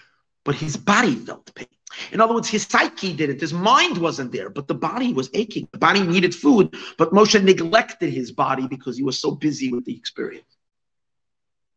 but 0.44 0.56
his 0.56 0.78
body 0.78 1.16
felt 1.16 1.54
pain. 1.56 1.68
In 2.12 2.22
other 2.22 2.34
words, 2.34 2.50
his 2.50 2.64
psyche 2.64 3.14
didn't. 3.14 3.40
His 3.40 3.54
mind 3.54 3.98
wasn't 3.98 4.32
there, 4.32 4.50
but 4.50 4.68
the 4.68 4.74
body 4.74 5.14
was 5.14 5.30
aching. 5.34 5.68
The 5.72 5.78
body 5.78 6.02
needed 6.02 6.34
food, 6.36 6.76
but 6.98 7.12
Moshe 7.12 7.42
neglected 7.42 8.12
his 8.12 8.32
body 8.32 8.68
because 8.68 8.98
he 8.98 9.04
was 9.04 9.20
so 9.20 9.32
busy 9.32 9.72
with 9.72 9.86
the 9.86 9.96
experience. 9.96 10.46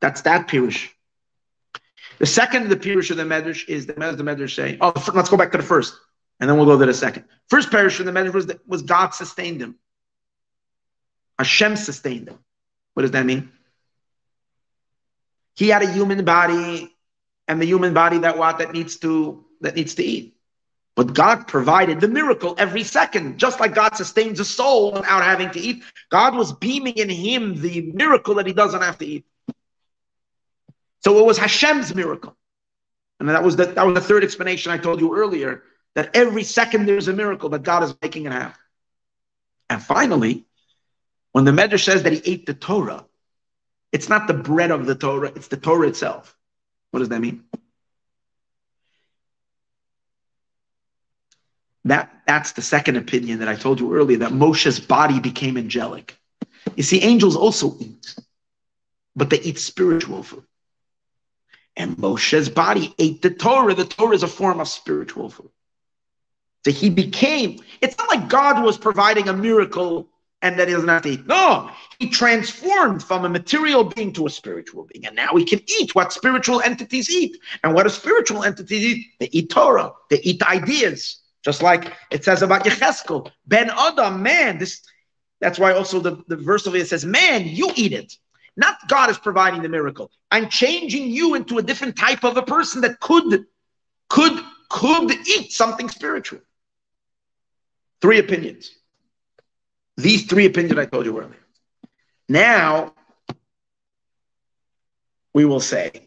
That's 0.01 0.23
that 0.23 0.49
Pirush. 0.49 0.89
The 2.19 2.27
second, 2.27 2.69
the 2.69 2.77
Pirush 2.77 3.11
of 3.11 3.19
the 3.19 3.25
Medrash 3.25 3.69
is 3.69 3.87
the 3.87 3.95
Medrash 3.95 4.55
saying, 4.55 4.79
oh, 4.81 4.93
let's 5.15 5.29
go 5.29 5.37
back 5.37 5.53
to 5.53 5.59
the 5.59 5.65
first. 5.65 5.95
And 6.39 6.51
then 6.51 6.57
we'll 6.57 6.67
go 6.67 6.79
to 6.79 6.87
the 6.87 6.95
second. 6.95 7.25
First 7.49 7.71
Pirush 7.71 8.01
in 8.01 8.07
the 8.07 8.13
Medrash 8.13 8.35
was, 8.35 8.53
was 8.67 8.83
God 8.83 9.15
sustained 9.15 9.61
him. 9.61 9.77
Hashem 11.39 11.77
sustained 11.77 12.29
him. 12.29 12.39
What 12.95 13.03
does 13.03 13.13
that 13.13 13.27
mean? 13.27 13.51
He 15.55 15.69
had 15.69 15.83
a 15.83 15.91
human 15.91 16.25
body, 16.25 16.95
and 17.49 17.61
the 17.61 17.67
human 17.67 17.95
body 17.95 18.19
that 18.19 18.37
what 18.37 18.59
that 18.59 18.73
needs 18.73 18.97
to 18.99 19.45
that 19.61 19.75
needs 19.75 19.95
to 19.95 20.05
eat. 20.05 20.37
But 20.95 21.13
God 21.13 21.47
provided 21.47 22.01
the 22.01 22.09
miracle 22.09 22.55
every 22.59 22.83
second, 22.83 23.39
just 23.39 23.61
like 23.61 23.75
God 23.75 23.97
sustains 23.97 24.41
a 24.41 24.45
soul 24.45 24.93
without 24.93 25.23
having 25.23 25.51
to 25.51 25.61
eat. 25.61 25.83
God 26.11 26.35
was 26.35 26.53
beaming 26.53 26.95
in 26.95 27.11
him 27.11 27.61
the 27.61 27.93
miracle 27.93 28.35
that 28.37 28.47
he 28.47 28.55
doesn't 28.55 28.81
have 28.81 28.99
to 28.99 29.07
eat. 29.07 29.27
So 31.05 31.19
it 31.19 31.25
was 31.25 31.37
Hashem's 31.37 31.95
miracle. 31.95 32.35
And 33.21 33.29
that 33.29 33.43
was 33.43 33.57
the, 33.57 33.67
that 33.67 33.87
was 33.87 33.95
the 33.95 34.01
third 34.01 34.25
explanation 34.25 34.73
I 34.73 34.79
told 34.79 35.01
you 35.01 35.15
earlier 35.17 35.63
that 35.97 36.15
every 36.15 36.45
second 36.45 36.85
there's 36.85 37.09
a 37.09 37.13
miracle 37.13 37.49
that 37.49 37.63
God 37.63 37.83
is 37.83 37.95
making 38.03 38.27
it 38.27 38.33
happen. 38.33 38.61
And 39.71 39.83
finally, 39.83 40.45
when 41.33 41.47
the 41.47 41.53
Medrash 41.53 41.85
says 41.85 42.03
that 42.03 42.13
he 42.13 42.21
ate 42.31 42.45
the 42.45 42.53
Torah, 42.53 43.07
it's 43.93 44.11
not 44.11 44.29
the 44.29 44.35
bread 44.35 44.71
of 44.71 44.85
the 44.85 44.95
Torah, 44.95 45.33
it's 45.35 45.49
the 45.49 45.57
Torah 45.57 45.89
itself. 45.89 46.37
What 46.91 47.01
does 47.01 47.09
that 47.09 47.21
mean? 47.21 47.45
That, 51.87 52.13
that's 52.27 52.53
the 52.53 52.63
second 52.63 52.97
opinion 52.97 53.39
that 53.39 53.49
I 53.49 53.55
told 53.55 53.81
you 53.81 53.95
earlier, 53.95 54.19
that 54.19 54.33
Moshe's 54.33 54.79
body 54.79 55.19
became 55.19 55.57
angelic. 55.57 56.15
You 56.77 56.83
see, 56.83 57.01
angels 57.01 57.37
also 57.37 57.75
eat, 57.81 58.15
but 59.15 59.31
they 59.31 59.41
eat 59.41 59.59
spiritual 59.59 60.23
food. 60.23 60.45
And 61.75 61.97
Moshe's 61.97 62.51
body 62.51 62.95
ate 62.99 63.23
the 63.23 63.31
Torah. 63.31 63.75
The 63.75 63.87
Torah 63.87 64.15
is 64.15 64.23
a 64.23 64.29
form 64.29 64.61
of 64.61 64.69
spiritual 64.69 65.31
food. 65.31 65.51
So 66.67 66.73
he 66.73 66.91
became, 66.91 67.61
it's 67.81 67.97
not 67.97 68.09
like 68.09 68.29
God 68.29 68.61
was 68.65 68.77
providing 68.77 69.29
a 69.29 69.33
miracle 69.33 70.09
and 70.43 70.59
that 70.59 70.67
he 70.67 70.75
doesn't 70.75 70.89
have 70.89 71.03
to 71.03 71.11
eat. 71.11 71.25
No, 71.25 71.71
he 72.01 72.11
transformed 72.11 73.05
from 73.05 73.25
a 73.25 73.29
material 73.29 73.85
being 73.85 74.13
to 74.15 74.27
a 74.27 74.31
spiritual 74.31 74.89
being. 74.93 75.07
And 75.07 75.15
now 75.15 75.29
we 75.33 75.45
can 75.45 75.61
eat 75.79 75.95
what 75.95 76.13
spiritual 76.13 76.61
entities 76.63 77.09
eat. 77.09 77.39
And 77.63 77.73
what 77.73 77.85
do 77.85 77.89
spiritual 77.91 78.43
entities 78.43 78.85
eat? 78.85 79.07
They 79.21 79.29
eat 79.29 79.49
Torah, 79.49 79.93
they 80.11 80.19
eat 80.23 80.43
ideas. 80.43 81.21
Just 81.45 81.63
like 81.63 81.93
it 82.11 82.25
says 82.25 82.43
about 82.43 82.65
Yecheskel, 82.65 83.31
Ben 83.47 83.71
Adam, 83.71 84.21
man. 84.21 84.59
This 84.59 84.83
that's 85.41 85.61
why 85.61 85.73
also 85.73 86.01
the, 86.01 86.21
the 86.27 86.35
verse 86.35 86.67
of 86.67 86.75
it 86.75 86.89
says, 86.89 87.05
Man, 87.05 87.47
you 87.47 87.71
eat 87.77 87.93
it. 87.93 88.13
Not 88.57 88.77
God 88.89 89.09
is 89.09 89.19
providing 89.19 89.63
the 89.63 89.69
miracle. 89.69 90.11
I'm 90.33 90.49
changing 90.49 91.11
you 91.11 91.37
into 91.37 91.59
a 91.59 91.63
different 91.63 91.95
type 91.95 92.25
of 92.25 92.37
a 92.37 92.43
person 92.43 92.81
that 92.81 92.99
could, 92.99 93.47
could, 94.09 94.43
could 94.69 95.13
eat 95.29 95.53
something 95.53 95.89
spiritual. 95.89 96.41
Three 98.01 98.19
opinions. 98.19 98.71
These 99.97 100.27
three 100.27 100.47
opinions 100.47 100.79
I 100.79 100.87
told 100.87 101.07
you 101.07 101.19
earlier. 101.19 101.37
Now, 102.29 102.95
we 105.33 105.45
will 105.45 105.61
say 105.61 106.07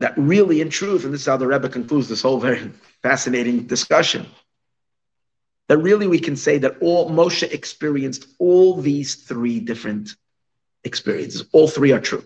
that 0.00 0.16
really, 0.16 0.60
in 0.60 0.70
truth, 0.70 1.04
and 1.04 1.12
this 1.12 1.22
is 1.22 1.26
how 1.26 1.36
the 1.36 1.46
Rebbe 1.46 1.68
concludes 1.68 2.08
this 2.08 2.22
whole 2.22 2.38
very 2.38 2.70
fascinating 3.02 3.66
discussion, 3.66 4.26
that 5.68 5.78
really 5.78 6.06
we 6.06 6.18
can 6.18 6.36
say 6.36 6.58
that 6.58 6.76
all 6.80 7.10
Moshe 7.10 7.42
experienced 7.42 8.26
all 8.38 8.80
these 8.80 9.14
three 9.14 9.60
different 9.60 10.14
experiences. 10.84 11.44
All 11.52 11.68
three 11.68 11.92
are 11.92 12.00
true. 12.00 12.24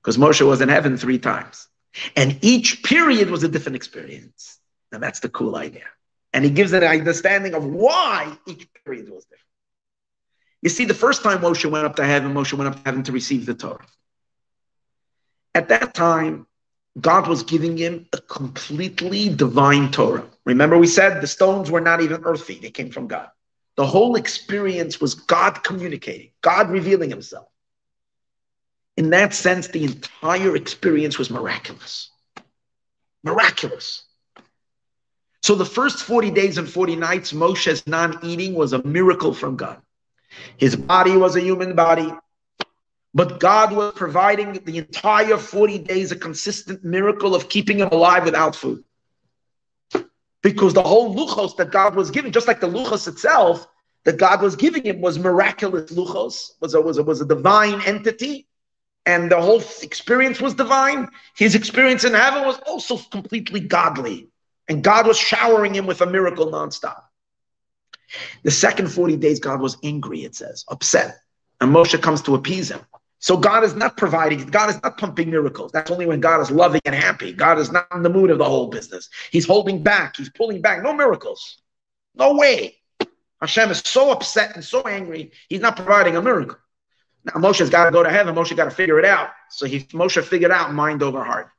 Because 0.00 0.16
Moshe 0.16 0.46
was 0.46 0.60
in 0.60 0.68
heaven 0.68 0.96
three 0.96 1.18
times. 1.18 1.68
And 2.14 2.38
each 2.42 2.82
period 2.82 3.30
was 3.30 3.42
a 3.42 3.48
different 3.48 3.76
experience. 3.76 4.58
And 4.92 5.02
that's 5.02 5.20
the 5.20 5.28
cool 5.28 5.56
idea. 5.56 5.84
And 6.36 6.44
he 6.44 6.50
gives 6.50 6.74
an 6.74 6.84
understanding 6.84 7.54
of 7.54 7.64
why 7.64 8.36
each 8.46 8.68
period 8.84 9.08
was 9.08 9.24
different. 9.24 9.42
You 10.60 10.68
see, 10.68 10.84
the 10.84 10.92
first 10.92 11.22
time 11.22 11.38
Moshe 11.38 11.64
went 11.64 11.86
up 11.86 11.96
to 11.96 12.04
heaven, 12.04 12.34
Moshe 12.34 12.52
went 12.52 12.68
up 12.68 12.76
to 12.76 12.82
heaven 12.84 13.02
to 13.04 13.12
receive 13.12 13.46
the 13.46 13.54
Torah. 13.54 13.86
At 15.54 15.70
that 15.70 15.94
time, 15.94 16.46
God 17.00 17.26
was 17.26 17.42
giving 17.42 17.78
him 17.78 18.06
a 18.12 18.18
completely 18.18 19.30
divine 19.30 19.90
Torah. 19.90 20.26
Remember, 20.44 20.76
we 20.76 20.88
said 20.88 21.22
the 21.22 21.26
stones 21.26 21.70
were 21.70 21.80
not 21.80 22.02
even 22.02 22.22
earthy, 22.24 22.58
they 22.58 22.70
came 22.70 22.90
from 22.90 23.06
God. 23.06 23.30
The 23.76 23.86
whole 23.86 24.16
experience 24.16 25.00
was 25.00 25.14
God 25.14 25.64
communicating, 25.64 26.32
God 26.42 26.68
revealing 26.68 27.08
himself. 27.08 27.48
In 28.98 29.08
that 29.08 29.32
sense, 29.32 29.68
the 29.68 29.84
entire 29.84 30.54
experience 30.54 31.16
was 31.16 31.30
miraculous. 31.30 32.10
Miraculous. 33.24 34.02
So 35.46 35.54
the 35.54 35.64
first 35.64 36.02
40 36.02 36.32
days 36.32 36.58
and 36.58 36.68
40 36.68 36.96
nights, 36.96 37.32
Moshe's 37.32 37.86
non 37.86 38.18
eating 38.24 38.54
was 38.54 38.72
a 38.72 38.82
miracle 38.82 39.32
from 39.32 39.54
God. 39.54 39.80
His 40.56 40.74
body 40.74 41.16
was 41.16 41.36
a 41.36 41.40
human 41.40 41.76
body, 41.76 42.12
but 43.14 43.38
God 43.38 43.70
was 43.70 43.92
providing 43.94 44.54
the 44.64 44.78
entire 44.78 45.36
40 45.36 45.78
days 45.78 46.10
a 46.10 46.16
consistent 46.16 46.82
miracle 46.82 47.32
of 47.32 47.48
keeping 47.48 47.78
him 47.78 47.90
alive 47.92 48.24
without 48.24 48.56
food. 48.56 48.82
Because 50.42 50.74
the 50.74 50.82
whole 50.82 51.14
luchos 51.14 51.56
that 51.58 51.70
God 51.70 51.94
was 51.94 52.10
giving, 52.10 52.32
just 52.32 52.48
like 52.48 52.58
the 52.58 52.66
luchos 52.66 53.06
itself, 53.06 53.68
that 54.02 54.16
God 54.16 54.42
was 54.42 54.56
giving 54.56 54.82
him 54.82 55.00
was 55.00 55.16
miraculous 55.16 55.92
luchos, 55.92 56.60
was 56.60 56.74
a, 56.74 56.80
was 56.80 56.98
a, 56.98 57.04
was 57.04 57.20
a 57.20 57.24
divine 57.24 57.80
entity 57.82 58.48
and 59.06 59.30
the 59.30 59.40
whole 59.40 59.62
experience 59.82 60.40
was 60.40 60.54
divine. 60.54 61.08
His 61.36 61.54
experience 61.54 62.02
in 62.02 62.14
heaven 62.14 62.44
was 62.44 62.58
also 62.66 62.98
completely 62.98 63.60
godly. 63.60 64.28
And 64.68 64.82
God 64.82 65.06
was 65.06 65.18
showering 65.18 65.74
him 65.74 65.86
with 65.86 66.00
a 66.00 66.06
miracle 66.06 66.50
nonstop. 66.50 67.02
The 68.42 68.50
second 68.50 68.88
40 68.88 69.16
days, 69.16 69.40
God 69.40 69.60
was 69.60 69.76
angry, 69.82 70.24
it 70.24 70.34
says, 70.34 70.64
upset. 70.68 71.18
And 71.60 71.74
Moshe 71.74 72.00
comes 72.00 72.22
to 72.22 72.34
appease 72.34 72.70
him. 72.70 72.80
So 73.18 73.36
God 73.36 73.64
is 73.64 73.74
not 73.74 73.96
providing, 73.96 74.46
God 74.46 74.70
is 74.70 74.80
not 74.82 74.98
pumping 74.98 75.30
miracles. 75.30 75.72
That's 75.72 75.90
only 75.90 76.06
when 76.06 76.20
God 76.20 76.40
is 76.40 76.50
loving 76.50 76.80
and 76.84 76.94
happy. 76.94 77.32
God 77.32 77.58
is 77.58 77.72
not 77.72 77.88
in 77.92 78.02
the 78.02 78.10
mood 78.10 78.30
of 78.30 78.38
the 78.38 78.44
whole 78.44 78.68
business. 78.68 79.08
He's 79.30 79.46
holding 79.46 79.82
back, 79.82 80.16
he's 80.16 80.30
pulling 80.30 80.60
back. 80.60 80.82
No 80.82 80.92
miracles. 80.92 81.58
No 82.14 82.34
way. 82.34 82.76
Hashem 83.40 83.70
is 83.70 83.80
so 83.84 84.10
upset 84.10 84.54
and 84.54 84.64
so 84.64 84.82
angry, 84.82 85.32
he's 85.48 85.60
not 85.60 85.76
providing 85.76 86.16
a 86.16 86.22
miracle. 86.22 86.58
Now 87.24 87.40
Moshe's 87.40 87.70
got 87.70 87.86
to 87.86 87.90
go 87.90 88.02
to 88.02 88.10
heaven. 88.10 88.34
Moshe 88.34 88.56
got 88.56 88.64
to 88.64 88.70
figure 88.70 88.98
it 88.98 89.04
out. 89.04 89.30
So 89.50 89.66
he 89.66 89.80
Moshe 89.80 90.22
figured 90.22 90.52
out 90.52 90.72
mind 90.72 91.02
over 91.02 91.22
heart. 91.24 91.50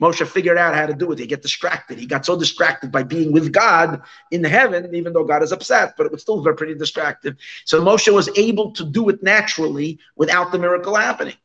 Moshe 0.00 0.26
figured 0.26 0.58
out 0.58 0.74
how 0.74 0.86
to 0.86 0.94
do 0.94 1.12
it. 1.12 1.18
He 1.18 1.26
get 1.26 1.42
distracted. 1.42 1.98
He 1.98 2.06
got 2.06 2.26
so 2.26 2.36
distracted 2.36 2.90
by 2.90 3.04
being 3.04 3.32
with 3.32 3.52
God 3.52 4.02
in 4.30 4.42
heaven, 4.42 4.92
even 4.94 5.12
though 5.12 5.24
God 5.24 5.42
is 5.42 5.52
upset, 5.52 5.94
but 5.96 6.06
it 6.06 6.12
was 6.12 6.22
still 6.22 6.42
very 6.42 6.56
pretty 6.56 6.74
distracted. 6.74 7.36
So 7.64 7.80
Moshe 7.80 8.12
was 8.12 8.28
able 8.36 8.72
to 8.72 8.84
do 8.84 9.08
it 9.08 9.22
naturally 9.22 9.98
without 10.16 10.50
the 10.50 10.58
miracle 10.58 10.96
happening. 10.96 11.36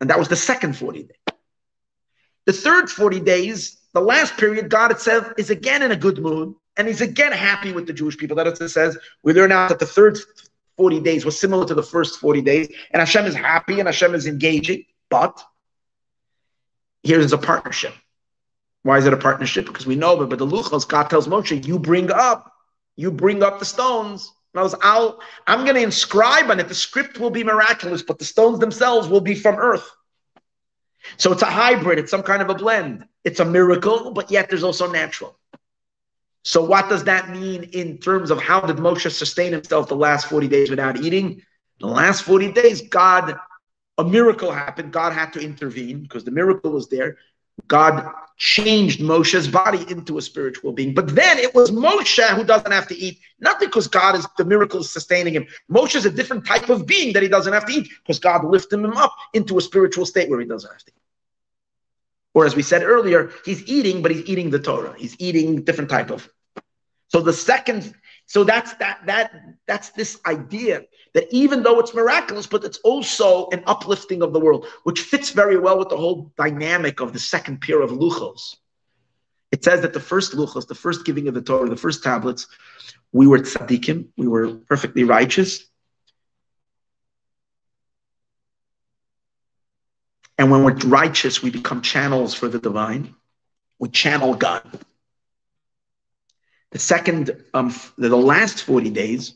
And 0.00 0.08
that 0.10 0.18
was 0.18 0.28
the 0.28 0.36
second 0.36 0.76
40 0.76 1.04
days. 1.04 1.36
The 2.46 2.52
third 2.52 2.90
40 2.90 3.20
days, 3.20 3.78
the 3.92 4.00
last 4.00 4.36
period, 4.36 4.68
God 4.68 4.90
itself 4.90 5.32
is 5.38 5.50
again 5.50 5.82
in 5.82 5.92
a 5.92 5.96
good 5.96 6.18
mood, 6.18 6.54
and 6.76 6.88
he's 6.88 7.00
again 7.00 7.32
happy 7.32 7.72
with 7.72 7.86
the 7.86 7.92
Jewish 7.92 8.16
people. 8.16 8.36
That 8.36 8.46
it 8.46 8.68
says, 8.68 8.98
we 9.22 9.32
learn 9.32 9.52
out 9.52 9.68
that 9.68 9.78
the 9.78 9.86
third 9.86 10.18
40 10.76 11.00
days 11.00 11.24
was 11.24 11.38
similar 11.38 11.64
to 11.66 11.74
the 11.74 11.82
first 11.82 12.18
40 12.18 12.42
days, 12.42 12.68
and 12.90 13.00
Hashem 13.00 13.26
is 13.26 13.34
happy 13.34 13.78
and 13.78 13.88
Hashem 13.88 14.14
is 14.14 14.26
engaging. 14.26 14.84
But 15.08 15.42
here's 17.04 17.32
a 17.32 17.38
partnership. 17.38 17.94
Why 18.82 18.98
is 18.98 19.06
it 19.06 19.12
a 19.12 19.18
partnership? 19.18 19.66
Because 19.66 19.86
we 19.86 19.96
know, 19.96 20.16
but, 20.16 20.28
but 20.28 20.38
the 20.38 20.46
Luchos, 20.46 20.86
God 20.86 21.08
tells 21.08 21.28
Moshe, 21.28 21.66
you 21.66 21.78
bring 21.78 22.10
up, 22.10 22.52
you 22.96 23.10
bring 23.10 23.42
up 23.42 23.58
the 23.58 23.64
stones. 23.64 24.32
And 24.52 24.60
I 24.60 24.62
was, 24.62 24.74
I'll, 24.82 25.20
I'm 25.46 25.64
going 25.64 25.76
to 25.76 25.82
inscribe 25.82 26.50
on 26.50 26.60
it. 26.60 26.68
The 26.68 26.74
script 26.74 27.18
will 27.18 27.30
be 27.30 27.44
miraculous, 27.44 28.02
but 28.02 28.18
the 28.18 28.24
stones 28.24 28.58
themselves 28.58 29.08
will 29.08 29.20
be 29.20 29.34
from 29.34 29.56
earth. 29.56 29.88
So 31.16 31.32
it's 31.32 31.42
a 31.42 31.46
hybrid. 31.46 31.98
It's 31.98 32.10
some 32.10 32.22
kind 32.22 32.42
of 32.42 32.50
a 32.50 32.54
blend. 32.54 33.06
It's 33.24 33.40
a 33.40 33.44
miracle, 33.44 34.12
but 34.12 34.30
yet 34.30 34.48
there's 34.48 34.62
also 34.62 34.90
natural. 34.90 35.38
So, 36.42 36.62
what 36.62 36.90
does 36.90 37.04
that 37.04 37.30
mean 37.30 37.64
in 37.72 37.98
terms 37.98 38.30
of 38.30 38.40
how 38.40 38.60
did 38.60 38.76
Moshe 38.76 39.10
sustain 39.10 39.52
himself 39.52 39.88
the 39.88 39.96
last 39.96 40.26
40 40.26 40.46
days 40.48 40.68
without 40.68 40.98
eating? 40.98 41.40
The 41.80 41.86
last 41.86 42.22
40 42.22 42.52
days, 42.52 42.82
God, 42.82 43.38
a 43.98 44.04
miracle 44.04 44.50
happened. 44.50 44.92
God 44.92 45.12
had 45.12 45.32
to 45.34 45.40
intervene 45.40 46.02
because 46.02 46.24
the 46.24 46.30
miracle 46.30 46.70
was 46.72 46.88
there. 46.88 47.16
God 47.68 48.12
changed 48.36 49.00
Moshe's 49.00 49.46
body 49.46 49.84
into 49.88 50.18
a 50.18 50.22
spiritual 50.22 50.72
being. 50.72 50.92
But 50.92 51.14
then 51.14 51.38
it 51.38 51.54
was 51.54 51.70
Moshe 51.70 52.26
who 52.34 52.44
doesn't 52.44 52.72
have 52.72 52.88
to 52.88 52.96
eat, 52.96 53.20
not 53.38 53.60
because 53.60 53.86
God 53.86 54.16
is 54.16 54.26
the 54.36 54.44
miracle 54.44 54.80
is 54.80 54.90
sustaining 54.90 55.34
him. 55.34 55.46
Moshe 55.70 55.94
is 55.94 56.04
a 56.04 56.10
different 56.10 56.44
type 56.44 56.68
of 56.68 56.86
being 56.86 57.12
that 57.12 57.22
he 57.22 57.28
doesn't 57.28 57.52
have 57.52 57.66
to 57.66 57.72
eat 57.72 57.88
because 58.02 58.18
God 58.18 58.44
lifted 58.44 58.80
him 58.80 58.96
up 58.96 59.14
into 59.34 59.56
a 59.56 59.60
spiritual 59.60 60.04
state 60.04 60.28
where 60.28 60.40
he 60.40 60.46
doesn't 60.46 60.70
have 60.70 60.82
to 60.82 60.90
eat. 60.90 61.02
Or 62.34 62.44
as 62.44 62.56
we 62.56 62.62
said 62.62 62.82
earlier, 62.82 63.30
he's 63.44 63.64
eating, 63.68 64.02
but 64.02 64.10
he's 64.10 64.26
eating 64.26 64.50
the 64.50 64.58
Torah. 64.58 64.94
He's 64.98 65.14
eating 65.20 65.62
different 65.62 65.90
type 65.90 66.10
of. 66.10 66.28
So 67.08 67.20
the 67.20 67.32
second, 67.32 67.94
so 68.26 68.42
that's 68.42 68.74
that 68.74 69.06
that 69.06 69.30
that's 69.66 69.90
this 69.90 70.18
idea 70.26 70.82
that 71.14 71.32
even 71.32 71.62
though 71.62 71.78
it's 71.78 71.94
miraculous, 71.94 72.46
but 72.46 72.64
it's 72.64 72.78
also 72.78 73.48
an 73.50 73.62
uplifting 73.66 74.20
of 74.22 74.32
the 74.32 74.40
world, 74.40 74.66
which 74.82 75.00
fits 75.00 75.30
very 75.30 75.56
well 75.56 75.78
with 75.78 75.88
the 75.88 75.96
whole 75.96 76.32
dynamic 76.36 77.00
of 77.00 77.12
the 77.12 77.18
second 77.18 77.60
pair 77.60 77.80
of 77.80 77.90
luchos. 77.90 78.56
It 79.52 79.62
says 79.62 79.82
that 79.82 79.92
the 79.92 80.00
first 80.00 80.32
luchos, 80.32 80.66
the 80.66 80.74
first 80.74 81.04
giving 81.04 81.28
of 81.28 81.34
the 81.34 81.40
Torah, 81.40 81.68
the 81.68 81.76
first 81.76 82.02
tablets, 82.02 82.48
we 83.12 83.28
were 83.28 83.38
tzaddikim, 83.38 84.08
we 84.16 84.26
were 84.26 84.54
perfectly 84.54 85.04
righteous. 85.04 85.64
And 90.36 90.50
when 90.50 90.64
we're 90.64 90.74
righteous, 90.74 91.40
we 91.40 91.50
become 91.50 91.80
channels 91.80 92.34
for 92.34 92.48
the 92.48 92.58
divine. 92.58 93.14
We 93.78 93.88
channel 93.88 94.34
God. 94.34 94.62
The 96.72 96.80
second, 96.80 97.44
um, 97.54 97.72
the 97.96 98.16
last 98.16 98.64
40 98.64 98.90
days, 98.90 99.34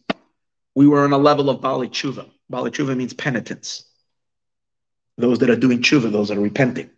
we 0.79 0.87
were 0.87 1.03
on 1.03 1.13
a 1.13 1.19
level 1.19 1.51
of 1.51 1.61
Baalei 1.61 1.89
Tshuva. 1.91 2.31
Baalei 2.53 2.71
Tshuva 2.71 2.97
means 2.97 3.13
penitence. 3.13 3.83
Those 5.17 5.41
that 5.41 5.51
are 5.51 5.57
doing 5.57 5.81
tshuva, 5.81 6.13
those 6.13 6.29
that 6.29 6.39
are 6.39 6.41
repenting. 6.41 6.89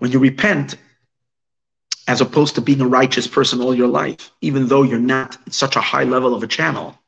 When 0.00 0.10
you 0.10 0.18
repent, 0.18 0.74
as 2.08 2.20
opposed 2.20 2.56
to 2.56 2.60
being 2.60 2.80
a 2.80 2.88
righteous 2.88 3.28
person 3.28 3.60
all 3.60 3.72
your 3.72 3.86
life, 3.86 4.32
even 4.40 4.66
though 4.66 4.82
you're 4.82 4.98
not 4.98 5.38
at 5.46 5.54
such 5.54 5.76
a 5.76 5.80
high 5.80 6.02
level 6.02 6.34
of 6.34 6.42
a 6.42 6.48
channel, 6.48 6.98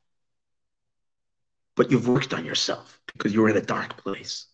but 1.74 1.90
you've 1.90 2.06
worked 2.06 2.32
on 2.32 2.44
yourself 2.44 3.00
because 3.12 3.34
you 3.34 3.42
were 3.42 3.48
in 3.48 3.56
a 3.56 3.68
dark 3.76 3.96
place. 3.96 4.46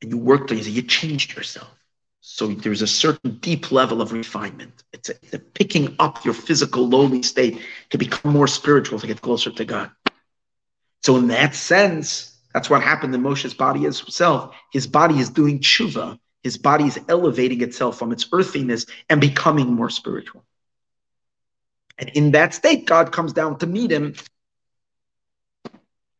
And 0.00 0.12
you 0.12 0.18
worked 0.18 0.52
on 0.52 0.58
yourself, 0.58 0.76
you 0.76 0.82
changed 0.82 1.36
yourself. 1.36 1.76
So 2.20 2.48
there's 2.48 2.82
a 2.82 2.86
certain 2.86 3.38
deep 3.38 3.72
level 3.72 4.02
of 4.02 4.12
refinement. 4.12 4.84
It's 4.92 5.08
a, 5.08 5.12
it's 5.22 5.34
a 5.34 5.38
picking 5.38 5.96
up 5.98 6.24
your 6.24 6.34
physical 6.34 6.86
lowly 6.88 7.22
state 7.22 7.60
to 7.90 7.98
become 7.98 8.32
more 8.32 8.46
spiritual, 8.46 8.98
to 8.98 9.06
get 9.06 9.22
closer 9.22 9.50
to 9.50 9.64
God. 9.64 9.90
So 11.02 11.16
in 11.16 11.28
that 11.28 11.54
sense, 11.54 12.38
that's 12.52 12.68
what 12.68 12.82
happened 12.82 13.14
in 13.14 13.22
Moshe's 13.22 13.54
body 13.54 13.80
himself. 13.80 14.54
His 14.72 14.86
body 14.86 15.18
is 15.18 15.30
doing 15.30 15.60
tshuva. 15.60 16.18
His 16.42 16.58
body 16.58 16.84
is 16.84 16.98
elevating 17.08 17.62
itself 17.62 17.98
from 17.98 18.12
its 18.12 18.26
earthiness 18.32 18.86
and 19.08 19.20
becoming 19.20 19.72
more 19.72 19.90
spiritual. 19.90 20.44
And 21.98 22.08
in 22.10 22.32
that 22.32 22.54
state, 22.54 22.86
God 22.86 23.12
comes 23.12 23.32
down 23.32 23.58
to 23.58 23.66
meet 23.66 23.90
him 23.90 24.14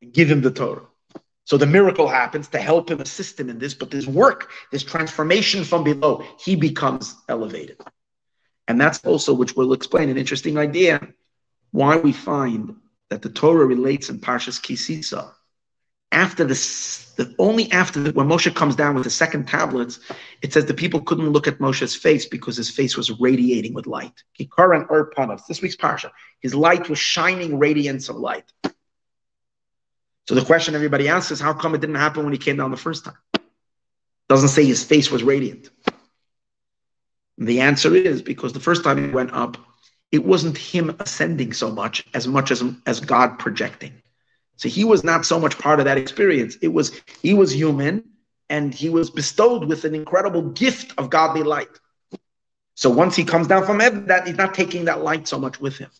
and 0.03 0.13
give 0.13 0.31
him 0.31 0.43
the 0.43 0.51
Torah. 0.51 0.90
So 1.51 1.57
the 1.57 1.67
miracle 1.67 2.07
happens 2.07 2.47
to 2.51 2.61
help 2.61 2.93
him, 2.93 3.01
assist 3.01 3.41
him 3.41 3.51
in 3.51 3.59
this, 3.59 3.75
but 3.75 3.91
this 3.91 4.07
work, 4.07 4.53
this 4.71 4.85
transformation 4.85 5.65
from 5.65 5.83
below, 5.83 6.25
he 6.39 6.55
becomes 6.55 7.17
elevated. 7.29 7.81
And 8.69 8.81
that's 8.81 9.05
also, 9.05 9.35
which 9.35 9.57
will 9.57 9.73
explain 9.73 10.11
an 10.11 10.17
interesting 10.17 10.59
idea, 10.59 11.09
why 11.73 11.97
we 11.97 12.13
find 12.13 12.77
that 13.09 13.23
the 13.23 13.31
Torah 13.31 13.67
relates 13.67 14.11
in 14.11 14.21
Parshas 14.21 14.63
Ki 14.63 14.77
Sisa. 14.77 15.33
After 16.13 16.45
this, 16.45 17.15
the, 17.17 17.35
only 17.41 17.73
after 17.73 17.99
the, 18.01 18.13
when 18.13 18.29
Moshe 18.29 18.55
comes 18.55 18.77
down 18.77 18.95
with 18.95 19.03
the 19.03 19.11
second 19.11 19.49
tablets, 19.49 19.99
it 20.43 20.53
says 20.53 20.67
the 20.67 20.73
people 20.73 21.01
couldn't 21.01 21.31
look 21.31 21.49
at 21.49 21.59
Moshe's 21.59 21.97
face 21.97 22.27
because 22.27 22.57
his 22.57 22.71
face 22.71 22.97
was 22.97 23.19
radiating 23.19 23.75
with 23.75 23.89
light. 23.89 24.23
Ki 24.35 24.49
karan 24.57 24.87
or 24.89 25.11
panav, 25.11 25.45
this 25.49 25.63
week's 25.63 25.75
Parsha. 25.75 26.13
His 26.39 26.55
light 26.55 26.89
was 26.89 27.01
shining 27.01 27.59
radiance 27.59 28.09
of 28.09 28.15
light. 28.15 28.45
So 30.31 30.37
the 30.37 30.45
question 30.45 30.77
everybody 30.77 31.09
asks 31.09 31.33
is 31.33 31.41
how 31.41 31.53
come 31.53 31.75
it 31.75 31.81
didn't 31.81 31.97
happen 31.97 32.23
when 32.23 32.33
he 32.33 32.39
came 32.39 32.57
down 32.57 32.71
the 32.71 32.77
first 32.77 33.05
time? 33.05 33.19
Doesn't 34.29 34.51
say 34.51 34.65
his 34.65 34.85
face 34.85 35.11
was 35.11 35.25
radiant. 35.25 35.71
And 37.37 37.49
the 37.49 37.63
answer 37.63 37.97
is 37.97 38.23
because 38.23 38.53
the 38.53 38.61
first 38.61 38.85
time 38.85 39.05
he 39.05 39.11
went 39.11 39.33
up, 39.33 39.57
it 40.13 40.25
wasn't 40.25 40.57
him 40.57 40.95
ascending 41.01 41.53
so 41.53 41.73
much 41.73 42.07
as 42.15 42.29
much 42.29 42.53
as 42.53 42.63
as 42.87 43.01
God 43.01 43.41
projecting. 43.41 43.93
So 44.55 44.69
he 44.69 44.85
was 44.85 45.03
not 45.03 45.27
so 45.27 45.41
much 45.41 45.59
part 45.59 45.81
of 45.81 45.87
that 45.87 45.99
experience. 45.99 46.55
It 46.63 46.69
was 46.69 46.93
he 47.21 47.35
was 47.35 47.51
human 47.53 48.05
and 48.49 48.73
he 48.73 48.89
was 48.89 49.11
bestowed 49.11 49.65
with 49.65 49.85
an 49.85 49.97
incredible 49.97 50.43
gift 50.43 50.95
of 50.97 51.11
godly 51.11 51.43
light. 51.43 51.77
So 52.77 52.89
once 52.89 53.17
he 53.17 53.25
comes 53.25 53.49
down 53.49 53.67
from 53.67 53.81
heaven, 53.81 54.07
that 54.07 54.29
he's 54.29 54.37
not 54.37 54.55
taking 54.55 54.85
that 54.85 55.03
light 55.03 55.27
so 55.27 55.41
much 55.41 55.61
with 55.61 55.77
him. 55.77 55.91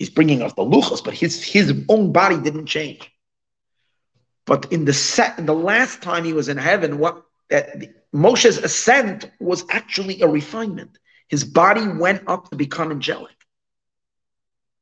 He's 0.00 0.10
bringing 0.10 0.40
us 0.40 0.54
the 0.54 0.62
luchos, 0.62 1.04
but 1.04 1.12
his 1.12 1.44
his 1.44 1.84
own 1.90 2.10
body 2.10 2.38
didn't 2.38 2.66
change. 2.66 3.08
But 4.46 4.72
in 4.72 4.86
the 4.86 4.94
set, 4.94 5.38
in 5.38 5.44
the 5.44 5.54
last 5.54 6.00
time 6.00 6.24
he 6.24 6.32
was 6.32 6.48
in 6.48 6.56
heaven, 6.56 6.98
what 6.98 7.22
that 7.50 7.66
Moshe's 8.12 8.56
ascent 8.56 9.30
was 9.38 9.64
actually 9.68 10.22
a 10.22 10.26
refinement. 10.26 10.96
His 11.28 11.44
body 11.44 11.86
went 11.86 12.22
up 12.26 12.48
to 12.48 12.56
become 12.56 12.90
angelic. 12.90 13.36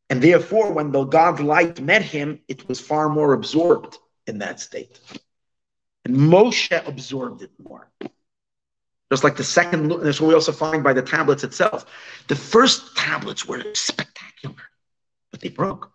And 0.08 0.22
therefore, 0.22 0.72
when 0.72 0.92
the 0.92 1.02
God's 1.04 1.40
light 1.40 1.80
met 1.80 2.02
him, 2.02 2.40
it 2.46 2.68
was 2.68 2.80
far 2.80 3.08
more 3.08 3.32
absorbed 3.32 3.98
in 4.28 4.38
that 4.38 4.60
state. 4.60 5.00
And 6.04 6.16
Moshe 6.16 6.86
absorbed 6.86 7.42
it 7.42 7.50
more. 7.62 7.90
Just 9.10 9.24
like 9.24 9.36
the 9.36 9.44
second, 9.44 9.90
that's 10.02 10.20
what 10.20 10.28
we 10.28 10.34
also 10.34 10.52
find 10.52 10.84
by 10.84 10.92
the 10.92 11.02
tablets 11.02 11.42
itself. 11.42 11.86
The 12.28 12.36
first 12.36 12.96
tablets 12.96 13.46
were 13.46 13.62
spectacular, 13.74 14.62
but 15.38 15.42
they 15.42 15.54
broke. 15.54 15.92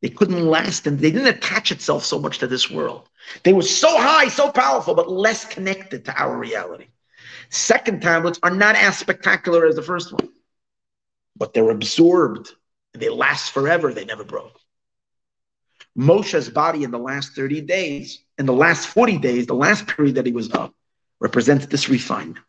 They 0.00 0.08
couldn't 0.08 0.46
last 0.46 0.86
and 0.86 0.98
they 0.98 1.10
didn't 1.10 1.28
attach 1.28 1.70
itself 1.70 2.04
so 2.04 2.18
much 2.18 2.38
to 2.38 2.46
this 2.46 2.70
world. 2.70 3.08
They 3.42 3.52
were 3.52 3.62
so 3.62 3.96
high, 3.96 4.28
so 4.28 4.50
powerful, 4.50 4.94
but 4.94 5.10
less 5.10 5.44
connected 5.44 6.04
to 6.06 6.14
our 6.20 6.36
reality. 6.36 6.86
Second 7.50 8.00
tablets 8.00 8.38
are 8.42 8.50
not 8.50 8.76
as 8.76 8.98
spectacular 8.98 9.66
as 9.66 9.76
the 9.76 9.82
first 9.82 10.12
one, 10.12 10.28
but 11.36 11.52
they're 11.52 11.70
absorbed. 11.70 12.50
They 12.94 13.08
last 13.08 13.52
forever. 13.52 13.92
They 13.92 14.04
never 14.04 14.24
broke. 14.24 14.58
Moshe's 15.94 16.48
body 16.48 16.84
in 16.84 16.90
the 16.90 16.98
last 16.98 17.34
30 17.34 17.60
days, 17.62 18.20
in 18.38 18.46
the 18.46 18.52
last 18.52 18.86
40 18.88 19.18
days, 19.18 19.46
the 19.46 19.54
last 19.54 19.86
period 19.86 20.16
that 20.16 20.26
he 20.26 20.32
was 20.32 20.50
up, 20.52 20.74
represents 21.20 21.66
this 21.66 21.88
refinement. 21.88 22.44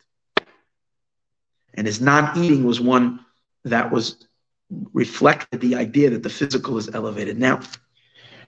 And 1.73 1.85
his 1.85 1.99
non 1.99 2.37
eating 2.37 2.63
was 2.63 2.79
one 2.79 3.19
that 3.65 3.91
was 3.91 4.27
reflected 4.93 5.61
the 5.61 5.75
idea 5.75 6.09
that 6.09 6.23
the 6.23 6.29
physical 6.29 6.77
is 6.77 6.93
elevated. 6.93 7.37
Now, 7.37 7.61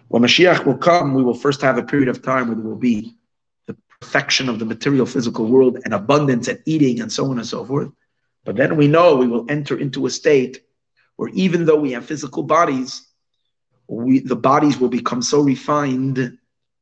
when 0.08 0.24
Mashiach 0.24 0.66
will 0.66 0.78
come, 0.78 1.14
we 1.14 1.24
will 1.24 1.34
first 1.34 1.62
have 1.62 1.78
a 1.78 1.84
period 1.84 2.08
of 2.08 2.22
time 2.22 2.48
where 2.48 2.56
there 2.56 2.66
will 2.66 2.76
be 2.76 3.16
the 3.66 3.76
perfection 4.00 4.50
of 4.50 4.60
the 4.60 4.66
material 4.66 5.06
physical 5.06 5.46
world 5.46 5.80
and 5.84 5.94
abundance 5.94 6.48
and 6.48 6.62
eating 6.66 7.02
and 7.02 7.12
so 7.12 7.30
on 7.30 7.38
and 7.38 7.48
so 7.48 7.66
forth. 7.66 7.90
But 8.46 8.56
then 8.56 8.78
we 8.78 8.88
know 8.88 9.16
we 9.16 9.28
will 9.28 9.46
enter 9.50 9.78
into 9.78 10.06
a 10.06 10.10
state 10.10 10.64
where 11.18 11.30
even 11.34 11.66
though 11.66 11.76
we 11.76 11.92
have 11.92 12.06
physical 12.06 12.44
bodies, 12.44 13.06
we, 13.88 14.20
the 14.20 14.36
bodies 14.36 14.80
will 14.80 14.90
become 14.90 15.22
so 15.22 15.42
refined 15.42 16.38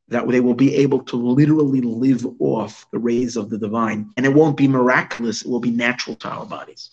that 0.07 0.27
they 0.27 0.39
will 0.39 0.53
be 0.53 0.75
able 0.75 1.01
to 1.01 1.15
literally 1.15 1.81
live 1.81 2.25
off 2.39 2.85
the 2.91 2.99
rays 2.99 3.35
of 3.35 3.49
the 3.49 3.57
divine. 3.57 4.11
And 4.17 4.25
it 4.25 4.33
won't 4.33 4.57
be 4.57 4.67
miraculous, 4.67 5.41
it 5.41 5.49
will 5.49 5.59
be 5.59 5.71
natural 5.71 6.15
to 6.17 6.29
our 6.29 6.45
bodies. 6.45 6.91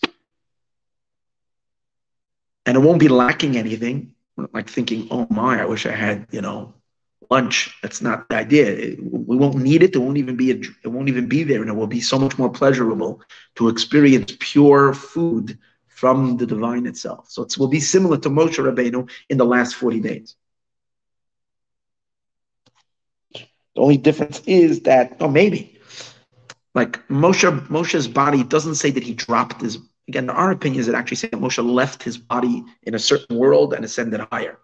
And 2.65 2.77
it 2.77 2.79
won't 2.79 2.99
be 2.99 3.09
lacking 3.09 3.57
anything, 3.57 4.13
like 4.53 4.69
thinking, 4.69 5.07
oh 5.11 5.27
my, 5.29 5.61
I 5.61 5.65
wish 5.65 5.85
I 5.85 5.91
had, 5.91 6.27
you 6.31 6.41
know, 6.41 6.73
lunch. 7.29 7.77
That's 7.81 8.01
not 8.01 8.29
the 8.29 8.37
idea. 8.37 8.67
It, 8.67 8.99
we 9.01 9.35
won't 9.35 9.57
need 9.57 9.83
it. 9.83 9.95
It 9.95 9.99
won't 9.99 10.17
even 10.17 10.35
be 10.35 10.51
a, 10.51 10.55
it 10.55 10.87
won't 10.87 11.09
even 11.09 11.27
be 11.27 11.43
there, 11.43 11.61
and 11.61 11.69
it 11.69 11.73
will 11.73 11.87
be 11.87 12.01
so 12.01 12.17
much 12.17 12.37
more 12.37 12.49
pleasurable 12.49 13.21
to 13.55 13.69
experience 13.69 14.35
pure 14.39 14.93
food 14.93 15.57
from 15.87 16.37
the 16.37 16.45
divine 16.45 16.85
itself. 16.85 17.29
So 17.29 17.43
it 17.43 17.57
will 17.57 17.67
be 17.67 17.79
similar 17.79 18.17
to 18.19 18.29
Moshe 18.29 18.57
Rabbeinu 18.57 19.09
in 19.29 19.37
the 19.37 19.45
last 19.45 19.75
40 19.75 19.99
days. 19.99 20.35
The 23.75 23.81
only 23.81 23.97
difference 23.97 24.41
is 24.45 24.81
that, 24.81 25.17
oh, 25.19 25.29
maybe, 25.29 25.79
like 26.75 27.07
Moshe, 27.07 27.67
Moshe's 27.67 28.07
body 28.07 28.43
doesn't 28.43 28.75
say 28.75 28.91
that 28.91 29.03
he 29.03 29.13
dropped 29.13 29.61
his. 29.61 29.77
Again, 30.07 30.29
our 30.29 30.51
opinion 30.51 30.81
is 30.81 30.87
that 30.87 30.95
actually 30.95 31.17
say 31.17 31.29
that 31.29 31.39
Moshe 31.39 31.63
left 31.63 32.03
his 32.03 32.17
body 32.17 32.63
in 32.83 32.93
a 32.93 32.99
certain 32.99 33.37
world 33.37 33.73
and 33.73 33.85
ascended 33.85 34.19
higher, 34.31 34.59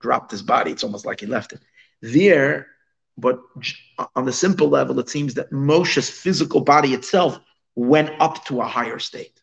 dropped 0.00 0.30
his 0.30 0.42
body. 0.42 0.72
It's 0.72 0.84
almost 0.84 1.06
like 1.06 1.20
he 1.20 1.26
left 1.26 1.52
it 1.52 1.60
there. 2.02 2.68
But 3.16 3.40
on 4.16 4.24
the 4.24 4.32
simple 4.32 4.68
level, 4.68 4.98
it 4.98 5.08
seems 5.08 5.34
that 5.34 5.52
Moshe's 5.52 6.10
physical 6.10 6.60
body 6.60 6.92
itself 6.92 7.38
went 7.76 8.10
up 8.20 8.44
to 8.46 8.60
a 8.60 8.66
higher 8.66 8.98
state. 8.98 9.40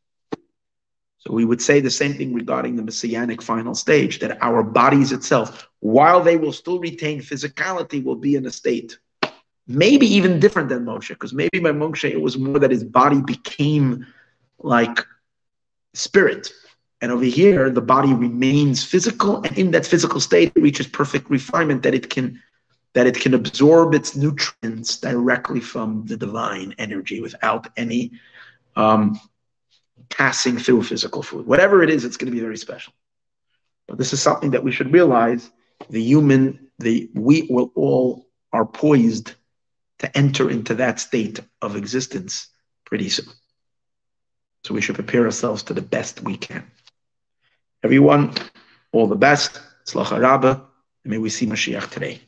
So 1.19 1.31
we 1.31 1.45
would 1.45 1.61
say 1.61 1.79
the 1.79 1.89
same 1.89 2.15
thing 2.15 2.33
regarding 2.33 2.75
the 2.75 2.83
messianic 2.83 3.41
final 3.41 3.75
stage 3.75 4.19
that 4.19 4.41
our 4.41 4.63
bodies 4.63 5.11
itself, 5.11 5.69
while 5.79 6.21
they 6.21 6.35
will 6.35 6.51
still 6.51 6.79
retain 6.79 7.21
physicality, 7.21 8.03
will 8.03 8.15
be 8.15 8.35
in 8.35 8.45
a 8.45 8.51
state 8.51 8.97
maybe 9.67 10.07
even 10.07 10.39
different 10.39 10.67
than 10.67 10.83
Moshe, 10.83 11.09
because 11.09 11.31
maybe 11.31 11.59
by 11.59 11.71
Moshe 11.71 12.09
it 12.09 12.19
was 12.19 12.37
more 12.37 12.59
that 12.59 12.71
his 12.71 12.83
body 12.83 13.21
became 13.21 14.05
like 14.59 14.99
spirit. 15.93 16.51
And 17.01 17.11
over 17.11 17.23
here, 17.23 17.69
the 17.71 17.81
body 17.81 18.13
remains 18.13 18.83
physical, 18.83 19.41
and 19.43 19.57
in 19.57 19.71
that 19.71 19.85
physical 19.85 20.19
state, 20.19 20.51
it 20.55 20.61
reaches 20.61 20.87
perfect 20.87 21.29
refinement 21.29 21.83
that 21.83 21.95
it 21.95 22.09
can 22.09 22.41
that 22.93 23.07
it 23.07 23.19
can 23.19 23.33
absorb 23.33 23.93
its 23.93 24.17
nutrients 24.17 24.97
directly 24.97 25.61
from 25.61 26.05
the 26.07 26.17
divine 26.17 26.75
energy 26.77 27.21
without 27.21 27.67
any 27.77 28.11
um, 28.75 29.17
passing 30.09 30.57
through 30.57 30.83
physical 30.83 31.23
food. 31.23 31.45
Whatever 31.45 31.83
it 31.83 31.89
is, 31.89 32.03
it's 32.03 32.17
going 32.17 32.29
to 32.29 32.35
be 32.35 32.41
very 32.41 32.57
special. 32.57 32.93
But 33.87 33.97
this 33.97 34.11
is 34.11 34.21
something 34.21 34.51
that 34.51 34.63
we 34.63 34.71
should 34.71 34.91
realize. 34.91 35.49
The 35.89 36.01
human, 36.03 36.67
the 36.79 37.09
we 37.13 37.47
will 37.49 37.71
all 37.75 38.27
are 38.53 38.65
poised 38.65 39.33
to 39.99 40.17
enter 40.17 40.49
into 40.49 40.75
that 40.75 40.99
state 40.99 41.39
of 41.61 41.75
existence 41.75 42.47
pretty 42.85 43.09
soon. 43.09 43.27
So 44.63 44.73
we 44.73 44.81
should 44.81 44.95
prepare 44.95 45.25
ourselves 45.25 45.63
to 45.63 45.73
the 45.73 45.81
best 45.81 46.21
we 46.21 46.37
can. 46.37 46.63
Everyone, 47.83 48.33
all 48.91 49.07
the 49.07 49.15
best. 49.15 49.59
Slacha 49.85 50.19
Rabba. 50.19 50.61
And 51.03 51.11
may 51.11 51.17
we 51.17 51.29
see 51.29 51.47
Mashiach 51.47 51.89
today. 51.89 52.21